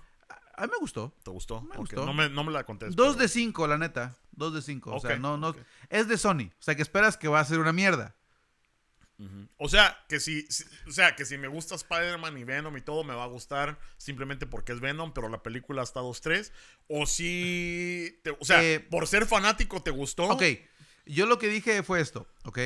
A 0.55 0.61
mí 0.61 0.67
me 0.71 0.77
gustó. 0.79 1.11
¿Te 1.23 1.31
gustó? 1.31 1.59
Me 1.63 1.75
gustó. 1.77 2.05
No, 2.05 2.13
me, 2.13 2.29
no 2.29 2.43
me 2.43 2.51
la 2.51 2.65
contés. 2.65 2.95
Dos 2.95 3.13
pero- 3.15 3.21
de 3.23 3.27
cinco, 3.29 3.65
la 3.65 3.79
neta. 3.79 4.15
Dos 4.31 4.53
de 4.53 4.61
cinco. 4.61 4.93
O 4.93 4.99
sea, 4.99 5.17
no, 5.17 5.37
no. 5.37 5.55
Es 5.89 6.07
de 6.07 6.19
Sony. 6.19 6.51
O 6.59 6.61
sea, 6.61 6.75
que 6.75 6.83
esperas 6.83 7.17
que 7.17 7.27
va 7.27 7.39
a 7.39 7.45
ser 7.45 7.57
una 7.57 7.73
mierda. 7.73 8.15
O 9.57 9.69
sea, 9.69 9.97
que 10.09 10.19
si, 10.19 10.41
si- 10.49 10.65
o 10.87 10.91
sea, 10.91 11.15
que 11.15 11.23
si 11.25 11.37
me 11.37 11.47
gusta 11.47 11.75
Spider-Man 11.75 12.37
y 12.37 12.43
Venom 12.43 12.75
y 12.75 12.81
todo, 12.81 13.03
me 13.05 13.13
va 13.13 13.23
a 13.23 13.27
gustar 13.27 13.79
simplemente 13.97 14.45
porque 14.47 14.73
es 14.73 14.79
Venom, 14.81 15.13
pero 15.13 15.29
la 15.29 15.41
película 15.43 15.81
está 15.83 16.01
2-3. 16.01 16.51
O 16.89 17.05
si, 17.05 18.19
te- 18.23 18.31
o 18.31 18.43
sea, 18.43 18.61
Eh, 18.63 18.79
por 18.79 19.07
ser 19.07 19.25
fanático 19.25 19.81
te 19.81 19.91
gustó. 19.91 20.25
Ok. 20.25 20.43
Yo 21.05 21.25
lo 21.25 21.37
que 21.39 21.47
dije 21.47 21.83
fue 21.83 22.01
esto, 22.01 22.27
¿ok? 22.43 22.59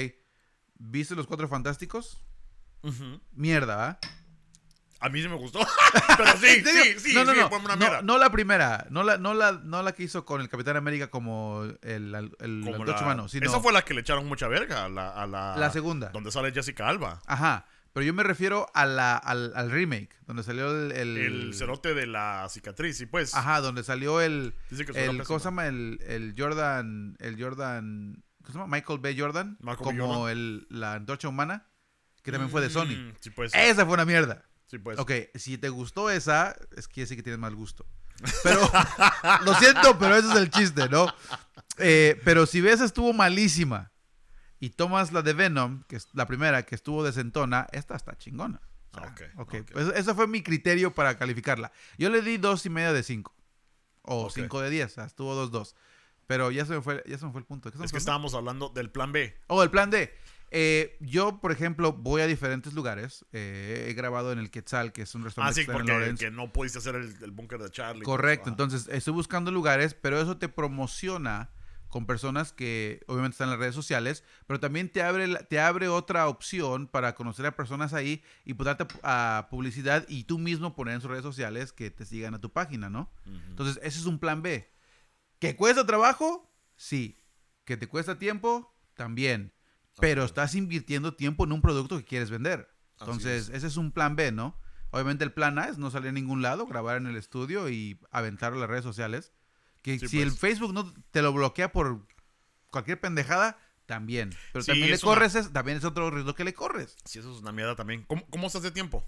¿Viste 0.75 1.15
los 1.15 1.27
cuatro 1.27 1.47
fantásticos? 1.47 2.17
Mierda, 3.33 3.75
¿va? 3.75 3.99
A 4.99 5.09
mí 5.09 5.21
sí 5.21 5.27
me 5.27 5.35
gustó. 5.35 5.59
pero 6.17 6.31
sí, 6.37 6.47
sí, 6.65 6.99
sí, 6.99 7.13
no, 7.15 7.23
no, 7.25 7.33
sí, 7.33 7.39
no, 7.39 7.49
fue 7.49 7.59
una 7.59 7.75
no, 7.75 7.77
mierda. 7.77 8.01
no 8.01 8.17
la 8.17 8.29
primera, 8.31 8.87
no 8.89 9.03
la, 9.03 9.17
no 9.17 9.33
la, 9.33 9.51
no 9.53 9.83
la 9.83 9.91
que 9.93 10.03
hizo 10.03 10.25
con 10.25 10.41
el 10.41 10.49
Capitán 10.49 10.75
América 10.77 11.09
como 11.09 11.63
el, 11.81 12.13
el, 12.15 12.31
el 12.39 12.61
Como 12.65 12.83
la- 12.85 12.99
humano, 13.01 13.27
sino 13.27 13.45
Esa 13.47 13.59
fue 13.59 13.71
la 13.73 13.83
que 13.83 13.93
le 13.93 14.01
echaron 14.01 14.25
mucha 14.27 14.47
verga 14.47 14.85
a 14.85 14.89
la, 14.89 15.09
a 15.09 15.27
la, 15.27 15.55
la 15.57 15.71
segunda. 15.71 16.09
Donde 16.09 16.31
sale 16.31 16.51
Jessica 16.51 16.87
Alba. 16.87 17.21
Ajá. 17.27 17.65
Pero 17.93 18.05
yo 18.05 18.13
me 18.13 18.21
refiero 18.21 18.67
a 18.75 18.85
la, 18.85 19.17
al, 19.17 19.53
al 19.55 19.71
remake, 19.71 20.09
donde 20.27 20.43
salió 20.43 20.69
el, 20.69 20.91
el, 20.91 21.17
El 21.17 21.53
cerote 21.55 21.95
de 21.95 22.05
la 22.05 22.45
cicatriz, 22.49 23.01
y 23.01 23.07
pues. 23.07 23.33
Ajá, 23.33 23.59
donde 23.61 23.83
salió 23.83 24.21
el, 24.21 24.53
Dice 24.69 24.85
que 24.85 25.03
el. 25.05 25.23
¿cómo 25.23 25.39
se 25.39 25.45
llama? 25.45 25.65
El, 25.65 25.99
el 26.07 26.35
Jordan, 26.37 27.15
el 27.19 27.41
Jordan, 27.41 28.23
¿cómo 28.43 28.51
se 28.53 28.59
llama? 28.59 28.67
Michael 28.77 28.99
B. 28.99 29.15
Jordan, 29.17 29.57
Michael 29.61 29.77
B. 29.95 29.99
como 29.99 30.13
Jordan. 30.15 30.31
el, 30.37 30.67
la 30.69 30.93
antorcha 30.93 31.27
humana, 31.27 31.65
que 32.21 32.31
también 32.31 32.51
fue 32.51 32.61
de 32.61 32.69
Sony. 32.69 32.85
Mm, 32.95 33.13
Sí, 33.19 33.31
pues. 33.31 33.51
Esa 33.55 33.83
fue 33.85 33.95
una 33.95 34.05
mierda. 34.05 34.43
Sí, 34.67 34.77
pues. 34.77 34.99
Ok, 34.99 35.11
si 35.35 35.57
te 35.57 35.69
gustó 35.69 36.09
esa, 36.09 36.55
es 36.75 36.87
que 36.87 37.05
sí 37.05 37.15
que 37.15 37.23
tienes 37.23 37.39
mal 37.39 37.55
gusto. 37.55 37.85
Pero, 38.43 38.59
lo 39.45 39.53
siento, 39.55 39.97
pero 39.97 40.15
ese 40.15 40.29
es 40.29 40.35
el 40.35 40.49
chiste, 40.49 40.89
¿no? 40.89 41.07
Eh, 41.77 42.19
pero 42.25 42.45
si 42.45 42.61
ves 42.61 42.81
estuvo 42.81 43.13
malísima 43.13 43.91
y 44.59 44.71
tomas 44.71 45.11
la 45.11 45.21
de 45.21 45.33
Venom, 45.33 45.83
que 45.87 45.95
es 45.97 46.07
la 46.13 46.25
primera, 46.25 46.63
que 46.63 46.75
estuvo 46.75 47.03
decentona, 47.03 47.67
esta 47.71 47.95
está 47.95 48.17
chingona. 48.17 48.59
O 48.91 48.99
sea, 48.99 49.09
Ok, 49.09 49.21
ok, 49.37 49.53
ok. 49.61 49.71
pues 49.71 49.87
ese 49.95 50.13
fue 50.15 50.27
mi 50.27 50.41
criterio 50.41 50.93
para 50.93 51.17
calificarla. 51.17 51.71
Yo 51.97 52.09
le 52.09 52.21
di 52.21 52.37
dos 52.37 52.65
y 52.65 52.69
media 52.69 52.91
de 52.93 53.03
cinco. 53.03 53.35
O 54.01 54.29
cinco 54.29 54.61
de 54.61 54.69
diez, 54.69 54.91
o 54.91 54.95
sea, 54.95 55.05
estuvo 55.05 55.35
dos, 55.35 55.51
dos. 55.51 55.75
Pero 56.27 56.49
ya 56.51 56.65
se 56.65 56.73
me 56.73 56.81
fue, 56.81 57.03
ya 57.05 57.17
se 57.17 57.25
me 57.25 57.31
fue 57.31 57.39
el 57.41 57.45
punto. 57.45 57.69
¿Qué 57.69 57.75
estamos 57.75 57.85
Es 57.85 57.91
que 57.91 57.97
estábamos 57.97 58.33
hablando 58.33 58.69
del 58.69 58.89
plan 58.89 59.11
B. 59.11 59.37
Oh, 59.47 59.63
el 59.63 59.69
plan 59.69 59.89
D. 59.89 60.13
Eh, 60.49 60.97
yo, 61.01 61.41
por 61.41 61.51
ejemplo, 61.51 61.91
voy 61.93 62.21
a 62.21 62.27
diferentes 62.27 62.73
lugares. 62.73 63.25
Eh, 63.33 63.87
he 63.89 63.93
grabado 63.93 64.31
en 64.31 64.39
el 64.39 64.49
Quetzal, 64.49 64.93
que 64.93 65.01
es 65.01 65.13
un 65.15 65.21
Ah, 65.21 65.25
restaurante 65.25 65.55
sí, 65.55 65.61
está 65.61 65.73
en 65.73 65.77
porque 65.79 66.15
que 66.17 66.31
no 66.31 66.53
pudiste 66.53 66.77
hacer 66.79 66.95
el, 66.95 67.15
el 67.21 67.31
búnker 67.31 67.59
de 67.61 67.69
Charlie. 67.69 68.03
Correcto, 68.03 68.49
entonces 68.49 68.87
estoy 68.89 69.13
buscando 69.13 69.51
lugares, 69.51 69.93
pero 69.93 70.21
eso 70.21 70.37
te 70.37 70.47
promociona 70.47 71.49
con 71.89 72.05
personas 72.05 72.51
que 72.51 73.01
obviamente 73.07 73.35
están 73.35 73.47
en 73.47 73.51
las 73.51 73.59
redes 73.59 73.75
sociales, 73.75 74.23
pero 74.45 74.59
también 74.59 74.89
te 74.89 75.01
abre, 75.01 75.35
te 75.45 75.59
abre 75.59 75.87
otra 75.87 76.27
opción 76.27 76.87
para 76.87 77.15
conocer 77.15 77.45
a 77.45 77.55
personas 77.55 77.93
ahí 77.93 78.23
y 78.43 78.53
pues 78.55 78.65
darte 78.65 78.85
a 79.03 79.47
publicidad 79.49 80.05
y 80.09 80.25
tú 80.25 80.37
mismo 80.37 80.75
poner 80.75 80.95
en 80.95 81.01
sus 81.01 81.09
redes 81.09 81.23
sociales 81.23 81.71
que 81.71 81.89
te 81.89 82.05
sigan 82.05 82.33
a 82.35 82.41
tu 82.41 82.51
página, 82.51 82.89
¿no? 82.89 83.09
Ujú. 83.25 83.35
Entonces 83.49 83.79
ese 83.83 83.99
es 83.99 84.05
un 84.05 84.19
plan 84.19 84.41
B. 84.41 84.69
¿Que 85.39 85.55
cuesta 85.55 85.85
trabajo? 85.85 86.51
Sí. 86.75 87.17
¿Que 87.63 87.77
te 87.77 87.87
cuesta 87.87 88.19
tiempo? 88.19 88.73
También. 88.95 89.53
Pero 89.99 90.23
estás 90.23 90.55
invirtiendo 90.55 91.13
tiempo 91.15 91.43
en 91.45 91.51
un 91.51 91.61
producto 91.61 91.97
que 91.97 92.05
quieres 92.05 92.29
vender. 92.29 92.69
Entonces, 92.99 93.49
ese 93.49 93.67
es 93.67 93.77
un 93.77 93.91
plan 93.91 94.15
B, 94.15 94.31
¿no? 94.31 94.59
Obviamente 94.91 95.23
el 95.23 95.31
plan 95.33 95.59
A 95.59 95.65
es 95.69 95.77
no 95.77 95.91
salir 95.91 96.09
a 96.09 96.13
ningún 96.13 96.41
lado, 96.41 96.65
grabar 96.65 96.97
en 96.97 97.07
el 97.07 97.15
estudio 97.15 97.69
y 97.69 97.99
aventarlo 98.11 98.57
a 98.57 98.61
las 98.61 98.69
redes 98.69 98.83
sociales. 98.83 99.33
Que 99.81 99.99
Sí, 99.99 100.07
si 100.07 100.21
el 100.21 100.29
pues. 100.29 100.39
Facebook 100.39 100.73
no 100.73 100.93
te 101.11 101.21
lo 101.21 101.31
bloquea 101.33 101.71
por 101.71 102.07
cualquier 102.71 102.99
pendejada, 102.99 103.57
también. 103.85 104.31
Pero 104.51 104.63
Sí, 104.63 104.71
también 104.71 104.89
le 104.89 104.95
una- 104.95 105.01
corres, 105.03 105.35
es- 105.35 105.53
también 105.53 105.77
es 105.77 105.83
otro 105.83 106.09
riesgo 106.11 106.33
que 106.35 106.43
le 106.43 106.53
corres. 106.53 106.95
Sí, 107.05 107.19
eso 107.19 107.31
es 107.33 107.39
una 107.41 107.51
mierda 107.51 107.75
también. 107.75 108.03
¿Cómo, 108.07 108.25
cómo 108.29 108.47
estás 108.47 108.63
de 108.63 108.71
tiempo? 108.71 109.03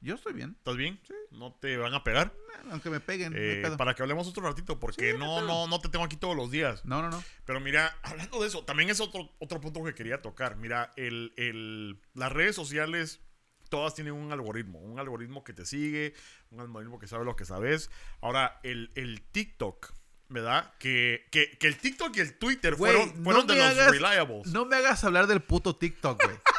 Yo 0.00 0.14
estoy 0.14 0.34
bien, 0.34 0.54
¿Estás 0.58 0.76
bien? 0.76 1.00
¿No 1.30 1.54
te 1.54 1.76
van 1.78 1.94
a 1.94 2.04
pegar? 2.04 2.32
eh, 2.36 2.68
aunque 2.70 2.90
me 2.90 3.00
peguen. 3.00 3.32
no 3.32 3.38
Eh, 3.38 3.74
para 3.76 3.94
que 3.94 4.02
hablemos 4.02 4.28
otro 4.28 4.42
ratito, 4.44 4.78
porque 4.78 5.12
Sí, 5.12 5.18
no 5.18 5.40
no, 5.40 5.46
no, 5.46 5.66
no 5.66 5.80
te 5.80 5.88
tengo 5.88 6.04
aquí 6.04 6.16
todos 6.16 6.36
los 6.36 6.50
días. 6.50 6.84
No, 6.84 7.02
no, 7.02 7.10
no. 7.10 7.22
Pero 7.44 7.60
mira, 7.60 7.96
hablando 8.02 8.40
de 8.40 8.46
eso, 8.48 8.64
también 8.64 8.90
es 8.90 9.00
otro, 9.00 9.30
otro 9.38 9.60
punto 9.60 9.82
que 9.84 9.94
quería 9.94 10.20
tocar. 10.22 10.56
Mira, 10.56 10.92
el, 10.96 11.32
el- 11.36 12.00
las 12.14 12.30
redes 12.32 12.54
sociales, 12.54 13.20
todas 13.68 13.94
tienen 13.94 14.12
un 14.14 14.30
algoritmo. 14.32 14.78
Un 14.78 14.98
algoritmo 15.00 15.42
que 15.42 15.52
te 15.52 15.64
sigue, 15.66 16.14
un 16.50 16.60
algoritmo 16.60 16.98
que 16.98 17.08
sabe 17.08 17.24
lo 17.24 17.34
que 17.34 17.44
sabes. 17.44 17.90
Ahora, 18.20 18.60
el, 18.62 18.90
el 18.94 19.22
TikTok, 19.22 19.92
¿verdad? 20.28 20.72
Que, 20.78 21.26
que, 21.32 21.56
que 21.58 21.66
el 21.66 21.78
TikTok 21.78 22.16
y 22.16 22.20
el 22.20 22.38
Twitter 22.38 22.76
fueron, 22.76 23.24
fueron 23.24 23.46
no 23.46 23.52
de 23.54 23.58
los 23.58 23.66
hagas- 23.70 23.90
reliables. 23.90 24.46
No 24.52 24.66
me 24.66 24.76
hagas 24.76 25.02
hablar 25.04 25.26
del 25.26 25.40
puto 25.42 25.74
TikTok, 25.76 26.22
güey. 26.22 26.36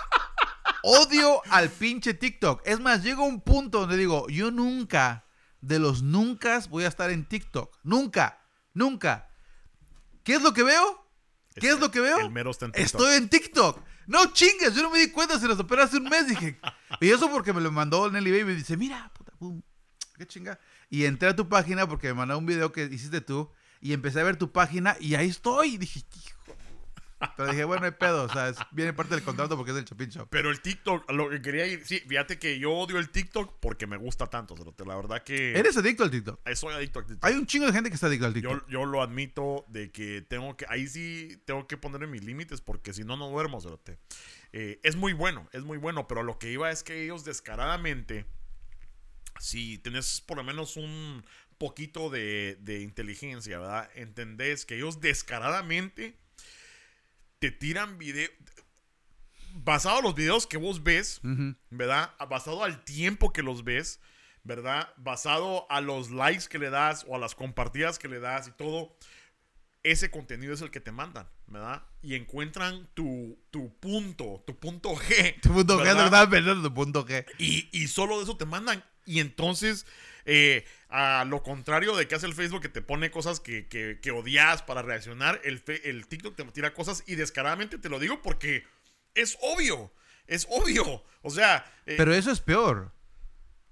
Odio 0.84 1.41
al 1.49 1.69
pinche 1.69 2.13
TikTok. 2.13 2.61
Es 2.65 2.80
más, 2.80 3.03
llega 3.03 3.21
un 3.21 3.41
punto 3.41 3.82
donde 3.82 3.97
digo, 3.97 4.28
yo 4.30 4.51
nunca, 4.51 5.25
de 5.61 5.80
los 5.80 6.01
nunca, 6.01 6.61
voy 6.69 6.84
a 6.86 6.88
estar 6.88 7.09
en 7.09 7.25
TikTok. 7.25 7.78
Nunca, 7.84 8.41
nunca. 8.73 9.30
¿Qué 10.23 10.36
es 10.36 10.41
lo 10.41 10.53
que 10.53 10.63
veo? 10.63 11.07
¿Qué 11.55 11.69
es 11.69 11.80
lo 11.80 11.89
que 11.89 11.99
veo? 11.99 12.19
El 12.19 12.30
mero 12.30 12.51
está 12.51 12.65
en 12.65 12.71
TikTok. 12.71 12.86
Estoy 12.86 13.15
en 13.15 13.30
TikTok. 13.30 13.82
No 14.07 14.25
chingues, 14.32 14.73
yo 14.73 14.84
no 14.84 14.89
me 14.89 14.99
di 14.99 15.11
cuenta, 15.11 15.39
se 15.39 15.47
los 15.47 15.59
operé 15.59 15.84
hace 15.84 15.97
un 15.97 16.03
mes. 16.03 16.28
Dije, 16.28 16.59
y 17.01 17.09
eso 17.09 17.30
porque 17.30 17.51
me 17.53 17.61
lo 17.61 17.71
mandó 17.71 18.09
Nelly 18.09 18.32
Baby. 18.32 18.41
Y 18.41 18.45
me 18.45 18.55
dice, 18.55 18.78
mira, 18.78 19.11
puta, 19.13 19.34
pum, 19.38 19.61
qué 20.17 20.25
chinga. 20.25 20.59
Y 20.89 21.05
entré 21.05 21.30
a 21.30 21.36
tu 21.36 21.49
página 21.49 21.88
porque 21.88 22.07
me 22.07 22.13
mandó 22.13 22.38
un 22.38 22.45
video 22.45 22.71
que 22.71 22.86
hiciste 22.86 23.21
tú. 23.21 23.51
Y 23.82 23.93
empecé 23.93 24.21
a 24.21 24.23
ver 24.23 24.38
tu 24.38 24.51
página 24.51 24.95
y 24.99 25.15
ahí 25.15 25.30
estoy. 25.30 25.78
Dije, 25.78 25.99
hijo. 25.99 26.36
Pero 27.36 27.49
dije, 27.49 27.63
bueno, 27.63 27.82
no 27.82 27.86
hay 27.88 27.93
pedo. 27.93 28.24
O 28.26 28.30
sea, 28.30 28.49
es- 28.49 28.57
viene 28.72 28.93
parte 28.93 29.15
del 29.15 29.24
contrato 29.24 29.55
porque 29.57 29.72
es 29.72 29.76
del 29.76 29.86
Chopin 29.86 30.09
Shop. 30.09 30.28
Pero 30.30 30.51
el 30.51 30.61
TikTok, 30.61 31.11
lo 31.11 31.30
que 31.30 31.41
quería 31.41 31.65
ir, 31.65 31.84
sí, 31.86 31.99
fíjate 32.07 32.38
que 32.38 32.59
yo 32.59 32.72
odio 32.72 32.99
el 32.99 33.09
TikTok 33.09 33.59
porque 33.59 33.88
me 33.88 33.97
gusta 33.97 34.28
tanto, 34.28 34.55
cerote. 34.55 34.86
la 34.86 34.95
verdad 34.95 35.24
que 35.24 35.57
¿Eres 35.57 35.76
adicto 35.78 36.03
al 36.03 36.11
TikTok? 36.11 36.39
eh, 36.47 36.55
soy 36.55 36.74
adicto 36.76 36.99
al 36.99 37.05
TikTok. 37.07 37.26
Hay 37.26 37.36
un 37.36 37.45
chingo 37.47 37.65
de 37.65 37.74
gente 37.74 37.89
que 37.89 37.95
está 37.95 38.07
adicto 38.07 38.26
al 38.28 38.34
TikTok. 38.34 38.68
Yo, 38.68 38.68
yo 38.70 38.86
lo 38.86 39.01
admito 39.01 39.65
de 39.70 39.91
que 39.91 40.22
tengo 40.22 40.55
que, 40.57 40.65
ahí 40.70 40.88
sí 40.88 41.41
tengo 41.45 41.65
que 41.68 41.78
ponerle 41.78 42.07
mis 42.07 42.24
límites 42.24 42.61
porque 42.61 42.93
si 42.93 43.03
no, 43.03 43.18
no 43.18 43.30
duermo, 43.30 43.61
cerote. 43.61 43.97
Eh, 44.53 44.80
es 44.84 44.95
muy 44.95 45.13
bueno, 45.13 45.49
es 45.53 45.63
muy 45.63 45.78
bueno, 45.78 46.07
pero 46.07 46.24
lo 46.24 46.38
que 46.39 46.51
iba 46.51 46.70
es 46.72 46.84
que 46.84 47.03
ellos 47.03 47.26
descaradamente, 47.26 48.26
si 49.39 49.78
tenés 49.78 50.22
por 50.22 50.38
lo 50.38 50.43
menos 50.43 50.78
un 50.78 51.24
poquito 51.57 52.09
de, 52.09 52.57
de 52.61 52.82
inteligencia, 52.82 53.59
¿verdad? 53.59 53.89
Entendés 53.95 54.65
que 54.65 54.76
ellos 54.76 55.01
descaradamente 55.01 56.18
te 57.39 57.51
tiran 57.51 57.97
video, 57.97 58.29
basado 59.53 59.99
en 59.99 60.03
los 60.03 60.15
videos 60.15 60.47
que 60.47 60.57
vos 60.57 60.83
ves. 60.83 61.21
¿verdad? 61.69 62.11
Basado 62.29 62.63
al 62.63 62.83
tiempo 62.83 63.33
que 63.33 63.43
los 63.43 63.63
ves, 63.63 63.99
¿verdad? 64.43 64.93
Basado 64.97 65.69
a 65.69 65.81
los 65.81 66.11
likes 66.11 66.47
que 66.49 66.59
le 66.59 66.69
das 66.69 67.05
o 67.07 67.15
a 67.15 67.19
las 67.19 67.35
compartidas 67.35 67.99
que 67.99 68.07
le 68.07 68.19
das 68.19 68.47
y 68.47 68.51
todo, 68.51 68.95
ese 69.83 70.11
contenido 70.11 70.53
es 70.53 70.61
el 70.61 70.71
que 70.71 70.79
te 70.79 70.91
mandan, 70.91 71.29
¿verdad? 71.47 71.83
Y 72.01 72.15
encuentran 72.15 72.89
tu, 72.93 73.39
tu 73.51 73.73
punto, 73.79 74.43
tu 74.45 74.57
punto 74.59 74.95
G. 74.95 75.39
Tu 75.41 75.53
punto 75.53 75.79
G, 75.79 75.83
¿verdad? 75.83 76.23
no 76.23 76.29
pensando 76.29 76.69
tu 76.69 76.73
punto 76.73 77.05
G. 77.05 77.25
Y, 77.38 77.69
y 77.71 77.88
solo 77.88 78.17
de 78.17 78.23
eso 78.23 78.38
te 78.38 78.45
mandan. 78.45 78.83
Y 79.05 79.19
entonces, 79.21 79.85
eh, 80.28 80.65
a 80.89 81.25
lo 81.28 81.41
contrario 81.41 81.95
de 81.95 82.07
que 82.07 82.13
hace 82.15 82.28
el 82.28 82.34
Facebook 82.36 82.61
que 82.61 82.69
te 82.69 82.82
pone 82.84 83.09
cosas 83.09 83.39
que, 83.39 83.67
que, 83.67 83.99
que 84.01 84.11
odias 84.11 84.61
para 84.61 84.82
reaccionar, 84.84 85.41
el, 85.43 85.57
fe- 85.59 85.89
el 85.89 86.05
TikTok 86.07 86.36
te 86.36 86.43
tira 86.45 86.73
cosas 86.73 87.03
y 87.07 87.15
descaradamente 87.15 87.78
te 87.80 87.89
lo 87.89 87.97
digo 87.97 88.21
porque 88.21 88.63
es 89.15 89.38
obvio. 89.41 89.91
Es 90.28 90.45
obvio. 90.51 91.03
O 91.21 91.30
sea, 91.32 91.65
eh, 91.86 91.95
Pero 91.97 92.13
eso 92.13 92.30
es 92.32 92.39
peor. 92.41 92.91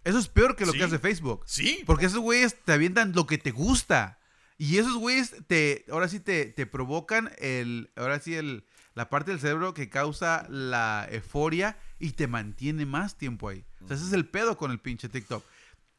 Eso 0.03 0.17
es 0.19 0.27
peor 0.27 0.55
que 0.55 0.65
lo 0.65 0.71
Sí. 0.71 0.77
que 0.77 0.83
hace 0.85 0.99
Facebook. 0.99 1.43
sí. 1.45 1.83
Porque 1.85 2.05
esos 2.05 2.19
güeyes 2.19 2.55
te 2.63 2.71
avientan 2.73 3.11
lo 3.13 3.25
que 3.27 3.37
te 3.37 3.51
gusta. 3.51 4.19
Y 4.57 4.77
esos 4.77 4.95
güeyes 4.95 5.35
te, 5.47 5.83
ahora 5.89 6.07
sí 6.07 6.19
te, 6.21 6.45
te 6.45 6.65
provocan 6.65 7.31
el, 7.39 7.91
ahora 7.97 8.19
sí 8.21 8.35
el, 8.35 8.63
la 8.93 9.09
parte 9.09 9.31
del 9.31 9.41
cerebro 9.41 9.73
que 9.73 9.89
causa 9.89 10.45
la 10.49 11.05
euforia 11.11 11.77
y 11.99 12.11
te 12.11 12.27
mantiene 12.27 12.85
más 12.85 13.17
tiempo 13.17 13.49
ahí. 13.49 13.65
O 13.83 13.87
sea, 13.87 13.97
ese 13.97 14.05
es 14.05 14.13
el 14.13 14.25
pedo 14.25 14.57
con 14.57 14.71
el 14.71 14.79
pinche 14.79 15.09
TikTok. 15.09 15.43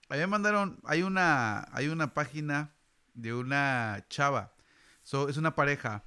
A 0.09 0.15
mí 0.15 0.21
me 0.21 0.27
mandaron, 0.27 0.81
hay 0.85 1.03
una, 1.03 1.69
hay 1.73 1.89
una 1.89 2.15
página 2.15 2.75
de 3.15 3.35
una 3.35 4.05
chava. 4.09 4.55
So, 5.03 5.29
es 5.29 5.37
una 5.37 5.55
pareja. 5.55 6.05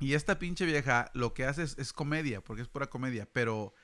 Y 0.00 0.14
esta 0.14 0.38
pinche 0.38 0.64
vieja 0.64 1.10
lo 1.14 1.32
que 1.34 1.44
hace 1.44 1.62
es, 1.62 1.78
es 1.78 1.92
comedia, 1.92 2.40
porque 2.40 2.62
es 2.62 2.68
pura 2.68 2.86
comedia. 2.86 3.28
Pero 3.32 3.74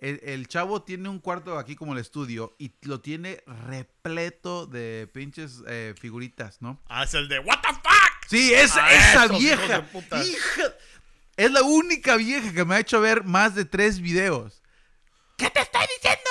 el, 0.00 0.20
el 0.22 0.48
chavo 0.48 0.82
tiene 0.82 1.08
un 1.08 1.18
cuarto 1.18 1.58
aquí 1.58 1.76
como 1.76 1.92
el 1.92 1.98
estudio 1.98 2.54
y 2.58 2.74
lo 2.82 3.00
tiene 3.00 3.42
repleto 3.46 4.66
de 4.66 5.10
pinches 5.12 5.62
eh, 5.66 5.94
figuritas, 5.98 6.62
¿no? 6.62 6.82
Ah, 6.88 7.04
es 7.04 7.14
el 7.14 7.28
de 7.28 7.38
¿What 7.40 7.60
the 7.62 7.74
fuck? 7.74 8.28
Sí, 8.28 8.54
esa, 8.54 8.84
Ah, 8.84 8.92
esa 8.94 9.26
vieja. 9.28 9.86
Hija. 10.24 10.74
Es 11.36 11.50
la 11.50 11.62
única 11.62 12.16
vieja 12.16 12.52
que 12.52 12.64
me 12.64 12.74
ha 12.76 12.80
hecho 12.80 13.00
ver 13.00 13.24
más 13.24 13.54
de 13.54 13.66
tres 13.66 14.00
videos. 14.00 14.62
¿Qué 15.36 15.50
te 15.50 15.60
estoy 15.60 15.82
diciendo? 15.94 16.30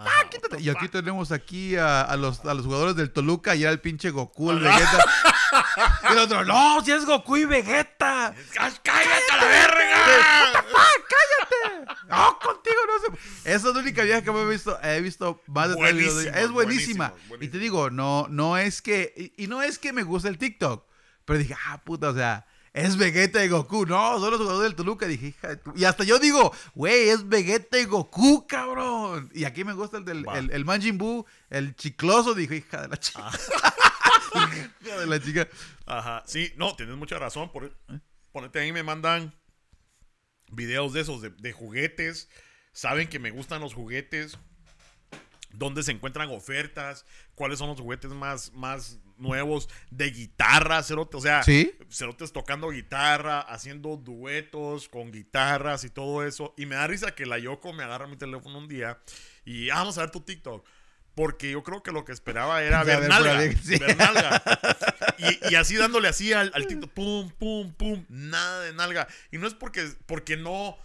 Ah, 0.00 0.24
Quítate. 0.30 0.60
y 0.60 0.68
aquí 0.70 0.88
tenemos 0.88 1.32
aquí 1.32 1.76
a, 1.76 2.02
a 2.02 2.16
los, 2.16 2.44
a 2.44 2.54
los 2.54 2.64
jugadores 2.64 2.94
del 2.96 3.10
Toluca 3.12 3.54
y 3.54 3.62
era 3.62 3.72
el 3.72 3.80
pinche 3.80 4.10
Goku, 4.10 4.50
el 4.52 4.60
Vegeta. 4.60 5.04
y 6.10 6.12
el 6.12 6.18
otro, 6.18 6.44
no, 6.44 6.84
si 6.84 6.92
es 6.92 7.04
Goku 7.04 7.36
y 7.38 7.44
Vegeta. 7.44 8.34
¡Cállate 8.54 9.32
a 9.32 9.36
la 9.36 9.44
verga! 9.44 10.64
No, 12.08 12.38
contigo 12.38 12.76
no 12.86 13.16
se. 13.16 13.50
Esa 13.54 13.68
es 13.68 13.74
la 13.74 13.80
única 13.80 14.02
vieja 14.02 14.22
que 14.22 14.30
me 14.32 14.42
he 14.42 14.46
visto. 14.46 14.78
He 14.82 15.00
visto 15.00 15.42
más 15.46 15.68
de 15.70 15.76
tres 15.76 15.94
videos. 15.94 16.24
Es 16.24 16.50
buenísima. 16.50 17.08
Buenísimo, 17.08 17.28
buenísimo. 17.28 17.44
Y 17.44 17.48
te 17.48 17.58
digo, 17.58 17.90
no, 17.90 18.26
no 18.30 18.56
es 18.56 18.80
que. 18.82 19.12
Y, 19.36 19.44
y 19.44 19.46
no 19.46 19.62
es 19.62 19.78
que 19.78 19.92
me 19.92 20.02
guste 20.02 20.28
el 20.28 20.38
TikTok. 20.38 20.86
Pero 21.24 21.38
dije, 21.38 21.54
ah, 21.66 21.82
puta, 21.84 22.08
o 22.10 22.14
sea, 22.14 22.46
es 22.84 22.96
Vegeta 22.96 23.44
y 23.44 23.48
Goku. 23.48 23.86
No, 23.86 24.18
son 24.20 24.30
los 24.30 24.40
jugadores 24.40 24.70
del 24.70 24.76
Toluca. 24.76 25.06
Dije, 25.06 25.28
hija 25.28 25.48
de 25.48 25.56
tu- 25.56 25.72
Y 25.76 25.84
hasta 25.84 26.04
yo 26.04 26.18
digo, 26.18 26.52
güey, 26.74 27.08
es 27.08 27.28
Vegeta 27.28 27.78
y 27.78 27.84
Goku, 27.84 28.46
cabrón. 28.46 29.30
Y 29.34 29.44
aquí 29.44 29.64
me 29.64 29.72
gusta 29.74 29.98
el 29.98 30.04
del 30.04 30.24
el, 30.34 30.50
el 30.50 30.64
Majin 30.64 30.98
Buu, 30.98 31.26
el 31.50 31.74
chicloso. 31.76 32.34
Dije, 32.34 32.56
hija 32.56 32.82
de 32.82 32.88
la 32.88 32.96
chica. 32.96 33.30
Ah. 34.34 34.50
hija 34.84 34.98
de 34.98 35.06
la 35.06 35.20
chica. 35.20 35.48
Ajá, 35.86 36.22
sí, 36.26 36.52
no, 36.56 36.74
tienes 36.76 36.96
mucha 36.96 37.18
razón. 37.18 37.50
Por, 37.52 37.76
ponete 38.32 38.58
ahí, 38.60 38.72
me 38.72 38.82
mandan 38.82 39.34
videos 40.50 40.92
de 40.92 41.00
esos, 41.00 41.20
de, 41.22 41.30
de 41.30 41.52
juguetes. 41.52 42.28
Saben 42.72 43.08
que 43.08 43.18
me 43.18 43.30
gustan 43.30 43.60
los 43.60 43.74
juguetes. 43.74 44.38
Dónde 45.50 45.82
se 45.82 45.92
encuentran 45.92 46.28
ofertas. 46.30 47.04
Cuáles 47.34 47.58
son 47.58 47.68
los 47.68 47.80
juguetes 47.80 48.10
más, 48.10 48.52
más 48.52 48.98
nuevos. 49.16 49.68
De 49.90 50.10
guitarra, 50.10 50.82
cerote. 50.82 51.16
O 51.16 51.20
sea, 51.20 51.42
¿Sí? 51.42 51.72
cerotes 51.90 52.32
tocando 52.32 52.68
guitarra, 52.70 53.40
haciendo 53.40 53.96
duetos 53.96 54.88
con 54.88 55.10
guitarras 55.12 55.84
y 55.84 55.90
todo 55.90 56.24
eso. 56.26 56.54
Y 56.56 56.66
me 56.66 56.74
da 56.76 56.86
risa 56.86 57.14
que 57.14 57.26
la 57.26 57.38
Yoko 57.38 57.72
me 57.72 57.84
agarra 57.84 58.06
mi 58.06 58.16
teléfono 58.16 58.58
un 58.58 58.68
día 58.68 58.98
y 59.44 59.70
"Ah, 59.70 59.76
vamos 59.76 59.96
a 59.98 60.02
ver 60.02 60.10
tu 60.10 60.20
TikTok. 60.20 60.66
Porque 61.14 61.50
yo 61.50 61.64
creo 61.64 61.82
que 61.82 61.90
lo 61.90 62.04
que 62.04 62.12
esperaba 62.12 62.62
era 62.62 62.84
ver 62.84 63.00
ver 63.00 63.08
nalga. 63.08 63.40
sí. 63.62 63.76
ver 63.78 63.96
nalga. 63.96 64.42
Y, 65.18 65.52
y 65.52 65.54
así 65.56 65.74
dándole 65.74 66.06
así 66.06 66.32
al, 66.32 66.52
al 66.54 66.68
TikTok, 66.68 66.92
pum, 66.92 67.28
pum, 67.30 67.72
pum, 67.72 68.04
nada 68.08 68.60
de 68.60 68.72
nalga. 68.72 69.08
Y 69.32 69.38
no 69.38 69.48
es 69.48 69.54
porque, 69.54 69.90
porque 70.06 70.36
no, 70.36 70.78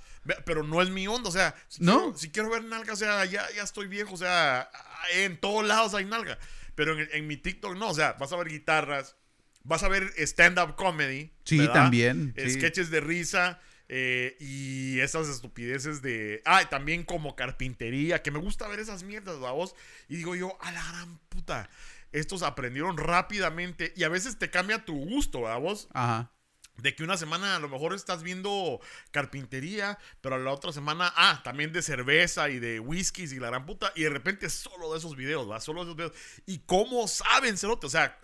pero 0.45 0.63
no 0.63 0.81
es 0.81 0.89
mi 0.89 1.07
onda, 1.07 1.29
o 1.29 1.31
sea, 1.31 1.55
si, 1.67 1.83
¿No? 1.83 1.97
quiero, 1.97 2.17
si 2.17 2.29
quiero 2.29 2.49
ver 2.49 2.63
nalga, 2.63 2.93
o 2.93 2.95
sea, 2.95 3.25
ya, 3.25 3.45
ya 3.55 3.63
estoy 3.63 3.87
viejo, 3.87 4.13
o 4.13 4.17
sea, 4.17 4.69
en 5.13 5.39
todos 5.39 5.65
lados 5.65 5.93
hay 5.93 6.05
nalga. 6.05 6.37
Pero 6.75 6.99
en, 6.99 7.07
en 7.11 7.27
mi 7.27 7.37
TikTok 7.37 7.75
no, 7.75 7.89
o 7.89 7.93
sea, 7.93 8.13
vas 8.13 8.31
a 8.31 8.37
ver 8.37 8.47
guitarras, 8.47 9.15
vas 9.63 9.83
a 9.83 9.89
ver 9.89 10.11
stand-up 10.17 10.75
comedy. 10.75 11.31
Sí, 11.43 11.57
¿verdad? 11.57 11.73
también, 11.73 12.33
sí. 12.37 12.51
Sketches 12.51 12.89
de 12.89 13.01
risa. 13.01 13.59
Eh, 13.89 14.37
y 14.39 15.01
esas 15.01 15.27
estupideces 15.27 16.01
de. 16.01 16.41
Ah, 16.45 16.67
también 16.69 17.03
como 17.03 17.35
carpintería, 17.35 18.23
que 18.23 18.31
me 18.31 18.39
gusta 18.39 18.67
ver 18.67 18.79
esas 18.79 19.03
mierdas, 19.03 19.37
vos. 19.37 19.75
Y 20.07 20.15
digo 20.15 20.35
yo, 20.35 20.57
a 20.61 20.71
la 20.71 20.83
gran 20.83 21.19
puta. 21.29 21.69
Estos 22.11 22.43
aprendieron 22.43 22.97
rápidamente 22.97 23.93
y 23.95 24.03
a 24.03 24.09
veces 24.09 24.39
te 24.39 24.49
cambia 24.49 24.85
tu 24.85 24.95
gusto, 24.95 25.41
vos. 25.59 25.89
Ajá. 25.93 26.31
De 26.77 26.95
que 26.95 27.03
una 27.03 27.17
semana 27.17 27.55
a 27.55 27.59
lo 27.59 27.69
mejor 27.69 27.93
estás 27.93 28.23
viendo 28.23 28.79
carpintería, 29.11 29.99
pero 30.21 30.39
la 30.39 30.51
otra 30.51 30.73
semana, 30.73 31.13
ah, 31.15 31.41
también 31.43 31.71
de 31.71 31.81
cerveza 31.83 32.49
y 32.49 32.59
de 32.59 32.79
whiskies 32.79 33.31
y 33.31 33.39
la 33.39 33.47
gran 33.47 33.65
puta. 33.65 33.91
Y 33.95 34.03
de 34.03 34.09
repente 34.09 34.49
solo 34.49 34.91
de 34.91 34.97
esos 34.97 35.15
videos, 35.15 35.49
¿va? 35.49 35.59
Solo 35.61 35.85
de 35.85 35.91
esos 35.91 35.95
videos. 35.97 36.13
¿Y 36.47 36.59
cómo 36.65 37.07
saben, 37.07 37.57
cerote? 37.57 37.85
O 37.85 37.89
sea, 37.89 38.17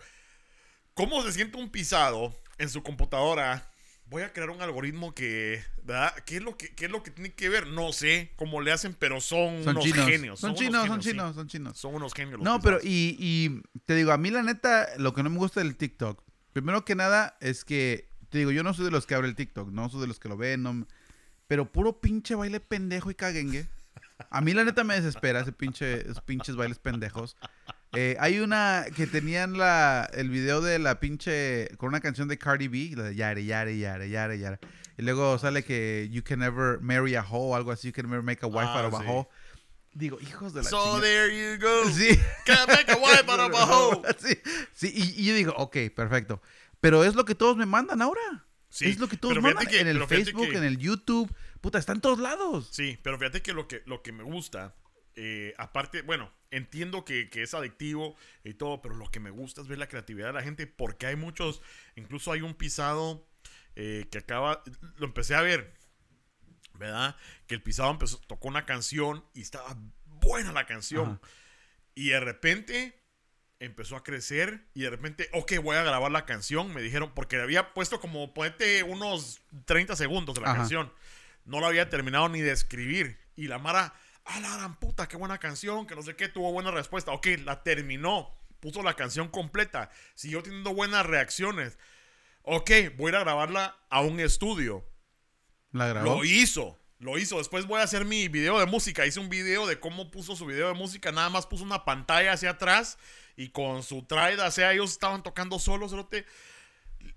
¿cómo 0.94 1.22
se 1.22 1.32
siente 1.32 1.58
un 1.58 1.70
pisado 1.70 2.36
en 2.58 2.68
su 2.68 2.82
computadora? 2.82 3.70
Voy 4.06 4.22
a 4.22 4.32
crear 4.32 4.50
un 4.50 4.60
algoritmo 4.60 5.14
que, 5.14 5.64
¿verdad? 5.84 6.12
¿Qué 6.26 6.38
es 6.38 6.42
lo 6.42 6.56
que, 6.56 6.74
qué 6.74 6.86
es 6.86 6.90
lo 6.90 7.04
que 7.04 7.12
tiene 7.12 7.32
que 7.32 7.48
ver? 7.48 7.68
No 7.68 7.92
sé 7.92 8.32
cómo 8.34 8.60
le 8.60 8.72
hacen, 8.72 8.94
pero 8.98 9.20
son, 9.20 9.62
Son 9.62 9.76
unos 9.76 9.84
chinos. 9.84 10.06
genios. 10.08 10.40
Son 10.40 10.54
chinos, 10.56 10.88
son 10.88 11.00
genios, 11.00 11.04
sí. 11.04 11.10
chinos, 11.12 11.34
son 11.36 11.46
chinos. 11.46 11.78
Son 11.78 11.94
unos 11.94 12.12
genios. 12.12 12.40
No, 12.40 12.60
pero 12.60 12.80
y, 12.82 13.16
y 13.20 13.62
te 13.86 13.94
digo, 13.94 14.10
a 14.10 14.18
mí 14.18 14.30
la 14.32 14.42
neta, 14.42 14.88
lo 14.98 15.14
que 15.14 15.22
no 15.22 15.30
me 15.30 15.38
gusta 15.38 15.60
del 15.60 15.76
TikTok, 15.76 16.20
primero 16.52 16.84
que 16.84 16.96
nada 16.96 17.36
es 17.40 17.64
que, 17.64 18.09
te 18.30 18.38
digo, 18.38 18.50
yo 18.50 18.62
no 18.62 18.72
soy 18.74 18.86
de 18.86 18.90
los 18.90 19.06
que 19.06 19.14
abre 19.14 19.28
el 19.28 19.34
TikTok, 19.36 19.70
no 19.70 19.88
soy 19.90 20.00
de 20.02 20.06
los 20.06 20.18
que 20.18 20.28
lo 20.28 20.36
ven, 20.36 20.62
no, 20.62 20.86
pero 21.46 21.70
puro 21.70 22.00
pinche 22.00 22.34
baile 22.34 22.60
pendejo 22.60 23.10
y 23.10 23.14
caguengue. 23.14 23.66
A 24.30 24.40
mí 24.40 24.52
la 24.52 24.64
neta 24.64 24.84
me 24.84 24.94
desespera 24.94 25.40
ese 25.40 25.52
pinche, 25.52 26.02
esos 26.02 26.20
pinches 26.20 26.54
bailes 26.56 26.78
pendejos. 26.78 27.36
Eh, 27.94 28.16
hay 28.20 28.38
una 28.38 28.84
que 28.94 29.06
tenían 29.06 29.56
la, 29.58 30.08
el 30.14 30.28
video 30.30 30.60
de 30.60 30.78
la 30.78 31.00
pinche, 31.00 31.68
con 31.78 31.88
una 31.88 32.00
canción 32.00 32.28
de 32.28 32.38
Cardi 32.38 32.68
B, 32.68 32.92
la 32.96 33.04
de 33.04 33.14
Yare, 33.16 33.44
Yare, 33.44 33.76
Yare, 33.78 34.08
Yare, 34.10 34.38
Yare. 34.38 34.58
Y 34.98 35.02
luego 35.02 35.38
sale 35.38 35.64
que 35.64 36.08
you 36.12 36.22
can 36.22 36.38
never 36.38 36.78
marry 36.80 37.14
a 37.16 37.22
hoe 37.22 37.52
o 37.52 37.56
algo 37.56 37.72
así, 37.72 37.88
you 37.88 37.92
can 37.94 38.06
never 38.08 38.22
make 38.22 38.44
a 38.44 38.48
wife 38.48 38.68
Ah, 38.68 38.80
out 38.84 38.92
of 38.92 39.00
a 39.00 39.02
sí. 39.02 39.08
hoe. 39.08 39.26
Digo, 39.92 40.20
hijos 40.20 40.52
de 40.52 40.62
la 40.62 40.68
So 40.68 40.78
chingada. 40.84 41.00
there 41.00 41.30
you 41.56 41.58
go. 41.58 41.90
Sí. 41.90 42.16
Can't 42.46 42.68
make 42.68 42.92
a 42.92 42.96
wife 42.96 43.28
out 43.28 43.40
of 43.40 43.54
a 43.58 43.66
hoe. 43.74 44.02
Sí, 44.18 44.38
sí, 44.72 44.92
y, 44.94 45.22
y 45.22 45.24
yo 45.24 45.34
digo, 45.34 45.54
ok, 45.56 45.76
perfecto. 45.96 46.40
Pero 46.80 47.04
es 47.04 47.14
lo 47.14 47.24
que 47.24 47.34
todos 47.34 47.56
me 47.56 47.66
mandan 47.66 48.02
ahora. 48.02 48.46
Sí, 48.68 48.86
es 48.86 48.98
lo 48.98 49.08
que 49.08 49.16
todos 49.16 49.40
mandan 49.42 49.66
que- 49.66 49.80
en 49.80 49.88
el 49.88 50.06
Facebook, 50.06 50.48
que- 50.50 50.56
en 50.56 50.64
el 50.64 50.78
YouTube. 50.78 51.32
Puta, 51.60 51.78
está 51.78 51.92
en 51.92 52.00
todos 52.00 52.18
lados. 52.18 52.68
Sí, 52.70 52.98
pero 53.02 53.18
fíjate 53.18 53.42
que 53.42 53.52
lo 53.52 53.66
que, 53.68 53.82
lo 53.86 54.02
que 54.02 54.12
me 54.12 54.22
gusta, 54.22 54.74
eh, 55.16 55.54
aparte, 55.58 56.02
bueno, 56.02 56.32
entiendo 56.50 57.04
que, 57.04 57.28
que 57.30 57.42
es 57.42 57.52
adictivo 57.52 58.16
y 58.44 58.54
todo, 58.54 58.80
pero 58.80 58.94
lo 58.94 59.10
que 59.10 59.20
me 59.20 59.30
gusta 59.30 59.60
es 59.60 59.66
ver 59.68 59.78
la 59.78 59.88
creatividad 59.88 60.28
de 60.28 60.32
la 60.34 60.42
gente, 60.42 60.66
porque 60.66 61.06
hay 61.06 61.16
muchos, 61.16 61.60
incluso 61.96 62.32
hay 62.32 62.42
un 62.42 62.54
pisado 62.54 63.26
eh, 63.76 64.08
que 64.10 64.18
acaba, 64.18 64.62
lo 64.98 65.06
empecé 65.06 65.34
a 65.34 65.42
ver, 65.42 65.74
¿verdad? 66.74 67.16
Que 67.46 67.54
el 67.54 67.62
pisado 67.62 67.90
empezó, 67.90 68.18
tocó 68.26 68.48
una 68.48 68.66
canción 68.66 69.24
y 69.34 69.42
estaba 69.42 69.76
buena 70.06 70.52
la 70.52 70.66
canción. 70.66 71.06
Ajá. 71.06 71.20
Y 71.94 72.08
de 72.10 72.20
repente 72.20 72.99
empezó 73.60 73.94
a 73.94 74.02
crecer 74.02 74.66
y 74.74 74.80
de 74.82 74.90
repente, 74.90 75.28
ok, 75.32 75.52
voy 75.62 75.76
a 75.76 75.82
grabar 75.82 76.10
la 76.10 76.24
canción, 76.24 76.72
me 76.74 76.80
dijeron, 76.80 77.12
porque 77.14 77.40
había 77.40 77.72
puesto 77.74 78.00
como, 78.00 78.34
ponete 78.34 78.82
unos 78.82 79.42
30 79.66 79.94
segundos 79.96 80.34
de 80.34 80.40
la 80.40 80.48
Ajá. 80.48 80.58
canción. 80.58 80.92
No 81.44 81.60
la 81.60 81.68
había 81.68 81.88
terminado 81.88 82.28
ni 82.28 82.40
de 82.40 82.52
escribir. 82.52 83.18
Y 83.36 83.48
la 83.48 83.58
Mara, 83.58 83.94
a 84.24 84.40
la 84.40 84.56
gran 84.56 84.76
puta, 84.76 85.08
qué 85.08 85.16
buena 85.16 85.38
canción, 85.38 85.86
que 85.86 85.94
no 85.94 86.02
sé 86.02 86.16
qué, 86.16 86.28
tuvo 86.28 86.52
buena 86.52 86.70
respuesta. 86.70 87.12
Ok, 87.12 87.28
la 87.44 87.62
terminó, 87.62 88.34
puso 88.60 88.82
la 88.82 88.94
canción 88.94 89.28
completa, 89.28 89.90
siguió 90.14 90.42
teniendo 90.42 90.74
buenas 90.74 91.04
reacciones. 91.04 91.78
Ok, 92.42 92.70
voy 92.96 93.06
a 93.06 93.08
ir 93.10 93.16
a 93.16 93.20
grabarla 93.20 93.76
a 93.90 94.00
un 94.00 94.20
estudio. 94.20 94.86
La 95.72 95.86
grabó. 95.86 96.16
Lo 96.16 96.24
hizo. 96.24 96.78
Lo 96.98 97.16
hizo. 97.16 97.38
Después 97.38 97.66
voy 97.66 97.80
a 97.80 97.84
hacer 97.84 98.04
mi 98.04 98.28
video 98.28 98.58
de 98.58 98.66
música. 98.66 99.06
Hice 99.06 99.20
un 99.20 99.30
video 99.30 99.66
de 99.66 99.80
cómo 99.80 100.10
puso 100.10 100.36
su 100.36 100.44
video 100.46 100.68
de 100.68 100.74
música. 100.74 101.12
Nada 101.12 101.30
más 101.30 101.46
puso 101.46 101.64
una 101.64 101.84
pantalla 101.84 102.32
hacia 102.32 102.50
atrás 102.50 102.98
y 103.42 103.48
con 103.50 103.82
su 103.82 104.02
trade, 104.04 104.40
o 104.40 104.50
sea, 104.50 104.72
ellos 104.72 104.90
estaban 104.92 105.22
tocando 105.22 105.58
solos. 105.58 105.90
cerote. 105.92 106.26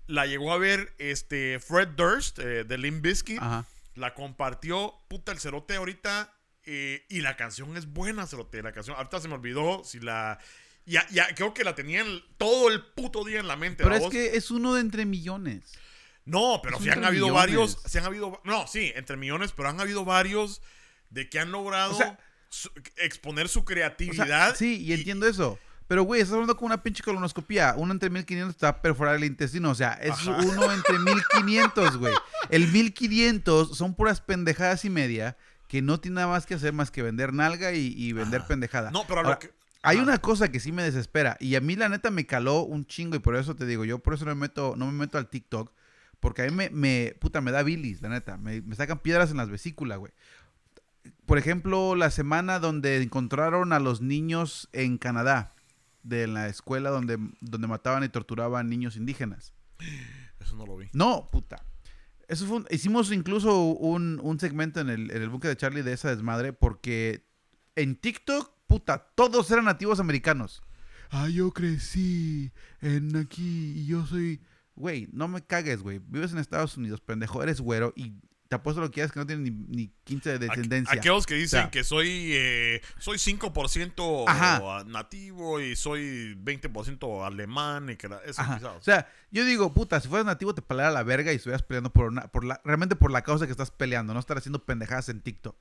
La 0.06 0.26
llegó 0.26 0.52
a 0.52 0.58
ver 0.58 0.94
este 0.98 1.58
Fred 1.60 1.88
Durst 1.88 2.38
eh, 2.38 2.64
de 2.64 2.78
Limp 2.78 3.02
Bizkit. 3.02 3.38
Ajá. 3.40 3.66
La 3.94 4.14
compartió, 4.14 4.94
puta, 5.08 5.32
el 5.32 5.38
cerote 5.38 5.76
ahorita. 5.76 6.32
eh, 6.66 7.04
y 7.10 7.20
la 7.20 7.36
canción 7.36 7.76
es 7.76 7.86
buena, 7.86 8.26
cerote. 8.26 8.62
La 8.62 8.72
canción, 8.72 8.96
ahorita 8.96 9.20
se 9.20 9.28
me 9.28 9.34
olvidó 9.34 9.82
si 9.84 10.00
la. 10.00 10.38
Ya, 10.86 11.06
ya, 11.10 11.34
creo 11.34 11.52
que 11.52 11.62
la 11.64 11.74
tenía 11.74 12.00
en- 12.00 12.22
todo 12.38 12.70
el 12.70 12.82
puto 12.82 13.22
día 13.24 13.38
en 13.40 13.46
la 13.48 13.56
mente. 13.56 13.82
Pero 13.84 13.94
es 13.96 14.06
que 14.08 14.36
es 14.36 14.50
uno 14.50 14.72
de 14.74 14.80
entre 14.80 15.04
millones. 15.04 15.72
No, 16.24 16.60
pero 16.62 16.78
sí 16.80 16.88
han 16.88 17.04
habido 17.04 17.26
millones. 17.26 17.76
varios, 17.76 17.96
han 17.96 18.04
habido, 18.04 18.40
no, 18.44 18.66
sí, 18.66 18.92
entre 18.96 19.18
millones, 19.18 19.52
pero 19.52 19.68
han 19.68 19.78
habido 19.78 20.06
varios 20.06 20.62
de 21.10 21.28
que 21.28 21.38
han 21.38 21.52
logrado 21.52 21.92
O 21.92 21.98
sea- 21.98 22.18
su- 22.48 22.70
exponer 22.96 23.48
su 23.50 23.60
O 23.60 23.64
creatividad. 23.66 24.26
sea, 24.26 24.54
sí, 24.54 24.82
y 24.82 24.94
entiendo 24.94 25.26
eso. 25.28 25.58
Pero, 25.86 26.02
güey, 26.04 26.20
estás 26.20 26.34
hablando 26.34 26.56
con 26.56 26.66
una 26.66 26.82
pinche 26.82 27.02
colonoscopía. 27.02 27.74
Uno 27.76 27.92
entre 27.92 28.10
1500 28.10 28.54
está 28.54 28.80
perforar 28.80 29.16
el 29.16 29.24
intestino. 29.24 29.70
O 29.70 29.74
sea, 29.74 29.92
es 29.94 30.12
Ajá. 30.12 30.38
uno 30.42 30.72
entre 30.72 30.98
1500, 30.98 31.98
güey. 31.98 32.14
El 32.48 32.68
1500 32.72 33.76
son 33.76 33.94
puras 33.94 34.20
pendejadas 34.20 34.84
y 34.84 34.90
media 34.90 35.36
que 35.68 35.82
no 35.82 36.00
tiene 36.00 36.16
nada 36.16 36.28
más 36.28 36.46
que 36.46 36.54
hacer 36.54 36.72
más 36.72 36.90
que 36.90 37.02
vender 37.02 37.32
nalga 37.32 37.72
y, 37.72 37.94
y 37.96 38.12
vender 38.12 38.40
Ajá. 38.40 38.48
pendejada. 38.48 38.90
No, 38.90 39.04
pero 39.06 39.20
a 39.20 39.22
Ahora, 39.24 39.34
lo 39.34 39.38
que. 39.40 39.52
Hay 39.86 39.98
una 39.98 40.16
cosa 40.16 40.50
que 40.50 40.60
sí 40.60 40.72
me 40.72 40.82
desespera 40.82 41.36
y 41.40 41.56
a 41.56 41.60
mí 41.60 41.76
la 41.76 41.90
neta 41.90 42.10
me 42.10 42.24
caló 42.24 42.62
un 42.62 42.86
chingo 42.86 43.16
y 43.16 43.18
por 43.18 43.36
eso 43.36 43.54
te 43.54 43.66
digo, 43.66 43.84
yo 43.84 43.98
por 43.98 44.14
eso 44.14 44.24
no 44.24 44.34
me 44.34 44.40
meto, 44.40 44.74
no 44.78 44.86
me 44.86 44.92
meto 44.92 45.18
al 45.18 45.28
TikTok 45.28 45.70
porque 46.20 46.40
a 46.40 46.46
mí 46.46 46.52
me, 46.52 46.70
me 46.70 47.14
puta, 47.20 47.42
me 47.42 47.52
da 47.52 47.62
bilis, 47.62 48.00
la 48.00 48.08
neta, 48.08 48.38
me, 48.38 48.62
me 48.62 48.74
sacan 48.76 49.00
piedras 49.00 49.30
en 49.30 49.36
las 49.36 49.50
vesículas, 49.50 49.98
güey. 49.98 50.10
Por 51.26 51.36
ejemplo, 51.36 51.94
la 51.96 52.10
semana 52.10 52.60
donde 52.60 53.02
encontraron 53.02 53.74
a 53.74 53.78
los 53.78 54.00
niños 54.00 54.70
en 54.72 54.96
Canadá, 54.96 55.53
de 56.04 56.28
la 56.28 56.48
escuela 56.48 56.90
donde, 56.90 57.18
donde 57.40 57.66
mataban 57.66 58.04
y 58.04 58.08
torturaban 58.08 58.68
niños 58.68 58.96
indígenas. 58.96 59.52
Eso 60.38 60.54
no 60.56 60.64
lo 60.66 60.76
vi. 60.76 60.86
No, 60.92 61.28
puta. 61.32 61.64
Eso 62.28 62.46
fue 62.46 62.58
un- 62.58 62.66
hicimos 62.70 63.10
incluso 63.12 63.62
un, 63.64 64.20
un 64.22 64.38
segmento 64.38 64.80
en 64.80 64.88
el, 64.90 65.10
en 65.10 65.20
el 65.22 65.28
buque 65.28 65.48
de 65.48 65.56
Charlie 65.56 65.82
de 65.82 65.92
esa 65.92 66.10
desmadre 66.10 66.52
porque 66.52 67.26
en 67.74 67.96
TikTok, 67.96 68.52
puta, 68.66 69.10
todos 69.16 69.50
eran 69.50 69.64
nativos 69.64 69.98
americanos. 69.98 70.62
Ah, 71.10 71.28
yo 71.28 71.50
crecí 71.52 72.52
en 72.80 73.16
aquí 73.16 73.72
y 73.76 73.86
yo 73.86 74.06
soy... 74.06 74.40
Güey, 74.76 75.08
no 75.12 75.28
me 75.28 75.42
cagues, 75.44 75.82
güey. 75.82 76.00
Vives 76.00 76.32
en 76.32 76.38
Estados 76.38 76.76
Unidos, 76.76 77.00
pendejo. 77.00 77.42
Eres 77.42 77.60
güero 77.60 77.92
y 77.94 78.14
te 78.54 78.60
apuesto 78.60 78.80
lo 78.80 78.86
que 78.88 78.94
quieras 78.94 79.10
que 79.10 79.18
no 79.18 79.26
tienen 79.26 79.42
ni, 79.42 79.50
ni 79.50 79.92
15 80.04 80.38
de 80.38 80.38
descendencia. 80.46 80.96
Aquellos 80.96 81.26
que 81.26 81.34
dicen 81.34 81.58
O 81.58 81.62
sea- 81.62 81.70
que 81.72 81.82
soy 81.82 82.30
eh, 82.34 82.80
soy 82.98 83.18
5% 83.18 84.24
Ajá. 84.28 84.84
nativo 84.86 85.60
y 85.60 85.74
soy 85.74 86.36
20% 86.36 87.26
alemán 87.26 87.90
y 87.90 87.96
que 87.96 88.08
la, 88.08 88.20
pisados. 88.22 88.64
O 88.78 88.82
sea, 88.82 89.08
yo 89.32 89.44
digo, 89.44 89.74
puta, 89.74 90.00
si 90.00 90.06
fueras 90.08 90.24
nativo 90.24 90.54
te 90.54 90.62
pelara 90.62 90.92
la 90.92 91.02
verga 91.02 91.32
y 91.32 91.36
estuvieras 91.36 91.62
peleando 91.62 91.92
por 91.92 92.06
una, 92.06 92.28
por 92.28 92.44
la, 92.44 92.60
realmente 92.64 92.94
por 92.94 93.10
la 93.10 93.22
causa 93.22 93.46
que 93.46 93.52
estás 93.52 93.72
peleando, 93.72 94.14
no 94.14 94.20
estar 94.20 94.38
haciendo 94.38 94.64
pendejadas 94.64 95.08
en 95.08 95.20
TikTok. 95.20 95.56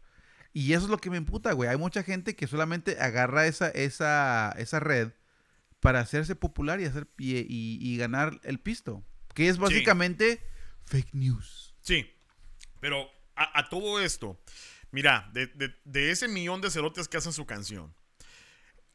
Y 0.54 0.74
eso 0.74 0.84
es 0.86 0.92
lo 0.92 1.00
que 1.00 1.10
me 1.10 1.18
emputa, 1.18 1.52
güey. 1.54 1.70
Hay 1.70 1.78
mucha 1.78 2.04
gente 2.04 2.36
que 2.36 2.46
solamente 2.46 3.00
agarra 3.02 3.48
esa, 3.48 3.70
esa, 3.70 4.54
esa 4.58 4.80
red 4.80 5.10
para 5.80 6.00
hacerse 6.00 6.36
popular 6.36 6.80
y 6.80 6.86
hacer 6.86 7.08
y 7.18 7.98
ganar 7.98 8.40
el 8.44 8.60
pisto. 8.60 9.04
Que 9.34 9.50
es 9.50 9.58
básicamente 9.58 10.42
fake 10.86 11.14
news. 11.16 11.74
Sí, 11.82 12.06
pero 12.84 13.10
a, 13.34 13.70
todo 13.70 14.02
esto, 14.02 14.38
mira, 14.92 15.30
de, 15.32 15.48
de- 15.86 16.12
ese 16.12 16.28
millón 16.28 16.60
de 16.60 16.70
cerotes 16.70 17.08
que 17.08 17.16
hacen 17.16 17.32
su 17.32 17.46
canción, 17.46 17.96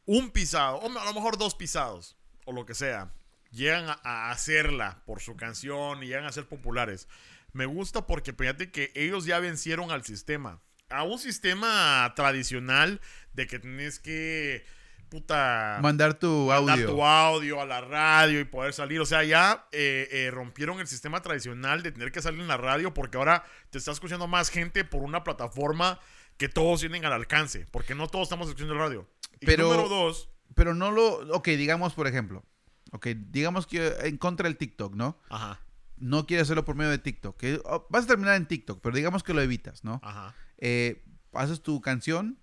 un 0.04 0.30
pisado, 0.30 0.76
o 0.76 0.98
a 0.98 1.04
lo 1.06 1.14
mejor 1.14 1.38
dos 1.38 1.54
pisados, 1.54 2.14
o 2.44 2.52
lo 2.52 2.66
que 2.66 2.74
sea, 2.74 3.14
llegan 3.50 3.88
a, 3.88 3.98
a 4.02 4.30
hacerla 4.30 5.02
por 5.06 5.22
su 5.22 5.36
canción 5.36 6.02
y 6.02 6.08
llegan 6.08 6.26
a 6.26 6.32
ser 6.32 6.46
populares. 6.46 7.08
Me 7.54 7.64
gusta 7.64 8.06
porque 8.06 8.34
fíjate 8.34 8.70
que 8.70 8.92
ellos 8.94 9.24
ya 9.24 9.38
vencieron 9.38 9.90
al 9.90 10.04
sistema. 10.04 10.60
A 10.90 11.02
un 11.04 11.18
sistema 11.18 12.12
tradicional 12.14 13.00
de 13.32 13.46
que 13.46 13.58
tenés 13.58 13.98
que, 13.98 14.66
puta, 15.08 15.78
Mandar 15.82 16.14
tu 16.18 16.46
mandar 16.46 16.74
audio. 16.78 16.90
tu 16.90 17.04
audio 17.04 17.60
a 17.60 17.66
la 17.66 17.80
radio 17.80 18.40
y 18.40 18.44
poder 18.44 18.72
salir. 18.72 19.00
O 19.00 19.06
sea, 19.06 19.24
ya 19.24 19.66
eh, 19.72 20.08
eh, 20.10 20.30
rompieron 20.30 20.80
el 20.80 20.86
sistema 20.86 21.20
tradicional 21.22 21.82
de 21.82 21.92
tener 21.92 22.12
que 22.12 22.22
salir 22.22 22.40
en 22.40 22.48
la 22.48 22.56
radio 22.56 22.92
porque 22.94 23.16
ahora 23.18 23.44
te 23.70 23.78
está 23.78 23.90
escuchando 23.92 24.26
más 24.26 24.50
gente 24.50 24.84
por 24.84 25.02
una 25.02 25.24
plataforma 25.24 25.98
que 26.36 26.48
todos 26.48 26.80
tienen 26.80 27.04
al 27.04 27.12
alcance. 27.12 27.66
Porque 27.70 27.94
no 27.94 28.08
todos 28.08 28.24
estamos 28.24 28.48
escuchando 28.48 28.74
el 28.74 28.78
radio. 28.80 29.08
Y 29.40 29.46
Pero- 29.46 29.64
número 29.70 29.88
dos. 29.88 30.28
Pero 30.54 30.74
no 30.74 30.90
lo... 30.90 31.34
Ok, 31.36 31.48
digamos, 31.48 31.94
por 31.94 32.06
ejemplo. 32.06 32.44
Ok, 32.92 33.08
digamos 33.30 33.66
que 33.66 33.86
en 34.04 34.16
contra 34.16 34.48
del 34.48 34.56
TikTok, 34.56 34.94
¿no? 34.94 35.18
Ajá, 35.28 35.60
No 35.98 36.26
quieres 36.26 36.44
hacerlo 36.44 36.64
por 36.64 36.74
medio 36.74 36.90
de 36.90 36.98
TikTok. 36.98 37.36
que, 37.36 37.60
oh, 37.64 37.86
vas 37.90 38.04
a 38.04 38.08
terminar 38.08 38.34
en 38.36 38.46
TikTok, 38.46 38.80
pero 38.82 38.96
digamos 38.96 39.22
que 39.22 39.34
lo 39.34 39.42
evitas, 39.42 39.84
¿no? 39.84 40.00
ajá. 40.02 40.34
eh, 40.56 41.04
haces 41.34 41.62
tu 41.62 41.80
canción, 41.82 42.38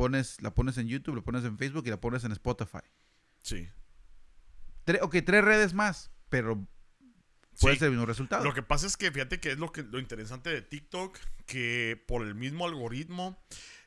pones, 0.00 0.40
la 0.40 0.54
pones 0.54 0.78
en 0.78 0.88
YouTube, 0.88 1.16
la 1.16 1.22
pones 1.22 1.44
en 1.44 1.58
Facebook 1.58 1.84
y 1.86 1.90
la 1.90 2.00
pones 2.00 2.24
en 2.24 2.32
Spotify. 2.32 2.78
Sí. 3.42 3.68
Tre- 4.86 5.00
ok, 5.02 5.16
tres 5.26 5.44
redes 5.44 5.74
más, 5.74 6.10
pero 6.30 6.66
puede 7.60 7.74
Sí. 7.74 7.80
ser 7.80 7.86
el 7.86 7.92
mismo 7.92 8.06
resultado. 8.06 8.42
Lo 8.44 8.54
que 8.54 8.62
pasa 8.62 8.86
es 8.86 8.96
que 8.96 9.10
fíjate 9.12 9.40
que 9.40 9.52
es 9.52 9.58
lo 9.58 9.72
que 9.72 9.82
lo 9.82 9.98
interesante 9.98 10.48
de 10.48 10.62
TikTok, 10.62 11.18
que 11.44 12.02
por 12.08 12.26
el 12.26 12.34
mismo 12.34 12.64
algoritmo, 12.66 13.38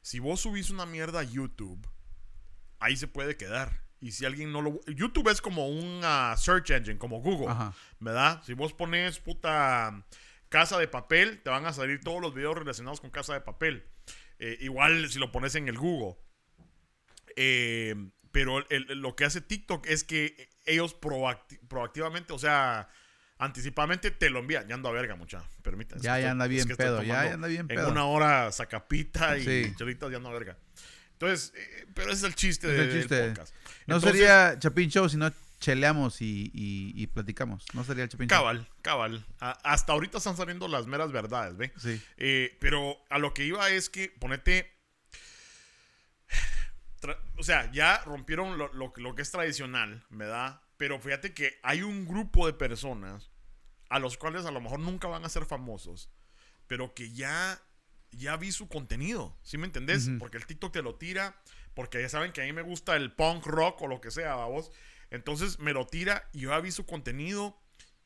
si 0.03 0.19
vos 0.19 0.41
subís 0.41 0.69
una 0.69 0.85
mierda 0.85 1.21
a 1.21 1.23
YouTube, 1.23 1.87
ahí 2.79 2.95
se 2.95 3.07
puede 3.07 3.35
quedar. 3.37 3.81
Y 3.99 4.11
si 4.11 4.25
alguien 4.25 4.51
no 4.51 4.61
lo... 4.61 4.81
YouTube 4.85 5.29
es 5.29 5.41
como 5.41 5.67
un 5.69 6.01
ah, 6.03 6.35
search 6.37 6.69
engine, 6.71 6.97
como 6.99 7.21
Google, 7.21 7.47
Ajá. 7.49 7.73
¿verdad? 7.99 8.43
Si 8.43 8.53
vos 8.53 8.73
pones 8.73 9.19
puta 9.19 10.05
casa 10.49 10.77
de 10.77 10.87
papel, 10.87 11.41
te 11.41 11.49
van 11.49 11.65
a 11.65 11.73
salir 11.73 12.01
todos 12.01 12.21
los 12.21 12.35
videos 12.35 12.55
relacionados 12.57 13.01
con 13.01 13.09
casa 13.09 13.33
de 13.33 13.41
papel. 13.41 13.87
Eh, 14.39 14.57
igual 14.61 15.09
si 15.09 15.19
lo 15.19 15.31
pones 15.31 15.55
en 15.55 15.67
el 15.67 15.77
Google. 15.77 16.15
Eh, 17.35 17.95
pero 18.31 18.59
el- 18.69 18.89
el- 18.89 18.99
lo 18.99 19.15
que 19.15 19.25
hace 19.25 19.41
TikTok 19.41 19.85
es 19.87 20.03
que 20.03 20.49
ellos 20.65 20.99
proacti- 20.99 21.59
proactivamente, 21.67 22.33
o 22.33 22.39
sea, 22.39 22.89
anticipadamente 23.37 24.11
te 24.11 24.29
lo 24.29 24.39
envían. 24.39 24.67
Ya 24.67 24.75
ando 24.75 24.89
a 24.89 24.91
verga, 24.91 25.15
mucha. 25.15 25.43
Permítame. 25.61 26.01
Ya, 26.01 26.19
ya 26.19 26.31
anda 26.31 26.47
bien 26.47 26.67
pedo, 26.67 27.03
ya, 27.03 27.33
anda 27.33 27.47
bien 27.47 27.61
En 27.61 27.67
pedo. 27.67 27.89
una 27.89 28.05
hora 28.05 28.51
sacapita 28.51 29.37
y 29.37 29.43
Sí. 29.43 29.73
choritas 29.77 30.09
ya 30.11 30.17
ando 30.17 30.29
a 30.29 30.33
verga. 30.33 30.57
Entonces, 31.13 31.53
eh, 31.55 31.85
pero 31.93 32.07
ese 32.11 32.17
es 32.19 32.23
el 32.23 32.35
chiste 32.35 32.67
Es 32.73 32.79
el 32.79 33.07
del 33.07 33.29
podcast. 33.29 33.53
No 33.87 33.95
Entonces, 33.95 34.11
sería 34.11 34.57
Chapin 34.59 34.89
Show 34.89 35.07
si 35.09 35.17
no 35.17 35.31
cheleamos 35.63 36.21
y, 36.21 36.51
y- 36.53 36.93
y 36.95 37.07
platicamos. 37.07 37.65
No 37.73 37.83
sería 37.83 38.03
el 38.03 38.09
Chapin. 38.09 38.27
Cabal, 38.27 38.67
cabal. 38.81 39.25
A- 39.39 39.51
hasta 39.63 39.93
ahorita 39.93 40.17
están 40.17 40.35
saliendo 40.37 40.67
las 40.67 40.85
meras 40.87 41.11
verdades, 41.11 41.55
¿ve? 41.57 41.71
Sí. 41.77 42.01
Eh, 42.17 42.57
pero 42.59 42.97
a 43.09 43.17
lo 43.17 43.33
que 43.33 43.45
iba 43.45 43.69
es 43.69 43.89
que 43.89 44.09
ponete. 44.09 44.69
tra- 47.01 47.17
O 47.37 47.43
sea, 47.43 47.71
ya 47.71 47.99
rompieron 48.05 48.57
lo, 48.57 48.71
lo- 48.73 48.93
lo 48.95 49.15
que 49.15 49.21
es 49.21 49.31
tradicional, 49.31 50.03
¿verdad? 50.09 50.61
Pero 50.77 50.99
fíjate 50.99 51.33
que 51.33 51.59
hay 51.63 51.81
un 51.81 52.05
grupo 52.05 52.45
de 52.45 52.53
personas 52.53 53.31
a 53.89 53.99
los 53.99 54.17
cuales 54.17 54.45
a 54.45 54.51
lo 54.51 54.59
mejor 54.61 54.79
nunca 54.79 55.07
van 55.07 55.23
a 55.25 55.29
ser 55.29 55.45
famosos, 55.45 56.09
pero 56.67 56.93
que 56.93 57.11
ya, 57.13 57.61
ya 58.11 58.37
vi 58.37 58.51
su 58.51 58.67
contenido, 58.67 59.37
¿sí 59.43 59.57
me 59.57 59.65
entendés? 59.65 60.09
Porque 60.19 60.37
el 60.37 60.45
TikTok 60.45 60.73
te 60.73 60.81
lo 60.81 60.95
tira, 60.95 61.35
porque 61.75 62.01
ya 62.01 62.09
saben 62.09 62.31
que 62.31 62.41
a 62.41 62.45
mí 62.45 62.53
me 62.53 62.61
gusta 62.63 62.95
el 62.95 63.11
punk 63.11 63.45
rock 63.45 63.81
o 63.83 63.87
lo 63.87 64.01
que 64.01 64.09
sea, 64.11 64.35
vos. 64.35 64.71
Entonces 65.13 65.59
me 65.59 65.73
lo 65.73 65.85
tira 65.85 66.27
y 66.33 66.39
yo 66.39 66.49
ya 66.49 66.59
vi 66.59 66.71
su 66.71 66.87
contenido 66.87 67.55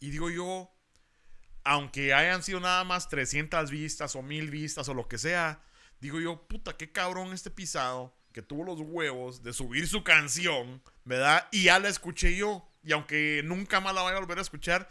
y 0.01 0.09
digo 0.09 0.29
yo, 0.29 0.69
aunque 1.63 2.13
hayan 2.13 2.43
sido 2.43 2.59
nada 2.59 2.83
más 2.83 3.07
300 3.07 3.71
vistas 3.71 4.15
o 4.17 4.21
1000 4.21 4.51
vistas 4.51 4.89
o 4.89 4.93
lo 4.93 5.07
que 5.07 5.17
sea, 5.17 5.63
digo 6.01 6.19
yo, 6.19 6.45
puta, 6.49 6.75
qué 6.75 6.91
cabrón 6.91 7.31
este 7.31 7.49
pisado 7.49 8.13
que 8.33 8.41
tuvo 8.41 8.65
los 8.65 8.81
huevos 8.81 9.41
de 9.41 9.53
subir 9.53 9.87
su 9.87 10.03
canción, 10.03 10.83
¿verdad? 11.05 11.47
Y 11.53 11.63
ya 11.63 11.79
la 11.79 11.87
escuché 11.87 12.35
yo. 12.35 12.69
Y 12.83 12.91
aunque 12.91 13.41
nunca 13.45 13.79
más 13.79 13.95
la 13.95 14.01
vaya 14.01 14.17
a 14.17 14.19
volver 14.19 14.39
a 14.39 14.41
escuchar, 14.41 14.89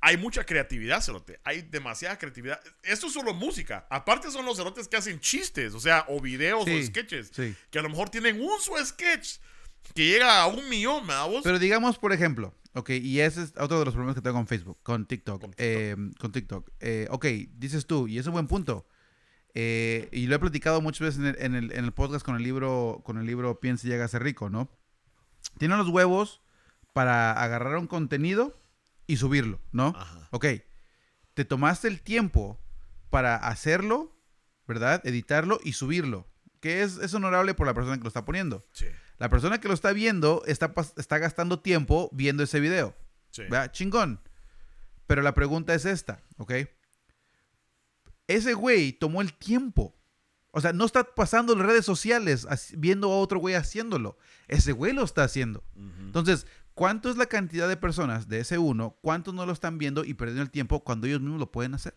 hay 0.00 0.16
mucha 0.16 0.44
creatividad, 0.44 1.00
cerote. 1.00 1.40
Hay 1.44 1.62
demasiada 1.62 2.18
creatividad. 2.18 2.60
Esto 2.82 3.06
es 3.06 3.12
solo 3.12 3.32
música. 3.32 3.86
Aparte 3.90 4.28
son 4.32 4.44
los 4.44 4.56
cerotes 4.56 4.88
que 4.88 4.96
hacen 4.96 5.20
chistes, 5.20 5.72
o 5.72 5.80
sea, 5.80 6.04
o 6.08 6.20
videos 6.20 6.66
o 6.68 6.82
sketches. 6.82 7.30
sí. 7.32 7.54
Que 7.70 7.78
a 7.78 7.82
lo 7.82 7.90
mejor 7.90 8.10
tienen 8.10 8.40
un 8.40 8.60
solo 8.60 8.84
sketch 8.84 9.38
que 9.92 10.06
llega 10.06 10.42
a 10.42 10.46
un 10.46 10.68
millón, 10.68 11.06
¿verdad 11.06 11.28
vos? 11.28 11.40
Pero 11.44 11.58
digamos, 11.58 11.98
por 11.98 12.12
ejemplo, 12.12 12.54
ok, 12.74 12.90
y 12.90 13.20
ese 13.20 13.42
es 13.42 13.52
otro 13.58 13.78
de 13.78 13.84
los 13.84 13.94
problemas 13.94 14.14
que 14.14 14.22
tengo 14.22 14.36
con 14.36 14.46
Facebook, 14.46 14.78
con 14.82 15.06
TikTok. 15.06 15.40
Con 15.40 15.50
TikTok. 15.50 15.60
eh, 15.66 15.96
con 16.18 16.32
TikTok. 16.32 16.70
Eh, 16.80 17.06
ok, 17.10 17.26
dices 17.56 17.86
tú, 17.86 18.08
y 18.08 18.18
es 18.18 18.26
un 18.26 18.32
buen 18.32 18.46
punto. 18.46 18.86
eh, 19.56 20.08
y 20.10 20.26
lo 20.26 20.34
he 20.34 20.38
platicado 20.40 20.80
muchas 20.80 21.00
veces 21.16 21.20
en 21.20 21.26
el, 21.26 21.36
en 21.38 21.54
el- 21.54 21.72
en 21.78 21.84
el 21.84 21.92
podcast 21.92 22.24
con 22.26 22.34
el 22.34 22.42
libro, 22.42 23.02
con 23.04 23.18
el 23.18 23.26
libro 23.26 23.60
Piensa 23.60 23.86
y 23.86 23.90
llega 23.90 24.04
a 24.04 24.08
ser 24.08 24.22
rico, 24.24 24.50
¿no? 24.50 24.68
Tienen 25.58 25.78
los 25.78 25.88
huevos 25.88 26.40
para 26.92 27.30
agarrar 27.40 27.76
un 27.76 27.86
contenido 27.86 28.58
y 29.06 29.16
subirlo, 29.18 29.60
¿no? 29.70 29.94
Ajá. 29.96 30.26
Ok, 30.32 30.46
te 31.34 31.44
tomaste 31.44 31.86
el 31.86 32.00
tiempo 32.00 32.58
para 33.10 33.36
hacerlo, 33.36 34.16
¿verdad? 34.66 35.00
Editarlo 35.06 35.60
y 35.62 35.74
subirlo. 35.74 36.26
Que 36.64 36.82
es, 36.82 36.96
es 36.96 37.12
honorable 37.12 37.52
por 37.52 37.66
la 37.66 37.74
persona 37.74 37.98
que 37.98 38.04
lo 38.04 38.08
está 38.08 38.24
poniendo. 38.24 38.64
Sí, 38.72 38.86
La 39.18 39.28
persona 39.28 39.60
que 39.60 39.68
lo 39.68 39.74
está 39.74 39.92
viendo 39.92 40.42
está, 40.46 40.72
está 40.96 41.18
gastando 41.18 41.60
tiempo 41.60 42.08
viendo 42.10 42.42
ese 42.42 42.58
video. 42.58 42.96
sí. 43.32 43.42
¿verdad? 43.42 43.70
Chingón. 43.70 44.18
Pero 45.06 45.20
la 45.20 45.34
pregunta 45.34 45.74
es 45.74 45.84
esta, 45.84 46.22
¿ok? 46.38 46.52
Ese 48.28 48.54
güey 48.54 48.94
tomó 48.94 49.20
el 49.20 49.34
tiempo. 49.34 49.94
O 50.52 50.60
sea, 50.62 50.72
no 50.72 50.86
está 50.86 51.04
pasando 51.04 51.52
en 51.52 51.58
redes 51.58 51.84
sociales 51.84 52.46
viendo 52.78 53.12
a 53.12 53.18
otro 53.18 53.40
güey 53.40 53.56
haciéndolo. 53.56 54.16
Ese 54.48 54.72
güey 54.72 54.94
lo 54.94 55.04
está 55.04 55.24
haciendo. 55.24 55.62
Entonces, 55.76 56.46
¿cuánto 56.72 57.10
es 57.10 57.18
la 57.18 57.26
cantidad 57.26 57.68
de 57.68 57.76
personas 57.76 58.26
de 58.26 58.40
ese 58.40 58.56
uno? 58.56 58.96
¿Cuántos 59.02 59.34
no 59.34 59.44
lo 59.44 59.52
están 59.52 59.76
viendo 59.76 60.02
y 60.02 60.14
perdiendo 60.14 60.42
el 60.42 60.50
tiempo 60.50 60.82
cuando 60.82 61.06
ellos 61.06 61.20
mismos 61.20 61.40
lo 61.40 61.52
pueden 61.52 61.74
hacer? 61.74 61.94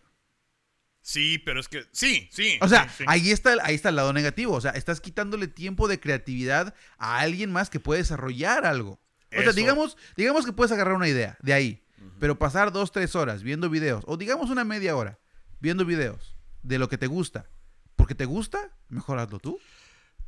Sí, 1.08 1.38
pero 1.38 1.58
es 1.58 1.68
que. 1.68 1.86
Sí, 1.90 2.28
sí. 2.30 2.58
O 2.60 2.68
sea, 2.68 2.86
sí, 2.90 2.96
sí. 2.98 3.04
ahí 3.06 3.30
está, 3.30 3.54
el- 3.54 3.60
ahí 3.62 3.74
está 3.74 3.88
el 3.88 3.96
lado 3.96 4.12
negativo. 4.12 4.52
O 4.52 4.60
sea, 4.60 4.72
estás 4.72 5.00
quitándole 5.00 5.48
tiempo 5.48 5.88
de 5.88 5.98
creatividad 5.98 6.74
a 6.98 7.20
alguien 7.20 7.50
más 7.50 7.70
que 7.70 7.80
puede 7.80 8.00
desarrollar 8.02 8.66
algo. 8.66 9.00
O 9.34 9.40
sea, 9.40 9.52
digamos, 9.52 9.96
digamos 10.18 10.44
que 10.44 10.52
puedes 10.52 10.70
agarrar 10.70 10.92
una 10.96 11.08
idea 11.08 11.38
de 11.40 11.54
ahí, 11.54 11.82
pero 12.20 12.38
pasar 12.38 12.72
dos, 12.72 12.92
tres 12.92 13.14
horas 13.16 13.42
viendo 13.42 13.70
videos, 13.70 14.04
o 14.06 14.18
digamos 14.18 14.50
una 14.50 14.64
media 14.64 14.94
hora 14.96 15.18
viendo 15.60 15.86
videos 15.86 16.36
de 16.62 16.78
lo 16.78 16.90
que 16.90 16.98
te 16.98 17.06
gusta, 17.06 17.48
porque 17.96 18.14
te 18.14 18.26
gusta, 18.26 18.76
mejor 18.90 19.18
hazlo 19.18 19.38
tú. 19.38 19.58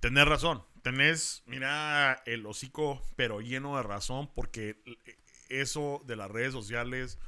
Tenés 0.01 0.25
razón. 0.27 0.65
Tenés, 0.83 1.43
mira, 1.45 2.23
el 2.25 2.47
hocico, 2.47 3.03
pero 3.17 3.43
lleno 3.43 3.77
de 3.77 3.83
razón, 3.83 4.31
porque 4.35 4.83
eso 5.51 6.03
de 6.07 6.17
las 6.17 6.31
redes 6.31 6.53
sociales 6.53 7.19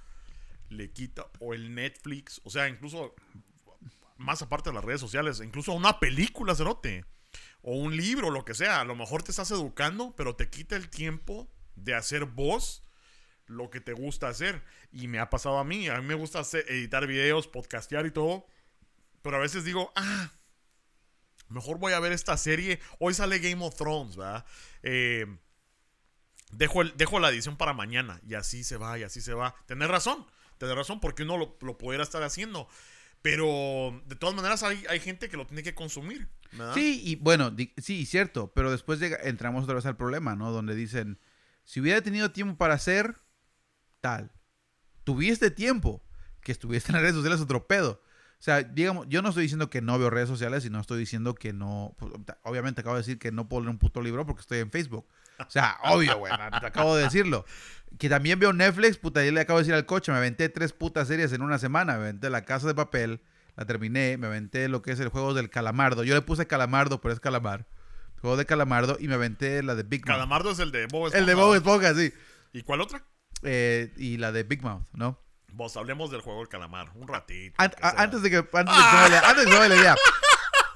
le 0.70 0.90
quita, 0.90 1.26
o 1.38 1.52
el 1.52 1.74
Netflix, 1.74 2.40
o 2.44 2.50
sea, 2.50 2.66
incluso 2.66 3.14
más 4.22 4.42
aparte 4.42 4.70
de 4.70 4.74
las 4.74 4.84
redes 4.84 5.00
sociales, 5.00 5.40
incluso 5.40 5.72
una 5.72 5.98
película, 6.00 6.54
cerote, 6.54 7.04
o 7.62 7.76
un 7.76 7.96
libro, 7.96 8.30
lo 8.30 8.44
que 8.44 8.54
sea, 8.54 8.80
a 8.80 8.84
lo 8.84 8.94
mejor 8.96 9.22
te 9.22 9.30
estás 9.30 9.50
educando, 9.50 10.14
pero 10.16 10.34
te 10.36 10.48
quita 10.50 10.76
el 10.76 10.88
tiempo 10.88 11.48
de 11.76 11.94
hacer 11.94 12.24
vos 12.24 12.82
lo 13.46 13.70
que 13.70 13.80
te 13.80 13.92
gusta 13.92 14.28
hacer. 14.28 14.62
Y 14.90 15.08
me 15.08 15.18
ha 15.18 15.30
pasado 15.30 15.58
a 15.58 15.64
mí, 15.64 15.88
a 15.88 16.00
mí 16.00 16.06
me 16.06 16.14
gusta 16.14 16.40
hacer- 16.40 16.64
editar 16.68 17.06
videos, 17.06 17.48
podcastear 17.48 18.06
y 18.06 18.10
todo, 18.10 18.46
pero 19.22 19.36
a 19.36 19.40
veces 19.40 19.64
digo, 19.64 19.92
ah, 19.94 20.32
mejor 21.48 21.78
voy 21.78 21.92
a 21.92 22.00
ver 22.00 22.12
esta 22.12 22.36
serie. 22.36 22.80
Hoy 22.98 23.14
sale 23.14 23.38
Game 23.38 23.64
of 23.64 23.76
Thrones, 23.76 24.16
¿verdad? 24.16 24.44
Eh, 24.82 25.26
dejo, 26.52 26.82
el- 26.82 26.96
dejo 26.96 27.20
la 27.20 27.30
edición 27.30 27.56
para 27.56 27.72
mañana. 27.72 28.20
Y 28.26 28.34
así 28.34 28.64
se 28.64 28.76
va, 28.76 28.98
y 28.98 29.02
así 29.02 29.20
se 29.20 29.34
va. 29.34 29.54
Tenés 29.66 29.88
razón, 29.88 30.26
tenés 30.58 30.74
razón, 30.74 31.00
porque 31.00 31.22
uno 31.22 31.36
lo, 31.36 31.56
lo 31.60 31.78
pudiera 31.78 32.02
estar 32.04 32.22
haciendo. 32.22 32.68
Pero 33.22 34.02
de 34.06 34.16
todas 34.16 34.34
maneras 34.34 34.62
hay, 34.64 34.84
hay 34.88 34.98
gente 35.00 35.28
que 35.28 35.36
lo 35.36 35.46
tiene 35.46 35.62
que 35.62 35.74
consumir. 35.74 36.28
Sí, 36.74 37.00
y 37.04 37.16
bueno, 37.16 37.54
sí, 37.78 38.04
cierto, 38.04 38.52
pero 38.52 38.70
después 38.70 38.98
llega- 39.00 39.18
entramos 39.22 39.64
otra 39.64 39.76
vez 39.76 39.86
al 39.86 39.96
problema, 39.96 40.34
¿no? 40.36 40.50
Donde 40.50 40.74
dicen, 40.74 41.18
si 41.64 41.80
hubiera 41.80 42.02
tenido 42.02 42.32
tiempo 42.32 42.58
para 42.58 42.74
hacer 42.74 43.22
tal, 44.00 44.32
tuviste 45.04 45.50
tiempo, 45.50 46.04
que 46.42 46.52
estuviste 46.52 46.90
en 46.90 46.94
las 46.94 47.02
redes 47.02 47.14
sociales 47.14 47.40
otro 47.40 47.66
pedo. 47.66 48.02
O 48.42 48.44
sea, 48.44 48.64
digamos, 48.64 49.06
yo 49.08 49.22
no 49.22 49.28
estoy 49.28 49.44
diciendo 49.44 49.70
que 49.70 49.80
no 49.80 49.96
veo 50.00 50.10
redes 50.10 50.28
sociales 50.28 50.64
y 50.64 50.70
no 50.70 50.80
estoy 50.80 50.98
diciendo 50.98 51.32
que 51.32 51.52
no, 51.52 51.94
pues, 51.96 52.10
obviamente 52.42 52.80
acabo 52.80 52.96
de 52.96 53.02
decir 53.02 53.20
que 53.20 53.30
no 53.30 53.48
puedo 53.48 53.60
leer 53.60 53.70
un 53.70 53.78
puto 53.78 54.02
libro 54.02 54.26
porque 54.26 54.40
estoy 54.40 54.58
en 54.58 54.72
Facebook. 54.72 55.06
O 55.38 55.48
sea, 55.48 55.78
obvio, 55.84 56.18
güey, 56.18 56.32
te 56.58 56.66
acabo 56.66 56.96
de 56.96 57.04
decirlo. 57.04 57.44
Que 58.00 58.08
también 58.08 58.40
veo 58.40 58.52
Netflix, 58.52 58.98
puta, 58.98 59.24
yo 59.24 59.30
le 59.30 59.42
acabo 59.42 59.60
de 59.60 59.62
decir 59.62 59.74
al 59.76 59.86
coche, 59.86 60.10
me 60.10 60.18
aventé 60.18 60.48
tres 60.48 60.72
putas 60.72 61.06
series 61.06 61.32
en 61.32 61.42
una 61.42 61.60
semana, 61.60 61.92
me 61.92 62.00
aventé 62.00 62.30
La 62.30 62.44
Casa 62.44 62.66
de 62.66 62.74
Papel, 62.74 63.20
la 63.54 63.64
terminé, 63.64 64.16
me 64.16 64.26
aventé 64.26 64.68
lo 64.68 64.82
que 64.82 64.90
es 64.90 64.98
el 64.98 65.06
juego 65.06 65.34
del 65.34 65.48
calamardo. 65.48 66.02
Yo 66.02 66.16
le 66.16 66.22
puse 66.22 66.48
calamardo, 66.48 67.00
pero 67.00 67.14
es 67.14 67.20
calamar. 67.20 67.68
Juego 68.22 68.36
de 68.36 68.44
calamardo 68.44 68.96
y 68.98 69.06
me 69.06 69.14
aventé 69.14 69.62
la 69.62 69.76
de 69.76 69.84
Big 69.84 70.04
Mouth. 70.04 70.16
Calamardo 70.16 70.50
es 70.50 70.58
el 70.58 70.72
de 70.72 70.88
Bob 70.88 71.14
El 71.14 71.26
de 71.26 71.32
Esponja. 71.32 71.46
Bob 71.46 71.54
Esponja, 71.54 71.94
sí. 71.94 72.12
¿Y 72.52 72.62
cuál 72.62 72.80
otra? 72.80 73.04
Eh, 73.44 73.94
y 73.96 74.16
la 74.16 74.32
de 74.32 74.42
Big 74.42 74.64
Mouth, 74.64 74.82
¿no? 74.94 75.20
Vos 75.52 75.76
hablemos 75.76 76.10
del 76.10 76.20
juego 76.22 76.40
del 76.40 76.48
calamar. 76.48 76.90
Un 76.94 77.06
ratito. 77.08 77.54
A- 77.58 78.02
antes 78.02 78.22
de 78.22 78.30
que 78.30 78.36
antes 78.38 78.56
de 78.56 78.82
que 78.82 78.96
vaya- 78.96 79.28
antes 79.28 79.44
de 79.44 79.50
que 79.50 79.68
la 79.68 79.76
idea. 79.76 79.96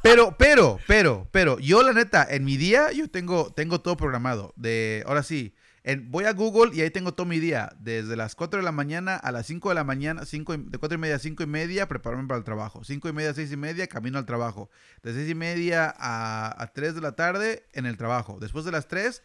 Pero, 0.02 0.36
pero, 0.38 0.78
pero, 0.86 1.28
pero, 1.32 1.58
yo 1.58 1.82
la 1.82 1.92
neta, 1.92 2.24
en 2.28 2.44
mi 2.44 2.56
día, 2.56 2.92
yo 2.92 3.08
tengo, 3.10 3.52
tengo 3.52 3.80
todo 3.80 3.96
programado. 3.96 4.52
De, 4.54 5.02
ahora 5.06 5.24
sí, 5.24 5.54
en- 5.82 6.10
voy 6.12 6.24
a 6.26 6.32
Google 6.32 6.70
y 6.76 6.80
ahí 6.82 6.90
tengo 6.90 7.12
todo 7.14 7.26
mi 7.26 7.40
día. 7.40 7.72
Desde 7.80 8.14
las 8.14 8.36
4 8.36 8.58
de 8.60 8.64
la 8.64 8.70
mañana 8.70 9.16
a 9.16 9.32
las 9.32 9.46
5 9.46 9.70
de 9.70 9.74
la 9.74 9.82
mañana, 9.82 10.24
5 10.24 10.54
y- 10.54 10.58
de 10.58 10.78
4 10.78 10.96
y 10.96 11.00
media 11.00 11.16
a 11.16 11.18
5 11.18 11.42
y 11.42 11.46
media, 11.46 11.88
prepararme 11.88 12.28
para 12.28 12.38
el 12.38 12.44
trabajo. 12.44 12.84
5 12.84 13.08
y 13.08 13.12
media 13.12 13.30
a 13.30 13.34
6 13.34 13.50
y 13.50 13.56
media, 13.56 13.88
camino 13.88 14.18
al 14.18 14.26
trabajo. 14.26 14.70
De 15.02 15.12
6 15.12 15.28
y 15.28 15.34
media 15.34 15.92
a, 15.98 16.54
a 16.62 16.66
3 16.72 16.94
de 16.94 17.00
la 17.00 17.16
tarde, 17.16 17.66
en 17.72 17.86
el 17.86 17.96
trabajo. 17.96 18.38
Después 18.40 18.64
de 18.64 18.70
las 18.72 18.86
3, 18.86 19.22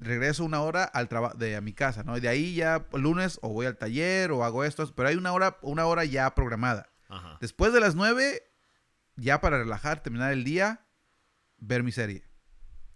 regreso 0.00 0.44
una 0.44 0.62
hora 0.62 0.84
al 0.84 1.08
trabajo 1.08 1.36
de 1.36 1.56
a 1.56 1.60
mi 1.60 1.72
casa, 1.72 2.02
¿no? 2.02 2.16
Y 2.16 2.20
de 2.20 2.28
ahí 2.28 2.54
ya 2.54 2.86
lunes 2.92 3.38
o 3.42 3.50
voy 3.50 3.66
al 3.66 3.76
taller 3.76 4.32
o 4.32 4.44
hago 4.44 4.64
esto, 4.64 4.90
pero 4.94 5.08
hay 5.08 5.16
una 5.16 5.32
hora, 5.32 5.58
una 5.62 5.86
hora 5.86 6.04
ya 6.04 6.34
programada. 6.34 6.90
Ajá. 7.08 7.36
Después 7.40 7.72
de 7.72 7.80
las 7.80 7.94
9, 7.94 8.42
ya 9.16 9.40
para 9.40 9.58
relajar, 9.58 10.02
terminar 10.02 10.32
el 10.32 10.42
día, 10.44 10.86
ver 11.58 11.82
mi 11.82 11.92
serie. 11.92 12.24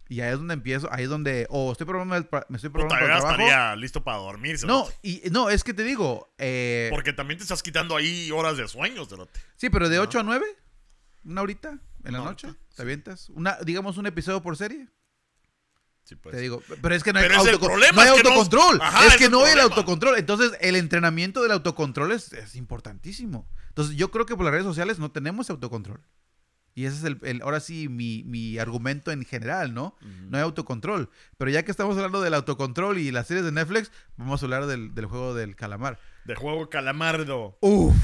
Y 0.09 0.21
ahí 0.21 0.33
es 0.33 0.39
donde 0.39 0.55
empiezo, 0.55 0.89
ahí 0.93 1.05
es 1.05 1.09
donde, 1.11 1.47
o 1.49 1.73
estoy 1.73 1.87
probando, 1.87 2.15
el, 2.15 2.29
me 2.49 2.57
estoy 2.57 2.71
probando 2.71 2.95
Puta, 2.95 3.01
el 3.01 3.07
trabajo. 3.07 3.31
estaría 3.41 3.77
listo 3.77 4.05
para 4.05 4.19
dormir. 4.19 4.57
No, 4.67 4.87
y, 5.03 5.23
no, 5.31 5.49
es 5.49 5.65
que 5.65 5.73
te 5.73 5.83
digo, 5.83 6.33
eh, 6.39 6.89
Porque 6.91 7.13
también 7.15 7.39
te 7.39 7.43
estás 7.45 7.63
quitando 7.63 7.97
ahí 7.97 8.31
horas 8.31 8.57
de 8.59 8.69
sueño, 8.69 9.05
cerote. 9.07 9.39
sí, 9.57 9.71
pero 9.71 9.89
de 9.89 9.97
Ajá. 9.97 10.05
8 10.05 10.21
a 10.21 10.23
9, 10.23 10.47
una 11.25 11.41
horita 11.43 11.79
en 12.05 12.13
la 12.13 12.21
Una 12.21 12.31
noche, 12.31 12.49
horita, 12.49 12.63
¿te 12.77 12.83
avientas? 12.83 13.31
Una, 13.31 13.57
digamos 13.65 13.97
un 13.97 14.07
episodio 14.07 14.43
por 14.43 14.59
serie, 14.59 14.89
Sí, 16.05 16.17
pues. 16.17 16.35
te 16.35 16.41
digo. 16.41 16.63
Pero 16.83 16.95
es 16.95 17.03
que 17.03 17.13
no 17.13 17.19
hay, 17.19 17.29
problema, 17.29 17.93
no 17.95 18.01
hay 18.03 18.09
no- 18.09 18.15
autocontrol. 18.17 18.79
Ajá, 18.83 19.07
es 19.07 19.13
es 19.15 19.19
que 19.19 19.29
no 19.31 19.43
hay 19.45 19.53
el 19.55 19.61
autocontrol. 19.61 20.19
Entonces, 20.19 20.53
el 20.61 20.77
entrenamiento 20.77 21.43
del 21.43 21.53
autocontrol 21.53 22.13
es, 22.13 22.33
es 22.35 22.55
importantísimo. 22.57 23.49
Entonces, 23.69 23.97
yo 23.97 24.11
creo 24.11 24.27
que 24.27 24.37
por 24.37 24.45
las 24.45 24.53
redes 24.53 24.67
sociales 24.67 24.99
no 24.99 25.11
tenemos 25.11 25.49
autocontrol. 25.51 26.01
Y 26.77 26.87
ese 26.87 26.97
es 26.99 27.05
el, 27.05 27.19
el- 27.23 27.41
ahora 27.43 27.61
sí 27.61 27.89
mi, 27.89 28.23
mi 28.25 28.59
argumento 28.59 29.13
en 29.13 29.25
general, 29.25 29.73
¿no? 29.75 29.97
No 30.29 30.37
hay 30.37 30.43
autocontrol. 30.43 31.09
Pero 31.39 31.51
ya 31.51 31.65
que 31.65 31.71
estamos 31.71 31.97
hablando 31.97 32.21
del 32.21 32.35
autocontrol 32.35 32.99
y 32.99 33.11
las 33.11 33.27
series 33.29 33.45
de 33.47 33.53
Netflix, 33.53 33.91
vamos 34.17 34.43
a 34.43 34.47
hablar 34.47 34.67
del, 34.67 34.95
del 34.95 35.07
juego 35.07 35.35
del 35.35 35.55
calamar. 35.57 35.99
De 36.25 36.35
juego 36.35 36.69
Calamardo. 36.69 37.57
Uf, 37.61 37.95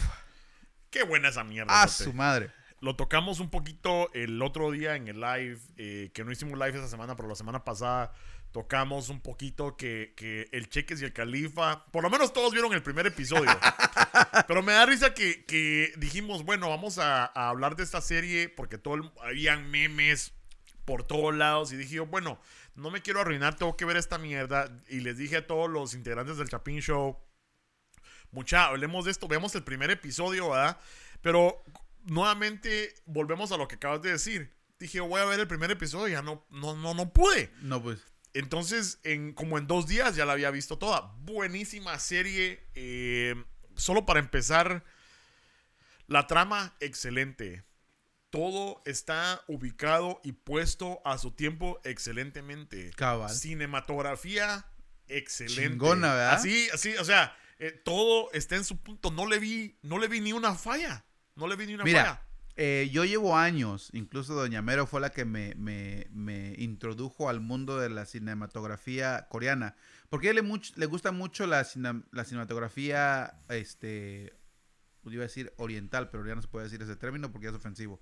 Qué 0.90 1.02
buena 1.04 1.28
esa 1.28 1.44
mierda. 1.44 1.82
a 1.82 1.88
su 1.88 2.12
madre. 2.12 2.50
Lo 2.80 2.96
tocamos 2.96 3.40
un 3.40 3.50
poquito 3.50 4.10
el 4.14 4.40
otro 4.42 4.70
día 4.70 4.96
en 4.96 5.08
el 5.08 5.20
live, 5.20 5.58
eh, 5.76 6.10
que 6.14 6.24
no 6.24 6.32
hicimos 6.32 6.58
live 6.58 6.78
esa 6.78 6.88
semana, 6.88 7.14
pero 7.14 7.28
la 7.28 7.34
semana 7.34 7.62
pasada 7.62 8.12
tocamos 8.52 9.10
un 9.10 9.20
poquito 9.20 9.76
que, 9.76 10.14
que 10.16 10.48
el 10.52 10.68
Cheques 10.70 11.00
y 11.00 11.04
el 11.04 11.12
Califa, 11.12 11.84
por 11.92 12.02
lo 12.02 12.10
menos 12.10 12.32
todos 12.32 12.52
vieron 12.52 12.72
el 12.72 12.82
primer 12.82 13.06
episodio. 13.06 13.50
pero 14.48 14.62
me 14.62 14.72
da 14.72 14.86
risa 14.86 15.12
que, 15.14 15.44
que 15.44 15.92
dijimos, 15.98 16.44
bueno, 16.44 16.70
vamos 16.70 16.98
a, 16.98 17.26
a 17.26 17.50
hablar 17.50 17.76
de 17.76 17.82
esta 17.84 18.00
serie 18.00 18.48
porque 18.48 18.78
todo 18.78 18.94
el- 18.94 19.10
habían 19.22 19.70
memes 19.70 20.32
por 20.86 21.04
todos 21.04 21.34
lados 21.34 21.72
y 21.72 21.76
dije 21.76 21.96
yo, 21.96 22.06
bueno, 22.06 22.40
no 22.74 22.90
me 22.90 23.02
quiero 23.02 23.20
arruinar, 23.20 23.56
tengo 23.56 23.76
que 23.76 23.84
ver 23.84 23.98
esta 23.98 24.16
mierda. 24.18 24.68
Y 24.88 25.00
les 25.00 25.18
dije 25.18 25.36
a 25.36 25.46
todos 25.46 25.68
los 25.70 25.92
integrantes 25.94 26.38
del 26.38 26.48
Chapín 26.48 26.80
Show, 26.80 27.18
mucha, 28.32 28.64
hablemos 28.66 29.04
de 29.04 29.10
esto, 29.10 29.28
veamos 29.28 29.54
el 29.54 29.64
primer 29.64 29.90
episodio, 29.90 30.50
¿verdad? 30.50 30.78
Pero 31.22 31.62
nuevamente 32.04 32.94
volvemos 33.06 33.52
a 33.52 33.56
lo 33.56 33.68
que 33.68 33.76
acabas 33.76 34.02
de 34.02 34.12
decir. 34.12 34.54
Dije, 34.78 35.00
voy 35.00 35.20
a 35.20 35.24
ver 35.26 35.40
el 35.40 35.46
primer 35.48 35.70
episodio 35.70 36.08
y 36.08 36.12
ya 36.12 36.22
no, 36.22 36.46
no, 36.50 36.76
no, 36.76 36.94
no 36.94 37.12
pude. 37.12 37.52
No, 37.60 37.82
pues. 37.82 38.00
Entonces, 38.32 39.00
en, 39.02 39.32
como 39.34 39.58
en 39.58 39.66
dos 39.66 39.86
días 39.86 40.16
ya 40.16 40.24
la 40.24 40.32
había 40.32 40.50
visto 40.50 40.78
toda. 40.78 41.14
Buenísima 41.18 41.98
serie. 41.98 42.66
eh, 42.74 43.34
solo 43.76 44.06
para 44.06 44.20
empezar, 44.20 44.84
la 46.06 46.26
trama 46.26 46.76
excelente. 46.80 47.64
Todo 48.30 48.80
está 48.84 49.42
ubicado 49.48 50.20
y 50.22 50.32
puesto 50.32 51.00
a 51.04 51.18
su 51.18 51.32
tiempo 51.32 51.80
excelentemente. 51.84 52.90
Cabal. 52.96 53.30
Cinematografía 53.30 54.66
excelente. 55.08 55.68
Chingona, 55.68 56.14
¿verdad? 56.14 56.34
Así, 56.34 56.68
así, 56.72 56.94
o 56.96 57.04
sea, 57.04 57.36
eh, 57.58 57.72
todo 57.72 58.30
está 58.32 58.54
en 58.54 58.64
su 58.64 58.80
punto. 58.80 59.10
No 59.10 59.26
le 59.26 59.40
vi, 59.40 59.78
no 59.82 59.98
le 59.98 60.06
vi 60.06 60.20
ni 60.20 60.32
una 60.32 60.54
falla. 60.54 61.04
No 61.40 61.48
le 61.48 61.56
vi 61.56 61.66
ni 61.66 61.74
una 61.74 61.82
Mira, 61.84 62.04
falla. 62.04 62.22
eh, 62.56 62.88
yo 62.92 63.04
llevo 63.04 63.36
años, 63.36 63.90
incluso 63.94 64.34
Doña 64.34 64.62
Mero 64.62 64.86
fue 64.86 65.00
la 65.00 65.10
que 65.10 65.24
me, 65.24 65.54
me- 65.56 66.06
me 66.12 66.54
introdujo 66.58 67.28
al 67.28 67.40
mundo 67.40 67.78
de 67.78 67.88
la 67.90 68.04
cinematografía 68.06 69.26
coreana. 69.30 69.74
Porque 70.10 70.28
a 70.28 70.30
ella 70.32 70.42
le, 70.42 70.48
much- 70.48 70.76
le 70.76 70.86
gusta 70.86 71.10
mucho 71.12 71.46
la, 71.46 71.64
cine- 71.64 72.04
la 72.12 72.24
cinematografía, 72.24 73.34
este, 73.48 74.34
pues 75.02 75.14
iba 75.14 75.22
a 75.24 75.26
decir 75.28 75.52
oriental, 75.56 76.10
pero 76.10 76.26
ya 76.26 76.34
no 76.34 76.42
se 76.42 76.48
puede 76.48 76.64
decir 76.64 76.82
ese 76.82 76.96
término 76.96 77.32
porque 77.32 77.46
ya 77.46 77.50
es 77.50 77.56
ofensivo. 77.56 78.00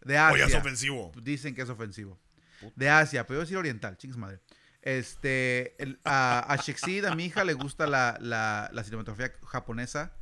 De 0.00 0.18
Oye, 0.18 0.38
es 0.40 0.46
Asia. 0.46 0.58
ofensivo. 0.58 1.12
Dicen 1.22 1.54
que 1.54 1.62
es 1.62 1.68
ofensivo. 1.68 2.18
Puta. 2.60 2.72
De 2.76 2.88
Asia, 2.88 3.24
pero 3.26 3.34
yo 3.34 3.38
voy 3.38 3.42
a 3.42 3.46
decir 3.46 3.56
oriental, 3.58 3.96
chingas 3.98 4.16
madre. 4.16 4.40
Este, 4.82 5.80
el- 5.82 5.98
a, 6.04 6.50
a 6.52 6.56
Shexid, 6.56 7.04
a 7.04 7.14
mi 7.14 7.26
hija, 7.26 7.44
le 7.44 7.52
gusta 7.52 7.86
la, 7.86 8.16
la- 8.20 8.70
la 8.72 8.84
cinematografía 8.84 9.36
japonesa. 9.44 10.12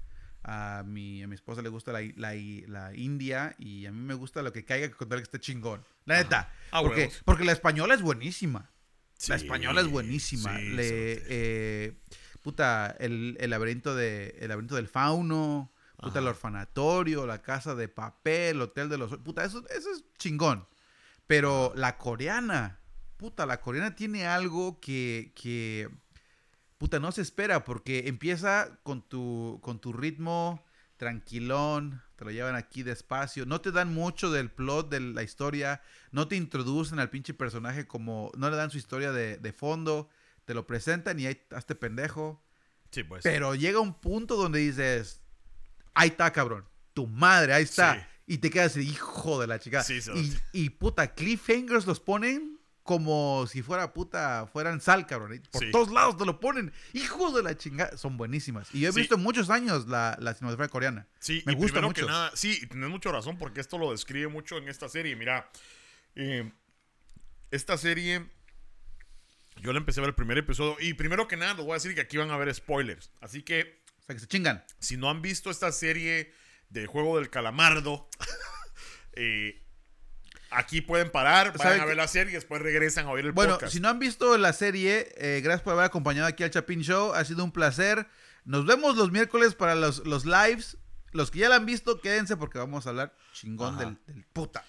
A 0.48 0.84
mi, 0.86 1.22
a 1.24 1.26
mi 1.26 1.34
esposa 1.34 1.60
le 1.60 1.68
gusta 1.68 1.92
la, 1.92 2.00
la, 2.16 2.34
la 2.68 2.94
india. 2.94 3.54
Y 3.58 3.86
a 3.86 3.90
mí 3.92 3.98
me 4.00 4.14
gusta 4.14 4.42
lo 4.42 4.52
que 4.52 4.64
caiga 4.64 4.88
con 4.90 5.08
tal 5.08 5.18
que 5.18 5.24
esté 5.24 5.40
chingón. 5.40 5.84
La 6.04 6.18
neta. 6.18 6.52
Ah, 6.70 6.82
porque, 6.82 7.00
huevos. 7.00 7.22
porque 7.24 7.44
la 7.44 7.50
española 7.52 7.94
es 7.94 8.02
buenísima. 8.02 8.70
La 9.28 9.34
española 9.36 9.80
es 9.80 9.88
buenísima. 9.88 10.56
sí, 10.56 10.68
Le- 10.70 10.84
cerote. 11.16 11.26
eh, 11.30 11.92
puta, 12.42 12.94
el, 13.00 13.36
el 13.40 13.50
laberinto 13.50 13.94
de, 13.96 14.36
el 14.40 14.48
laberinto 14.48 14.76
del 14.76 14.86
fauno. 14.88 15.72
Puta, 15.98 16.18
el 16.18 16.26
orfanatorio, 16.28 17.26
la 17.26 17.40
casa 17.40 17.74
de 17.74 17.88
papel, 17.88 18.60
hotel 18.60 18.90
de 18.90 18.98
los... 18.98 19.16
Puta, 19.16 19.42
eso, 19.44 19.66
eso 19.70 19.90
es 19.90 20.04
chingón. 20.18 20.68
Pero 21.26 21.72
la 21.74 21.96
coreana, 21.96 22.78
puta, 23.16 23.46
la 23.46 23.60
coreana 23.62 23.96
tiene 23.96 24.26
algo 24.26 24.78
que, 24.78 25.32
que, 25.34 25.88
puta, 26.78 26.98
no 27.00 27.12
se 27.12 27.22
espera 27.22 27.64
porque 27.64 28.04
empieza 28.06 28.78
con 28.82 29.02
tu, 29.02 29.60
con 29.62 29.80
tu 29.80 29.92
ritmo 29.92 30.64
tranquilón, 30.96 32.02
te 32.16 32.24
lo 32.24 32.30
llevan 32.30 32.54
aquí 32.54 32.82
despacio, 32.82 33.44
no 33.44 33.60
te 33.60 33.70
dan 33.70 33.92
mucho 33.92 34.30
del 34.30 34.50
plot 34.50 34.88
de 34.88 35.00
la 35.00 35.22
historia, 35.22 35.82
no 36.10 36.26
te 36.26 36.36
introducen 36.36 36.98
al 36.98 37.10
pinche 37.10 37.34
personaje 37.34 37.86
como, 37.86 38.32
no 38.36 38.48
le 38.50 38.56
dan 38.56 38.70
su 38.70 38.78
historia 38.78 39.12
de, 39.12 39.36
de 39.36 39.52
fondo, 39.52 40.08
te 40.46 40.54
lo 40.54 40.66
presentan 40.66 41.20
y 41.20 41.26
ahí 41.26 41.42
hazte 41.50 41.74
pendejo. 41.74 42.42
Sí, 42.90 43.02
pues. 43.04 43.22
Pero 43.22 43.54
llega 43.54 43.80
un 43.80 43.94
punto 43.94 44.36
donde 44.36 44.60
dices, 44.60 45.20
ahí 45.92 46.08
está, 46.08 46.32
cabrón. 46.32 46.64
Tu 46.94 47.06
madre, 47.06 47.52
ahí 47.52 47.64
está. 47.64 47.94
Sí. 47.94 48.00
Y 48.28 48.38
te 48.38 48.50
quedas, 48.50 48.76
hijo 48.76 49.40
de 49.40 49.46
la 49.46 49.58
chica. 49.58 49.82
Sí, 49.82 50.00
y, 50.14 50.64
y 50.64 50.70
puta, 50.70 51.14
cliffhangers 51.14 51.86
los 51.86 52.00
ponen 52.00 52.55
como 52.86 53.46
si 53.46 53.60
fuera 53.62 53.92
puta, 53.92 54.46
fueran 54.50 54.80
sal, 54.80 55.06
cabrón. 55.06 55.42
Por 55.52 55.62
Sí. 55.64 55.70
todos 55.70 55.90
lados 55.92 56.16
te 56.16 56.24
lo 56.24 56.40
ponen. 56.40 56.72
Hijos 56.94 57.34
de 57.34 57.42
la 57.42 57.56
chingada. 57.56 57.96
Son 57.98 58.16
buenísimas. 58.16 58.68
Y 58.74 58.80
yo 58.80 58.88
he 58.88 58.92
Sí. 58.92 59.00
visto 59.00 59.18
muchos 59.18 59.50
años 59.50 59.86
la, 59.88 60.16
la 60.20 60.32
cinematografía 60.32 60.70
coreana. 60.72 61.06
Sí, 61.18 61.42
Me 61.44 61.52
y 61.52 61.56
gusta 61.56 61.72
primero 61.74 61.88
mucho. 61.88 62.06
que 62.06 62.10
nada, 62.10 62.30
sí, 62.34 62.66
tienes 62.68 62.88
mucha 62.88 63.12
razón 63.12 63.36
porque 63.36 63.60
esto 63.60 63.76
lo 63.76 63.90
describe 63.90 64.28
mucho 64.28 64.56
en 64.56 64.68
esta 64.68 64.88
serie. 64.88 65.14
Mira, 65.16 65.50
eh, 66.14 66.50
esta 67.50 67.76
serie, 67.76 68.26
yo 69.60 69.72
la 69.72 69.78
empecé 69.78 70.00
a 70.00 70.02
ver 70.02 70.10
el 70.10 70.14
primer 70.14 70.38
episodio 70.38 70.76
y 70.80 70.94
primero 70.94 71.28
que 71.28 71.36
nada 71.36 71.54
les 71.54 71.64
voy 71.64 71.72
a 71.72 71.74
decir 71.74 71.94
que 71.94 72.00
aquí 72.00 72.16
van 72.16 72.30
a 72.30 72.34
haber 72.34 72.54
spoilers. 72.54 73.10
Así 73.20 73.42
que 73.42 73.82
O 74.00 74.04
sea, 74.06 74.14
que 74.14 74.20
se 74.20 74.26
chingan. 74.28 74.64
si 74.78 74.96
no 74.96 75.10
han 75.10 75.20
visto 75.20 75.50
esta 75.50 75.72
serie 75.72 76.32
de 76.70 76.86
Juego 76.86 77.18
del 77.18 77.28
Calamardo, 77.30 78.08
eh, 79.14 79.62
aquí 80.56 80.80
pueden 80.80 81.10
parar, 81.10 81.56
¿Saben 81.58 81.80
a 81.80 81.84
ver 81.84 81.96
la 81.96 82.08
serie 82.08 82.32
y 82.32 82.34
después 82.34 82.60
regresan 82.62 83.06
a 83.06 83.10
oír 83.10 83.26
el 83.26 83.32
Bueno, 83.32 83.54
podcast. 83.54 83.72
si 83.72 83.80
no 83.80 83.88
han 83.88 83.98
visto 83.98 84.36
la 84.38 84.52
serie, 84.52 85.12
eh, 85.16 85.40
gracias 85.42 85.62
por 85.62 85.74
haber 85.74 85.84
acompañado 85.84 86.26
aquí 86.26 86.42
al 86.44 86.50
Chapin 86.50 86.82
Show. 86.82 87.12
Ha 87.14 87.24
sido 87.24 87.44
un 87.44 87.52
placer. 87.52 88.06
Nos 88.44 88.64
vemos 88.66 88.96
los 88.96 89.10
miércoles 89.12 89.54
para 89.54 89.74
los, 89.74 90.06
los 90.06 90.24
lives. 90.24 90.76
Los 91.12 91.30
que 91.30 91.38
ya 91.40 91.48
la 91.48 91.56
han 91.56 91.66
visto, 91.66 92.00
quédense 92.00 92.36
porque 92.36 92.58
vamos 92.58 92.86
a 92.86 92.90
hablar 92.90 93.14
chingón 93.32 93.78
del, 93.78 93.96
del 94.06 94.24
puta. 94.24 94.64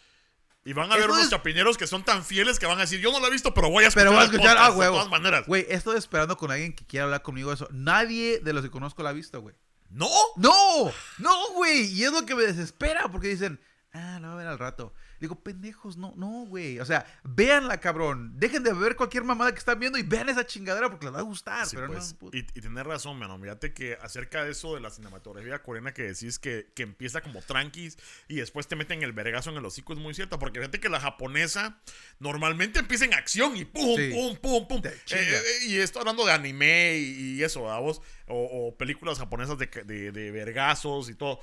Y 0.64 0.74
van 0.74 0.92
a 0.92 0.98
ver 0.98 1.10
unos 1.10 1.24
es- 1.24 1.30
chapineros 1.30 1.78
que 1.78 1.88
son 1.88 2.04
tan 2.04 2.24
fieles 2.26 2.60
que 2.60 2.66
van 2.66 2.78
a 2.78 2.82
decir, 2.82 3.00
yo 3.00 3.12
no 3.12 3.20
la 3.22 3.28
he 3.28 3.32
visto, 3.32 3.54
pero 3.54 3.70
voy 3.70 3.86
a 3.86 3.88
escuchar 3.88 4.08
Pero 4.08 4.16
voy 4.18 4.22
a 4.22 4.26
escuchar, 4.32 4.58
ah, 4.60 4.72
huevo. 4.72 4.96
De 4.98 5.04
todas 5.06 5.10
maneras. 5.10 5.46
Güey, 5.48 5.66
estoy 5.70 5.98
esperando 5.98 6.36
con 6.38 6.52
alguien 6.52 6.74
que 6.76 6.86
quiera 6.86 7.06
hablar 7.06 7.22
conmigo 7.22 7.50
de 7.50 7.56
eso. 7.56 7.68
Nadie 7.72 8.40
de 8.40 8.52
los 8.54 8.64
que 8.64 8.70
conozco 8.70 9.02
la 9.04 9.10
ha 9.12 9.14
visto, 9.14 9.40
güey. 9.42 9.56
¿No? 9.90 10.10
No, 10.36 10.92
no, 11.20 11.52
güey. 11.54 11.86
Y 11.94 12.04
es 12.04 12.12
lo 12.12 12.26
que 12.26 12.36
me 12.36 12.44
desespera 12.44 13.08
porque 13.10 13.30
dicen, 13.30 13.62
ah, 13.94 14.20
la 14.22 14.28
voy 14.28 14.36
a 14.36 14.38
ver 14.40 14.48
al 14.48 14.60
rato. 14.60 14.94
Digo, 15.20 15.36
pendejos, 15.42 15.98
no, 15.98 16.14
no, 16.16 16.46
güey. 16.48 16.80
O 16.80 16.86
sea, 16.86 17.06
véanla, 17.24 17.80
cabrón. 17.80 18.34
Dejen 18.40 18.64
de 18.64 18.74
ver 18.74 18.96
cualquier 18.96 19.24
mamada 19.24 19.52
que 19.52 19.58
están 19.60 19.80
viendo 19.80 19.98
y 19.98 20.04
vean 20.04 20.30
esa 20.30 20.46
chingadera 20.46 20.90
porque 20.90 21.06
les 21.08 21.16
va 21.16 21.20
a 21.20 21.24
gustar. 21.24 21.66
Sí, 21.66 21.76
pero 21.76 21.88
pues, 21.88 22.14
no, 22.14 22.20
puta. 22.20 22.38
y, 22.38 22.42
y 22.42 22.62
tenés 22.62 22.86
razón, 22.86 23.18
mano. 23.18 23.40
Fíjate 23.40 23.74
que 23.74 23.98
acerca 24.02 24.44
de 24.44 24.52
eso 24.52 24.76
de 24.76 24.82
la 24.82 24.90
cinematografía 24.92 25.62
coreana 25.64 25.94
que 25.94 26.04
decís 26.04 26.38
que, 26.40 26.72
que 26.76 26.84
empieza 26.84 27.22
como 27.22 27.42
tranquis 27.42 27.98
y 28.28 28.36
después 28.36 28.68
te 28.68 28.76
meten 28.76 29.02
el 29.04 29.12
vergazo 29.14 29.50
en 29.50 29.58
el 29.58 29.66
hocico 29.66 29.94
es 29.94 30.00
muy 30.00 30.14
cierto. 30.14 30.38
Porque 30.40 30.60
fíjate 30.60 30.80
que 30.80 30.90
la 30.90 31.00
japonesa 31.00 31.82
normalmente 32.20 32.80
empieza 32.80 33.06
en 33.06 33.14
acción 33.14 33.56
y 33.58 33.66
pum, 33.66 33.96
Sí. 33.98 34.12
pum, 34.14 34.36
pum, 34.38 34.68
pum. 34.68 34.82
Eh, 34.86 34.94
chinga. 35.06 35.22
eh, 35.24 35.42
y 35.68 35.78
esto 35.78 36.00
hablando 36.00 36.26
de 36.26 36.32
anime 36.34 36.98
y, 36.98 37.38
y 37.38 37.44
eso, 37.44 37.64
¿verdad 37.64 37.80
vos? 37.80 38.02
O, 38.28 38.68
o 38.68 38.78
películas 38.78 39.18
japonesas 39.18 39.58
de, 39.58 39.68
de, 39.86 40.12
de 40.12 40.32
vergazos 40.32 41.10
y 41.10 41.16
todo. 41.16 41.40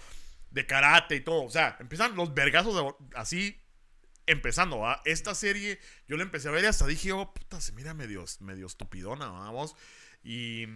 De 0.50 0.66
karate 0.66 1.16
y 1.16 1.20
todo. 1.20 1.42
O 1.42 1.50
sea, 1.50 1.76
empiezan 1.80 2.14
los 2.14 2.32
vergazos 2.32 2.94
así 3.16 3.60
empezando, 4.26 4.78
¿va? 4.78 5.02
Esta 5.04 5.34
serie 5.34 5.78
yo 6.08 6.16
la 6.16 6.22
empecé 6.22 6.48
a 6.48 6.52
ver 6.52 6.64
y 6.64 6.66
hasta 6.66 6.86
dije, 6.86 7.12
oh, 7.12 7.32
puta, 7.32 7.60
se 7.60 7.72
mira 7.72 7.94
medio, 7.94 8.24
medio 8.40 8.66
estupidona, 8.66 9.28
vamos. 9.28 9.76
Y 10.22 10.66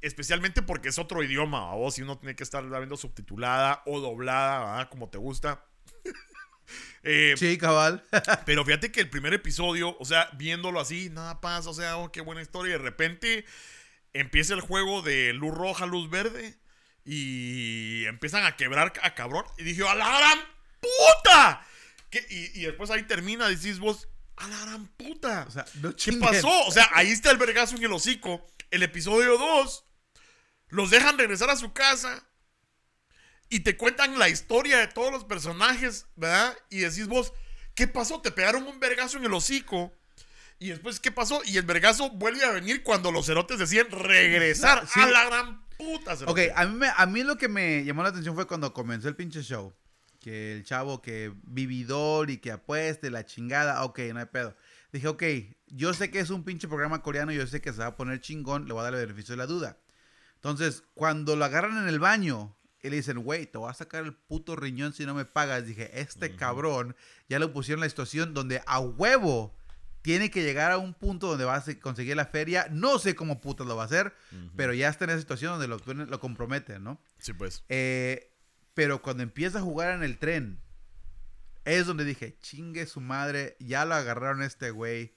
especialmente 0.00 0.62
porque 0.62 0.88
es 0.88 0.98
otro 0.98 1.22
idioma, 1.22 1.66
¿va? 1.66 1.74
vos, 1.74 1.98
y 1.98 2.02
uno 2.02 2.18
tiene 2.18 2.36
que 2.36 2.42
estar 2.42 2.64
viendo 2.64 2.96
subtitulada 2.96 3.82
o 3.86 4.00
doblada, 4.00 4.60
¿va? 4.60 4.90
Como 4.90 5.08
te 5.08 5.18
gusta. 5.18 5.64
Eh, 7.06 7.34
Sí, 7.36 7.58
cabal. 7.58 8.02
pero 8.46 8.64
fíjate 8.64 8.90
que 8.90 9.02
el 9.02 9.10
primer 9.10 9.34
episodio, 9.34 9.94
o 9.98 10.04
sea, 10.06 10.30
viéndolo 10.32 10.80
así, 10.80 11.10
nada 11.10 11.38
pasa, 11.42 11.68
o 11.68 11.74
sea, 11.74 11.98
oh, 11.98 12.10
qué 12.10 12.22
buena 12.22 12.40
historia. 12.40 12.70
Y 12.70 12.78
de 12.78 12.84
repente 12.84 13.44
empieza 14.14 14.54
el 14.54 14.62
juego 14.62 15.02
de 15.02 15.34
luz 15.34 15.54
roja, 15.54 15.84
luz 15.84 16.08
verde. 16.08 16.56
Y 17.04 18.06
empiezan 18.06 18.44
a 18.46 18.56
quebrar 18.56 18.94
a 19.02 19.14
cabrón. 19.14 19.44
Y 19.58 19.64
dije, 19.64 19.86
¡a 19.86 19.94
la 19.94 20.18
gran 20.18 20.38
puta! 20.80 21.66
¿Qué? 22.14 22.26
Y, 22.30 22.60
y 22.60 22.64
después 22.64 22.90
ahí 22.90 23.02
termina, 23.02 23.48
decís 23.48 23.78
vos, 23.78 24.08
A 24.36 24.48
la 24.48 24.58
gran 24.60 24.86
puta. 24.88 25.44
O 25.48 25.50
sea, 25.50 25.64
no 25.82 25.94
¿Qué 25.96 26.12
pasó? 26.14 26.66
O 26.66 26.70
sea, 26.72 26.88
ahí 26.94 27.10
está 27.10 27.30
el 27.30 27.36
vergazo 27.38 27.76
en 27.76 27.84
el 27.84 27.92
hocico. 27.92 28.44
El 28.70 28.82
episodio 28.82 29.36
2. 29.38 29.84
Los 30.68 30.90
dejan 30.90 31.18
regresar 31.18 31.50
a 31.50 31.56
su 31.56 31.72
casa. 31.72 32.24
Y 33.48 33.60
te 33.60 33.76
cuentan 33.76 34.18
la 34.18 34.28
historia 34.28 34.78
de 34.78 34.88
todos 34.88 35.12
los 35.12 35.24
personajes, 35.24 36.06
¿verdad? 36.16 36.56
Y 36.70 36.78
decís 36.78 37.06
vos, 37.06 37.32
¿qué 37.74 37.86
pasó? 37.86 38.20
Te 38.20 38.32
pegaron 38.32 38.64
un 38.66 38.80
vergazo 38.80 39.18
en 39.18 39.24
el 39.24 39.32
hocico. 39.34 39.92
Y 40.58 40.68
después, 40.70 40.98
¿qué 40.98 41.12
pasó? 41.12 41.42
Y 41.44 41.56
el 41.58 41.64
vergazo 41.64 42.10
vuelve 42.10 42.44
a 42.44 42.50
venir 42.50 42.82
cuando 42.82 43.12
los 43.12 43.26
cerotes 43.26 43.58
deciden 43.58 43.90
regresar 43.90 44.88
Sí. 44.88 44.98
a 45.00 45.06
la 45.06 45.24
gran 45.26 45.64
puta. 45.76 46.14
Ok, 46.14 46.18
cerote. 46.18 46.52
a 46.56 46.64
mí, 46.64 46.74
me- 46.76 46.92
a 46.96 47.06
mí 47.06 47.22
lo 47.22 47.36
que 47.36 47.48
me 47.48 47.84
llamó 47.84 48.02
la 48.02 48.08
atención 48.08 48.34
fue 48.34 48.46
cuando 48.46 48.72
comenzó 48.72 49.08
el 49.08 49.16
pinche 49.16 49.42
show. 49.42 49.74
Que 50.24 50.56
el 50.56 50.64
chavo 50.64 51.02
que 51.02 51.32
vividor 51.42 52.30
y 52.30 52.38
que 52.38 52.50
apueste, 52.52 53.10
la 53.10 53.26
chingada, 53.26 53.84
ok, 53.84 53.98
no 54.14 54.20
hay 54.20 54.26
pedo. 54.26 54.56
Dije, 54.90 55.08
ok, 55.08 55.22
yo 55.66 55.92
sé 55.92 56.10
que 56.10 56.20
es 56.20 56.30
un 56.30 56.44
pinche 56.44 56.66
programa 56.66 57.02
coreano, 57.02 57.30
yo 57.32 57.46
sé 57.46 57.60
que 57.60 57.72
se 57.72 57.80
va 57.80 57.86
a 57.88 57.96
poner 57.96 58.20
chingón, 58.20 58.66
le 58.66 58.72
voy 58.72 58.80
a 58.80 58.84
dar 58.84 58.94
el 58.94 59.00
beneficio 59.06 59.32
de 59.32 59.36
la 59.38 59.46
duda. 59.46 59.76
Entonces, 60.36 60.82
cuando 60.94 61.36
lo 61.36 61.44
agarran 61.44 61.76
en 61.78 61.88
el 61.88 61.98
baño 61.98 62.56
y 62.82 62.90
le 62.90 62.96
dicen, 62.96 63.18
güey, 63.22 63.46
te 63.46 63.58
voy 63.58 63.70
a 63.70 63.74
sacar 63.74 64.04
el 64.04 64.14
puto 64.14 64.56
riñón 64.56 64.92
si 64.92 65.04
no 65.06 65.14
me 65.14 65.24
pagas, 65.24 65.66
dije, 65.66 65.90
este 66.00 66.34
cabrón 66.36 66.96
ya 67.28 67.38
lo 67.38 67.52
pusieron 67.52 67.80
en 67.80 67.86
la 67.86 67.90
situación 67.90 68.34
donde 68.34 68.62
a 68.66 68.78
huevo 68.80 69.54
tiene 70.02 70.30
que 70.30 70.42
llegar 70.42 70.70
a 70.70 70.78
un 70.78 70.92
punto 70.94 71.28
donde 71.28 71.44
va 71.46 71.56
a 71.56 71.60
se- 71.62 71.78
conseguir 71.78 72.14
la 72.16 72.26
feria. 72.26 72.68
No 72.70 72.98
sé 72.98 73.14
cómo 73.14 73.40
putas 73.40 73.66
lo 73.66 73.74
va 73.76 73.82
a 73.84 73.86
hacer, 73.86 74.12
pero 74.56 74.74
ya 74.74 74.88
está 74.90 75.04
en 75.04 75.10
esa 75.10 75.20
situación 75.20 75.58
donde 75.58 75.66
lo, 75.68 76.04
lo 76.06 76.20
comprometen, 76.20 76.84
¿no? 76.84 77.00
Sí, 77.18 77.32
pues. 77.32 77.64
Eh, 77.70 78.30
pero 78.74 79.00
cuando 79.02 79.22
empieza 79.22 79.58
a 79.58 79.62
jugar 79.62 79.94
en 79.94 80.02
el 80.02 80.18
tren, 80.18 80.60
es 81.64 81.86
donde 81.86 82.04
dije, 82.04 82.36
chingue 82.40 82.86
su 82.86 83.00
madre, 83.00 83.56
ya 83.58 83.84
lo 83.84 83.94
agarraron 83.94 84.42
a 84.42 84.46
este 84.46 84.70
güey, 84.70 85.14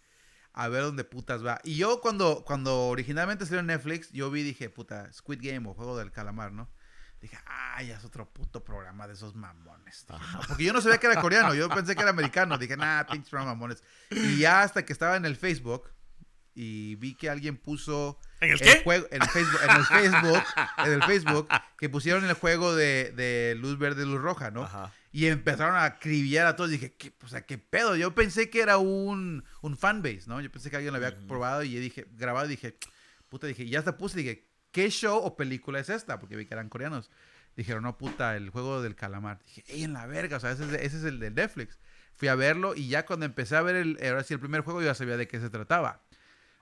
a 0.53 0.67
ver 0.69 0.83
dónde 0.83 1.03
putas 1.03 1.45
va. 1.45 1.59
Y 1.63 1.75
yo 1.75 2.01
cuando, 2.01 2.43
cuando 2.45 2.87
originalmente 2.87 3.45
salió 3.45 3.59
en 3.59 3.67
Netflix, 3.67 4.11
yo 4.11 4.31
vi, 4.31 4.43
dije, 4.43 4.69
puta, 4.69 5.11
Squid 5.11 5.39
Game 5.41 5.67
o 5.67 5.73
Juego 5.73 5.97
del 5.97 6.11
Calamar, 6.11 6.51
¿no? 6.51 6.69
Dije, 7.19 7.37
ay, 7.45 7.87
ya 7.87 7.97
es 7.97 8.05
otro 8.05 8.31
puto 8.31 8.63
programa 8.63 9.07
de 9.07 9.13
esos 9.13 9.35
mamones. 9.35 10.05
Dije, 10.07 10.19
no, 10.33 10.39
porque 10.47 10.63
yo 10.63 10.73
no 10.73 10.81
sabía 10.81 10.99
que 10.99 11.07
era 11.07 11.19
coreano, 11.19 11.55
yo 11.55 11.67
pensé 11.67 11.95
que 11.95 12.01
era 12.01 12.11
americano. 12.11 12.57
Dije, 12.59 12.77
nah, 12.77 13.03
pinches 13.05 13.33
mamones. 13.33 13.83
Y 14.11 14.37
ya 14.37 14.61
hasta 14.61 14.85
que 14.85 14.93
estaba 14.93 15.15
en 15.15 15.25
el 15.25 15.35
Facebook 15.35 15.89
y 16.59 16.95
vi 16.95 17.13
que 17.13 17.29
alguien 17.29 17.55
puso 17.55 18.19
¿En 18.41 18.51
el 18.51 18.59
qué? 18.59 18.81
juego 18.83 19.05
en 19.11 19.21
el 19.21 19.29
Facebook, 19.29 19.59
en 19.63 19.75
el 19.75 19.85
Facebook, 19.85 20.43
en 20.77 20.91
el 20.91 21.03
Facebook, 21.03 21.47
que 21.77 21.87
pusieron 21.87 22.25
el 22.25 22.33
juego 22.33 22.75
de, 22.75 23.11
de 23.11 23.53
luz 23.59 23.77
verde, 23.77 24.07
luz 24.07 24.19
roja, 24.19 24.49
¿no? 24.49 24.63
Ajá. 24.63 24.91
Y 25.11 25.27
empezaron 25.27 25.75
a 25.75 25.83
acribillar 25.83 26.47
a 26.47 26.55
todos. 26.55 26.71
Dije, 26.71 26.93
¿qué, 26.93 27.13
o 27.23 27.27
sea, 27.27 27.45
¿qué 27.45 27.59
pedo? 27.59 27.95
Yo 27.95 28.15
pensé 28.15 28.49
que 28.49 28.61
era 28.61 28.79
un, 28.79 29.43
un 29.61 29.77
fanbase, 29.77 30.23
¿no? 30.25 30.41
Yo 30.41 30.51
pensé 30.51 30.71
que 30.71 30.77
alguien 30.77 30.93
lo 30.93 30.97
había 30.97 31.15
probado 31.27 31.61
y 31.61 31.75
dije, 31.75 32.07
grabado 32.13 32.47
y 32.47 32.49
dije, 32.49 32.75
puta, 33.29 33.45
dije, 33.45 33.69
ya 33.69 33.77
hasta 33.77 33.95
puse, 33.95 34.17
dije, 34.17 34.49
¿qué 34.71 34.89
show 34.89 35.19
o 35.23 35.37
película 35.37 35.79
es 35.79 35.89
esta? 35.89 36.19
Porque 36.19 36.35
vi 36.35 36.47
que 36.47 36.55
eran 36.55 36.69
coreanos. 36.69 37.11
Dijeron, 37.55 37.83
no, 37.83 37.99
puta, 37.99 38.35
el 38.35 38.49
juego 38.49 38.81
del 38.81 38.95
calamar. 38.95 39.39
Dije, 39.45 39.63
ey, 39.67 39.83
en 39.83 39.93
la 39.93 40.07
verga, 40.07 40.37
o 40.37 40.39
sea, 40.39 40.51
ese 40.51 40.63
es, 40.65 40.73
ese 40.73 40.97
es 40.97 41.03
el 41.03 41.19
de 41.19 41.29
Netflix. 41.29 41.77
Fui 42.15 42.29
a 42.29 42.35
verlo 42.35 42.73
y 42.73 42.87
ya 42.87 43.05
cuando 43.05 43.27
empecé 43.27 43.55
a 43.55 43.61
ver 43.61 43.75
el, 43.75 43.99
ahora 44.03 44.23
sí, 44.23 44.33
el 44.33 44.39
primer 44.39 44.61
juego, 44.61 44.81
yo 44.81 44.87
ya 44.87 44.95
sabía 44.95 45.17
de 45.17 45.27
qué 45.27 45.39
se 45.39 45.51
trataba. 45.51 46.06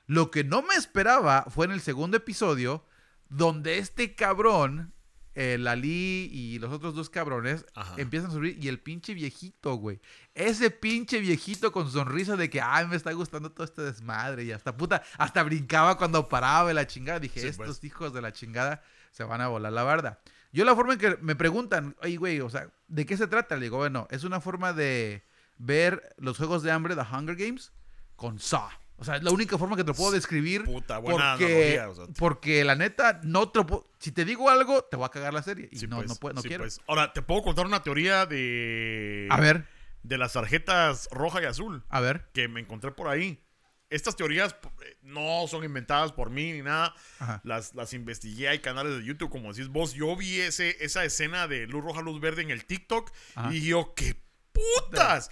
Lo 0.07 0.31
que 0.31 0.43
no 0.43 0.61
me 0.61 0.75
esperaba 0.75 1.45
fue 1.49 1.65
en 1.65 1.71
el 1.71 1.81
segundo 1.81 2.17
episodio, 2.17 2.85
donde 3.29 3.79
este 3.79 4.13
cabrón, 4.15 4.93
el 5.33 5.67
Ali 5.67 6.29
y 6.31 6.59
los 6.59 6.71
otros 6.71 6.95
dos 6.95 7.09
cabrones, 7.09 7.65
Ajá. 7.73 7.95
empiezan 7.97 8.29
a 8.29 8.33
subir 8.33 8.57
y 8.63 8.67
el 8.67 8.79
pinche 8.79 9.13
viejito, 9.13 9.75
güey. 9.75 9.99
Ese 10.33 10.69
pinche 10.71 11.19
viejito 11.19 11.71
con 11.71 11.91
sonrisa 11.91 12.35
de 12.37 12.49
que, 12.49 12.61
ay, 12.61 12.87
me 12.87 12.95
está 12.95 13.11
gustando 13.13 13.51
todo 13.51 13.65
este 13.65 13.81
desmadre 13.81 14.43
y 14.43 14.51
hasta 14.51 14.77
puta, 14.77 15.01
hasta 15.17 15.43
brincaba 15.43 15.97
cuando 15.97 16.29
paraba 16.29 16.67
de 16.69 16.73
la 16.75 16.87
chingada. 16.87 17.19
Dije, 17.19 17.41
Sí, 17.41 17.47
estos 17.47 17.79
pues. 17.79 17.83
hijos 17.83 18.13
de 18.13 18.21
la 18.21 18.31
chingada 18.31 18.83
se 19.11 19.23
van 19.23 19.41
a 19.41 19.47
volar 19.47 19.73
la 19.73 19.83
barda. 19.83 20.19
Yo 20.53 20.63
la 20.63 20.75
forma 20.75 20.93
en 20.93 20.99
que 20.99 21.17
me 21.21 21.35
preguntan, 21.35 21.97
oye, 22.01 22.15
güey, 22.15 22.39
o 22.39 22.49
sea, 22.49 22.69
¿de 22.87 23.05
qué 23.05 23.17
se 23.17 23.27
trata? 23.27 23.55
Le 23.57 23.63
digo, 23.63 23.75
bueno, 23.77 24.07
es 24.11 24.23
una 24.23 24.39
forma 24.39 24.71
de 24.71 25.25
ver 25.57 26.15
los 26.17 26.37
juegos 26.37 26.63
de 26.63 26.71
hambre, 26.71 26.95
The 26.95 27.01
Hunger 27.01 27.35
Games, 27.35 27.73
con 28.15 28.39
Saw. 28.39 28.69
O 28.97 29.03
sea, 29.03 29.17
es 29.17 29.23
la 29.23 29.31
única 29.31 29.57
forma 29.57 29.75
que 29.75 29.83
te 29.83 29.89
lo 29.89 29.93
puedo 29.93 30.11
describir. 30.11 30.63
Puta, 30.63 30.99
buena 30.99 31.35
porque, 31.37 31.45
analogía, 31.75 31.89
o 31.89 31.95
sea. 31.95 32.05
porque 32.17 32.63
la 32.63 32.75
neta, 32.75 33.19
no 33.23 33.49
te 33.49 33.59
lo 33.59 33.65
puedo- 33.65 33.87
Si 33.99 34.11
te 34.11 34.23
digo 34.23 34.49
algo, 34.49 34.83
te 34.83 34.95
voy 34.95 35.05
a 35.05 35.09
cagar 35.09 35.33
la 35.33 35.43
serie. 35.43 35.67
Y 35.71 35.79
Sí, 35.79 35.87
no, 35.87 35.97
pues, 35.97 36.07
no, 36.09 36.15
puedo, 36.15 36.33
no 36.35 36.41
sí, 36.41 36.47
quiero. 36.47 36.63
pues. 36.63 36.79
Ahora, 36.87 37.11
te 37.11 37.21
puedo 37.21 37.41
contar 37.43 37.65
una 37.65 37.83
teoría 37.83 38.25
de. 38.25 39.27
A 39.31 39.39
ver, 39.39 39.65
De 40.03 40.17
las 40.17 40.33
tarjetas 40.33 41.09
roja 41.11 41.41
y 41.41 41.45
azul 41.45 41.83
a 41.89 41.99
ver. 41.99 42.29
que 42.33 42.47
me 42.47 42.59
encontré 42.61 42.91
por 42.91 43.07
ahí. 43.07 43.41
Estas 43.89 44.15
teorías 44.15 44.53
eh, 44.83 44.97
no 45.03 45.45
son 45.47 45.63
inventadas 45.63 46.11
por 46.11 46.29
mí 46.29 46.51
ni 46.53 46.61
nada. 46.61 46.93
Ajá. 47.19 47.41
Las, 47.43 47.75
las 47.75 47.93
investigué, 47.93 48.47
hay 48.49 48.59
canales 48.59 48.97
de 48.97 49.03
YouTube, 49.05 49.29
como 49.29 49.51
decís 49.53 49.67
vos. 49.69 49.93
Yo 49.93 50.15
vi 50.15 50.39
ese, 50.39 50.75
esa 50.83 51.03
escena 51.05 51.47
de 51.47 51.67
luz 51.67 51.83
roja, 51.83 52.01
luz 52.01 52.19
verde 52.21 52.41
en 52.43 52.51
el 52.51 52.65
TikTok 52.65 53.11
Ajá. 53.35 53.53
y 53.53 53.61
yo, 53.67 53.93
¡qué 53.95 54.15
putas! 54.51 55.29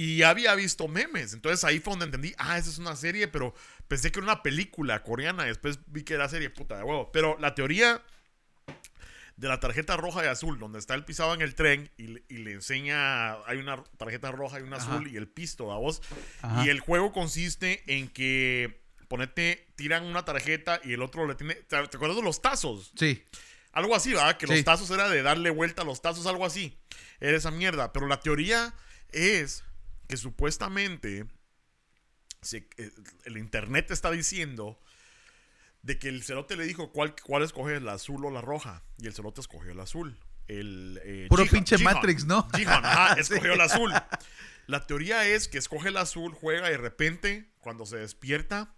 Y 0.00 0.22
había 0.22 0.54
visto 0.54 0.86
memes. 0.86 1.32
Entonces 1.32 1.64
ahí 1.64 1.80
fue 1.80 1.92
donde 1.92 2.04
entendí, 2.04 2.32
ah, 2.38 2.56
esa 2.56 2.70
es 2.70 2.78
una 2.78 2.94
serie, 2.94 3.26
pero 3.26 3.52
pensé 3.88 4.12
que 4.12 4.20
era 4.20 4.26
una 4.26 4.42
película 4.44 5.02
coreana. 5.02 5.44
Después 5.44 5.80
vi 5.86 6.04
que 6.04 6.14
era 6.14 6.28
serie, 6.28 6.50
puta 6.50 6.76
de 6.76 6.84
huevo. 6.84 7.10
Pero 7.10 7.36
la 7.40 7.54
teoría 7.56 8.00
de 9.36 9.48
la 9.48 9.58
tarjeta 9.60 9.96
roja 9.96 10.24
y 10.24 10.28
azul, 10.28 10.58
donde 10.58 10.78
está 10.78 10.94
el 10.94 11.04
pisado 11.04 11.34
en 11.34 11.42
el 11.42 11.54
tren 11.56 11.90
y, 11.96 12.06
le- 12.08 12.22
y 12.28 12.38
le 12.38 12.52
enseña, 12.52 13.34
hay 13.44 13.58
una 13.58 13.82
tarjeta 13.96 14.30
roja 14.32 14.58
y 14.60 14.62
una 14.62 14.76
Ajá. 14.76 14.94
azul 14.94 15.08
y 15.08 15.16
el 15.16 15.28
pisto, 15.28 15.72
a 15.72 15.78
vos. 15.78 16.00
Ajá. 16.42 16.64
Y 16.64 16.68
el 16.68 16.80
juego 16.80 17.12
consiste 17.12 17.82
en 17.86 18.08
que, 18.08 18.80
ponete, 19.08 19.66
tiran 19.76 20.04
una 20.04 20.24
tarjeta 20.24 20.80
y 20.84 20.92
el 20.92 21.02
otro 21.02 21.26
le 21.26 21.34
tiene, 21.34 21.54
¿te, 21.54 21.88
te 21.88 21.96
acuerdas 21.96 22.16
de 22.16 22.22
los 22.22 22.40
tazos? 22.42 22.92
Sí. 22.96 23.24
Algo 23.72 23.94
así, 23.94 24.10
¿verdad? 24.12 24.36
Que 24.36 24.46
Sí. 24.46 24.54
los 24.54 24.64
tazos 24.64 24.90
era 24.90 25.08
de 25.08 25.22
darle 25.22 25.50
vuelta 25.50 25.82
a 25.82 25.84
los 25.84 26.02
tazos, 26.02 26.26
algo 26.26 26.44
así. 26.46 26.76
Era 27.20 27.36
esa 27.36 27.50
mierda. 27.50 27.92
Pero 27.92 28.06
la 28.08 28.20
teoría 28.20 28.74
es 29.12 29.62
que 30.08 30.16
supuestamente 30.16 31.26
se- 32.42 32.68
eh, 32.76 32.90
el 33.24 33.36
internet 33.36 33.90
está 33.90 34.10
diciendo 34.10 34.80
de 35.82 35.98
que 35.98 36.08
el 36.08 36.22
cerote 36.22 36.56
le 36.56 36.64
dijo 36.64 36.90
cuál, 36.92 37.14
cuál 37.22 37.42
escoge, 37.42 37.80
la 37.80 37.92
azul 37.94 38.24
o 38.24 38.30
la 38.30 38.40
roja. 38.40 38.82
Y 38.98 39.06
el 39.06 39.14
cerote 39.14 39.40
escogió 39.40 39.70
el 39.72 39.80
azul. 39.80 40.18
El, 40.48 40.98
eh, 41.04 41.26
Puro 41.28 41.44
Jihan- 41.44 41.50
pinche 41.50 41.76
Jihan. 41.76 41.94
Matrix, 41.94 42.24
¿no? 42.24 42.48
Jihan, 42.54 42.84
ajá, 42.84 43.14
Sí. 43.14 43.20
escogió 43.20 43.52
el 43.52 43.60
azul. 43.60 43.92
La 44.66 44.86
teoría 44.86 45.26
es 45.26 45.46
que 45.48 45.58
escoge 45.58 45.88
el 45.90 45.96
azul, 45.96 46.32
juega 46.34 46.68
y 46.68 46.72
de 46.72 46.78
repente, 46.78 47.52
cuando 47.60 47.86
se 47.86 47.96
despierta, 47.98 48.74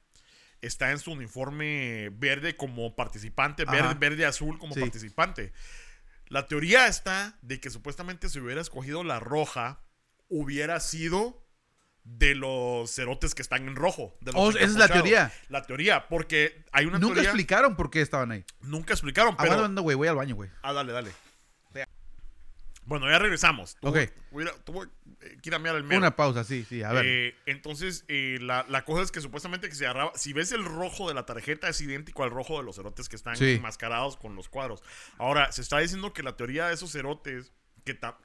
está 0.61 0.91
en 0.91 0.99
su 0.99 1.13
uniforme 1.13 2.11
verde 2.13 2.57
como 2.57 2.95
participante, 2.97 3.65
verde, 3.65 3.95
verde 3.95 4.27
azul 4.27 4.59
como 4.59 4.75
Sí. 4.75 4.81
participante. 4.81 5.53
La 6.29 6.47
teoría 6.49 6.87
está 6.87 7.39
de 7.43 7.61
que 7.61 7.71
supuestamente 7.71 8.29
si 8.29 8.39
hubiera 8.41 8.61
escogido 8.61 9.03
la 9.03 9.19
roja, 9.21 9.83
hubiera 10.31 10.81
sido 10.81 11.39
de 12.05 12.35
los 12.35 12.91
cerotes 12.91 13.35
que 13.35 13.43
están 13.43 13.69
en 13.69 13.77
rojo. 13.77 14.17
de 14.23 14.33
los 14.33 14.41
Oh, 14.41 14.51
esa 14.51 14.61
es 14.65 14.75
la 14.77 14.89
teoría. 14.89 15.31
La 15.51 15.63
teoría, 15.63 16.09
porque 16.09 16.65
hay 16.73 16.87
una 16.87 16.99
Nunca 16.99 17.17
teoría. 17.17 17.31
explicaron 17.31 17.77
por 17.77 17.91
qué 17.91 18.01
estaban 18.01 18.31
ahí. 18.33 18.45
Nunca 18.63 18.95
explicaron, 18.95 19.37
pero. 19.37 19.53
Aguanta, 19.53 19.83
güey, 19.83 19.95
voy 19.97 20.09
al 20.09 20.17
baño, 20.17 20.35
güey. 20.35 20.49
Ah, 20.63 20.73
dale, 20.73 20.93
dale. 20.93 21.13
Bueno, 22.87 23.09
ya 23.09 23.19
regresamos. 23.21 23.77
Tuvo- 23.81 23.91
Ok. 23.91 24.11
voy 24.33 24.43
a 24.45 24.47
ir 24.49 24.53
a- 24.53 24.59
tuvo, 24.65 24.85
que 25.21 25.39
ir 25.49 25.55
a 25.55 25.59
mirar 25.61 25.77
el 25.77 25.85
mero. 25.85 25.99
Una 25.99 26.17
pausa, 26.17 26.43
sí, 26.43 26.65
sí, 26.69 26.83
a 26.83 26.91
ver. 26.93 27.05
Eh, 27.07 27.35
entonces, 27.47 28.05
eh, 28.09 28.39
la, 28.41 28.65
la 28.69 28.85
cosa 28.85 29.03
es 29.03 29.13
que 29.13 29.21
supuestamente 29.21 29.69
que 29.69 29.75
se 29.77 29.85
agarraba. 29.87 30.11
Si 30.17 30.33
ves 30.33 30.51
el 30.51 30.65
rojo 30.65 31.07
de 31.07 31.15
la 31.15 31.25
tarjeta, 31.25 31.69
es 31.69 31.81
idéntico 31.83 32.25
al 32.25 32.31
rojo 32.31 32.57
de 32.59 32.65
los 32.65 32.77
cerotes 32.77 33.09
que 33.09 33.15
están 33.15 33.37
Sí. 33.37 33.53
enmascarados 33.53 34.17
con 34.17 34.35
los 34.35 34.49
cuadros. 34.49 34.83
Ahora, 35.19 35.53
se 35.53 35.61
está 35.61 35.79
diciendo 35.79 36.13
que 36.13 36.23
la 36.25 36.37
teoría 36.37 36.67
de 36.67 36.75
esos 36.75 36.91
cerotes 36.91 37.53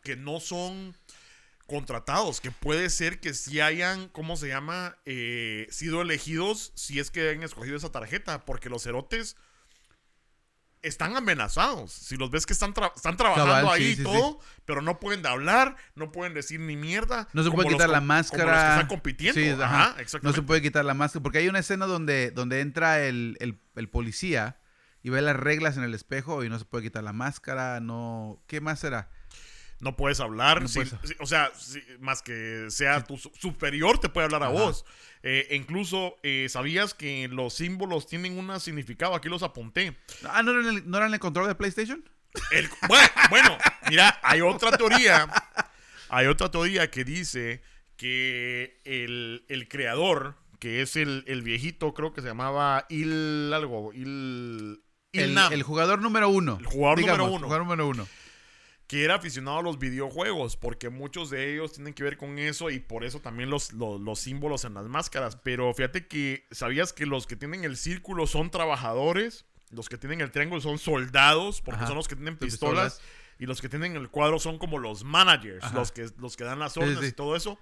que 0.02 0.16
no 0.16 0.40
son 0.40 0.96
contratados, 1.68 2.42
que 2.42 2.52
puede 2.52 2.90
ser 2.90 3.20
que 3.20 3.34
sí 3.34 3.60
hayan, 3.60 4.08
¿cómo 4.10 4.36
se 4.38 4.48
llama? 4.48 4.98
Eh, 5.06 5.68
sido 5.72 6.02
elegidos 6.02 6.72
si 6.76 7.00
es 7.00 7.10
que 7.12 7.32
han 7.32 7.44
escogido 7.44 7.76
esa 7.78 7.92
tarjeta, 7.92 8.46
porque 8.46 8.70
los 8.70 8.84
cerotes 8.84 9.36
están 10.82 11.16
amenazados. 11.16 11.92
Si 11.92 12.16
los 12.16 12.30
ves 12.30 12.46
que 12.46 12.54
están, 12.54 12.74
tra- 12.76 12.92
están 12.96 13.18
trabajando 13.18 13.52
Cabal, 13.54 13.74
ahí 13.74 13.84
y 13.86 13.96
sí, 13.96 14.04
todo, 14.04 14.40
pero 14.66 14.84
no 14.84 15.00
pueden 15.00 15.26
hablar, 15.26 15.76
no 15.96 16.12
pueden 16.12 16.36
decir 16.36 16.60
ni 16.60 16.76
mierda. 16.78 17.28
no 17.34 17.44
se 17.44 17.50
puede 17.50 17.70
quitar 17.70 17.90
la 17.90 18.02
máscara. 18.02 18.44
Como 18.44 18.54
los 18.56 18.64
que 18.64 18.70
están 18.72 18.88
compitiendo. 18.88 19.64
Ajá. 19.66 19.96
No 20.22 20.34
se 20.34 20.44
puede 20.44 20.62
quitar 20.62 20.86
la 20.86 20.94
máscara. 20.94 21.24
Porque 21.24 21.40
hay 21.40 21.48
una 21.48 21.60
escena 21.60 21.88
donde, 21.88 22.30
donde 22.30 22.60
entra 22.62 23.02
el, 23.04 23.38
el- 23.40 23.60
el 23.76 23.90
policía 23.90 24.60
y 25.02 25.10
ve 25.10 25.22
las 25.24 25.36
reglas 25.36 25.78
en 25.78 25.84
el 25.84 25.96
espejo 25.96 26.44
y 26.44 26.50
no 26.50 26.60
se 26.60 26.66
puede 26.66 26.84
quitar 26.84 27.04
la 27.04 27.14
máscara. 27.14 27.80
No. 27.80 28.44
¿Qué 28.46 28.62
más 28.62 28.80
será? 28.80 29.10
No 29.82 29.96
puedes 29.98 30.20
hablar, 30.20 30.62
No 30.64 30.70
puedes- 30.70 30.94
o 31.20 31.26
sea, 31.26 31.52
más 32.00 32.22
que 32.22 32.68
sea 32.70 33.04
tu 33.04 33.18
su- 33.18 33.32
superior 33.38 33.98
te 34.00 34.08
puede 34.10 34.26
hablar 34.26 34.44
a 34.44 34.48
Ajá. 34.48 34.54
vos. 34.56 34.86
Eh, 35.22 35.48
e 35.50 35.56
incluso, 35.56 36.18
eh, 36.24 36.48
¿sabías 36.50 36.94
que 36.94 37.28
los 37.30 37.54
símbolos 37.56 38.08
tienen 38.08 38.38
un 38.38 38.60
significado? 38.60 39.16
Aquí 39.16 39.28
los 39.28 39.44
apunté. 39.44 39.98
Ah, 40.30 40.44
¿no 40.44 40.52
eran 40.52 40.68
el, 40.68 40.90
no 40.90 40.98
eran 40.98 41.14
el 41.14 41.20
control 41.20 41.48
de 41.48 41.56
PlayStation? 41.56 42.04
El- 42.52 42.70
bueno, 42.88 43.08
bueno, 43.30 43.58
mira, 43.90 44.20
hay 44.24 44.42
otra 44.42 44.72
teoría, 44.78 45.28
hay 46.10 46.28
otra 46.28 46.52
teoría 46.52 46.90
que 46.92 47.04
dice 47.04 47.62
que 47.98 48.80
el, 48.86 49.46
el 49.50 49.68
creador, 49.68 50.36
que 50.60 50.82
es 50.82 50.96
el, 50.96 51.24
el 51.28 51.42
viejito, 51.42 51.94
creo 51.94 52.14
que 52.14 52.22
se 52.22 52.28
llamaba 52.28 52.86
Il 52.90 53.52
algo, 53.54 53.94
Il... 53.94 54.82
Il 55.12 55.38
El, 55.52 55.64
jugador 55.64 56.02
número 56.02 56.28
uno. 56.30 56.58
El 56.60 56.66
jugador 56.66 57.00
número 57.00 57.26
uno. 57.26 57.46
jugador 57.46 57.64
número 57.66 57.88
uno. 57.88 58.08
Que 58.88 59.04
era 59.04 59.16
aficionado 59.16 59.58
a 59.58 59.62
los 59.64 59.80
videojuegos, 59.80 60.58
porque 60.58 60.90
muchos 60.90 61.30
de 61.32 61.54
ellos 61.54 61.74
tienen 61.74 61.94
que 61.94 62.04
ver 62.04 62.18
con 62.18 62.38
eso 62.38 62.70
y 62.70 62.80
por 62.80 63.04
eso 63.04 63.20
también 63.20 63.50
los, 63.50 63.74
los, 63.74 64.00
los 64.00 64.20
símbolos 64.20 64.64
en 64.66 64.76
las 64.76 64.86
máscaras. 64.86 65.36
Pero 65.38 65.74
fíjate 65.74 66.08
que, 66.08 66.46
¿sabías 66.52 66.94
que 66.94 67.06
los 67.08 67.26
que 67.26 67.36
tienen 67.36 67.64
el 67.64 67.78
círculo 67.78 68.28
son 68.28 68.52
trabajadores? 68.52 69.46
Los 69.72 69.90
que 69.90 69.98
tienen 69.98 70.22
el 70.22 70.32
triángulo 70.32 70.62
son 70.62 70.78
soldados, 70.78 71.62
porque 71.62 71.80
Ajá. 71.80 71.88
son 71.88 71.96
los 71.98 72.08
que 72.08 72.16
tienen 72.16 72.38
pistolas. 72.38 72.96
pistolas. 73.00 73.22
Y 73.40 73.48
los 73.48 73.60
que 73.60 73.68
tienen 73.70 73.96
el 73.96 74.10
cuadro 74.10 74.40
son 74.40 74.58
como 74.60 74.78
los 74.78 75.04
managers, 75.04 75.64
Ajá. 75.66 75.76
los 75.76 75.92
que, 75.92 76.08
los 76.20 76.38
que 76.38 76.44
dan 76.44 76.60
las 76.60 76.74
Sí, 76.74 76.80
órdenes 76.80 77.00
sí. 77.02 77.08
y 77.08 77.12
todo 77.12 77.36
eso. 77.36 77.60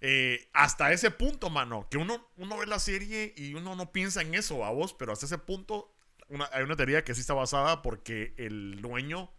Eh, 0.00 0.48
hasta 0.54 0.92
ese 0.92 1.10
punto, 1.10 1.50
mano, 1.50 1.86
que 1.90 1.98
uno, 1.98 2.26
uno 2.36 2.56
ve 2.56 2.66
la 2.66 2.78
serie 2.78 3.34
y 3.36 3.52
uno 3.54 3.74
no 3.76 3.92
piensa 3.92 4.22
en 4.22 4.34
eso, 4.34 4.64
a 4.64 4.70
vos, 4.70 4.94
pero 4.94 5.12
hasta 5.12 5.26
ese 5.26 5.36
punto 5.36 5.94
una- 6.28 6.48
hay 6.52 6.62
una 6.62 6.76
teoría 6.76 7.04
que 7.04 7.14
sí 7.14 7.20
está 7.20 7.34
basada 7.34 7.82
porque 7.82 8.32
el 8.38 8.80
dueño 8.80 9.30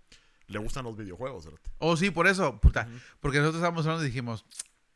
le 0.52 0.60
gustan 0.60 0.86
los 0.86 0.96
videojuegos. 0.96 1.46
¿verdad? 1.46 1.60
Oh, 1.80 1.98
sí, 1.98 2.12
por 2.12 2.28
eso, 2.28 2.60
puta. 2.60 2.88
Porque 3.20 3.40
nosotros 3.40 3.60
estábamos 3.60 3.86
hablando 3.86 4.06
y 4.06 4.10
dijimos, 4.10 4.46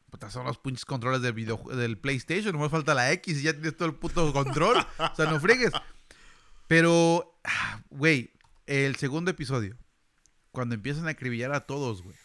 puta, 0.10 0.30
son 0.30 0.46
los 0.46 0.58
pinches 0.58 0.86
controles 0.86 1.22
del, 1.22 1.34
video, 1.34 1.58
del 1.76 1.98
PlayStation, 1.98 2.54
nomás 2.54 2.72
falta 2.72 2.94
la 2.94 3.12
X 3.14 3.40
y 3.40 3.44
ya 3.44 3.54
tienes 3.54 3.76
todo 3.76 3.88
el 3.88 3.96
puto 3.96 4.32
control. 4.34 4.78
o 4.78 5.16
sea, 5.16 5.26
no 5.26 5.40
friegues. 5.40 5.72
Pero, 6.68 7.40
ah, 7.44 7.82
güey, 7.90 8.32
el 8.66 8.96
segundo 8.96 9.32
episodio, 9.32 9.78
cuando 10.52 10.76
empiezan 10.76 11.08
a 11.08 11.12
acribillar 11.12 11.54
a 11.54 11.66
todos, 11.66 12.02
güey. 12.02 12.16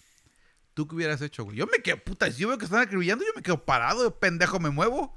¿Tú 0.72 0.86
qué 0.86 0.94
hubieras 0.94 1.20
hecho, 1.20 1.44
güey? 1.44 1.56
Yo 1.56 1.66
me 1.66 1.78
quedo, 1.78 1.98
puta, 1.98 2.30
si 2.30 2.40
yo 2.40 2.48
veo 2.48 2.56
que 2.56 2.64
están 2.64 2.80
acribillando, 2.80 3.24
yo 3.24 3.32
me 3.34 3.42
quedo 3.42 3.64
parado, 3.64 4.18
pendejo, 4.18 4.60
me 4.60 4.70
muevo. 4.70 5.14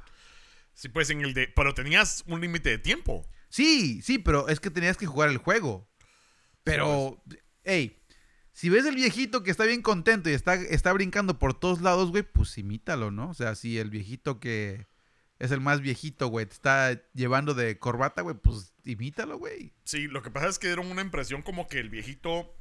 Sí, 0.73 0.89
pues 0.89 1.09
en 1.09 1.21
el 1.21 1.33
de. 1.33 1.47
Pero 1.47 1.73
tenías 1.73 2.23
un 2.27 2.41
límite 2.41 2.69
de 2.69 2.79
tiempo. 2.79 3.25
Sí, 3.49 4.01
sí, 4.01 4.17
pero 4.17 4.49
es 4.49 4.59
que 4.59 4.71
tenías 4.71 4.97
que 4.97 5.05
jugar 5.05 5.29
el 5.29 5.37
juego. 5.37 5.87
Pero, 6.63 7.21
hey, 7.63 8.02
si 8.53 8.69
ves 8.69 8.85
el 8.85 8.95
viejito 8.95 9.41
que 9.43 9.51
está 9.51 9.65
bien 9.65 9.81
contento 9.81 10.29
y 10.29 10.33
está, 10.33 10.53
está 10.53 10.93
brincando 10.93 11.39
por 11.39 11.59
todos 11.59 11.81
lados, 11.81 12.11
güey, 12.11 12.23
pues 12.23 12.57
imítalo, 12.57 13.09
¿no? 13.11 13.29
O 13.29 13.33
sea, 13.33 13.55
si 13.55 13.79
el 13.79 13.89
viejito 13.89 14.39
que 14.39 14.87
es 15.39 15.51
el 15.51 15.59
más 15.59 15.81
viejito, 15.81 16.27
güey, 16.27 16.45
te 16.45 16.53
está 16.53 17.01
llevando 17.13 17.55
de 17.55 17.79
corbata, 17.79 18.21
güey, 18.21 18.35
pues 18.35 18.73
imítalo, 18.85 19.39
güey. 19.39 19.73
Sí, 19.83 20.07
lo 20.07 20.21
que 20.21 20.29
pasa 20.31 20.47
es 20.47 20.59
que 20.59 20.67
dieron 20.67 20.89
una 20.91 21.01
impresión 21.01 21.41
como 21.41 21.67
que 21.67 21.79
el 21.79 21.89
viejito 21.89 22.55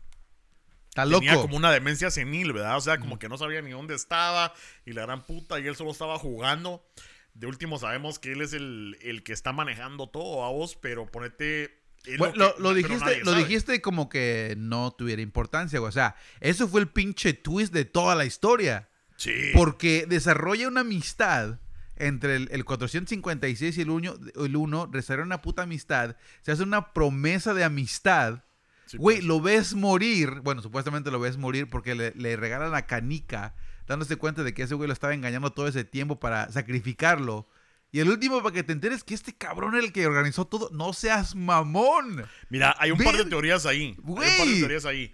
Está 0.88 1.04
tenía 1.04 1.32
loco. 1.32 1.42
como 1.42 1.56
una 1.56 1.70
demencia 1.70 2.10
senil, 2.10 2.52
¿verdad? 2.52 2.76
O 2.76 2.80
sea, 2.80 2.98
como 2.98 3.18
que 3.18 3.28
no 3.28 3.36
sabía 3.38 3.60
ni 3.62 3.70
dónde 3.70 3.94
estaba 3.94 4.54
y 4.86 4.92
la 4.92 5.02
gran 5.02 5.22
puta 5.24 5.60
y 5.60 5.66
él 5.66 5.76
solo 5.76 5.90
estaba 5.90 6.18
jugando. 6.18 6.84
De 7.34 7.46
último 7.46 7.78
sabemos 7.78 8.18
que 8.18 8.32
él 8.32 8.40
es 8.40 8.52
el, 8.54 8.98
el 9.02 9.22
que 9.22 9.32
está 9.32 9.52
manejando 9.52 10.08
todo 10.08 10.44
a 10.44 10.50
vos, 10.50 10.76
pero 10.76 11.06
ponete... 11.06 11.81
que- 12.02 12.16
lo, 12.16 12.54
lo 12.58 12.74
dijiste, 12.74 13.20
lo 13.20 13.30
sabe. 13.32 13.44
dijiste 13.44 13.80
como 13.80 14.08
que 14.08 14.54
no 14.58 14.90
tuviera 14.92 15.22
importancia, 15.22 15.78
güey. 15.78 15.88
O 15.88 15.92
sea, 15.92 16.16
eso 16.40 16.68
fue 16.68 16.80
el 16.80 16.88
pinche 16.88 17.32
twist 17.34 17.72
de 17.72 17.84
toda 17.84 18.14
la 18.14 18.24
historia. 18.24 18.88
Sí. 19.16 19.32
Porque 19.54 20.06
desarrolla 20.08 20.66
una 20.68 20.80
amistad 20.80 21.60
entre 21.96 22.34
el, 22.36 22.48
el 22.50 22.64
456 22.64 23.78
y 23.78 23.82
el 23.82 23.90
1, 23.90 24.14
el 24.44 24.56
1, 24.56 24.86
desarrolla 24.88 25.26
una 25.26 25.42
puta 25.42 25.62
amistad, 25.62 26.16
se 26.40 26.50
hace 26.50 26.62
una 26.64 26.92
promesa 26.92 27.54
de 27.54 27.62
amistad. 27.62 28.42
Sí, 28.86 28.96
Güey, 28.96 29.18
pues. 29.18 29.26
lo 29.26 29.40
ves 29.40 29.74
morir, 29.74 30.40
bueno, 30.42 30.60
supuestamente 30.62 31.10
lo 31.12 31.20
ves 31.20 31.36
morir 31.36 31.70
porque 31.70 31.94
le, 31.94 32.12
le 32.16 32.34
regalan 32.36 32.72
la 32.72 32.86
canica, 32.86 33.54
dándose 33.86 34.16
cuenta 34.16 34.42
de 34.42 34.52
que 34.54 34.64
ese 34.64 34.74
güey 34.74 34.88
lo 34.88 34.92
estaba 34.92 35.14
engañando 35.14 35.52
todo 35.52 35.68
ese 35.68 35.84
tiempo 35.84 36.18
para 36.18 36.50
sacrificarlo. 36.50 37.46
Y 37.94 38.00
el 38.00 38.08
último, 38.08 38.42
para 38.42 38.54
que 38.54 38.62
te 38.62 38.72
enteres 38.72 39.04
que 39.04 39.12
este 39.12 39.34
cabrón 39.34 39.74
era 39.74 39.84
el 39.84 39.92
que 39.92 40.06
organizó 40.06 40.46
todo, 40.46 40.70
no 40.72 40.94
seas 40.94 41.34
mamón. 41.34 42.24
Mira, 42.48 42.74
hay 42.78 42.90
un 42.90 42.98
par 42.98 43.16
de 43.18 43.26
teorías 43.26 43.66
ahí. 43.66 43.94
Hay 43.98 44.02
un 44.02 44.14
par 44.14 44.46
de 44.46 44.58
teorías 44.60 44.86
ahí. 44.86 45.12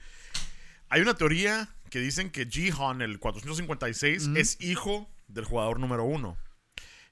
Hay 0.89 1.01
una 1.01 1.15
teoría 1.15 1.69
que 1.91 1.99
dicen 1.99 2.31
que 2.31 2.47
Jihan, 2.47 3.03
el 3.03 3.19
456, 3.19 4.29
Ujú. 4.29 4.37
es 4.37 4.61
hijo 4.61 5.11
del 5.27 5.45
jugador 5.45 5.81
número 5.81 6.05
uno. 6.05 6.39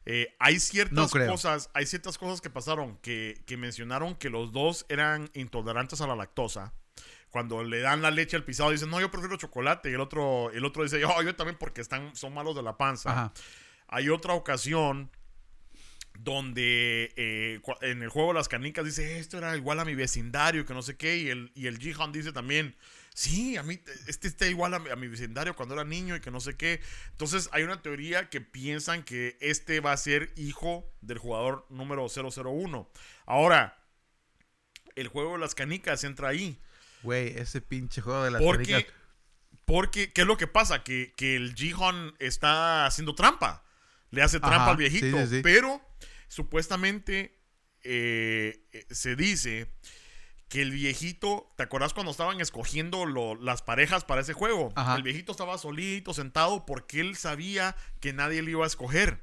Eh, 0.05 0.37
hay 0.39 0.61
ciertas 0.61 1.13
No 1.13 1.27
cosas, 1.27 1.69
hay 1.75 1.85
ciertas 1.85 2.17
cosas 2.17 2.41
que 2.41 2.49
pasaron 2.49 2.97
que, 2.99 3.43
que 3.45 3.57
mencionaron 3.57 4.15
que 4.15 4.31
los 4.31 4.53
dos 4.53 4.87
eran 4.89 5.31
intolerantes 5.35 6.01
a 6.01 6.07
la 6.07 6.15
lactosa. 6.15 6.75
Cuando 7.31 7.65
le 7.65 7.81
dan 7.81 8.03
la 8.03 8.13
leche 8.13 8.37
al 8.37 8.45
pisado, 8.45 8.71
dicen, 8.71 8.89
no, 8.89 9.01
yo 9.01 9.11
prefiero 9.11 9.37
chocolate. 9.37 9.91
Y 9.91 9.95
el 9.95 10.01
otro, 10.01 10.53
el 10.53 10.65
otro 10.65 10.85
dice, 10.85 11.05
oh, 11.05 11.23
yo 11.23 11.35
también 11.35 11.59
porque 11.59 11.81
están, 11.81 12.15
son 12.15 12.33
malos 12.33 12.55
de 12.55 12.63
la 12.63 12.77
panza. 12.77 13.11
Ajá. 13.11 13.33
Hay 13.89 14.09
otra 14.09 14.35
ocasión 14.35 15.11
donde 16.21 17.13
eh, 17.17 17.61
en 17.83 18.03
el 18.03 18.09
juego 18.09 18.29
de 18.29 18.35
las 18.35 18.49
canicas 18.49 18.85
dice, 18.85 19.19
esto 19.19 19.39
era 19.39 19.57
igual 19.57 19.81
a 19.81 19.85
mi 19.85 19.95
vecindario, 19.95 20.65
que 20.65 20.75
no 20.75 20.83
sé 20.83 20.97
qué, 20.97 21.17
y 21.19 21.29
el, 21.29 21.53
y 21.55 21.67
el 21.67 21.79
Jihan 21.79 22.13
dice 22.13 22.33
también, 22.33 22.77
sí, 23.15 23.57
a 23.57 23.63
mí, 23.63 23.81
este 24.07 24.29
está 24.29 24.47
igual 24.47 24.75
a 24.75 24.79
mi, 24.79 24.91
a 24.91 24.97
mi 24.97 25.09
vecindario 25.09 25.55
cuando 25.57 25.75
era 25.75 25.85
niño 25.85 26.17
y 26.17 26.21
que 26.21 26.31
no 26.31 26.41
sé 26.41 26.57
qué. 26.57 26.81
Entonces 27.13 27.49
hay 27.53 27.63
una 27.63 27.81
teoría 27.83 28.29
que 28.29 28.41
piensan 28.41 29.03
que 29.03 29.37
este 29.41 29.81
va 29.81 29.93
a 29.93 29.97
ser 29.97 30.33
hijo 30.37 30.91
del 31.01 31.19
jugador 31.19 31.67
número 31.71 32.07
001. 32.09 32.91
Ahora, 33.25 33.79
el 34.95 35.09
juego 35.09 35.33
de 35.33 35.39
las 35.39 35.55
canicas 35.55 36.05
entra 36.05 36.29
ahí. 36.29 36.61
Güey, 37.03 37.39
ese 37.39 37.61
pinche 37.61 38.01
juego 38.01 38.25
de 38.25 38.31
las 38.33 38.43
Porque, 38.43 38.73
canicas. 38.73 38.95
porque, 39.65 40.13
¿qué 40.13 40.23
es 40.23 40.27
lo 40.27 40.37
que 40.37 40.47
pasa? 40.47 40.83
Que, 40.83 41.13
que 41.17 41.37
el 41.37 41.55
Jihan 41.55 42.15
está 42.19 42.87
haciendo 42.87 43.15
trampa. 43.15 43.63
Le 44.11 44.23
hace 44.23 44.41
trampa 44.41 44.57
Ajá, 44.63 44.71
al 44.73 44.77
viejito. 44.77 45.07
sí, 45.19 45.27
sí, 45.27 45.37
sí. 45.37 45.41
Pero 45.43 45.81
supuestamente 46.29 47.39
eh, 47.83 48.65
eh, 48.73 48.87
se 48.91 49.17
dice 49.17 49.71
que 50.49 50.63
el 50.63 50.71
viejito, 50.71 51.53
¿te 51.57 51.65
acuerdas 51.65 51.93
cuando 51.93 52.13
estaban 52.13 52.41
escogiendo 52.41 53.05
lo- 53.05 53.35
las 53.35 53.63
parejas 53.63 54.05
para 54.05 54.21
ese 54.21 54.33
juego? 54.33 54.73
Ajá. 54.77 54.97
El 54.97 55.03
viejito 55.03 55.33
estaba 55.33 55.59
solito, 55.59 56.15
sentado, 56.15 56.65
porque 56.67 57.01
él 57.01 57.17
sabía 57.17 57.75
que 58.01 58.13
nadie 58.13 58.43
le 58.43 58.53
iba 58.53 58.65
a 58.65 58.69
escoger. 58.69 59.23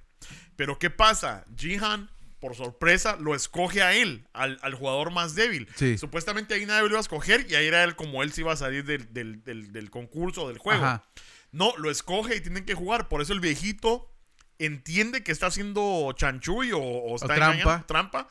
Pero 0.57 0.79
¿qué 0.79 0.89
pasa? 0.89 1.45
Jihan, 1.57 2.09
por 2.39 2.55
sorpresa, 2.55 3.15
lo 3.17 3.35
escoge 3.35 3.81
a 3.81 3.93
él, 3.93 4.27
al, 4.33 4.59
al 4.61 4.73
jugador 4.75 5.11
más 5.11 5.33
débil. 5.33 5.67
Sí. 5.75 5.97
Supuestamente 5.97 6.53
ahí 6.55 6.65
nadie 6.65 6.81
lo 6.83 6.89
iba 6.89 6.97
a 6.97 7.01
escoger 7.01 7.45
y 7.49 7.55
ahí 7.55 7.67
era 7.67 7.83
él 7.85 7.95
como 7.95 8.21
él 8.21 8.33
se 8.33 8.41
iba 8.41 8.51
a 8.51 8.57
salir 8.57 8.83
del, 8.83 9.13
del- 9.13 9.43
del- 9.45 9.71
del 9.71 9.89
concurso, 9.89 10.49
del 10.49 10.57
juego. 10.57 10.83
Ajá. 10.83 11.05
No, 11.53 11.73
lo 11.77 11.89
escoge 11.89 12.35
y 12.35 12.41
tienen 12.41 12.65
que 12.65 12.73
jugar. 12.73 13.07
Por 13.07 13.21
eso 13.21 13.31
el 13.31 13.39
viejito 13.39 14.12
entiende 14.59 15.23
que 15.23 15.31
está 15.31 15.47
haciendo 15.47 16.11
chanchuy 16.15 16.71
o, 16.71 16.79
o 16.79 17.15
está 17.15 17.27
trampa. 17.35 17.53
engañando, 17.55 17.85
trampa. 17.85 18.29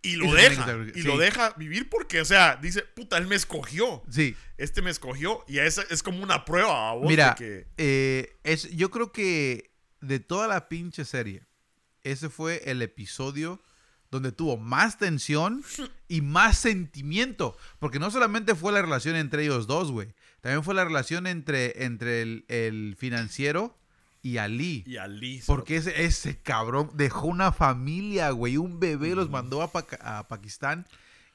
Y 0.00 0.16
lo 0.16 0.26
Y 0.26 0.30
deja. 0.32 0.76
Y 0.94 1.02
sí. 1.02 1.02
lo 1.02 1.18
deja 1.18 1.50
vivir 1.56 1.88
porque, 1.90 2.20
o 2.20 2.24
sea, 2.24 2.56
dice, 2.56 2.82
puta, 2.82 3.18
él 3.18 3.26
me 3.26 3.34
escogió. 3.34 4.02
Sí. 4.08 4.36
Este 4.56 4.80
me 4.80 4.90
escogió. 4.90 5.44
Y 5.48 5.58
es, 5.58 5.78
es 5.90 6.02
como 6.02 6.22
una 6.22 6.44
prueba 6.44 6.90
a 6.90 6.94
vos 6.94 7.08
Mira, 7.08 7.34
que. 7.34 7.66
eh, 7.76 8.36
es, 8.44 8.70
yo 8.70 8.90
creo 8.90 9.10
que 9.12 9.72
de 10.00 10.20
toda 10.20 10.46
la 10.46 10.68
pinche 10.68 11.04
serie, 11.04 11.42
ese 12.04 12.28
fue 12.30 12.62
el 12.66 12.80
episodio 12.82 13.60
donde 14.10 14.30
tuvo 14.32 14.56
más 14.56 14.98
tensión 14.98 15.62
y 16.08 16.20
más 16.22 16.58
sentimiento. 16.58 17.56
Porque 17.80 17.98
no 17.98 18.10
solamente 18.12 18.54
fue 18.54 18.72
la 18.72 18.80
relación 18.82 19.16
entre 19.16 19.42
ellos 19.42 19.66
dos, 19.66 19.90
güey. 19.90 20.14
También 20.40 20.62
fue 20.62 20.74
la 20.74 20.84
relación 20.84 21.26
entre, 21.26 21.84
entre 21.84 22.22
el, 22.22 22.44
el 22.48 22.94
financiero 22.96 23.76
y 24.22 24.38
Ali. 24.38 24.84
Y 24.86 24.96
Ali. 24.96 25.42
Porque 25.46 25.76
ese, 25.76 26.04
ese 26.04 26.38
cabrón 26.40 26.90
dejó 26.94 27.26
una 27.26 27.52
familia, 27.52 28.30
güey. 28.30 28.56
Un 28.56 28.80
bebé 28.80 29.14
los 29.14 29.30
mandó 29.30 29.62
a, 29.62 29.72
Paca- 29.72 29.98
a 30.18 30.28
Pakistán 30.28 30.86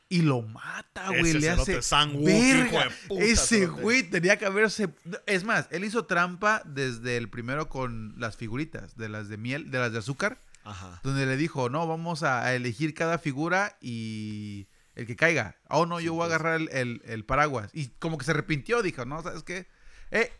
y 0.09 0.21
lo 0.21 0.41
mata, 0.41 1.07
güey. 1.07 1.29
Ese 1.29 1.39
Le 1.39 1.49
hace. 1.49 1.79
Woo, 2.13 2.23
Verga, 2.25 2.89
puta, 3.07 3.23
ese 3.23 3.65
güey 3.67 4.03
tenía 4.03 4.37
que 4.37 4.45
haberse. 4.45 4.89
Es 5.25 5.43
más, 5.43 5.67
él 5.71 5.83
hizo 5.85 6.05
trampa 6.05 6.61
desde 6.65 7.17
el 7.17 7.29
primero 7.29 7.69
con 7.69 8.13
las 8.17 8.37
figuritas, 8.37 8.95
de 8.97 9.09
las 9.09 9.29
de 9.29 9.37
miel, 9.37 9.71
de 9.71 9.79
las 9.79 9.91
de 9.91 9.99
azúcar, 9.99 10.39
Ajá. 10.63 10.99
donde 11.03 11.25
le 11.25 11.37
dijo, 11.37 11.69
no, 11.69 11.87
vamos 11.87 12.21
a, 12.23 12.43
a 12.45 12.53
elegir 12.53 12.93
cada 12.93 13.17
figura 13.17 13.77
y 13.81 14.67
el 14.95 15.07
que 15.07 15.15
caiga. 15.15 15.55
Oh, 15.69 15.85
no, 15.87 15.99
yo 15.99 16.13
voy 16.13 16.25
a 16.25 16.27
pues. 16.27 16.35
agarrar 16.35 16.61
el, 16.61 16.69
el- 16.71 17.01
el 17.05 17.25
paraguas. 17.25 17.71
Y 17.73 17.87
como 17.97 18.17
que 18.19 18.25
se 18.25 18.31
arrepintió, 18.31 18.83
dijo, 18.83 19.05
no, 19.05 19.23
¿sabes 19.23 19.41
qué? 19.41 19.65
Eh, 20.11 20.31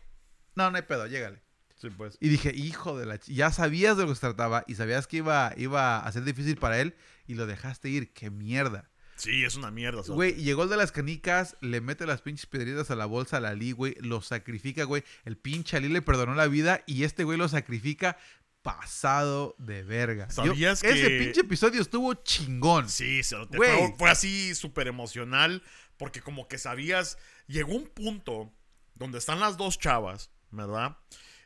no, 0.54 0.70
no 0.70 0.76
hay 0.76 0.82
pedo, 0.84 1.06
llégale. 1.08 1.42
Sí, 1.90 1.94
pues. 1.96 2.16
Y 2.20 2.28
dije, 2.28 2.52
hijo 2.54 2.98
de 2.98 3.06
la... 3.06 3.16
ch- 3.16 3.32
Ya 3.32 3.50
sabías 3.52 3.96
de 3.96 4.02
lo 4.04 4.08
que 4.10 4.14
se 4.14 4.20
trataba 4.22 4.64
y 4.66 4.74
sabías 4.74 5.06
que 5.06 5.18
iba, 5.18 5.52
iba 5.56 5.98
a 5.98 6.12
ser 6.12 6.24
difícil 6.24 6.56
para 6.56 6.80
él 6.80 6.94
y 7.26 7.34
lo 7.34 7.46
dejaste 7.46 7.88
ir. 7.88 8.12
¡Qué 8.12 8.30
mierda! 8.30 8.90
Sí, 9.16 9.44
es 9.44 9.54
una 9.54 9.70
mierda. 9.70 10.02
Güey, 10.08 10.34
llegó 10.34 10.64
el 10.64 10.68
de 10.70 10.76
las 10.76 10.90
canicas, 10.90 11.56
le 11.60 11.80
mete 11.80 12.04
las 12.04 12.20
pinches 12.20 12.46
piedritas 12.46 12.90
a 12.90 12.96
la 12.96 13.06
bolsa 13.06 13.36
al 13.36 13.46
Ali, 13.46 13.70
güey, 13.70 13.94
lo 14.00 14.20
sacrifica, 14.22 14.82
güey. 14.84 15.04
El 15.24 15.36
pinche 15.36 15.76
Ali 15.76 15.88
le 15.88 16.02
perdonó 16.02 16.34
la 16.34 16.48
vida 16.48 16.82
y 16.86 17.04
este 17.04 17.22
güey 17.22 17.38
lo 17.38 17.48
sacrifica 17.48 18.16
pasado 18.62 19.54
de 19.58 19.82
verga. 19.82 20.26
Yo- 20.28 20.46
¿Sabías 20.46 20.82
Ese 20.82 21.08
que- 21.08 21.18
pinche 21.20 21.40
episodio 21.42 21.80
estuvo 21.82 22.12
chingón. 22.14 22.88
Sí, 22.88 23.22
cerote, 23.22 23.56
Güey. 23.56 23.70
fue, 23.78 23.94
fue 23.98 24.10
así 24.10 24.54
súper 24.54 24.88
emocional 24.88 25.62
porque 25.96 26.20
como 26.20 26.48
que 26.48 26.58
sabías, 26.58 27.18
llegó 27.46 27.74
un 27.74 27.86
punto 27.86 28.52
donde 28.94 29.18
están 29.18 29.38
las 29.38 29.56
dos 29.56 29.78
chavas, 29.78 30.30
¿verdad? 30.50 30.96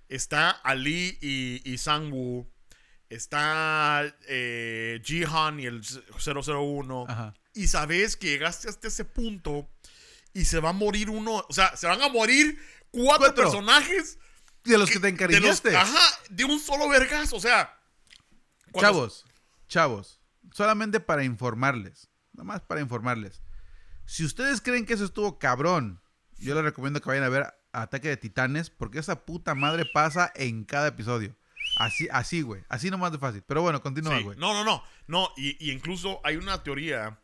Está 0.08 0.50
Ali 0.50 1.18
y, 1.20 1.62
y 1.64 1.78
Sang-woo, 1.78 2.50
está 3.08 4.04
eh, 4.28 5.00
Jihan 5.04 5.60
y 5.60 5.66
el 5.66 5.82
001, 5.82 7.06
Ajá. 7.08 7.34
y 7.54 7.66
sabes 7.68 8.16
que 8.16 8.28
llegaste 8.28 8.68
hasta 8.68 8.88
ese 8.88 9.04
punto 9.04 9.68
y 10.34 10.44
se 10.44 10.60
va 10.60 10.70
a 10.70 10.72
morir 10.74 11.10
uno, 11.10 11.44
o 11.48 11.52
sea, 11.52 11.76
se 11.76 11.86
van 11.86 12.02
a 12.02 12.08
morir 12.08 12.58
cuatro, 12.90 13.18
Cuatro. 13.26 13.44
personajes 13.44 14.18
De 14.64 14.78
los 14.78 14.90
que 14.90 14.98
te 15.00 15.06
de 15.06 15.12
los- 15.12 15.20
encariñaste. 15.22 15.76
ajá, 15.76 16.18
de 16.30 16.44
un 16.44 16.58
solo 16.60 16.88
vergazo, 16.88 17.36
o 17.36 17.40
sea. 17.40 17.74
Chavos, 18.78 19.24
chavos, 19.68 20.20
solamente 20.52 21.00
para 21.00 21.24
informarles, 21.24 22.08
nada 22.32 22.44
más 22.44 22.60
para 22.62 22.80
informarles. 22.80 23.42
Si 24.04 24.24
ustedes 24.24 24.60
creen 24.60 24.84
que 24.86 24.94
eso 24.94 25.04
estuvo 25.04 25.38
cabrón, 25.38 26.00
yo 26.38 26.54
les 26.54 26.62
recomiendo 26.64 27.00
que 27.00 27.08
vayan 27.08 27.24
a 27.24 27.28
ver 27.30 27.46
Ataque 27.72 28.08
de 28.08 28.16
Titanes, 28.16 28.70
porque 28.70 28.98
esa 28.98 29.24
puta 29.24 29.54
madre 29.54 29.84
pasa 29.92 30.32
en 30.34 30.64
cada 30.64 30.88
episodio. 30.88 31.36
Así, 31.76 32.08
así, 32.10 32.42
güey. 32.42 32.62
Así 32.68 32.90
nomás 32.90 33.12
de 33.12 33.18
fácil. 33.18 33.42
Pero 33.46 33.62
bueno, 33.62 33.82
continúa, 33.82 34.16
Sí. 34.18 34.24
güey. 34.24 34.38
No, 34.38 34.52
no, 34.54 34.64
no. 34.64 34.82
No, 35.06 35.30
y, 35.36 35.56
y 35.64 35.70
incluso 35.72 36.20
hay 36.24 36.36
una 36.36 36.62
teoría 36.62 37.20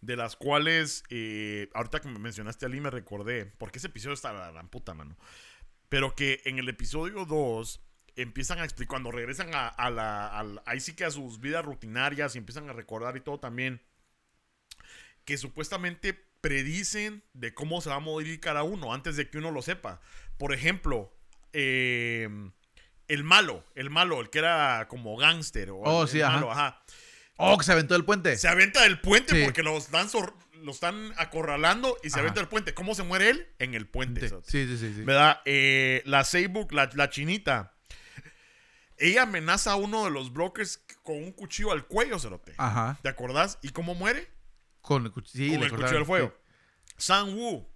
de 0.00 0.16
las 0.16 0.36
cuales, 0.36 1.04
eh, 1.08 1.70
ahorita 1.74 2.00
que 2.00 2.08
me 2.08 2.18
mencionaste 2.18 2.66
a 2.66 2.68
Ali 2.68 2.80
me 2.80 2.90
recordé, 2.90 3.46
porque 3.46 3.78
ese 3.78 3.86
episodio 3.86 4.14
está 4.14 4.32
la 4.32 4.50
gran 4.50 4.68
puta, 4.68 4.92
mano. 4.94 5.16
Pero 5.88 6.14
que 6.14 6.42
en 6.44 6.58
el 6.58 6.68
episodio 6.68 7.24
2 7.24 7.80
empiezan 8.16 8.58
a 8.58 8.64
explicar, 8.64 8.90
cuando 8.90 9.10
regresan 9.12 9.54
a, 9.54 9.68
a 9.68 9.90
la, 9.90 10.26
al- 10.28 10.62
ahí 10.66 10.80
sí 10.80 10.94
que 10.94 11.04
a 11.04 11.10
sus 11.10 11.40
vidas 11.40 11.64
rutinarias 11.64 12.34
y 12.34 12.38
empiezan 12.38 12.68
a 12.68 12.72
recordar 12.72 13.16
y 13.16 13.20
todo 13.20 13.40
también, 13.40 13.80
que 15.24 15.38
supuestamente 15.38 16.22
predicen 16.48 17.24
de 17.32 17.54
cómo 17.54 17.80
se 17.80 17.88
va 17.88 17.96
a 17.96 18.00
morir 18.00 18.38
cada 18.38 18.64
uno 18.64 18.92
antes 18.92 19.16
de 19.16 19.30
que 19.30 19.38
uno 19.38 19.50
lo 19.50 19.62
sepa. 19.62 20.02
Por 20.36 20.52
ejemplo, 20.52 21.10
eh, 21.54 22.28
el 23.08 23.24
malo, 23.24 23.64
el 23.74 23.88
malo, 23.88 24.20
el 24.20 24.28
que 24.28 24.40
era 24.40 24.86
como 24.90 25.16
gángster 25.16 25.70
o 25.70 25.78
Oh, 25.78 26.02
el, 26.02 26.08
sí, 26.08 26.18
el 26.18 26.24
ajá. 26.24 26.34
malo, 26.34 26.52
ajá. 26.52 26.82
Oh, 27.38 27.56
que 27.56 27.64
se 27.64 27.72
aventó 27.72 27.96
el 27.96 28.04
puente. 28.04 28.36
Se 28.36 28.46
avienta 28.48 28.82
del 28.82 29.00
puente 29.00 29.34
Sí. 29.34 29.42
porque 29.42 29.62
lo 29.62 29.78
están, 29.78 30.06
lo 30.60 30.70
están 30.70 31.14
acorralando 31.16 31.96
y 32.02 32.10
se 32.10 32.16
Ajá. 32.16 32.20
avienta 32.20 32.40
del 32.40 32.48
puente. 32.50 32.74
¿Cómo 32.74 32.94
se 32.94 33.04
muere 33.04 33.30
él? 33.30 33.48
En 33.58 33.72
el 33.74 33.86
puente. 33.86 34.28
sí, 34.28 34.66
sí. 34.66 34.76
sí. 34.76 35.00
¿Verdad? 35.02 35.40
Eh, 35.46 36.02
la 36.04 36.24
Seibook, 36.24 36.72
la, 36.72 36.90
la 36.92 37.08
chinita. 37.08 37.72
Ella 38.98 39.22
amenaza 39.22 39.72
a 39.72 39.76
uno 39.76 40.04
de 40.04 40.10
los 40.10 40.30
brokers 40.30 40.78
con 41.02 41.16
un 41.16 41.32
cuchillo 41.32 41.72
al 41.72 41.86
cuello, 41.86 42.18
cerote. 42.18 42.52
Ajá. 42.58 42.98
¿Te 43.02 43.08
acordás? 43.08 43.58
¿Y 43.62 43.70
cómo 43.70 43.94
muere? 43.94 44.28
Con 44.84 45.04
el, 45.06 45.12
con 45.12 45.22
cuchillo 45.24 45.58
del 45.98 46.04
fuego. 46.06 46.34
sí. 46.86 46.94
Sang 46.98 47.34
Woo, 47.34 47.68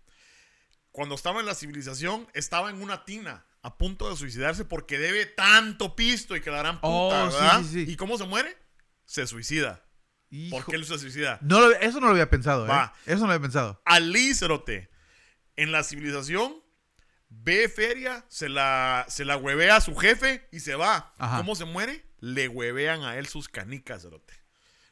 cuando 0.92 1.14
estaba 1.14 1.40
en 1.40 1.46
la 1.46 1.54
civilización, 1.54 2.28
estaba 2.34 2.70
en 2.70 2.80
una 2.82 3.04
tina 3.04 3.44
a 3.62 3.76
punto 3.76 4.08
de 4.08 4.16
suicidarse 4.16 4.64
porque 4.64 4.98
debe 4.98 5.26
tanto 5.26 5.96
pisto 5.96 6.36
y 6.36 6.40
que 6.40 6.50
la 6.50 6.58
gran 6.58 6.76
puta, 6.80 6.88
Oh, 6.88 7.30
sí, 7.30 7.36
¿verdad? 7.36 7.62
sí, 7.62 7.68
sí. 7.86 7.92
¿Y 7.92 7.96
cómo 7.96 8.16
se 8.18 8.26
muere? 8.26 8.56
Se 9.04 9.26
suicida. 9.26 9.84
¿Por 10.50 10.66
qué 10.66 10.76
él 10.76 10.84
se 10.84 10.98
suicida? 10.98 11.38
No 11.42 11.60
lo- 11.60 11.74
eso 11.76 11.98
no 12.00 12.06
lo 12.06 12.12
había 12.12 12.28
pensado, 12.30 12.66
¿eh? 12.68 12.90
Eso 13.06 13.20
no 13.20 13.26
lo 13.28 13.32
había 13.32 13.42
pensado. 13.42 13.80
Ali 13.86 14.34
Cerote, 14.34 14.90
en 15.56 15.72
la 15.72 15.82
civilización, 15.82 16.54
ve 17.30 17.68
feria, 17.68 18.24
se 18.28 18.48
la, 18.50 19.06
se 19.08 19.24
la 19.24 19.36
huevea 19.38 19.76
a 19.76 19.80
su 19.80 19.96
jefe 19.96 20.46
y 20.52 20.60
se 20.60 20.74
va. 20.74 21.14
Ajá. 21.18 21.38
¿Cómo 21.38 21.54
se 21.56 21.64
muere? 21.64 22.04
Le 22.20 22.46
huevean 22.48 23.02
a 23.04 23.16
él 23.16 23.26
sus 23.26 23.48
canicas, 23.48 24.02
Cerote. 24.02 24.34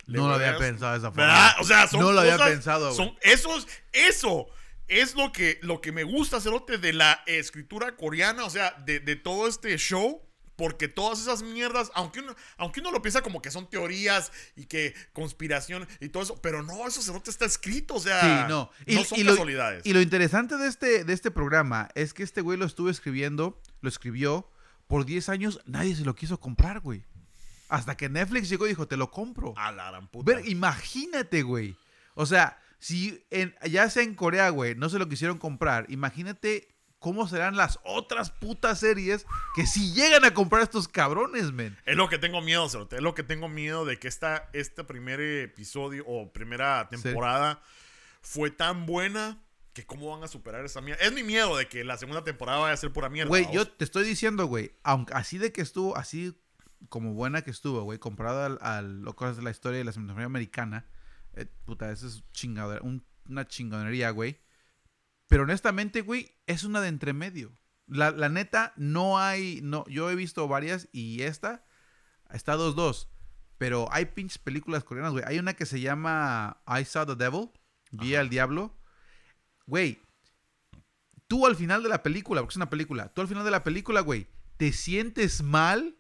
Le 0.07 0.19
No 0.19 0.29
lo 0.29 0.35
había 0.35 0.57
pensado 0.57 0.93
de 0.93 0.99
esa 0.99 1.09
forma. 1.11 1.27
¿Verdad? 1.27 1.53
O 1.61 1.65
sea, 1.65 1.87
son 1.89 2.01
No 2.01 2.13
lo 2.13 2.21
había 2.21 2.39
pensado. 2.39 2.93
Son, 2.95 3.15
eso, 3.23 3.57
es- 3.59 3.67
eso 3.93 4.47
es 4.89 5.15
lo 5.17 5.33
que, 5.33 5.59
lo 5.63 5.81
que 5.81 5.91
me 5.93 6.05
gusta, 6.05 6.41
Cerote, 6.41 6.79
de 6.79 6.93
la 6.93 7.23
escritura 7.27 7.97
coreana, 7.97 8.45
o 8.45 8.51
sea, 8.51 8.71
de, 8.85 9.01
de 9.01 9.17
todo 9.17 9.49
este 9.49 9.77
show. 9.79 10.23
Porque 10.55 10.89
todas 10.89 11.21
esas 11.21 11.43
mierdas, 11.43 11.91
aunque 11.95 12.21
uno, 12.21 12.35
aunque 12.57 12.81
uno 12.81 12.91
lo 12.91 13.03
piensa 13.03 13.21
como 13.21 13.43
que 13.43 13.51
son 13.51 13.69
teorías 13.69 14.33
y 14.57 14.65
que 14.65 14.95
conspiración 15.13 15.87
y 16.01 16.09
todo 16.09 16.23
eso, 16.23 16.41
pero 16.41 16.63
no, 16.63 16.87
eso 16.89 17.03
Cerote 17.03 17.29
está 17.29 17.45
escrito, 17.45 17.97
o 17.97 18.01
sea, 18.01 18.21
Sí, 18.23 18.49
no. 18.49 18.71
no 18.87 19.05
son 19.05 19.23
lo, 19.25 19.33
casualidades. 19.33 19.85
y 19.85 19.93
lo 19.93 20.01
interesante 20.01 20.57
de 20.57 20.67
este, 20.69 21.05
de 21.05 21.13
este 21.13 21.31
programa 21.31 21.91
es 21.95 22.15
que 22.15 22.23
este 22.23 22.41
güey 22.41 22.57
lo 22.57 22.65
estuvo 22.65 22.89
escribiendo, 22.89 23.61
lo 23.83 23.89
escribió 23.91 24.51
por 24.87 25.05
10 25.05 25.29
años, 25.29 25.61
nadie 25.67 25.95
se 25.95 26.05
lo 26.07 26.15
quiso 26.15 26.41
comprar, 26.41 26.81
güey. 26.81 27.05
Hasta 27.69 27.97
que 27.97 28.09
Netflix 28.09 28.49
llegó 28.49 28.67
y 28.67 28.71
dijo, 28.71 28.87
te 28.87 28.97
lo 28.97 29.11
compro. 29.11 29.55
A 29.57 29.73
la 29.73 29.91
gran 29.91 30.09
puta. 30.09 30.33
Ver, 30.33 30.49
imagínate, 30.49 31.43
güey. 31.43 31.77
O 32.15 32.27
sea, 32.27 32.59
si 32.79 33.25
en, 33.31 33.55
ya 33.69 33.89
sea 33.91 34.03
en 34.03 34.15
Corea, 34.15 34.51
güey, 34.51 34.75
no 34.75 34.89
se 34.89 34.99
lo 34.99 35.09
quisieron 35.09 35.39
comprar, 35.39 35.87
imagínate 35.89 36.69
cómo 36.99 37.29
serán 37.29 37.57
las 37.57 37.79
otras 37.85 38.31
putas 38.31 38.81
series 38.81 39.27
que 39.55 39.67
si 39.67 39.93
llegan 39.93 40.25
a 40.25 40.35
comprar 40.35 40.63
estos 40.63 40.89
cabrones, 40.89 41.53
men. 41.53 41.77
Es 41.85 41.97
lo 41.97 42.09
que 42.09 42.19
tengo 42.19 42.41
miedo, 42.41 42.69
Cerote. 42.69 42.97
Es 42.97 43.03
lo 43.03 43.15
que 43.15 43.23
tengo 43.23 43.49
miedo 43.49 43.85
de 43.85 43.99
que 43.99 44.09
esta, 44.09 44.49
este 44.53 44.83
primer 44.85 45.21
episodio 45.21 46.05
o 46.07 46.33
primera 46.33 46.89
temporada 46.89 47.63
fue 48.23 48.51
tan 48.51 48.87
buena 48.87 49.43
que 49.73 49.85
cómo 49.85 50.11
van 50.11 50.25
a 50.25 50.29
superar 50.29 50.65
esa 50.65 50.81
mierda. 50.81 51.05
Es 51.05 51.13
mi 51.13 51.23
miedo 51.23 51.57
de 51.57 51.69
que 51.69 51.85
la 51.85 51.99
segunda 51.99 52.25
temporada 52.25 52.59
vaya 52.59 52.75
a 52.75 52.77
ser 52.79 52.93
pura 52.93 53.09
mierda. 53.09 53.29
Güey, 53.29 53.47
yo 53.53 53.69
te 53.69 53.85
estoy 53.85 54.05
diciendo, 54.05 54.47
güey, 54.47 54.73
aunque 54.83 55.13
así 55.15 55.39
de 55.39 55.53
que 55.53 55.61
estuvo, 55.61 55.97
así 55.97 56.35
como 56.89 57.15
buena 57.15 57.43
que 57.43 57.51
estuvo, 57.51 57.83
güey, 57.83 57.99
comparado 57.99 58.45
al, 58.45 58.59
al 58.61 59.01
lo 59.03 59.15
cosas 59.17 59.37
de 59.37 59.43
la 59.43 59.51
historia 59.51 59.79
de 59.79 59.85
la 59.85 59.93
cinematografía 59.93 60.27
americana, 60.27 60.87
eh, 61.35 61.47
puta, 61.65 61.91
eso 61.91 62.07
es 62.07 62.25
chingadera, 62.33 62.83
un- 62.83 63.05
una 63.29 63.47
chingonería, 63.47 64.11
güey. 64.11 64.41
Pero 65.29 65.43
honestamente, 65.43 66.03
güey, 66.03 66.37
es 66.47 66.65
una 66.65 66.81
de 66.81 66.89
entremedio. 66.89 67.57
La, 67.87 68.11
la 68.11 68.29
neta, 68.29 68.73
no 68.77 69.19
hay, 69.19 69.61
no, 69.63 69.85
yo 69.89 70.11
he 70.11 70.15
visto 70.15 70.47
varias 70.49 70.89
y 70.93 71.23
esta 71.23 71.65
está 72.31 72.57
2-2. 72.57 73.09
Pero 73.59 73.89
hay 73.91 74.07
pinches 74.07 74.39
películas 74.39 74.85
coreanas, 74.85 75.13
güey. 75.13 75.25
Hay 75.27 75.39
una 75.39 75.55
que 75.55 75.67
se 75.67 75.81
llama 75.81 76.63
I 76.67 76.85
Saw 76.85 77.07
the 77.07 77.15
Devil, 77.17 77.51
Vi 77.91 78.15
al 78.15 78.29
Diablo. 78.29 78.77
Güey, 79.67 80.01
tú 81.27 81.47
al 81.47 81.57
final 81.57 81.83
de 81.83 81.89
la 81.89 82.03
película, 82.03 82.41
porque 82.41 82.53
es 82.53 82.57
una 82.57 82.71
película, 82.71 83.09
tú 83.13 83.21
al 83.21 83.29
final 83.29 83.45
de 83.45 83.51
la 83.51 83.65
película, 83.65 84.01
güey, 84.01 84.29
te 84.57 84.73
sientes 84.73 85.43
mal 85.43 85.97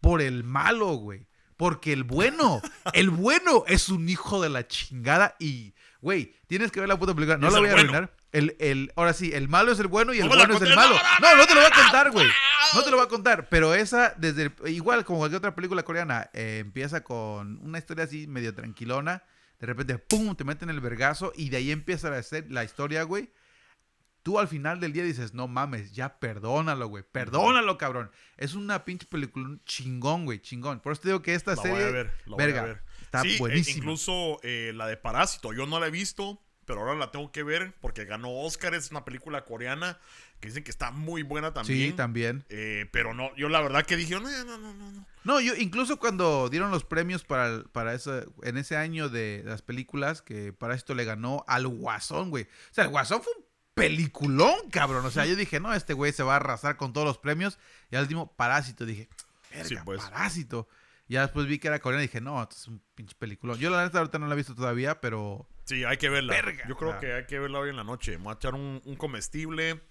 por 0.00 0.20
el 0.22 0.44
malo, 0.44 0.88
güey. 0.94 1.26
Porque 1.56 1.92
el 1.92 2.04
bueno, 2.04 2.60
el 2.92 3.10
bueno 3.10 3.64
es 3.66 3.88
un 3.88 4.08
hijo 4.08 4.42
de 4.42 4.50
la 4.50 4.66
chingada 4.68 5.36
y, 5.38 5.74
güey, 6.00 6.34
tienes 6.46 6.70
que 6.70 6.80
ver 6.80 6.88
la 6.88 6.98
puta 6.98 7.14
película. 7.14 7.38
No 7.38 7.48
Es 7.48 7.52
la 7.54 7.60
voy 7.60 7.68
a 7.68 7.72
bueno. 7.72 7.88
arruinar. 7.90 8.16
El, 8.32 8.54
el, 8.58 8.92
ahora 8.96 9.14
sí, 9.14 9.30
el 9.32 9.48
malo 9.48 9.72
es 9.72 9.78
el 9.80 9.86
bueno 9.86 10.12
y 10.12 10.18
el 10.18 10.28
la 10.28 10.34
bueno 10.36 10.54
es 10.56 10.60
el 10.62 10.74
malo. 10.74 10.94
no, 11.22 11.36
No, 11.36 11.46
te 11.46 11.54
lo 11.54 11.60
voy 11.62 11.70
a 11.72 11.74
contar, 11.74 12.10
güey. 12.10 12.26
No 12.74 12.82
te 12.82 12.90
lo 12.90 12.96
voy 12.98 13.06
a 13.06 13.08
contar. 13.08 13.48
Pero 13.48 13.72
esa, 13.74 14.12
desde 14.18 14.42
el- 14.42 14.52
igual 14.66 15.04
como 15.06 15.20
cualquier 15.20 15.38
otra 15.38 15.54
película 15.54 15.82
coreana, 15.84 16.28
eh, 16.34 16.58
empieza 16.60 17.02
con 17.02 17.58
una 17.62 17.78
historia 17.78 18.04
así 18.04 18.26
medio 18.26 18.54
tranquilona. 18.54 19.22
De 19.58 19.66
repente, 19.66 19.96
pum, 19.96 20.34
te 20.36 20.44
meten 20.44 20.68
el 20.68 20.80
vergazo 20.80 21.32
y 21.34 21.48
de 21.48 21.56
ahí 21.56 21.70
empieza 21.70 22.08
a 22.08 22.18
hacer 22.18 22.44
la 22.50 22.62
historia, 22.64 23.04
güey. 23.04 23.30
Tú 24.26 24.40
al 24.40 24.48
final 24.48 24.80
del 24.80 24.92
día 24.92 25.04
dices, 25.04 25.34
no 25.34 25.46
mames, 25.46 25.92
ya 25.92 26.18
perdónalo, 26.18 26.88
güey. 26.88 27.04
Perdónalo, 27.12 27.78
cabrón. 27.78 28.10
Es 28.36 28.54
una 28.54 28.84
pinche 28.84 29.06
película 29.06 29.56
chingón, 29.64 30.24
güey, 30.24 30.40
chingón. 30.40 30.80
Por 30.80 30.90
eso 30.94 31.02
te 31.02 31.08
digo 31.10 31.22
que 31.22 31.32
esta 31.34 31.52
La 31.52 31.56
voy 31.62 31.70
serie, 31.70 31.84
a 31.86 31.90
ver. 31.92 32.12
la 32.26 32.34
voy 32.34 32.42
a 32.42 32.62
ver. 32.64 32.82
está 33.02 33.22
Sí, 33.22 33.34
eh, 33.34 33.38
buenísima. 33.38 33.78
incluso 33.78 34.40
eh, 34.42 34.72
la 34.74 34.88
de 34.88 34.96
Parásito. 34.96 35.52
Yo 35.52 35.66
no 35.66 35.78
la 35.78 35.86
he 35.86 35.90
visto, 35.92 36.42
pero 36.64 36.80
ahora 36.80 36.96
la 36.96 37.12
tengo 37.12 37.30
que 37.30 37.44
ver 37.44 37.76
porque 37.80 38.04
ganó 38.04 38.32
Oscar. 38.32 38.74
Es 38.74 38.90
una 38.90 39.04
película 39.04 39.44
coreana 39.44 40.00
que 40.40 40.48
dicen 40.48 40.64
que 40.64 40.72
está 40.72 40.90
muy 40.90 41.22
buena 41.22 41.54
también. 41.54 41.90
Sí, 41.92 41.96
también. 41.96 42.44
Eh, 42.48 42.86
pero 42.90 43.14
no, 43.14 43.32
yo 43.36 43.48
la 43.48 43.60
verdad 43.60 43.86
que 43.86 43.94
dije, 43.94 44.14
no, 44.14 44.22
no, 44.22 44.44
no, 44.44 44.58
no, 44.58 44.90
no. 44.90 45.06
No, 45.22 45.40
yo 45.40 45.54
incluso 45.54 45.98
cuando 46.00 46.48
dieron 46.48 46.72
los 46.72 46.82
premios 46.84 47.22
para, 47.24 47.62
para 47.72 47.94
ese, 47.94 48.26
en 48.42 48.56
ese 48.58 48.76
año 48.76 49.08
de 49.08 49.42
las 49.44 49.62
películas, 49.62 50.20
que 50.20 50.52
para 50.52 50.74
esto 50.74 50.96
le 50.96 51.04
ganó 51.04 51.44
al 51.46 51.68
Guasón, 51.68 52.30
güey. 52.30 52.44
O 52.44 52.74
sea, 52.74 52.82
el 52.84 52.90
Guasón 52.90 53.22
fue 53.22 53.32
un 53.38 53.45
peliculón, 53.76 54.70
cabrón. 54.70 55.04
O 55.04 55.10
sea, 55.10 55.26
yo 55.26 55.36
dije, 55.36 55.60
no, 55.60 55.72
este 55.74 55.92
güey 55.92 56.12
se 56.12 56.22
va 56.22 56.32
a 56.32 56.36
arrasar 56.36 56.76
con 56.76 56.92
todos 56.92 57.06
los 57.06 57.18
premios. 57.18 57.58
Y 57.90 57.96
al 57.96 58.02
último, 58.02 58.32
Parásito, 58.34 58.84
dije, 58.86 59.08
verga, 59.50 59.68
Sí, 59.68 59.76
pues. 59.84 60.02
Parásito. 60.02 60.66
Ya 61.08 61.20
después 61.20 61.46
vi 61.46 61.60
que 61.60 61.68
era 61.68 61.78
coreano 61.78 62.02
y 62.02 62.08
dije, 62.08 62.20
no, 62.20 62.42
esto 62.42 62.56
es 62.56 62.66
un 62.66 62.82
pinche 62.96 63.14
peliculón. 63.16 63.58
Yo 63.58 63.70
la 63.70 63.84
neta 63.84 63.98
ahorita 63.98 64.18
no 64.18 64.26
la 64.26 64.34
he 64.34 64.36
visto 64.36 64.56
todavía, 64.56 65.00
pero... 65.00 65.48
Sí, 65.64 65.84
hay 65.84 65.98
que 65.98 66.08
verla. 66.08 66.32
Verga. 66.34 66.64
Yo 66.68 66.76
creo 66.76 66.92
Ah. 66.94 66.98
que 66.98 67.12
hay 67.12 67.26
que 67.26 67.38
verla 67.38 67.60
hoy 67.60 67.70
en 67.70 67.76
la 67.76 67.84
noche. 67.84 68.16
Me 68.18 68.24
voy 68.24 68.32
a 68.32 68.36
echar 68.36 68.54
un, 68.54 68.80
un 68.84 68.96
comestible 68.96 69.82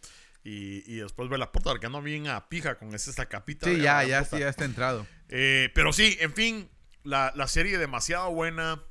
y, 0.43 0.83
y 0.91 0.97
después 0.97 1.29
ver 1.29 1.39
la 1.39 1.51
puerta, 1.53 1.69
porque 1.69 1.85
ando 1.85 2.01
bien 2.01 2.27
a 2.27 2.49
pija 2.49 2.75
con 2.77 2.93
esa, 2.93 3.09
esta 3.11 3.27
capita. 3.27 3.65
Sí, 3.67 3.75
de 3.77 3.81
ya, 3.83 3.95
la 3.97 4.05
ya, 4.05 4.23
sí, 4.25 4.39
ya 4.39 4.49
está 4.49 4.65
entrado. 4.65 5.07
Eh, 5.29 5.69
pero 5.73 5.93
sí, 5.93 6.17
en 6.19 6.33
fin, 6.33 6.69
la, 7.03 7.31
la 7.35 7.47
serie 7.47 7.77
demasiado 7.77 8.31
buena. 8.31 8.81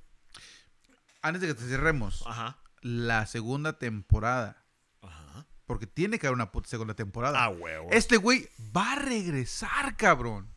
Antes 1.20 1.42
de 1.42 1.48
que 1.48 1.54
te 1.54 1.68
cerremos, 1.68 2.22
Ajá. 2.26 2.58
la 2.80 3.26
segunda 3.26 3.78
temporada. 3.78 4.63
Porque 5.66 5.86
tiene 5.86 6.18
que 6.18 6.26
haber 6.26 6.34
una 6.34 6.52
puta 6.52 6.68
segunda 6.68 6.94
temporada. 6.94 7.42
Ah, 7.42 7.48
huevo. 7.48 7.88
Este 7.90 8.16
güey 8.16 8.48
va 8.76 8.92
a 8.92 8.96
regresar, 8.96 9.96
cabrón. 9.96 10.52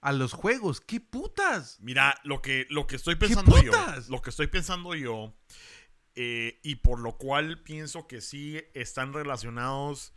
A 0.00 0.12
los 0.12 0.32
juegos. 0.32 0.80
¿Qué 0.80 1.00
putas? 1.00 1.78
Mira, 1.80 2.18
lo 2.24 2.42
que, 2.42 2.66
lo 2.70 2.86
que 2.86 2.96
estoy 2.96 3.16
pensando 3.16 3.60
yo, 3.62 3.72
putas? 3.72 4.08
lo 4.08 4.20
que 4.22 4.30
estoy 4.30 4.46
pensando 4.46 4.94
yo, 4.94 5.34
eh, 6.14 6.60
y 6.62 6.76
por 6.76 7.00
lo 7.00 7.16
cual 7.16 7.62
pienso 7.62 8.06
que 8.06 8.20
sí 8.20 8.62
están 8.74 9.12
relacionados 9.12 10.12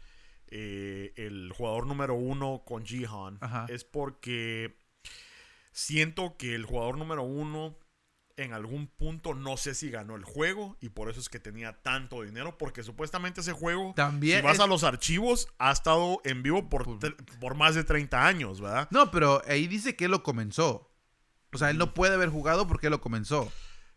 eh, 0.49 1.13
el 1.17 1.51
jugador 1.51 1.87
número 1.87 2.13
uno 2.15 2.63
con 2.65 2.85
Jihan 2.85 3.37
Ajá. 3.41 3.65
es 3.67 3.83
porque 3.83 4.77
siento 5.71 6.37
que 6.37 6.55
el 6.55 6.65
jugador 6.65 6.97
número 6.97 7.23
uno 7.23 7.77
en 8.37 8.53
algún 8.53 8.87
punto 8.87 9.33
no 9.33 9.57
sé 9.57 9.73
si 9.75 9.89
ganó 9.89 10.15
el 10.15 10.23
juego 10.23 10.77
y 10.79 10.89
por 10.89 11.09
eso 11.09 11.19
es 11.19 11.27
que 11.27 11.39
tenía 11.39 11.73
tanto 11.81 12.21
dinero 12.21 12.57
porque 12.57 12.83
supuestamente 12.83 13.41
ese 13.41 13.51
juego 13.51 13.93
También 13.95 14.39
si 14.39 14.45
vas 14.45 14.53
es- 14.55 14.59
a 14.59 14.67
los 14.67 14.83
archivos 14.83 15.47
ha 15.57 15.71
estado 15.71 16.21
en 16.23 16.43
vivo 16.43 16.69
por, 16.69 16.85
Por- 17.39 17.55
más 17.55 17.73
de 17.75 17.83
30 17.83 18.25
años, 18.27 18.61
¿verdad? 18.61 18.87
No, 18.91 19.09
pero 19.11 19.41
ahí 19.47 19.67
dice 19.67 19.95
que 19.95 20.07
lo 20.07 20.21
comenzó. 20.23 20.93
O 21.51 21.57
sea, 21.57 21.69
él 21.71 21.77
no 21.77 21.93
puede 21.93 22.13
haber 22.13 22.29
jugado 22.29 22.67
porque 22.67 22.89
lo 22.91 23.01
comenzó. 23.01 23.51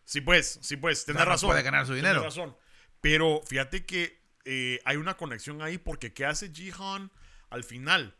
Sí, 0.05 0.21
pues, 0.21 0.57
sí, 0.63 0.75
pues, 0.77 1.05
tenés 1.05 1.19
no 1.21 1.25
razón. 1.29 1.49
puede 1.49 1.61
ganar 1.61 1.85
su 1.85 1.93
tenés 1.93 2.03
dinero. 2.09 2.23
razón. 2.23 2.57
Pero 2.99 3.41
fíjate 3.45 3.85
que 3.85 4.21
eh, 4.45 4.79
hay 4.85 4.97
una 4.97 5.17
conexión 5.17 5.61
ahí 5.61 5.77
porque 5.77 6.13
¿qué 6.13 6.25
hace 6.25 6.51
Jihan 6.51 7.11
al 7.51 7.63
final? 7.63 8.15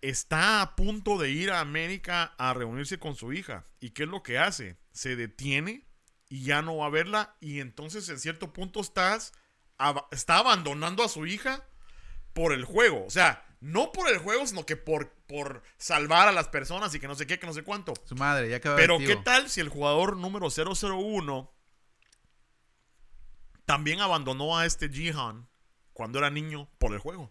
Está 0.00 0.60
a 0.62 0.74
punto 0.76 1.16
de 1.18 1.30
ir 1.30 1.50
a 1.52 1.60
América 1.60 2.34
a 2.38 2.52
reunirse 2.54 2.98
con 2.98 3.14
su 3.14 3.32
hija. 3.32 3.64
¿Y 3.80 3.90
qué 3.90 4.02
es 4.02 4.08
lo 4.08 4.22
que 4.22 4.38
hace? 4.38 4.76
Se 4.94 5.14
detiene 5.16 5.86
y 6.30 6.44
ya 6.44 6.62
no 6.62 6.78
va 6.78 6.86
a 6.86 6.90
verla 6.90 7.36
y 7.40 7.60
entonces 7.60 8.08
en 8.08 8.18
cierto 8.18 8.52
punto 8.54 8.80
estás 8.80 9.32
ab- 9.78 10.06
está 10.10 10.38
abandonando 10.38 11.04
a 11.04 11.08
su 11.10 11.26
hija 11.26 11.62
por 12.32 12.52
el 12.54 12.64
juego. 12.64 13.04
O 13.04 13.10
sea, 13.10 13.44
no 13.60 13.92
por 13.92 14.08
el 14.08 14.18
juego, 14.18 14.46
sino 14.46 14.64
que 14.66 14.76
por, 14.76 15.10
por 15.26 15.62
salvar 15.76 16.28
a 16.28 16.32
las 16.32 16.48
personas 16.48 16.94
y 16.94 17.00
que 17.00 17.08
no 17.08 17.14
sé 17.14 17.26
qué, 17.26 17.38
que 17.38 17.46
no 17.46 17.52
sé 17.52 17.62
cuánto. 17.62 17.92
Su 18.04 18.14
madre, 18.14 18.48
ya 18.48 18.60
quedó 18.60 18.76
Pero 18.76 18.98
¿qué 18.98 19.16
tal 19.16 19.50
si 19.50 19.60
el 19.60 19.68
jugador 19.68 20.16
número 20.16 20.48
001 20.50 21.52
también 23.64 24.00
abandonó 24.00 24.58
a 24.58 24.66
este 24.66 24.88
Jihan 24.88 25.48
cuando 25.92 26.18
era 26.18 26.30
niño 26.30 26.68
por 26.78 26.92
el 26.92 26.98
juego? 26.98 27.30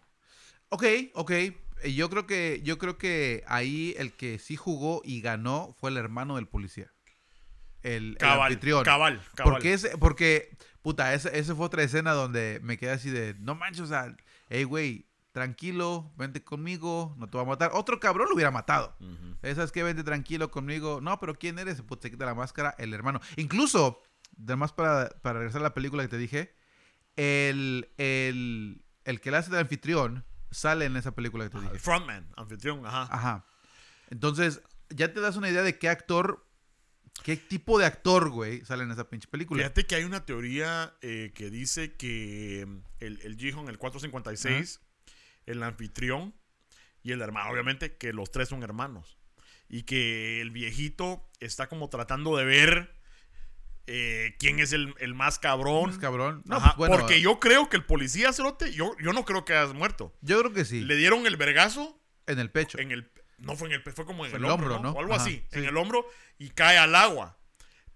Ok, 0.70 0.84
ok. 1.14 1.30
Eh, 1.30 1.54
Yo 1.94 2.08
creo 2.10 2.26
que, 2.26 2.60
yo 2.64 2.78
creo 2.78 2.98
que 2.98 3.44
ahí 3.46 3.94
el 3.98 4.14
que 4.16 4.38
sí 4.38 4.56
jugó 4.56 5.02
y 5.04 5.20
ganó 5.20 5.74
fue 5.78 5.90
el 5.90 5.96
hermano 5.96 6.36
del 6.36 6.48
policía. 6.48 6.92
El, 7.84 8.12
el 8.12 8.16
Cabal, 8.18 8.46
anfitrión. 8.48 8.82
cabal, 8.84 9.22
cabal. 9.36 9.52
Porque 9.54 9.72
ese, 9.74 9.96
porque, 9.98 10.56
puta, 10.82 11.14
esa, 11.14 11.28
esa 11.28 11.54
fue 11.54 11.66
otra 11.66 11.82
escena 11.84 12.12
donde 12.12 12.58
me 12.62 12.76
quedé 12.78 12.90
así 12.90 13.10
de, 13.10 13.34
no 13.38 13.54
manches, 13.54 13.82
o 13.82 13.86
sea, 13.86 14.16
hey, 14.48 14.64
güey, 14.64 15.06
tranquilo, 15.32 16.12
vente 16.16 16.42
conmigo, 16.42 17.14
no 17.18 17.28
te 17.28 17.36
voy 17.36 17.44
a 17.44 17.48
matar. 17.48 17.70
Otro 17.74 18.00
cabrón 18.00 18.28
lo 18.28 18.34
hubiera 18.34 18.50
matado. 18.50 18.96
Ujú. 19.00 19.36
¿Sabes 19.54 19.70
qué? 19.72 19.82
Vente 19.82 20.02
tranquilo 20.04 20.50
conmigo. 20.50 21.00
No, 21.00 21.18
pero 21.20 21.34
¿quién 21.34 21.58
eres? 21.58 21.82
Puta, 21.82 22.02
se 22.02 22.10
quita 22.10 22.24
la 22.24 22.34
máscara, 22.34 22.74
el 22.78 22.94
hermano. 22.94 23.20
Incluso, 23.36 24.02
además 24.42 24.72
para, 24.72 25.08
para 25.22 25.38
regresar 25.40 25.60
a 25.60 25.64
la 25.64 25.74
película 25.74 26.02
que 26.04 26.08
te 26.08 26.18
dije, 26.18 26.54
el, 27.16 27.90
el, 27.98 28.84
el 29.04 29.20
que 29.20 29.30
le 29.30 29.36
hace 29.36 29.50
de 29.50 29.60
anfitrión 29.60 30.24
sale 30.50 30.84
en 30.84 30.96
esa 30.96 31.14
película 31.14 31.44
que 31.44 31.50
te 31.50 31.60
dije. 31.60 31.78
frontman, 31.78 32.28
anfitrión, 32.36 32.86
ajá. 32.86 33.08
Ajá. 33.10 33.44
Entonces, 34.10 34.62
ya 34.90 35.12
te 35.12 35.20
das 35.20 35.36
una 35.36 35.48
idea 35.50 35.62
de 35.62 35.78
qué 35.78 35.88
actor, 35.88 36.46
qué 37.22 37.36
tipo 37.36 37.78
de 37.78 37.86
actor, 37.86 38.30
güey, 38.30 38.64
sale 38.64 38.84
en 38.84 38.90
esa 38.90 39.08
pinche 39.08 39.28
película. 39.28 39.62
Fíjate 39.62 39.86
que 39.86 39.94
hay 39.94 40.04
una 40.04 40.24
teoría 40.26 40.94
eh, 41.00 41.32
que 41.34 41.50
dice 41.50 41.94
que 41.94 42.64
mm, 42.66 42.78
el, 43.00 43.20
el 43.22 43.36
Jihan, 43.36 43.68
el 43.68 43.78
456, 43.78 44.80
el 45.46 45.62
anfitrión 45.62 46.34
y 47.02 47.12
el 47.12 47.20
hermano, 47.20 47.50
obviamente, 47.50 47.96
que 47.96 48.12
los 48.12 48.30
tres 48.30 48.48
son 48.48 48.62
hermanos. 48.62 49.18
Y 49.68 49.82
que 49.84 50.40
el 50.40 50.50
viejito 50.50 51.28
está 51.40 51.68
como 51.68 51.88
tratando 51.88 52.36
de 52.36 52.44
ver 52.44 52.94
eh, 53.86 54.34
quién 54.38 54.58
es 54.60 54.72
el, 54.72 54.94
el 54.98 55.14
más 55.14 55.38
cabrón. 55.38 55.90
Es 55.90 55.98
cabrón. 55.98 56.42
No, 56.46 56.56
Ajá, 56.56 56.74
pues, 56.76 56.88
bueno, 56.88 57.00
porque 57.00 57.20
yo 57.20 57.40
creo 57.40 57.68
que 57.68 57.76
el 57.76 57.84
policía 57.84 58.32
cerote, 58.32 58.72
yo, 58.72 58.94
yo 59.02 59.12
no 59.12 59.24
creo 59.24 59.44
que 59.44 59.54
hayas 59.54 59.74
muerto. 59.74 60.14
yo 60.20 60.38
creo 60.40 60.52
que 60.52 60.64
sí. 60.64 60.80
Le 60.80 60.96
dieron 60.96 61.26
el 61.26 61.36
vergazo 61.36 62.00
En 62.26 62.38
el 62.38 62.50
pecho. 62.50 62.78
en 62.78 62.92
el 62.92 63.10
no 63.38 63.56
fue 63.56 63.68
en 63.68 63.74
el 63.74 63.82
pe- 63.82 63.92
fue 63.92 64.04
como 64.06 64.24
en 64.24 64.30
Fue 64.30 64.38
el, 64.38 64.44
el 64.44 64.50
hombro, 64.50 64.76
hombro, 64.76 64.82
¿no? 64.90 64.92
¿no? 64.94 64.98
O 64.98 65.00
algo 65.00 65.14
Ajá, 65.14 65.22
así, 65.24 65.44
en 65.52 65.64
el 65.64 65.76
hombro 65.76 66.06
y 66.38 66.50
cae 66.50 66.78
al 66.78 66.94
agua. 66.94 67.36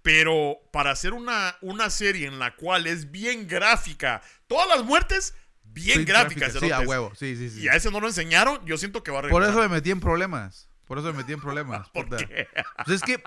Pero 0.02 0.58
para 0.72 0.90
hacer 0.90 1.12
una, 1.12 1.56
una 1.60 1.90
serie 1.90 2.26
en 2.26 2.38
la 2.38 2.54
cual 2.56 2.86
es 2.86 3.10
bien 3.10 3.46
gráfica, 3.48 4.22
todas 4.46 4.68
las 4.68 4.84
muertes 4.84 5.34
bien 5.64 5.98
Sí, 6.00 6.04
gráficas, 6.04 6.52
Sí, 6.54 6.70
a 6.70 6.80
huevo. 6.80 7.12
Sí, 7.14 7.36
sí, 7.36 7.50
sí. 7.50 7.62
Y 7.62 7.68
a 7.68 7.72
ese 7.74 7.90
no 7.90 8.00
lo 8.00 8.06
enseñaron, 8.06 8.64
yo 8.64 8.78
siento 8.78 9.02
que 9.02 9.10
va 9.10 9.18
a 9.18 9.22
Por 9.22 9.32
regresar. 9.32 9.50
eso 9.54 9.68
me 9.68 9.74
metí 9.74 9.90
en 9.90 10.00
problemas. 10.00 10.68
Por 10.86 10.98
eso 10.98 11.08
me 11.12 11.18
metí 11.18 11.34
en 11.34 11.40
problemas. 11.40 11.88
¿Por 11.92 12.08
qué? 12.16 12.48
Pues 12.86 12.96
es 12.96 13.02
que 13.02 13.22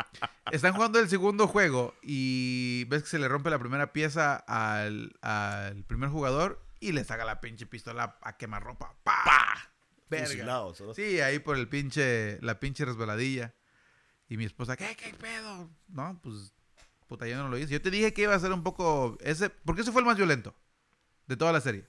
están 0.52 0.74
jugando 0.74 1.00
el 1.00 1.08
segundo 1.10 1.48
juego 1.48 1.94
y 2.02 2.86
ves 2.86 3.04
que 3.04 3.10
se 3.10 3.20
le 3.20 3.28
rompe 3.28 3.52
la 3.52 3.60
primera 3.60 3.94
pieza 3.94 4.36
al, 4.48 5.14
al 5.22 5.84
primer 5.84 6.10
jugador 6.10 6.66
y 6.80 6.94
le 6.94 7.04
saca 7.04 7.24
la 7.26 7.40
pinche 7.42 7.68
pistola 7.68 8.18
a 8.22 8.38
quemarropa. 8.38 8.96
¡Pa! 9.04 9.71
Sí, 10.94 11.20
ahí 11.22 11.40
por 11.40 11.58
el 11.58 11.68
pinche, 11.68 12.40
la 12.42 12.60
pinche 12.60 12.86
resbaladilla. 12.86 13.54
Y 14.28 14.38
mi 14.38 14.46
esposa, 14.46 14.78
¿qué, 14.78 14.96
qué 14.96 15.14
pedo? 15.14 15.70
No, 15.90 16.20
pues, 16.24 16.54
puta, 17.08 17.28
yo 17.28 17.38
no 17.38 17.50
lo 17.50 17.58
hice. 17.58 17.74
Yo 17.74 17.82
te 17.82 17.92
dije 17.92 18.14
que 18.14 18.22
iba 18.24 18.36
a 18.36 18.40
ser 18.40 18.54
un 18.54 18.64
poco, 18.64 19.18
ese, 19.22 19.50
porque 19.50 19.82
ese 19.82 19.92
fue 19.92 20.02
el 20.02 20.06
más 20.08 20.18
violento 20.18 20.56
de 21.28 21.36
toda 21.36 21.52
la 21.52 21.60
serie. 21.62 21.88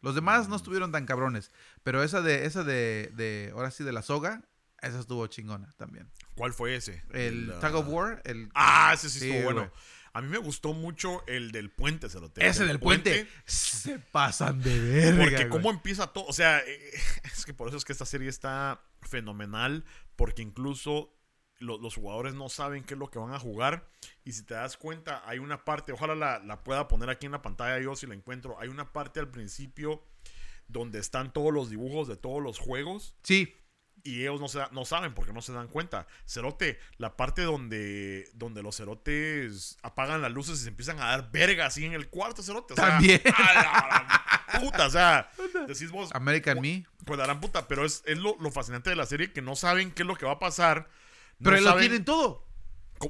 Los 0.00 0.14
demás 0.14 0.46
Mm. 0.46 0.50
no 0.50 0.56
estuvieron 0.56 0.92
tan 0.92 1.06
cabrones, 1.06 1.50
pero 1.82 2.02
esa 2.02 2.20
de, 2.20 2.46
esa 2.46 2.64
de, 2.64 3.10
de, 3.14 3.52
ahora 3.54 3.70
sí, 3.70 3.84
de 3.84 3.92
la 3.92 4.02
soga, 4.02 4.42
esa 4.82 4.98
estuvo 5.00 5.26
chingona 5.28 5.72
también. 5.76 6.10
¿Cuál 6.34 6.52
fue 6.52 6.74
ese? 6.76 7.02
El 7.12 7.52
ah, 7.52 7.60
Tug 7.60 7.76
of 7.76 7.88
War, 7.88 8.20
el... 8.24 8.50
Ah, 8.54 8.90
ese 8.92 9.08
sí, 9.08 9.20
Sí, 9.20 9.30
estuvo 9.30 9.44
bueno. 9.44 9.72
A 10.14 10.22
mí 10.22 10.28
me 10.28 10.38
gustó 10.38 10.72
mucho 10.72 11.22
el 11.26 11.50
del 11.52 11.70
puente, 11.70 12.08
cerote. 12.08 12.46
ese 12.46 12.64
del 12.64 12.78
puente, 12.80 13.26
se 13.44 13.98
pasan 13.98 14.62
de 14.62 14.80
verga, 14.80 15.18
Porque 15.20 15.36
güey. 15.36 15.48
cómo 15.50 15.70
empieza 15.70 16.06
todo, 16.12 16.24
o 16.26 16.32
sea, 16.32 16.60
eh, 16.60 16.90
es 17.24 17.44
que 17.44 17.52
por 17.52 17.68
eso 17.68 17.76
es 17.76 17.84
que 17.84 17.92
esta 17.92 18.06
serie 18.06 18.28
está 18.28 18.80
fenomenal, 19.02 19.84
porque 20.16 20.42
incluso 20.42 21.10
lo- 21.58 21.78
los 21.78 21.94
jugadores 21.96 22.34
no 22.34 22.48
saben 22.48 22.84
qué 22.84 22.94
es 22.94 22.98
lo 23.00 23.10
que 23.10 23.18
van 23.18 23.32
a 23.34 23.38
jugar, 23.38 23.88
y 24.24 24.32
si 24.32 24.44
te 24.44 24.54
das 24.54 24.76
cuenta, 24.76 25.22
hay 25.28 25.38
una 25.38 25.64
parte, 25.64 25.92
ojalá 25.92 26.14
la, 26.14 26.38
la 26.38 26.62
pueda 26.62 26.86
poner 26.88 27.10
aquí 27.10 27.26
en 27.26 27.32
la 27.32 27.42
pantalla 27.42 27.78
yo 27.82 27.96
si 27.96 28.06
la 28.06 28.14
encuentro, 28.14 28.58
hay 28.60 28.68
una 28.68 28.92
parte 28.92 29.18
al 29.20 29.30
principio 29.30 30.04
donde 30.68 30.98
están 30.98 31.32
todos 31.32 31.52
los 31.52 31.70
dibujos 31.70 32.08
de 32.08 32.16
todos 32.16 32.42
los 32.42 32.58
juegos, 32.58 33.16
Sí, 33.22 33.54
y 34.06 34.20
ellos 34.20 34.38
no, 34.40 34.48
se 34.48 34.58
da- 34.58 34.68
no 34.70 34.84
saben 34.84 35.14
porque 35.14 35.32
no 35.32 35.40
se 35.42 35.52
dan 35.52 35.66
cuenta. 35.66 36.06
Cerote, 36.26 36.78
la 36.98 37.16
parte 37.16 37.42
donde, 37.42 38.28
donde 38.34 38.62
los 38.62 38.76
cerotes 38.76 39.78
apagan 39.82 40.20
las 40.22 40.30
luces 40.30 40.60
y 40.60 40.62
se 40.64 40.68
empiezan 40.68 41.00
a 41.00 41.06
dar 41.06 41.30
verga 41.32 41.66
así 41.66 41.84
en 41.84 41.94
el 41.94 42.08
cuarto, 42.08 42.42
cerote. 42.42 42.74
O 42.74 42.76
sea, 42.76 42.90
También. 42.90 43.22
a 43.34 43.54
la 44.52 44.60
puta, 44.60 44.86
o 44.86 44.90
sea, 44.90 45.30
decís 45.66 45.90
vos, 45.90 46.10
American 46.12 46.60
Me. 46.60 46.86
pues 47.04 47.18
la 47.18 47.24
gran 47.24 47.40
puta, 47.40 47.66
pero 47.66 47.84
es, 47.84 48.02
es 48.06 48.18
lo, 48.18 48.36
lo 48.40 48.50
fascinante 48.52 48.90
de 48.90 48.96
la 48.96 49.06
serie 49.06 49.32
que 49.32 49.42
no 49.42 49.56
saben 49.56 49.90
qué 49.90 50.02
es 50.02 50.06
lo 50.06 50.16
que 50.16 50.26
va 50.26 50.32
a 50.32 50.38
pasar. 50.38 50.88
No 51.38 51.50
Pero 51.50 51.56
ahí 51.56 51.64
lo 51.64 51.76
tienen 51.78 52.04
todo. 52.04 52.46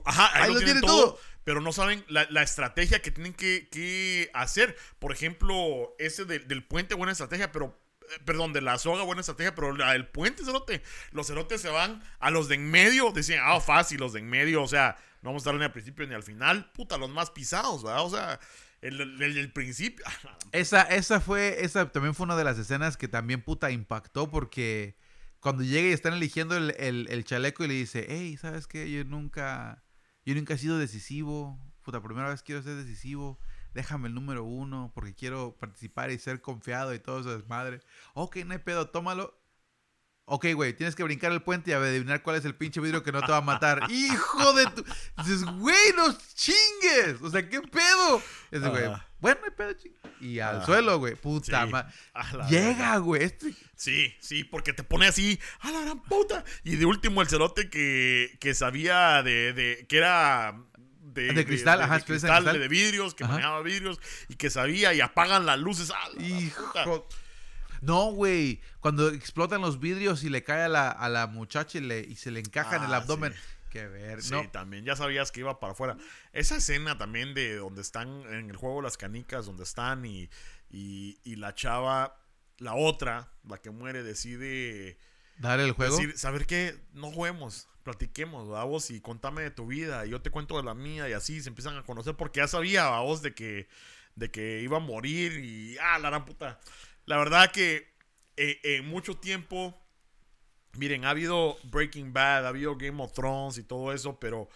Ajá, 0.05 0.31
ahí, 0.35 0.43
Ahí 0.45 0.49
lo 0.49 0.55
lo 0.55 0.59
tienen 0.61 0.81
tienen 0.81 0.83
todo, 0.89 1.05
todo. 1.15 1.21
pero 1.45 1.61
no 1.61 1.73
saben 1.73 2.05
la, 2.09 2.27
la 2.31 2.43
estrategia 2.43 3.03
que 3.03 3.11
tienen 3.11 3.35
que, 3.35 3.69
que 3.71 4.31
hacer. 4.33 4.77
Por 4.99 5.13
ejemplo, 5.13 5.95
ese 5.99 6.25
del- 6.25 6.49
del 6.49 6.65
puente, 6.65 6.95
buena 6.95 7.13
estrategia, 7.13 7.53
pero 7.53 7.79
perdón, 8.25 8.53
de 8.53 8.61
la 8.61 8.79
soga, 8.79 9.03
buena 9.03 9.21
estrategia, 9.21 9.55
pero 9.55 9.75
la 9.77 9.93
del 9.93 10.07
puente, 10.07 10.45
cerote, 10.45 10.83
los 11.13 11.27
cerotes 11.27 11.61
se 11.61 11.69
van 11.71 12.03
a 12.21 12.31
los 12.31 12.49
de 12.49 12.57
en 12.57 12.71
medio, 12.71 13.11
decían, 13.13 13.41
ah, 13.43 13.61
fácil, 13.61 14.01
los 14.01 14.13
de 14.13 14.21
en 14.21 14.29
medio, 14.29 14.63
o 14.63 14.69
sea, 14.69 14.97
no 15.23 15.31
vamos 15.31 15.43
a 15.43 15.45
estar 15.51 15.55
ni 15.59 15.65
al 15.65 15.73
principio 15.73 16.07
ni 16.07 16.15
al 16.15 16.23
final, 16.23 16.71
puta, 16.73 16.97
los 16.99 17.11
más 17.11 17.31
pisados, 17.31 17.83
¿verdad? 17.83 18.05
O 18.05 18.11
sea, 18.11 18.39
el 18.81 19.01
el- 19.23 19.53
principio, 19.53 20.05
Esa, 20.53 20.83
esa 20.83 21.21
fue, 21.21 21.65
esa 21.65 21.91
también 21.91 22.15
fue 22.15 22.25
una 22.25 22.37
de 22.37 22.45
las 22.45 22.59
escenas 22.59 22.97
que 22.97 23.09
también 23.09 23.43
puta 23.43 23.71
impactó 23.71 24.31
porque 24.31 24.97
cuando 25.41 25.63
llega 25.63 25.89
y 25.89 25.93
están 25.93 26.13
eligiendo 26.13 26.57
el, 26.57 26.75
el- 26.79 27.07
el 27.11 27.25
chaleco 27.25 27.65
y 27.65 27.69
le 27.69 27.75
dice, 27.75 28.07
hey, 28.09 28.37
¿sabes 28.37 28.67
qué? 28.67 28.91
Yo 28.91 29.05
nunca, 29.05 29.83
yo 30.25 30.35
nunca 30.35 30.55
he 30.55 30.59
sido 30.59 30.79
decisivo, 30.79 31.59
puta, 31.83 32.03
primera 32.03 32.29
vez 32.29 32.43
quiero 32.43 32.63
ser 32.63 32.77
decisivo, 32.77 33.39
déjame 33.75 34.09
el 34.09 34.15
número 34.15 34.45
uno 34.45 34.91
porque 34.95 35.15
quiero 35.15 35.57
participar 35.59 36.11
y 36.11 36.19
ser 36.19 36.41
confiado 36.41 36.95
y 36.95 36.99
todo 36.99 37.21
eso 37.21 37.37
desmadre. 37.37 37.81
Ok, 38.15 38.37
no 38.47 38.53
hay 38.53 38.59
pedo, 38.61 38.89
tómalo. 38.91 39.39
Ok, 40.27 40.47
güey, 40.55 40.73
tienes 40.75 40.95
que 40.97 41.03
brincar 41.03 41.33
el 41.33 41.43
puente 41.43 41.71
y 41.71 41.75
adivinar 41.75 42.23
cuál 42.23 42.37
es 42.37 42.47
el 42.47 42.55
pinche 42.55 42.81
vidrio 42.81 43.03
que 43.03 43.13
no 43.13 43.21
te 43.21 43.31
va 43.31 43.39
a 43.39 43.43
matar. 43.43 43.83
¡Hijo 43.91 44.53
de 44.55 44.65
tu! 44.69 44.83
Dices, 45.23 45.45
güey, 45.45 45.93
no 45.97 46.05
chingues. 46.35 47.21
O 47.21 47.29
sea, 47.31 47.47
¿qué 47.47 47.61
pedo? 47.61 48.23
Ese 48.51 48.67
güey, 48.71 48.85
Ajá. 48.85 49.07
bueno, 49.21 49.41
no 49.41 49.47
hay 49.47 49.51
pedo, 49.55 49.73
ching. 49.75 49.93
Y 50.23 50.39
al 50.39 50.57
Ajá. 50.59 50.65
suelo, 50.67 50.99
güey. 50.99 51.15
Puta 51.15 51.67
Sí. 51.67 51.71
ma- 51.71 51.91
A 52.15 52.23
la 52.33 52.47
verga. 52.47 52.49
Llega, 52.49 52.97
güey. 52.99 53.23
Este... 53.25 53.55
Sí, 53.77 54.15
sí, 54.19 54.45
porque 54.45 54.73
te 54.73 54.83
pone 54.83 55.07
así, 55.09 55.39
a 55.61 55.71
la 55.71 55.81
gran 55.83 56.03
puta. 56.03 56.43
Y 56.63 56.77
de 56.77 56.87
último 56.87 57.21
el 57.21 57.29
cerote 57.29 57.69
que, 57.69 58.39
que 58.41 58.55
sabía 58.55 59.23
de, 59.23 59.53
de 59.53 59.85
que 59.87 59.99
era 59.99 60.59
de, 61.15 61.33
De 61.33 61.47
cristal, 61.47 61.81
ajá, 61.81 61.93
de, 61.95 61.99
expresa 61.99 62.27
cristal, 62.27 62.43
cristal. 62.45 62.61
de 62.61 62.69
vidrios, 62.69 63.15
que 63.15 63.25
Ajá. 63.25 63.33
manejaba 63.35 63.63
vidrios 63.63 64.01
y 64.29 64.35
que 64.37 64.51
sabía 64.51 64.93
y 64.95 65.01
apagan 65.01 65.47
las 65.47 65.59
luces. 65.59 65.91
¡A 65.91 66.09
la 66.09 66.15
puta! 66.15 66.83
Hijo. 66.83 67.09
No, 67.81 68.13
güey. 68.13 68.61
Cuando 68.81 69.09
explotan 69.11 69.61
los 69.61 69.79
vidrios 69.81 70.25
y 70.25 70.31
le 70.31 70.43
cae 70.43 70.63
a 70.63 70.69
la, 70.69 70.91
a 70.91 71.09
la 71.09 71.27
muchacha 71.27 71.79
y, 71.79 71.83
le, 71.83 72.01
y 72.01 72.17
se 72.17 72.31
le 72.31 72.41
encaja 72.41 72.77
en 72.77 72.85
el 72.85 72.93
Ah, 72.95 72.99
abdomen. 72.99 73.33
sí. 73.33 73.39
Qué 73.71 73.87
ver. 73.89 74.23
Sí, 74.23 74.31
no. 74.31 74.49
también 74.51 74.85
ya 74.85 74.95
sabías 74.95 75.33
que 75.33 75.41
iba 75.41 75.59
para 75.59 75.73
afuera. 75.73 75.97
Esa 76.33 76.57
escena 76.57 76.97
también 76.97 77.35
de 77.35 77.57
donde 77.57 77.83
están 77.83 78.23
en 78.33 78.49
el 78.51 78.57
juego 78.57 78.81
las 78.81 78.97
canicas, 78.97 79.47
donde 79.47 79.65
están 79.65 80.05
y, 80.05 80.31
y, 80.71 81.19
y 81.25 81.35
la 81.37 81.55
chava 81.57 82.21
la 82.59 82.75
otra, 82.77 83.33
la 83.49 83.59
que 83.59 83.71
muere, 83.71 84.05
decide 84.05 84.97
Dar 85.39 85.61
el 85.61 85.73
juego. 85.73 85.99
¿saber 86.15 86.47
qué? 86.47 86.77
No 86.93 87.11
juguemos, 87.11 87.69
platiquemos, 87.83 88.49
vos 88.49 88.91
y 88.91 89.01
contame 89.01 89.43
de 89.43 89.51
tu 89.51 89.67
vida, 89.67 90.07
y 90.07 90.11
yo 90.11 90.23
te 90.23 90.31
cuento 90.31 90.57
de 90.57 90.63
la 90.63 90.75
mía, 90.75 91.09
y 91.09 91.13
así 91.13 91.43
se 91.43 91.49
empiezan 91.49 91.77
a 91.77 91.83
conocer, 91.83 92.15
porque 92.17 92.41
ya 92.41 92.49
sabía, 92.49 92.89
vos, 93.01 93.23
de 93.23 93.35
que, 93.35 93.69
de 94.15 94.31
que 94.31 94.61
iba 94.61 94.77
a 94.77 94.81
morir, 94.81 95.45
y, 95.45 95.77
ah, 95.79 95.99
la 95.99 96.11
gran 96.11 96.25
puta. 96.25 96.61
La 97.07 97.19
verdad 97.19 97.51
que 97.51 97.93
eh, 98.37 98.61
en 98.63 98.87
mucho 98.87 99.17
tiempo, 99.17 99.79
miren, 100.73 101.05
ha 101.05 101.11
habido 101.11 101.57
Breaking 101.65 102.13
Bad, 102.13 102.47
ha 102.47 102.49
habido 102.49 102.77
Game 102.77 103.03
of 103.03 103.13
Thrones 103.13 103.59
y 103.59 103.65
todo 103.65 103.93
eso, 103.93 104.19
pero, 104.19 104.49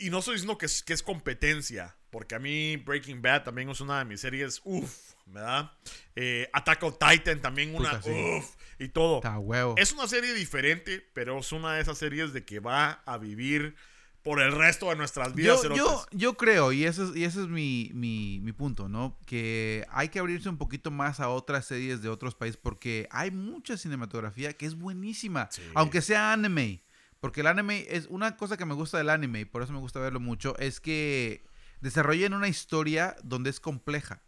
y 0.00 0.10
no 0.10 0.18
estoy 0.18 0.34
diciendo 0.34 0.58
que 0.58 0.66
es, 0.66 0.82
que 0.82 0.92
es 0.92 1.02
competencia, 1.02 1.96
porque 2.10 2.34
a 2.34 2.38
mí 2.38 2.76
Breaking 2.76 3.20
Bad 3.22 3.44
también 3.44 3.68
es 3.70 3.80
una 3.80 3.98
de 3.98 4.04
mis 4.04 4.20
series, 4.20 4.60
uff, 4.64 5.12
¿verdad? 5.26 5.72
Eh, 6.16 6.48
Attack 6.52 6.82
on 6.82 6.96
Titan 6.98 7.40
también 7.40 7.74
una, 7.74 8.00
sí. 8.02 8.10
uff, 8.10 8.54
y 8.78 8.88
todo. 8.88 9.16
Está 9.18 9.38
huevo. 9.38 9.74
Es 9.76 9.92
una 9.92 10.06
serie 10.08 10.32
diferente, 10.34 11.06
pero 11.12 11.38
es 11.38 11.52
una 11.52 11.74
de 11.74 11.82
esas 11.82 11.98
series 11.98 12.32
de 12.32 12.44
que 12.44 12.60
va 12.60 13.02
a 13.04 13.18
vivir 13.18 13.74
por 14.22 14.40
el 14.42 14.52
resto 14.52 14.90
de 14.90 14.96
nuestras 14.96 15.34
vidas. 15.34 15.62
Yo, 15.62 15.74
yo, 15.76 16.06
yo 16.10 16.34
creo, 16.36 16.72
y 16.72 16.84
ese 16.84 17.04
es, 17.04 17.16
y 17.16 17.24
ese 17.24 17.40
es 17.42 17.48
mi, 17.48 17.90
mi, 17.94 18.40
mi 18.40 18.52
punto, 18.52 18.88
¿no? 18.88 19.18
Que 19.26 19.86
hay 19.90 20.08
que 20.08 20.18
abrirse 20.18 20.48
un 20.48 20.58
poquito 20.58 20.90
más 20.90 21.20
a 21.20 21.28
otras 21.28 21.66
series 21.66 22.02
de 22.02 22.08
otros 22.08 22.34
países 22.34 22.58
porque 22.60 23.08
hay 23.10 23.30
mucha 23.30 23.76
cinematografía 23.78 24.52
que 24.54 24.66
es 24.66 24.74
buenísima, 24.74 25.48
Sí. 25.50 25.62
aunque 25.74 26.02
sea 26.02 26.32
anime. 26.32 26.82
Porque 27.20 27.40
el 27.40 27.46
anime 27.48 27.86
es 27.88 28.06
una 28.06 28.36
cosa 28.36 28.56
que 28.56 28.64
me 28.66 28.74
gusta 28.74 28.98
del 28.98 29.10
anime 29.10 29.40
y 29.40 29.44
por 29.44 29.62
eso 29.62 29.72
me 29.72 29.78
gusta 29.80 29.98
verlo 30.00 30.20
mucho, 30.20 30.56
es 30.58 30.80
que 30.80 31.44
desarrollan 31.80 32.32
una 32.34 32.48
historia 32.48 33.16
donde 33.24 33.50
es 33.50 33.60
compleja. 33.60 34.22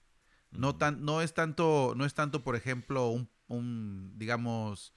No, 0.51 0.75
tan, 0.77 1.05
no, 1.05 1.23
es 1.23 1.33
tanto, 1.33 1.95
no 1.97 2.05
es 2.05 2.15
tanto, 2.15 2.43
por 2.43 2.57
ejemplo, 2.57 3.09
un, 3.09 3.31
un, 3.47 4.12
digamos... 4.17 4.93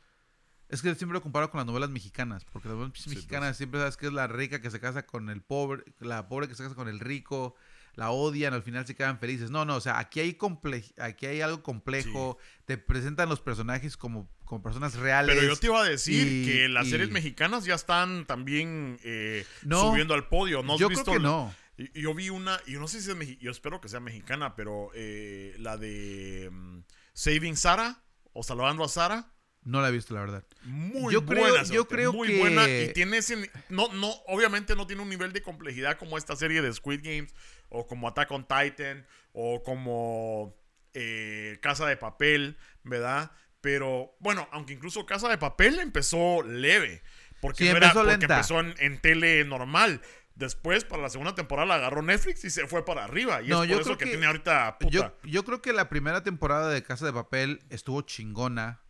Es 0.69 0.81
que 0.81 0.95
siempre 0.95 1.13
lo 1.13 1.21
comparo 1.21 1.51
con 1.51 1.59
las 1.59 1.67
novelas 1.67 1.91
mexicanas, 1.91 2.43
porque 2.45 2.67
las 2.67 2.75
novelas 2.77 2.97
Sí, 2.97 3.03
pues. 3.03 3.17
mexicanas 3.17 3.57
siempre 3.57 3.79
sabes 3.79 3.95
que 3.95 4.07
es 4.07 4.13
la 4.13 4.25
rica 4.25 4.59
que 4.61 4.71
se 4.71 4.79
casa 4.79 5.05
con 5.05 5.29
el 5.29 5.43
pobre, 5.43 5.83
la 5.99 6.27
pobre 6.27 6.47
que 6.47 6.55
se 6.55 6.63
casa 6.63 6.73
con 6.73 6.87
el 6.87 6.99
rico, 6.99 7.53
la 7.95 8.11
odian, 8.11 8.53
al 8.53 8.63
final 8.63 8.85
se 8.87 8.95
quedan 8.95 9.19
felices. 9.19 9.51
No, 9.51 9.65
no, 9.65 9.75
o 9.75 9.81
sea, 9.81 9.99
aquí 9.99 10.19
hay, 10.19 10.33
comple 10.33 10.83
aquí 10.97 11.25
hay 11.27 11.41
algo 11.41 11.61
complejo, 11.63 12.37
te 12.65 12.77
presentan 12.77 13.29
los 13.29 13.39
personajes 13.41 13.97
como, 13.97 14.29
como 14.45 14.61
personas 14.63 14.95
reales. 14.95 15.35
Pero 15.35 15.47
yo 15.47 15.55
te 15.59 15.67
iba 15.67 15.81
a 15.81 15.85
decir 15.87 16.27
y- 16.27 16.45
que 16.45 16.69
las 16.69 16.87
y- 16.87 16.89
series 16.91 17.09
mexicanas 17.11 17.65
ya 17.65 17.75
están 17.75 18.25
también 18.25 18.99
eh, 19.03 19.45
No, 19.63 19.89
subiendo 19.91 20.13
al 20.13 20.27
podio. 20.27 20.63
¿No 20.63 20.73
has 20.73 20.79
yo 20.79 20.89
visto 20.89 21.03
creo 21.05 21.17
que 21.17 21.23
la- 21.23 21.29
no. 21.29 21.55
Yo 21.95 22.13
vi 22.13 22.29
una, 22.29 22.59
y 22.67 22.73
yo 22.73 22.79
no 22.79 22.87
sé 22.87 23.01
si 23.01 23.09
es 23.09 23.15
mexicana, 23.15 23.43
yo 23.45 23.51
espero 23.51 23.81
que 23.81 23.89
sea 23.89 23.99
mexicana, 23.99 24.55
pero 24.55 24.91
eh, 24.93 25.55
la 25.57 25.75
de 25.77 26.49
mm, 26.51 26.79
Saving 27.13 27.57
Sara 27.57 28.03
o 28.31 28.43
Salvando 28.43 28.83
a 28.83 28.89
Sara. 28.89 29.32
No 29.65 29.81
la 29.81 29.89
he 29.89 29.91
visto, 29.91 30.13
la 30.13 30.21
verdad. 30.21 30.43
Muy 30.63 31.13
Yo 31.13 31.25
creo- 31.25 31.39
buena, 31.47 31.63
yo 31.63 31.87
creo 31.87 32.11
muy 32.13 32.27
que- 32.27 32.39
buena 32.39 32.67
y 32.69 32.91
tiene 32.93 33.17
ese 33.17 33.49
no 33.69 33.87
no 33.93 34.09
obviamente 34.27 34.75
no 34.75 34.85
tiene 34.87 35.01
un 35.01 35.09
nivel 35.09 35.31
de 35.33 35.41
complejidad 35.41 35.97
como 35.97 36.17
esta 36.17 36.35
serie 36.35 36.61
de 36.61 36.73
Squid 36.73 37.01
Games 37.03 37.33
o 37.69 37.87
como 37.87 38.07
Attack 38.07 38.29
on 38.31 38.45
Titan 38.47 39.05
o 39.31 39.63
como 39.63 40.55
eh, 40.93 41.57
Casa 41.61 41.85
de 41.87 41.97
Papel, 41.97 42.57
¿verdad? 42.83 43.31
Pero 43.61 44.15
bueno, 44.19 44.47
aunque 44.51 44.73
incluso 44.73 45.05
Casa 45.05 45.29
de 45.29 45.37
Papel 45.37 45.79
empezó 45.79 46.43
leve, 46.43 47.01
porque 47.41 47.63
Sí, 47.65 47.69
no 47.71 47.77
era- 47.77 47.87
empezó 47.87 47.99
porque 48.03 48.17
lenta. 48.19 48.35
empezó 48.35 48.59
en, 48.59 48.75
en 48.79 48.99
tele 49.01 49.43
normal. 49.45 50.01
Después, 50.35 50.83
para 50.83 51.03
la 51.03 51.09
segunda 51.09 51.35
temporada, 51.35 51.67
la 51.67 51.75
agarró 51.75 52.01
Netflix 52.01 52.43
y 52.43 52.49
se 52.49 52.67
fue 52.67 52.83
para 52.83 53.03
arriba. 53.03 53.41
Y 53.43 53.49
No, 53.49 53.63
es 53.63 53.69
yo 53.69 53.75
por 53.75 53.81
eso 53.81 53.89
creo 53.89 53.97
que, 53.99 54.05
que- 54.05 54.11
tiene 54.11 54.25
ahorita 54.25 54.77
puta. 54.79 54.91
Yo, 54.91 55.13
yo 55.23 55.45
creo 55.45 55.61
que 55.61 55.73
la 55.73 55.89
primera 55.89 56.23
temporada 56.23 56.69
de 56.69 56.81
Casa 56.83 57.05
de 57.05 57.13
Papel 57.13 57.61
estuvo 57.69 58.01
chingona. 58.01 58.81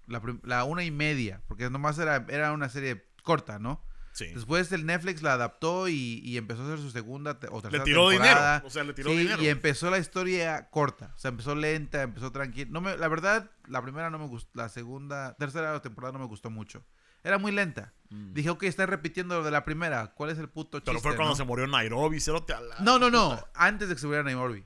La, 0.43 0.63
una 0.63 0.83
y 0.83 0.91
media, 0.91 1.41
porque 1.47 1.69
nomás 1.69 1.97
era, 1.99 2.25
era 2.29 2.51
una 2.51 2.69
serie 2.69 3.05
corta, 3.23 3.59
¿no? 3.59 3.83
sí. 4.13 4.27
Después 4.33 4.71
el 4.71 4.85
Netflix 4.85 5.23
la 5.23 5.33
adaptó 5.33 5.87
y, 5.87 6.19
y 6.23 6.37
empezó 6.37 6.61
a 6.61 6.65
hacer 6.65 6.77
su 6.77 6.91
segunda 6.91 7.39
te- 7.39 7.47
o 7.47 7.55
Le 7.55 7.61
tercera 7.63 7.83
tiró 7.83 8.09
temporada. 8.09 8.51
dinero. 8.59 8.67
O 8.67 8.69
sea, 8.69 8.83
le 8.83 8.93
tiró 8.93 9.09
Sí, 9.09 9.17
dinero. 9.17 9.41
y 9.41 9.47
empezó 9.47 9.89
la 9.89 9.97
historia 9.97 10.69
corta. 10.69 11.13
O 11.15 11.17
sea, 11.19 11.29
empezó 11.29 11.55
lenta, 11.55 12.03
empezó 12.03 12.31
tranquila. 12.31 12.69
No 12.71 12.79
me, 12.81 12.95
la 12.95 13.07
verdad, 13.07 13.49
la 13.67 13.81
primera 13.81 14.09
no 14.11 14.19
me 14.19 14.27
gustó. 14.27 14.51
La 14.53 14.69
segunda, 14.69 15.35
tercera 15.39 15.81
temporada 15.81 16.11
no 16.13 16.19
me 16.19 16.25
gustó 16.27 16.49
mucho. 16.51 16.85
Era 17.23 17.37
muy 17.39 17.51
lenta. 17.53 17.93
Mm. 18.09 18.33
Dije, 18.33 18.49
ok, 18.51 18.63
está 18.63 18.85
repitiendo 18.85 19.37
lo 19.39 19.43
de 19.43 19.49
la 19.49 19.63
primera. 19.65 20.13
¿Cuál 20.13 20.29
es 20.29 20.37
el 20.37 20.47
puto 20.49 20.77
chiste? 20.79 20.91
Pero 20.91 20.99
fue 21.01 21.15
cuando 21.15 21.31
no? 21.31 21.35
se 21.35 21.43
murió 21.45 21.65
Nairobi, 21.65 22.19
cerote 22.19 22.53
a 22.53 22.61
la 22.61 22.75
No, 22.81 22.99
no, 22.99 23.09
no. 23.09 23.31
puta. 23.37 23.49
Antes 23.55 23.87
de 23.89 23.95
que 23.95 24.01
se 24.01 24.05
muriera 24.05 24.23
Nairobi. 24.25 24.63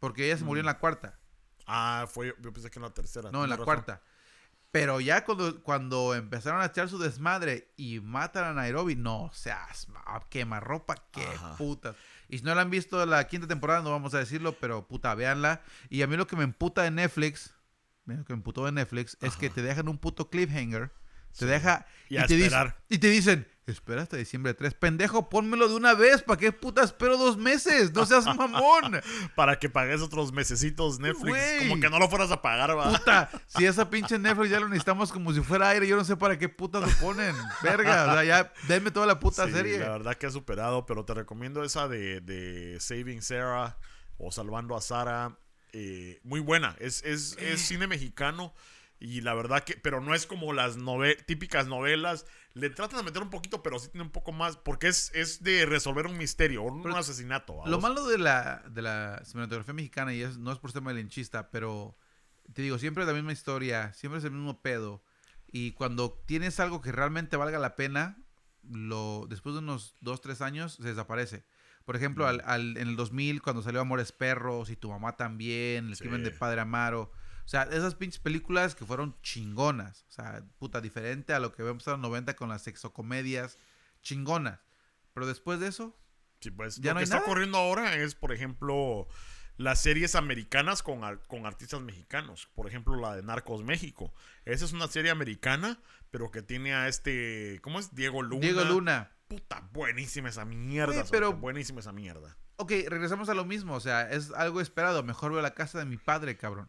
Porque 0.00 0.26
ella 0.26 0.36
se 0.36 0.44
murió 0.44 0.60
en 0.60 0.66
la 0.66 0.78
cuarta. 0.78 1.18
Ah, 1.66 2.06
fue, 2.08 2.34
yo 2.42 2.52
pensé 2.52 2.70
que 2.70 2.78
en 2.78 2.82
la 2.82 2.90
tercera. 2.92 3.30
No, 3.32 3.42
en 3.44 3.48
la 3.50 3.56
razón. 3.56 3.64
cuarta. 3.64 4.02
Pero 4.78 5.00
ya 5.00 5.24
cuando, 5.24 5.62
cuando 5.62 6.14
empezaron 6.14 6.60
a 6.60 6.66
echar 6.66 6.90
su 6.90 6.98
desmadre 6.98 7.72
y 7.78 8.00
matan 8.00 8.44
a 8.44 8.52
Nairobi, 8.52 8.94
no 8.94 9.30
seas 9.32 9.88
ma- 9.88 10.20
quemarropa, 10.28 10.96
qué 11.12 11.24
Ajá. 11.24 11.56
putas. 11.56 11.96
Y 12.28 12.36
si 12.38 12.44
no 12.44 12.54
la 12.54 12.60
han 12.60 12.68
visto 12.70 13.06
la 13.06 13.26
quinta 13.26 13.46
temporada, 13.46 13.80
no 13.80 13.90
vamos 13.90 14.12
a 14.12 14.18
decirlo, 14.18 14.52
pero 14.60 14.86
puta, 14.86 15.14
véanla. 15.14 15.62
Y 15.88 16.02
a 16.02 16.06
mí 16.06 16.18
lo 16.18 16.26
que 16.26 16.36
me 16.36 16.44
emputa 16.44 16.82
de 16.82 16.90
Netflix, 16.90 17.54
lo 18.04 18.22
que 18.26 18.34
me 18.34 18.38
emputó 18.38 18.66
de 18.66 18.72
Netflix, 18.72 19.16
es 19.22 19.36
que 19.36 19.48
te 19.48 19.62
dejan 19.62 19.88
un 19.88 19.96
puto 19.96 20.28
cliffhanger. 20.28 20.92
Te 21.36 21.44
Sí. 21.44 21.50
deja 21.50 21.86
Y 22.08 22.16
a 22.18 22.26
te, 22.26 22.34
dice- 22.34 22.46
esperar. 22.46 22.76
y 22.88 22.98
te 22.98 23.08
dicen, 23.10 23.46
espera 23.66 24.02
hasta 24.02 24.16
diciembre 24.16 24.54
3. 24.54 24.74
Pendejo, 24.74 25.28
pónmelo 25.28 25.68
de 25.68 25.74
una 25.74 25.92
vez. 25.94 26.22
¿Para 26.22 26.38
qué 26.38 26.52
puta 26.52 26.82
espero 26.84 27.16
dos 27.18 27.36
meses? 27.36 27.92
No 27.92 28.06
seas 28.06 28.24
mamón. 28.36 29.00
Para 29.34 29.58
que 29.58 29.68
pagues 29.68 30.00
otros 30.02 30.32
mesecitos 30.32 30.98
Netflix. 31.00 31.36
Como 31.68 31.80
que 31.80 31.90
no 31.90 31.98
lo 31.98 32.08
fueras 32.08 32.30
a 32.30 32.40
pagar, 32.40 32.78
va. 32.78 32.90
Puta, 32.92 33.28
si 33.48 33.66
esa 33.66 33.90
pinche 33.90 34.18
Netflix 34.18 34.50
ya 34.50 34.60
lo 34.60 34.68
necesitamos 34.68 35.10
como 35.12 35.32
si 35.34 35.40
fuera 35.40 35.68
aire, 35.70 35.86
yo 35.88 35.96
no 35.96 36.04
sé 36.04 36.16
para 36.16 36.38
qué 36.38 36.48
putas 36.48 36.82
lo 36.82 36.88
ponen. 37.06 37.34
Verga, 37.62 38.06
o 38.08 38.12
sea, 38.14 38.24
ya 38.24 38.52
denme 38.68 38.90
toda 38.92 39.06
la 39.06 39.18
puta 39.18 39.46
Sí, 39.46 39.52
serie. 39.52 39.78
La 39.78 39.90
verdad 39.90 40.14
que 40.14 40.26
ha 40.26 40.30
superado, 40.30 40.86
pero 40.86 41.04
te 41.04 41.12
recomiendo 41.14 41.64
esa 41.64 41.88
de, 41.88 42.20
de 42.20 42.78
Saving 42.80 43.20
Sarah 43.20 43.76
o 44.16 44.30
Salvando 44.30 44.76
a 44.76 44.80
Sara. 44.80 45.36
eh, 45.72 46.20
muy 46.22 46.40
buena. 46.40 46.74
Es, 46.78 47.02
es, 47.04 47.36
es 47.38 47.60
cine 47.60 47.86
mexicano. 47.86 48.54
Y 48.98 49.20
la 49.20 49.34
verdad 49.34 49.62
que, 49.62 49.76
pero 49.76 50.00
no 50.00 50.14
es 50.14 50.26
como 50.26 50.52
las 50.54 50.78
nove- 50.78 51.22
típicas 51.26 51.66
novelas. 51.66 52.24
Le 52.54 52.70
tratan 52.70 52.98
de 52.98 53.04
meter 53.04 53.22
un 53.22 53.28
poquito, 53.30 53.62
pero 53.62 53.78
sí 53.78 53.88
tiene 53.90 54.04
un 54.04 54.10
poco 54.10 54.32
más. 54.32 54.56
Porque 54.56 54.88
es, 54.88 55.10
es 55.14 55.42
de 55.42 55.66
resolver 55.66 56.06
un 56.06 56.16
misterio, 56.16 56.62
un, 56.62 56.82
Pero 56.82 56.96
asesinato. 56.96 57.60
Lo 57.66 57.78
malo 57.80 58.06
de 58.06 58.16
la, 58.16 58.62
de 58.70 58.80
la 58.82 59.22
cinematografía 59.24 59.74
mexicana, 59.74 60.14
y 60.14 60.22
es, 60.22 60.38
no 60.38 60.50
es 60.50 60.58
por 60.58 60.72
ser 60.72 60.80
malinchista, 60.80 61.50
pero 61.50 61.96
te 62.54 62.62
digo, 62.62 62.78
siempre 62.78 63.02
es 63.02 63.08
la 63.08 63.12
misma 63.14 63.32
historia, 63.32 63.92
siempre 63.92 64.18
es 64.18 64.24
el 64.24 64.30
mismo 64.30 64.62
pedo. 64.62 65.02
Y 65.52 65.72
cuando 65.72 66.12
tienes 66.26 66.58
algo 66.58 66.80
que 66.80 66.90
realmente 66.92 67.36
valga 67.36 67.58
la 67.58 67.76
pena, 67.76 68.16
lo, 68.68 69.26
después 69.28 69.54
de 69.54 69.58
unos 69.58 69.96
2, 70.00 70.20
3 70.22 70.40
años, 70.40 70.74
se 70.74 70.82
desaparece. 70.88 71.44
Por 71.84 71.96
ejemplo, 71.96 72.26
al, 72.26 72.42
al- 72.46 72.78
en 72.78 72.88
el 72.88 72.96
2000, 72.96 73.42
cuando 73.42 73.62
salió 73.62 73.80
Amores 73.82 74.10
Perros 74.12 74.70
y 74.70 74.76
Tu 74.76 74.88
Mamá 74.88 75.16
también, 75.16 75.88
El 75.88 75.96
Sí. 75.96 76.02
crimen 76.04 76.24
de 76.24 76.30
Padre 76.30 76.62
Amaro. 76.62 77.12
O 77.46 77.48
sea, 77.48 77.62
esas 77.62 77.94
pinches 77.94 78.20
películas 78.20 78.74
que 78.74 78.84
fueron 78.84 79.16
chingonas. 79.22 80.04
O 80.08 80.10
sea, 80.10 80.42
puta, 80.58 80.80
diferente 80.82 81.32
a 81.32 81.38
lo 81.38 81.52
que 81.54 81.62
vemos 81.62 81.86
en 81.86 81.92
los 81.92 82.00
90 82.00 82.34
con 82.36 82.48
las 82.50 82.62
sexocomedias, 82.62 83.56
chingonas. 84.02 84.60
Pero 85.14 85.26
después 85.26 85.60
de 85.60 85.68
eso, 85.68 85.96
Sí, 86.40 86.50
pues. 86.50 86.76
¿Ya 86.76 86.90
lo 86.90 86.94
no 86.94 86.98
que 87.00 87.04
está 87.04 87.16
nada? 87.16 87.26
ocurriendo 87.26 87.56
ahora 87.56 87.94
es, 87.94 88.14
por 88.14 88.30
ejemplo, 88.32 89.08
las 89.56 89.80
series 89.80 90.14
americanas 90.14 90.82
con, 90.82 91.00
con 91.28 91.46
artistas 91.46 91.80
mexicanos. 91.80 92.46
Por 92.54 92.66
ejemplo, 92.68 92.94
la 92.96 93.16
de 93.16 93.22
Narcos 93.22 93.64
México. 93.64 94.12
Esa 94.44 94.66
es 94.66 94.72
una 94.74 94.86
serie 94.88 95.10
americana, 95.10 95.80
pero 96.10 96.30
que 96.30 96.42
tiene 96.42 96.74
a 96.74 96.88
este. 96.88 97.58
¿Cómo 97.62 97.78
es? 97.80 97.94
Diego 97.94 98.22
Luna. 98.22 98.40
Diego 98.42 98.64
Luna. 98.64 99.12
Puta, 99.28 99.66
buenísima 99.72 100.28
esa 100.28 100.44
mierda. 100.44 101.04
Pero- 101.10 101.32
Buenísima 101.32 101.80
esa 101.80 101.92
mierda. 101.92 102.36
Ok, 102.56 102.72
regresamos 102.88 103.28
a 103.30 103.34
lo 103.34 103.44
mismo. 103.46 103.74
O 103.74 103.80
sea, 103.80 104.10
es 104.10 104.30
algo 104.32 104.60
esperado. 104.60 105.02
Mejor 105.02 105.32
veo 105.32 105.40
la 105.40 105.54
casa 105.54 105.78
de 105.78 105.84
mi 105.86 105.96
padre, 105.96 106.36
cabrón. 106.36 106.68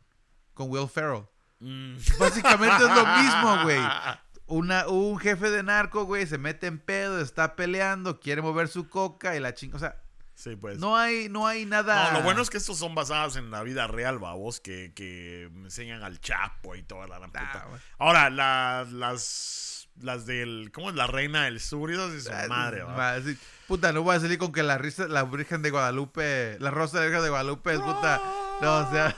Con 0.57 0.69
Will 0.71 0.89
Ferrell. 0.89 1.23
Mm. 1.59 1.95
Básicamente 2.19 2.75
es 2.84 2.89
lo 2.95 3.05
mismo, 3.05 3.63
güey. 3.63 3.79
Una, 4.47 4.88
un 4.88 5.19
jefe 5.19 5.49
de 5.51 5.61
narco, 5.61 6.05
güey, 6.05 6.25
se 6.25 6.38
mete 6.38 6.67
en 6.67 6.79
pedo, 6.79 7.19
está 7.21 7.55
peleando, 7.55 8.19
quiere 8.19 8.41
mover 8.41 8.69
su 8.69 8.88
coca 8.89 9.35
y 9.35 9.39
la 9.39 9.53
chinga. 9.53 9.75
O 9.75 9.79
sea, 9.79 9.97
Sí, 10.35 10.55
pues. 10.55 10.77
no 10.79 10.95
hay, 10.95 11.29
no 11.29 11.47
hay 11.47 11.65
nada. 11.65 12.11
No, 12.11 12.19
lo 12.19 12.23
bueno 12.23 12.41
es 12.43 12.49
que 12.49 12.57
estos 12.57 12.77
son 12.77 12.93
basados 12.95 13.35
en 13.38 13.49
la 13.51 13.61
vida 13.63 13.88
real, 13.88 14.19
babos, 14.19 14.59
que, 14.61 14.93
que 14.95 15.45
enseñan 15.55 16.03
al 16.03 16.21
Chapo 16.21 16.75
y 16.75 16.84
toda 16.84 17.07
la 17.07 17.17
gran 17.19 17.31
Ah, 17.35 17.51
puta. 17.51 17.67
Ahora, 17.97 18.29
la- 18.29 18.85
las, 18.89 19.89
las 19.99 20.25
del, 20.27 20.69
¿cómo 20.73 20.91
es? 20.91 20.95
La 20.95 21.07
reina 21.07 21.45
del 21.45 21.59
sur, 21.59 21.89
y 21.91 21.95
su 21.95 22.29
Ah, 22.31 22.45
madre, 22.47 22.84
va. 22.84 23.19
sí. 23.19 23.35
Puta, 23.67 23.91
no 23.91 24.03
voy 24.03 24.15
a 24.15 24.19
salir 24.19 24.38
con 24.38 24.51
que 24.53 24.61
la, 24.63 24.77
risa, 24.77 25.07
la 25.07 25.23
Virgen 25.23 25.61
de 25.63 25.71
Guadalupe, 25.71 26.57
la 26.61 26.69
Rosa 26.71 26.97
de 26.99 27.05
la 27.05 27.07
Virgen 27.09 27.23
de 27.23 27.29
Guadalupe 27.31 27.73
es 27.73 27.79
puta. 27.81 28.21
No, 28.61 28.77
o 28.88 28.91
sea, 28.91 29.13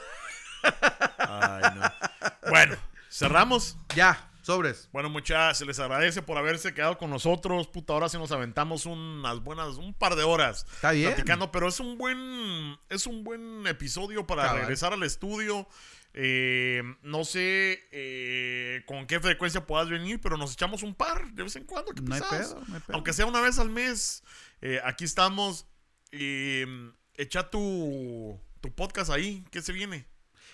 Ay, 1.17 1.63
no. 1.75 2.49
Bueno, 2.49 2.75
cerramos. 3.09 3.77
ya. 3.95 4.25
Sobres. 4.41 4.89
Bueno, 4.91 5.09
muchachos, 5.11 5.59
se 5.59 5.65
les 5.65 5.77
agradece 5.79 6.23
por 6.23 6.37
haberse 6.37 6.73
quedado 6.73 6.97
con 6.97 7.11
nosotros. 7.11 7.67
Puta, 7.67 7.93
ahora 7.93 8.09
sí 8.09 8.17
nos 8.17 8.31
aventamos 8.31 8.87
unas 8.87 9.41
buenas, 9.43 9.75
un 9.75 9.93
par 9.93 10.15
de 10.15 10.23
horas 10.23 10.65
Está 10.73 10.91
bien. 10.91 11.09
platicando, 11.13 11.51
pero 11.51 11.67
es 11.67 11.79
un 11.79 11.99
buen, 11.99 12.75
es 12.89 13.05
un 13.05 13.23
buen 13.23 13.67
episodio 13.67 14.25
para 14.25 14.43
Cabal. 14.43 14.61
regresar 14.61 14.93
al 14.93 15.03
estudio. 15.03 15.67
Eh, 16.13 16.81
no 17.03 17.25
sé 17.25 17.87
eh, 17.91 18.81
con 18.87 19.05
qué 19.05 19.19
frecuencia 19.19 19.67
puedas 19.67 19.87
venir, 19.89 20.19
pero 20.19 20.35
nos 20.37 20.53
echamos 20.53 20.81
un 20.81 20.95
par 20.95 21.31
de 21.33 21.43
vez 21.43 21.55
en 21.55 21.65
cuando. 21.65 21.91
¿qué 21.93 22.01
No 22.01 22.15
hay 22.15 22.21
pedo, 22.21 22.63
no 22.67 22.75
hay 22.75 22.81
pedo. 22.81 22.95
Aunque 22.95 23.13
sea 23.13 23.27
una 23.27 23.41
vez 23.41 23.59
al 23.59 23.69
mes. 23.69 24.23
Eh, 24.61 24.81
aquí 24.83 25.03
estamos. 25.03 25.67
Echa 26.11 27.49
tu, 27.51 28.39
tu 28.61 28.73
podcast 28.73 29.11
ahí. 29.11 29.45
¿Qué 29.51 29.61
se 29.61 29.73
viene? 29.73 30.07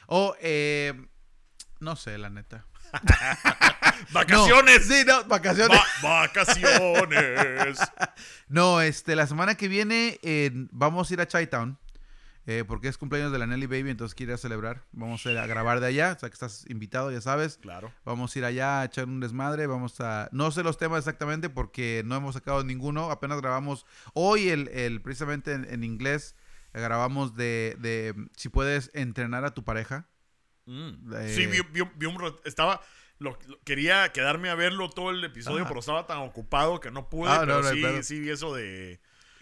O, 0.08 0.36
eh, 0.42 0.94
no 1.80 1.96
sé, 1.96 2.18
la 2.18 2.30
neta. 2.30 2.66
¡Vacaciones! 4.12 4.88
No, 4.88 4.96
sí, 4.96 5.04
no, 5.06 5.24
vacaciones. 5.26 5.78
Va- 6.04 6.20
¡Vacaciones! 6.22 7.80
No, 8.48 8.80
este, 8.82 9.16
la 9.16 9.26
semana 9.28 9.56
que 9.56 9.68
viene 9.68 10.20
eh, 10.22 10.52
vamos 10.72 11.10
a 11.10 11.14
ir 11.14 11.22
a 11.22 11.28
Chi-Town. 11.28 11.78
eh, 12.46 12.64
porque 12.68 12.88
es 12.88 12.98
cumpleaños 12.98 13.32
de 13.32 13.40
la 13.40 13.48
Nelly 13.48 13.66
Baby, 13.66 13.90
entonces 13.90 14.14
quiere 14.14 14.34
ir 14.34 14.36
a 14.36 14.38
celebrar. 14.38 14.84
Vamos 14.92 15.26
a 15.26 15.32
ir 15.32 15.38
a 15.40 15.48
grabar 15.48 15.80
de 15.80 15.88
allá, 15.88 16.14
o 16.16 16.20
sea 16.20 16.30
que 16.30 16.34
estás 16.34 16.64
invitado, 16.70 17.12
ya 17.12 17.22
sabes. 17.22 17.58
claro. 17.58 17.92
Vamos 18.06 18.36
a 18.36 18.40
ir 18.40 18.46
allá 18.46 18.82
a 18.82 18.86
echar 18.86 19.06
un 19.06 19.20
desmadre. 19.20 19.66
Vamos 19.68 20.00
a. 20.00 20.30
No 20.32 20.52
sé 20.52 20.62
los 20.64 20.78
temas 20.78 21.00
exactamente 21.00 21.50
porque 21.50 22.04
no 22.06 22.16
hemos 22.16 22.36
sacado 22.36 22.64
ninguno. 22.64 23.10
Apenas 23.10 23.42
grabamos 23.42 23.86
hoy, 24.14 24.50
el, 24.50 24.68
el 24.70 25.02
precisamente 25.02 25.54
en, 25.54 25.66
en 25.68 25.84
inglés, 25.84 26.36
grabamos 26.82 27.36
de, 27.36 27.76
de 27.80 28.14
si 28.36 28.50
puedes 28.50 28.92
entrenar 28.94 29.46
a 29.46 29.54
tu 29.54 29.64
pareja. 29.64 30.08
Mm. 30.66 31.14
Eh, 31.14 31.34
Sí, 31.36 31.46
vi, 31.48 31.62
vi- 31.72 31.90
vi 31.96 32.06
un 32.06 32.18
Estaba. 32.46 32.82
lo- 33.20 33.38
lo- 33.48 33.60
quería 33.64 34.12
quedarme 34.12 34.50
a 34.50 34.56
verlo 34.56 34.90
todo 34.90 35.12
el 35.12 35.24
episodio, 35.24 35.60
Ajá. 35.62 35.68
pero 35.70 35.80
estaba 35.80 36.08
tan 36.08 36.18
ocupado 36.20 36.80
que 36.80 36.92
no 36.92 37.08
pude. 37.10 37.30
Ah, 37.32 37.40
pero 37.42 37.62
no 37.62 37.70
sí, 37.70 38.04
sí 38.04 38.20
vi 38.20 38.30
eso 38.32 38.54
de. 38.54 39.00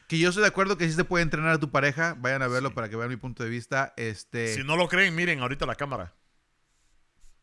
Que 0.08 0.20
yo 0.20 0.30
estoy 0.30 0.42
de 0.42 0.50
acuerdo 0.50 0.78
que 0.78 0.86
sí 0.88 0.94
se 0.94 1.06
puede 1.06 1.24
entrenar 1.24 1.52
a 1.54 1.60
tu 1.60 1.72
pareja. 1.72 2.16
Vayan 2.20 2.42
a 2.42 2.48
verlo 2.48 2.74
para 2.74 2.90
que 2.90 2.96
vean 2.98 3.10
mi 3.10 3.16
punto 3.16 3.44
de 3.44 3.50
vista. 3.50 3.94
Este. 3.98 4.54
Si 4.54 4.64
no 4.64 4.76
lo 4.76 4.88
creen, 4.90 5.16
miren 5.16 5.40
ahorita 5.40 5.66
la 5.66 5.76
cámara. 5.76 6.14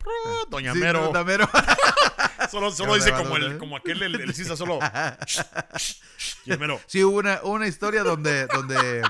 Ah, 0.05 0.43
Doña 0.49 0.73
Sí, 0.73 0.79
Mero. 0.79 1.07
Doña 1.07 1.23
Mero. 1.23 1.49
Solo, 2.49 2.71
solo 2.71 2.93
¿Qué 2.93 2.99
dice 2.99 3.11
como, 3.13 3.37
el, 3.37 3.57
como 3.59 3.77
aquel, 3.77 4.01
el, 4.01 4.19
el 4.19 4.33
Cisa, 4.33 4.55
solo. 4.57 4.79
y 6.45 6.51
el 6.51 6.59
Mero. 6.59 6.79
Sí, 6.87 7.03
hubo 7.03 7.17
una, 7.19 7.39
una 7.43 7.67
historia 7.67 8.03
donde, 8.03 8.47
donde 8.47 9.03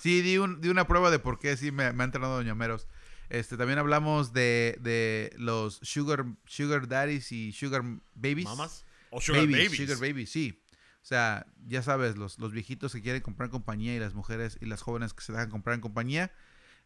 sí 0.00 0.22
di, 0.22 0.38
un- 0.38 0.60
di 0.60 0.68
una 0.68 0.86
prueba 0.86 1.10
de 1.10 1.18
por 1.18 1.38
qué 1.38 1.56
sí 1.56 1.70
me, 1.72 1.92
me 1.92 2.02
ha 2.02 2.06
entrenado 2.06 2.36
Doña 2.36 2.54
Meros. 2.54 2.86
Este, 3.28 3.56
también 3.56 3.78
hablamos 3.78 4.32
de, 4.32 4.76
de 4.80 5.32
los 5.38 5.78
sugar, 5.82 6.24
sugar 6.46 6.88
daddies 6.88 7.30
y 7.30 7.52
sugar 7.52 7.82
babies. 8.14 8.44
¿Mamas? 8.46 8.84
O 9.10 9.20
Sugar 9.20 9.42
babies, 9.42 9.56
Babies. 9.70 9.76
Sugar 9.88 9.98
babies, 10.08 10.30
sí. 10.30 10.62
O 11.02 11.04
sea, 11.06 11.46
ya 11.66 11.82
sabes, 11.82 12.16
los, 12.16 12.38
los 12.38 12.52
viejitos 12.52 12.92
que 12.92 13.00
quieren 13.02 13.22
comprar 13.22 13.48
compañía 13.50 13.94
y 13.94 13.98
las 14.00 14.14
mujeres 14.14 14.58
y 14.60 14.66
las 14.66 14.82
jóvenes 14.82 15.14
que 15.14 15.22
se 15.22 15.32
dejan 15.32 15.48
comprar 15.50 15.74
en 15.74 15.80
compañía. 15.80 16.32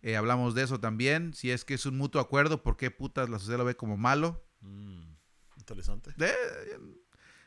Eh, 0.03 0.17
hablamos 0.17 0.55
de 0.55 0.63
eso 0.63 0.79
también. 0.81 1.33
Si 1.35 1.51
es 1.51 1.65
que 1.65 1.75
es 1.75 1.87
un 1.87 1.97
mutuo 1.97 2.21
acuerdo, 2.21 2.63
¿por 2.63 2.77
qué 2.77 2.91
putas 2.91 3.29
la 3.31 3.39
sociedad 3.39 3.59
lo 3.59 3.65
ve 3.65 3.75
como 3.77 3.97
malo? 3.97 4.45
Mm, 4.61 5.03
interesante. 5.57 6.11
Eh, 6.19 6.79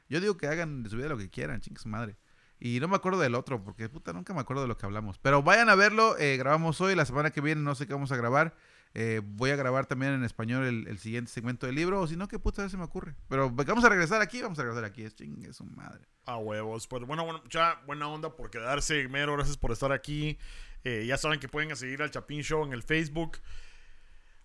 yo 0.10 0.20
digo 0.20 0.38
que 0.38 0.48
hagan 0.48 0.84
de 0.84 0.90
su 0.90 0.98
vida 0.98 1.08
lo 1.08 1.18
que 1.18 1.30
quieran, 1.30 1.62
chingue 1.62 1.80
su 1.80 1.88
madre. 1.90 2.18
Y 2.60 2.80
no 2.80 2.88
me 2.88 2.96
acuerdo 2.96 3.20
del 3.20 3.36
otro, 3.36 3.64
porque 3.64 3.88
puta, 3.90 4.14
nunca 4.14 4.34
me 4.34 4.42
acuerdo 4.42 4.64
de 4.64 4.68
lo 4.68 4.78
que 4.78 4.86
hablamos. 4.86 5.18
Pero 5.20 5.44
vayan 5.44 5.70
a 5.70 5.76
verlo, 5.76 6.18
eh, 6.18 6.38
grabamos 6.38 6.82
hoy, 6.82 6.96
la 6.96 7.06
semana 7.06 7.32
que 7.32 7.42
viene 7.42 7.62
no 7.62 7.76
sé 7.76 7.88
qué 7.88 7.94
vamos 7.94 8.12
a 8.12 8.18
grabar. 8.18 8.56
Eh, 8.94 9.22
voy 9.24 9.52
a 9.52 9.56
grabar 9.56 9.86
también 9.86 10.14
en 10.14 10.24
español 10.24 10.64
el, 10.66 10.98
siguiente 10.98 11.30
segmento 11.32 11.68
del 11.68 11.76
libro, 11.76 12.02
o 12.02 12.08
si 12.08 12.16
no, 12.16 12.28
qué 12.28 12.40
puta 12.40 12.64
vez 12.64 12.72
se 12.72 12.78
me 12.78 12.84
ocurre. 12.84 13.14
Pero 13.30 13.52
vamos 13.52 13.84
a 13.84 13.90
regresar 13.90 14.22
aquí, 14.22 14.42
vamos 14.42 14.58
a 14.58 14.64
regresar 14.64 14.86
aquí, 14.86 15.04
es 15.04 15.14
chingue 15.14 15.54
su 15.54 15.66
madre. 15.66 16.02
A 16.26 16.38
huevos. 16.38 16.88
Pues 16.88 17.06
bueno, 17.06 17.24
bueno, 17.24 17.42
mucha 17.44 17.80
buena 17.86 18.08
onda 18.08 18.36
por 18.36 18.50
quedarse, 18.50 19.08
Mero. 19.08 19.34
Gracias 19.34 19.56
por 19.56 19.72
estar 19.72 19.92
aquí. 19.92 20.40
Eh, 20.84 21.06
ya 21.06 21.18
saben 21.18 21.40
que 21.40 21.48
pueden 21.48 21.76
seguir 21.76 22.02
al 22.02 22.10
Chapín 22.10 22.42
Show 22.42 22.66
en 22.66 22.74
el 22.74 22.82
Facebook. 22.82 23.38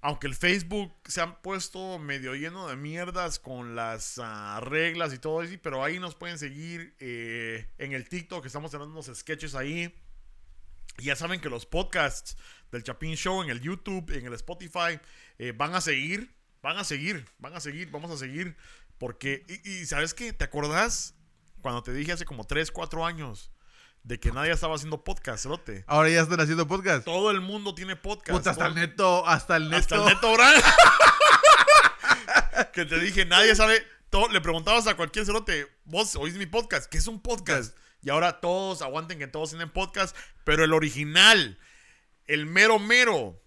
Aunque 0.05 0.27
el 0.27 0.35
Facebook 0.35 0.93
se 1.07 1.21
han 1.21 1.41
puesto 1.43 2.01
medio 2.01 2.35
lleno 2.35 2.67
de 2.67 2.75
mierdas 2.75 3.39
con 3.39 3.77
las 3.77 4.19
ah, 4.21 4.59
reglas 4.61 5.15
y 5.15 5.19
todo 5.19 5.43
eso, 5.43 5.55
pero 5.63 5.85
ahí 5.85 6.01
nos 6.01 6.17
pueden 6.17 6.39
seguir 6.39 6.97
eh, 6.99 7.71
en 7.79 7.93
el 7.93 8.09
TikTok, 8.09 8.45
estamos 8.45 8.69
haciendo 8.75 8.89
unos 8.89 9.09
sketches 9.15 9.55
ahí. 9.55 9.95
Y 10.99 11.05
ya 11.05 11.15
saben 11.15 11.41
que 11.41 11.49
los 11.49 11.67
podcasts 11.67 12.37
del 12.73 12.83
Chapín 12.83 13.15
Show 13.15 13.45
en 13.45 13.51
el 13.51 13.61
YouTube, 13.61 14.11
en 14.11 14.27
el 14.27 14.33
Spotify, 14.35 14.99
eh, 15.39 15.53
van 15.57 15.73
a 15.77 15.81
seguir, 15.81 16.35
van 16.63 16.79
a 16.79 16.85
seguir, 16.85 17.25
van 17.39 17.55
a 17.55 17.61
seguir, 17.61 17.89
vamos 17.93 18.11
a 18.11 18.17
seguir. 18.17 18.57
Porque, 18.99 19.45
y, 19.47 19.71
y 19.71 19.87
¿sabes 19.87 20.15
qué? 20.15 20.33
¿Te 20.33 20.43
acordás 20.43 21.15
cuando 21.61 21.85
te 21.85 21.93
dije 21.93 22.11
hace 22.11 22.25
como 22.25 22.45
3, 22.45 22.73
4 22.73 23.07
años 23.07 23.52
de 24.05 24.19
que 24.19 24.33
nadie 24.33 24.53
estaba 24.53 24.75
haciendo 24.75 25.05
podcast, 25.05 25.43
cerote? 25.45 25.85
Ahora 25.87 26.09
ya 26.09 26.23
están 26.23 26.41
haciendo 26.41 26.67
podcast. 26.67 27.05
Todo 27.05 27.31
el 27.31 27.41
mundo 27.41 27.75
tiene 27.75 27.97
podcast. 27.97 28.37
Puta, 28.39 28.51
hasta 28.51 28.67
el 28.67 28.75
neto, 28.75 29.27
hasta 29.27 29.57
el 29.57 29.71
neto. 29.71 29.77
hasta 29.77 29.97
el 29.97 30.05
neto 30.05 30.33
Brand. 30.33 30.63
que 32.73 32.85
te 32.85 32.99
dije, 32.99 33.25
nadie 33.27 33.55
sabe. 33.55 33.85
todo- 34.11 34.29
le 34.29 34.41
preguntabas 34.41 34.87
a 34.87 34.97
cualquier 34.97 35.25
cerote, 35.27 35.69
vos 35.85 36.17
oís 36.17 36.35
mi 36.35 36.47
podcast, 36.47 36.91
¿qué 36.91 36.99
es 36.99 37.07
un 37.07 37.21
podcast? 37.21 37.77
Y 38.03 38.11
ahora 38.11 38.41
todos 38.41 38.83
aguanten 38.83 39.19
que 39.19 39.27
todos 39.29 39.51
tienen 39.51 39.71
podcast, 39.71 40.17
pero 40.45 40.65
el 40.65 40.73
original, 40.73 41.59
el 42.27 42.47
mero 42.47 42.79
mero, 42.79 43.41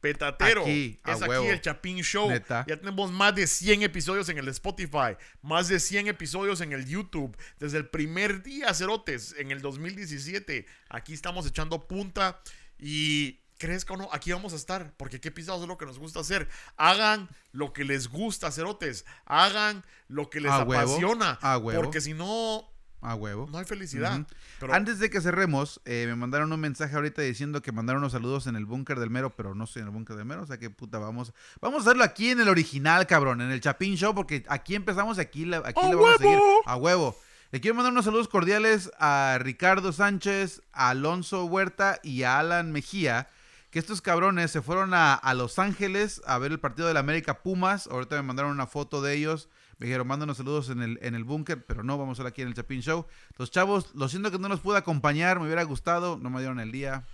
petatero, 0.00 0.62
Aquí, 0.62 0.98
es 1.06 1.22
aquí 1.22 1.46
el 1.46 1.60
Chapín 1.60 1.98
Show. 2.02 2.28
Neta. 2.28 2.64
Ya 2.68 2.76
tenemos 2.76 3.12
más 3.12 3.34
de 3.34 3.46
100 3.46 3.82
episodios 3.82 4.28
en 4.28 4.38
el 4.38 4.48
Spotify, 4.48 5.16
más 5.42 5.68
de 5.68 5.78
100 5.80 6.08
episodios 6.08 6.60
en 6.60 6.72
el 6.72 6.86
YouTube. 6.86 7.36
Desde 7.58 7.78
el 7.78 7.88
primer 7.88 8.42
día, 8.42 8.72
cerotes, 8.74 9.34
en 9.38 9.50
el 9.50 9.60
2017. 9.60 10.66
Aquí 10.88 11.12
estamos 11.12 11.46
echando 11.46 11.86
punta 11.86 12.40
y 12.78 13.40
crezca 13.58 13.92
o 13.92 13.96
no, 13.98 14.08
aquí 14.10 14.32
vamos 14.32 14.54
a 14.54 14.56
estar, 14.56 14.94
porque 14.96 15.20
qué 15.20 15.30
pisados 15.30 15.60
es 15.62 15.68
lo 15.68 15.76
que 15.76 15.84
nos 15.84 15.98
gusta 15.98 16.20
hacer. 16.20 16.48
Hagan 16.76 17.28
lo 17.52 17.72
que 17.74 17.84
les 17.84 18.08
gusta, 18.08 18.50
cerotes. 18.50 19.04
Hagan 19.26 19.84
lo 20.08 20.30
que 20.30 20.40
les 20.40 20.50
A 20.50 20.64
huevo, 20.64 20.82
apasiona. 20.82 21.38
a 21.42 21.58
huevo. 21.58 21.82
Porque 21.82 22.00
si 22.00 22.14
no, 22.14 22.72
A 23.02 23.14
huevo. 23.14 23.48
no 23.50 23.56
hay 23.58 23.64
felicidad. 23.64 24.26
Pero 24.58 24.74
Antes 24.74 24.98
de 24.98 25.08
que 25.08 25.20
cerremos, 25.22 25.80
eh, 25.86 26.04
me 26.06 26.16
mandaron 26.16 26.52
un 26.52 26.60
mensaje 26.60 26.94
ahorita 26.94 27.22
diciendo 27.22 27.62
que 27.62 27.72
mandaron 27.72 28.02
unos 28.02 28.12
saludos 28.12 28.46
en 28.46 28.56
el 28.56 28.66
búnker 28.66 29.00
del 29.00 29.08
mero, 29.10 29.30
pero 29.34 29.54
no 29.54 29.64
estoy 29.64 29.80
en 29.80 29.88
el 29.88 29.94
búnker 29.94 30.16
del 30.16 30.26
mero, 30.26 30.42
o 30.42 30.46
sea 30.46 30.58
que 30.58 30.68
puta, 30.68 30.98
vamos, 30.98 31.32
vamos 31.62 31.78
a 31.78 31.88
hacerlo 31.88 32.04
aquí 32.04 32.28
en 32.30 32.40
el 32.40 32.48
original, 32.48 33.06
cabrón, 33.06 33.40
en 33.40 33.50
el 33.50 33.60
Chapín 33.62 33.96
Show, 33.96 34.14
porque 34.14 34.44
aquí 34.48 34.74
empezamos 34.74 35.16
y 35.16 35.20
aquí, 35.22 35.44
la- 35.46 35.62
aquí 35.64 35.80
¡A 35.82 35.88
le 35.88 35.94
vamos 35.94 36.14
a 36.14 36.18
seguir 36.18 36.38
a 36.66 36.76
huevo. 36.76 37.16
Le 37.52 37.60
quiero 37.60 37.74
mandar 37.74 37.92
unos 37.92 38.04
saludos 38.04 38.28
cordiales 38.28 38.90
a 39.00 39.38
Ricardo 39.40 39.92
Sánchez, 39.92 40.62
a 40.72 40.90
Alonso 40.90 41.46
Huerta 41.46 41.98
y 42.02 42.22
a 42.22 42.38
Alan 42.38 42.70
Mejía, 42.70 43.28
que 43.70 43.78
estos 43.78 44.00
cabrones 44.02 44.50
se 44.50 44.62
fueron 44.62 44.94
a, 44.94 45.14
a 45.14 45.34
Los 45.34 45.58
Ángeles 45.58 46.20
a 46.26 46.38
ver 46.38 46.52
el 46.52 46.60
partido 46.60 46.86
del 46.86 46.96
América 46.96 47.42
Pumas. 47.42 47.86
Ahorita 47.86 48.14
me 48.16 48.22
mandaron 48.22 48.52
una 48.52 48.66
foto 48.66 49.00
de 49.02 49.14
ellos. 49.14 49.48
Me 49.80 49.86
dijeron, 49.86 50.06
mándanos 50.06 50.36
saludos 50.36 50.68
en 50.68 50.82
el, 50.82 50.98
en 51.00 51.14
el 51.14 51.24
búnker, 51.24 51.64
pero 51.64 51.82
no, 51.82 51.96
vamos 51.96 52.20
a 52.20 52.28
aquí 52.28 52.42
en 52.42 52.48
el 52.48 52.54
Chapín 52.54 52.82
Show. 52.82 53.06
Los 53.38 53.50
chavos, 53.50 53.94
lo 53.94 54.10
siento 54.10 54.30
que 54.30 54.38
no 54.38 54.46
los 54.50 54.60
pude 54.60 54.76
acompañar, 54.76 55.40
me 55.40 55.46
hubiera 55.46 55.62
gustado, 55.62 56.18
no 56.18 56.28
me 56.28 56.40
dieron 56.40 56.60
el 56.60 56.70
día. 56.70 57.06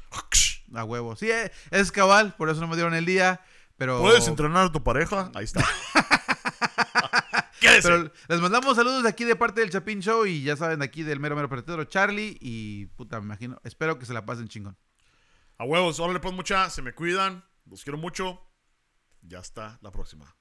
A 0.75 0.83
huevo. 0.83 1.15
Sí, 1.15 1.31
eh, 1.31 1.53
es 1.71 1.93
cabal, 1.93 2.35
por 2.35 2.51
eso 2.51 2.61
no 2.61 2.67
me 2.67 2.75
dieron 2.75 2.93
el 2.95 3.07
día. 3.07 3.41
Pero, 3.77 4.01
¿Puedes 4.01 4.27
entrenar 4.27 4.67
a 4.67 4.73
tu 4.73 4.83
pareja? 4.83 5.31
Ahí 5.37 5.45
está. 5.45 5.65
Quédese. 7.61 7.89
pero 7.89 8.13
les 8.29 8.41
mandamos 8.41 8.75
saludos 8.75 9.05
de 9.05 9.11
aquí 9.11 9.23
de 9.23 9.37
parte 9.37 9.61
del 9.61 9.71
Chapín 9.71 10.01
Show 10.01 10.27
y 10.27 10.43
ya 10.43 10.57
saben, 10.57 10.81
de 10.81 10.87
aquí 10.87 11.05
del 11.05 11.21
mero 11.21 11.37
mero 11.37 11.49
pretero 11.49 11.85
Charlie. 11.85 12.37
Y 12.41 12.87
puta, 12.97 13.21
me 13.21 13.27
imagino, 13.27 13.61
espero 13.63 13.97
que 13.97 14.07
se 14.07 14.13
la 14.13 14.27
pasen 14.27 14.49
chingón. 14.49 14.77
A 15.57 15.65
huevos, 15.65 16.01
órale 16.01 16.19
pues 16.19 16.35
mucha, 16.35 16.69
se 16.69 16.83
me 16.83 16.95
cuidan, 16.95 17.45
los 17.65 17.85
quiero 17.85 17.97
mucho. 17.97 18.41
Ya 19.23 19.39
está, 19.39 19.79
la 19.83 19.93
próxima. 19.93 20.36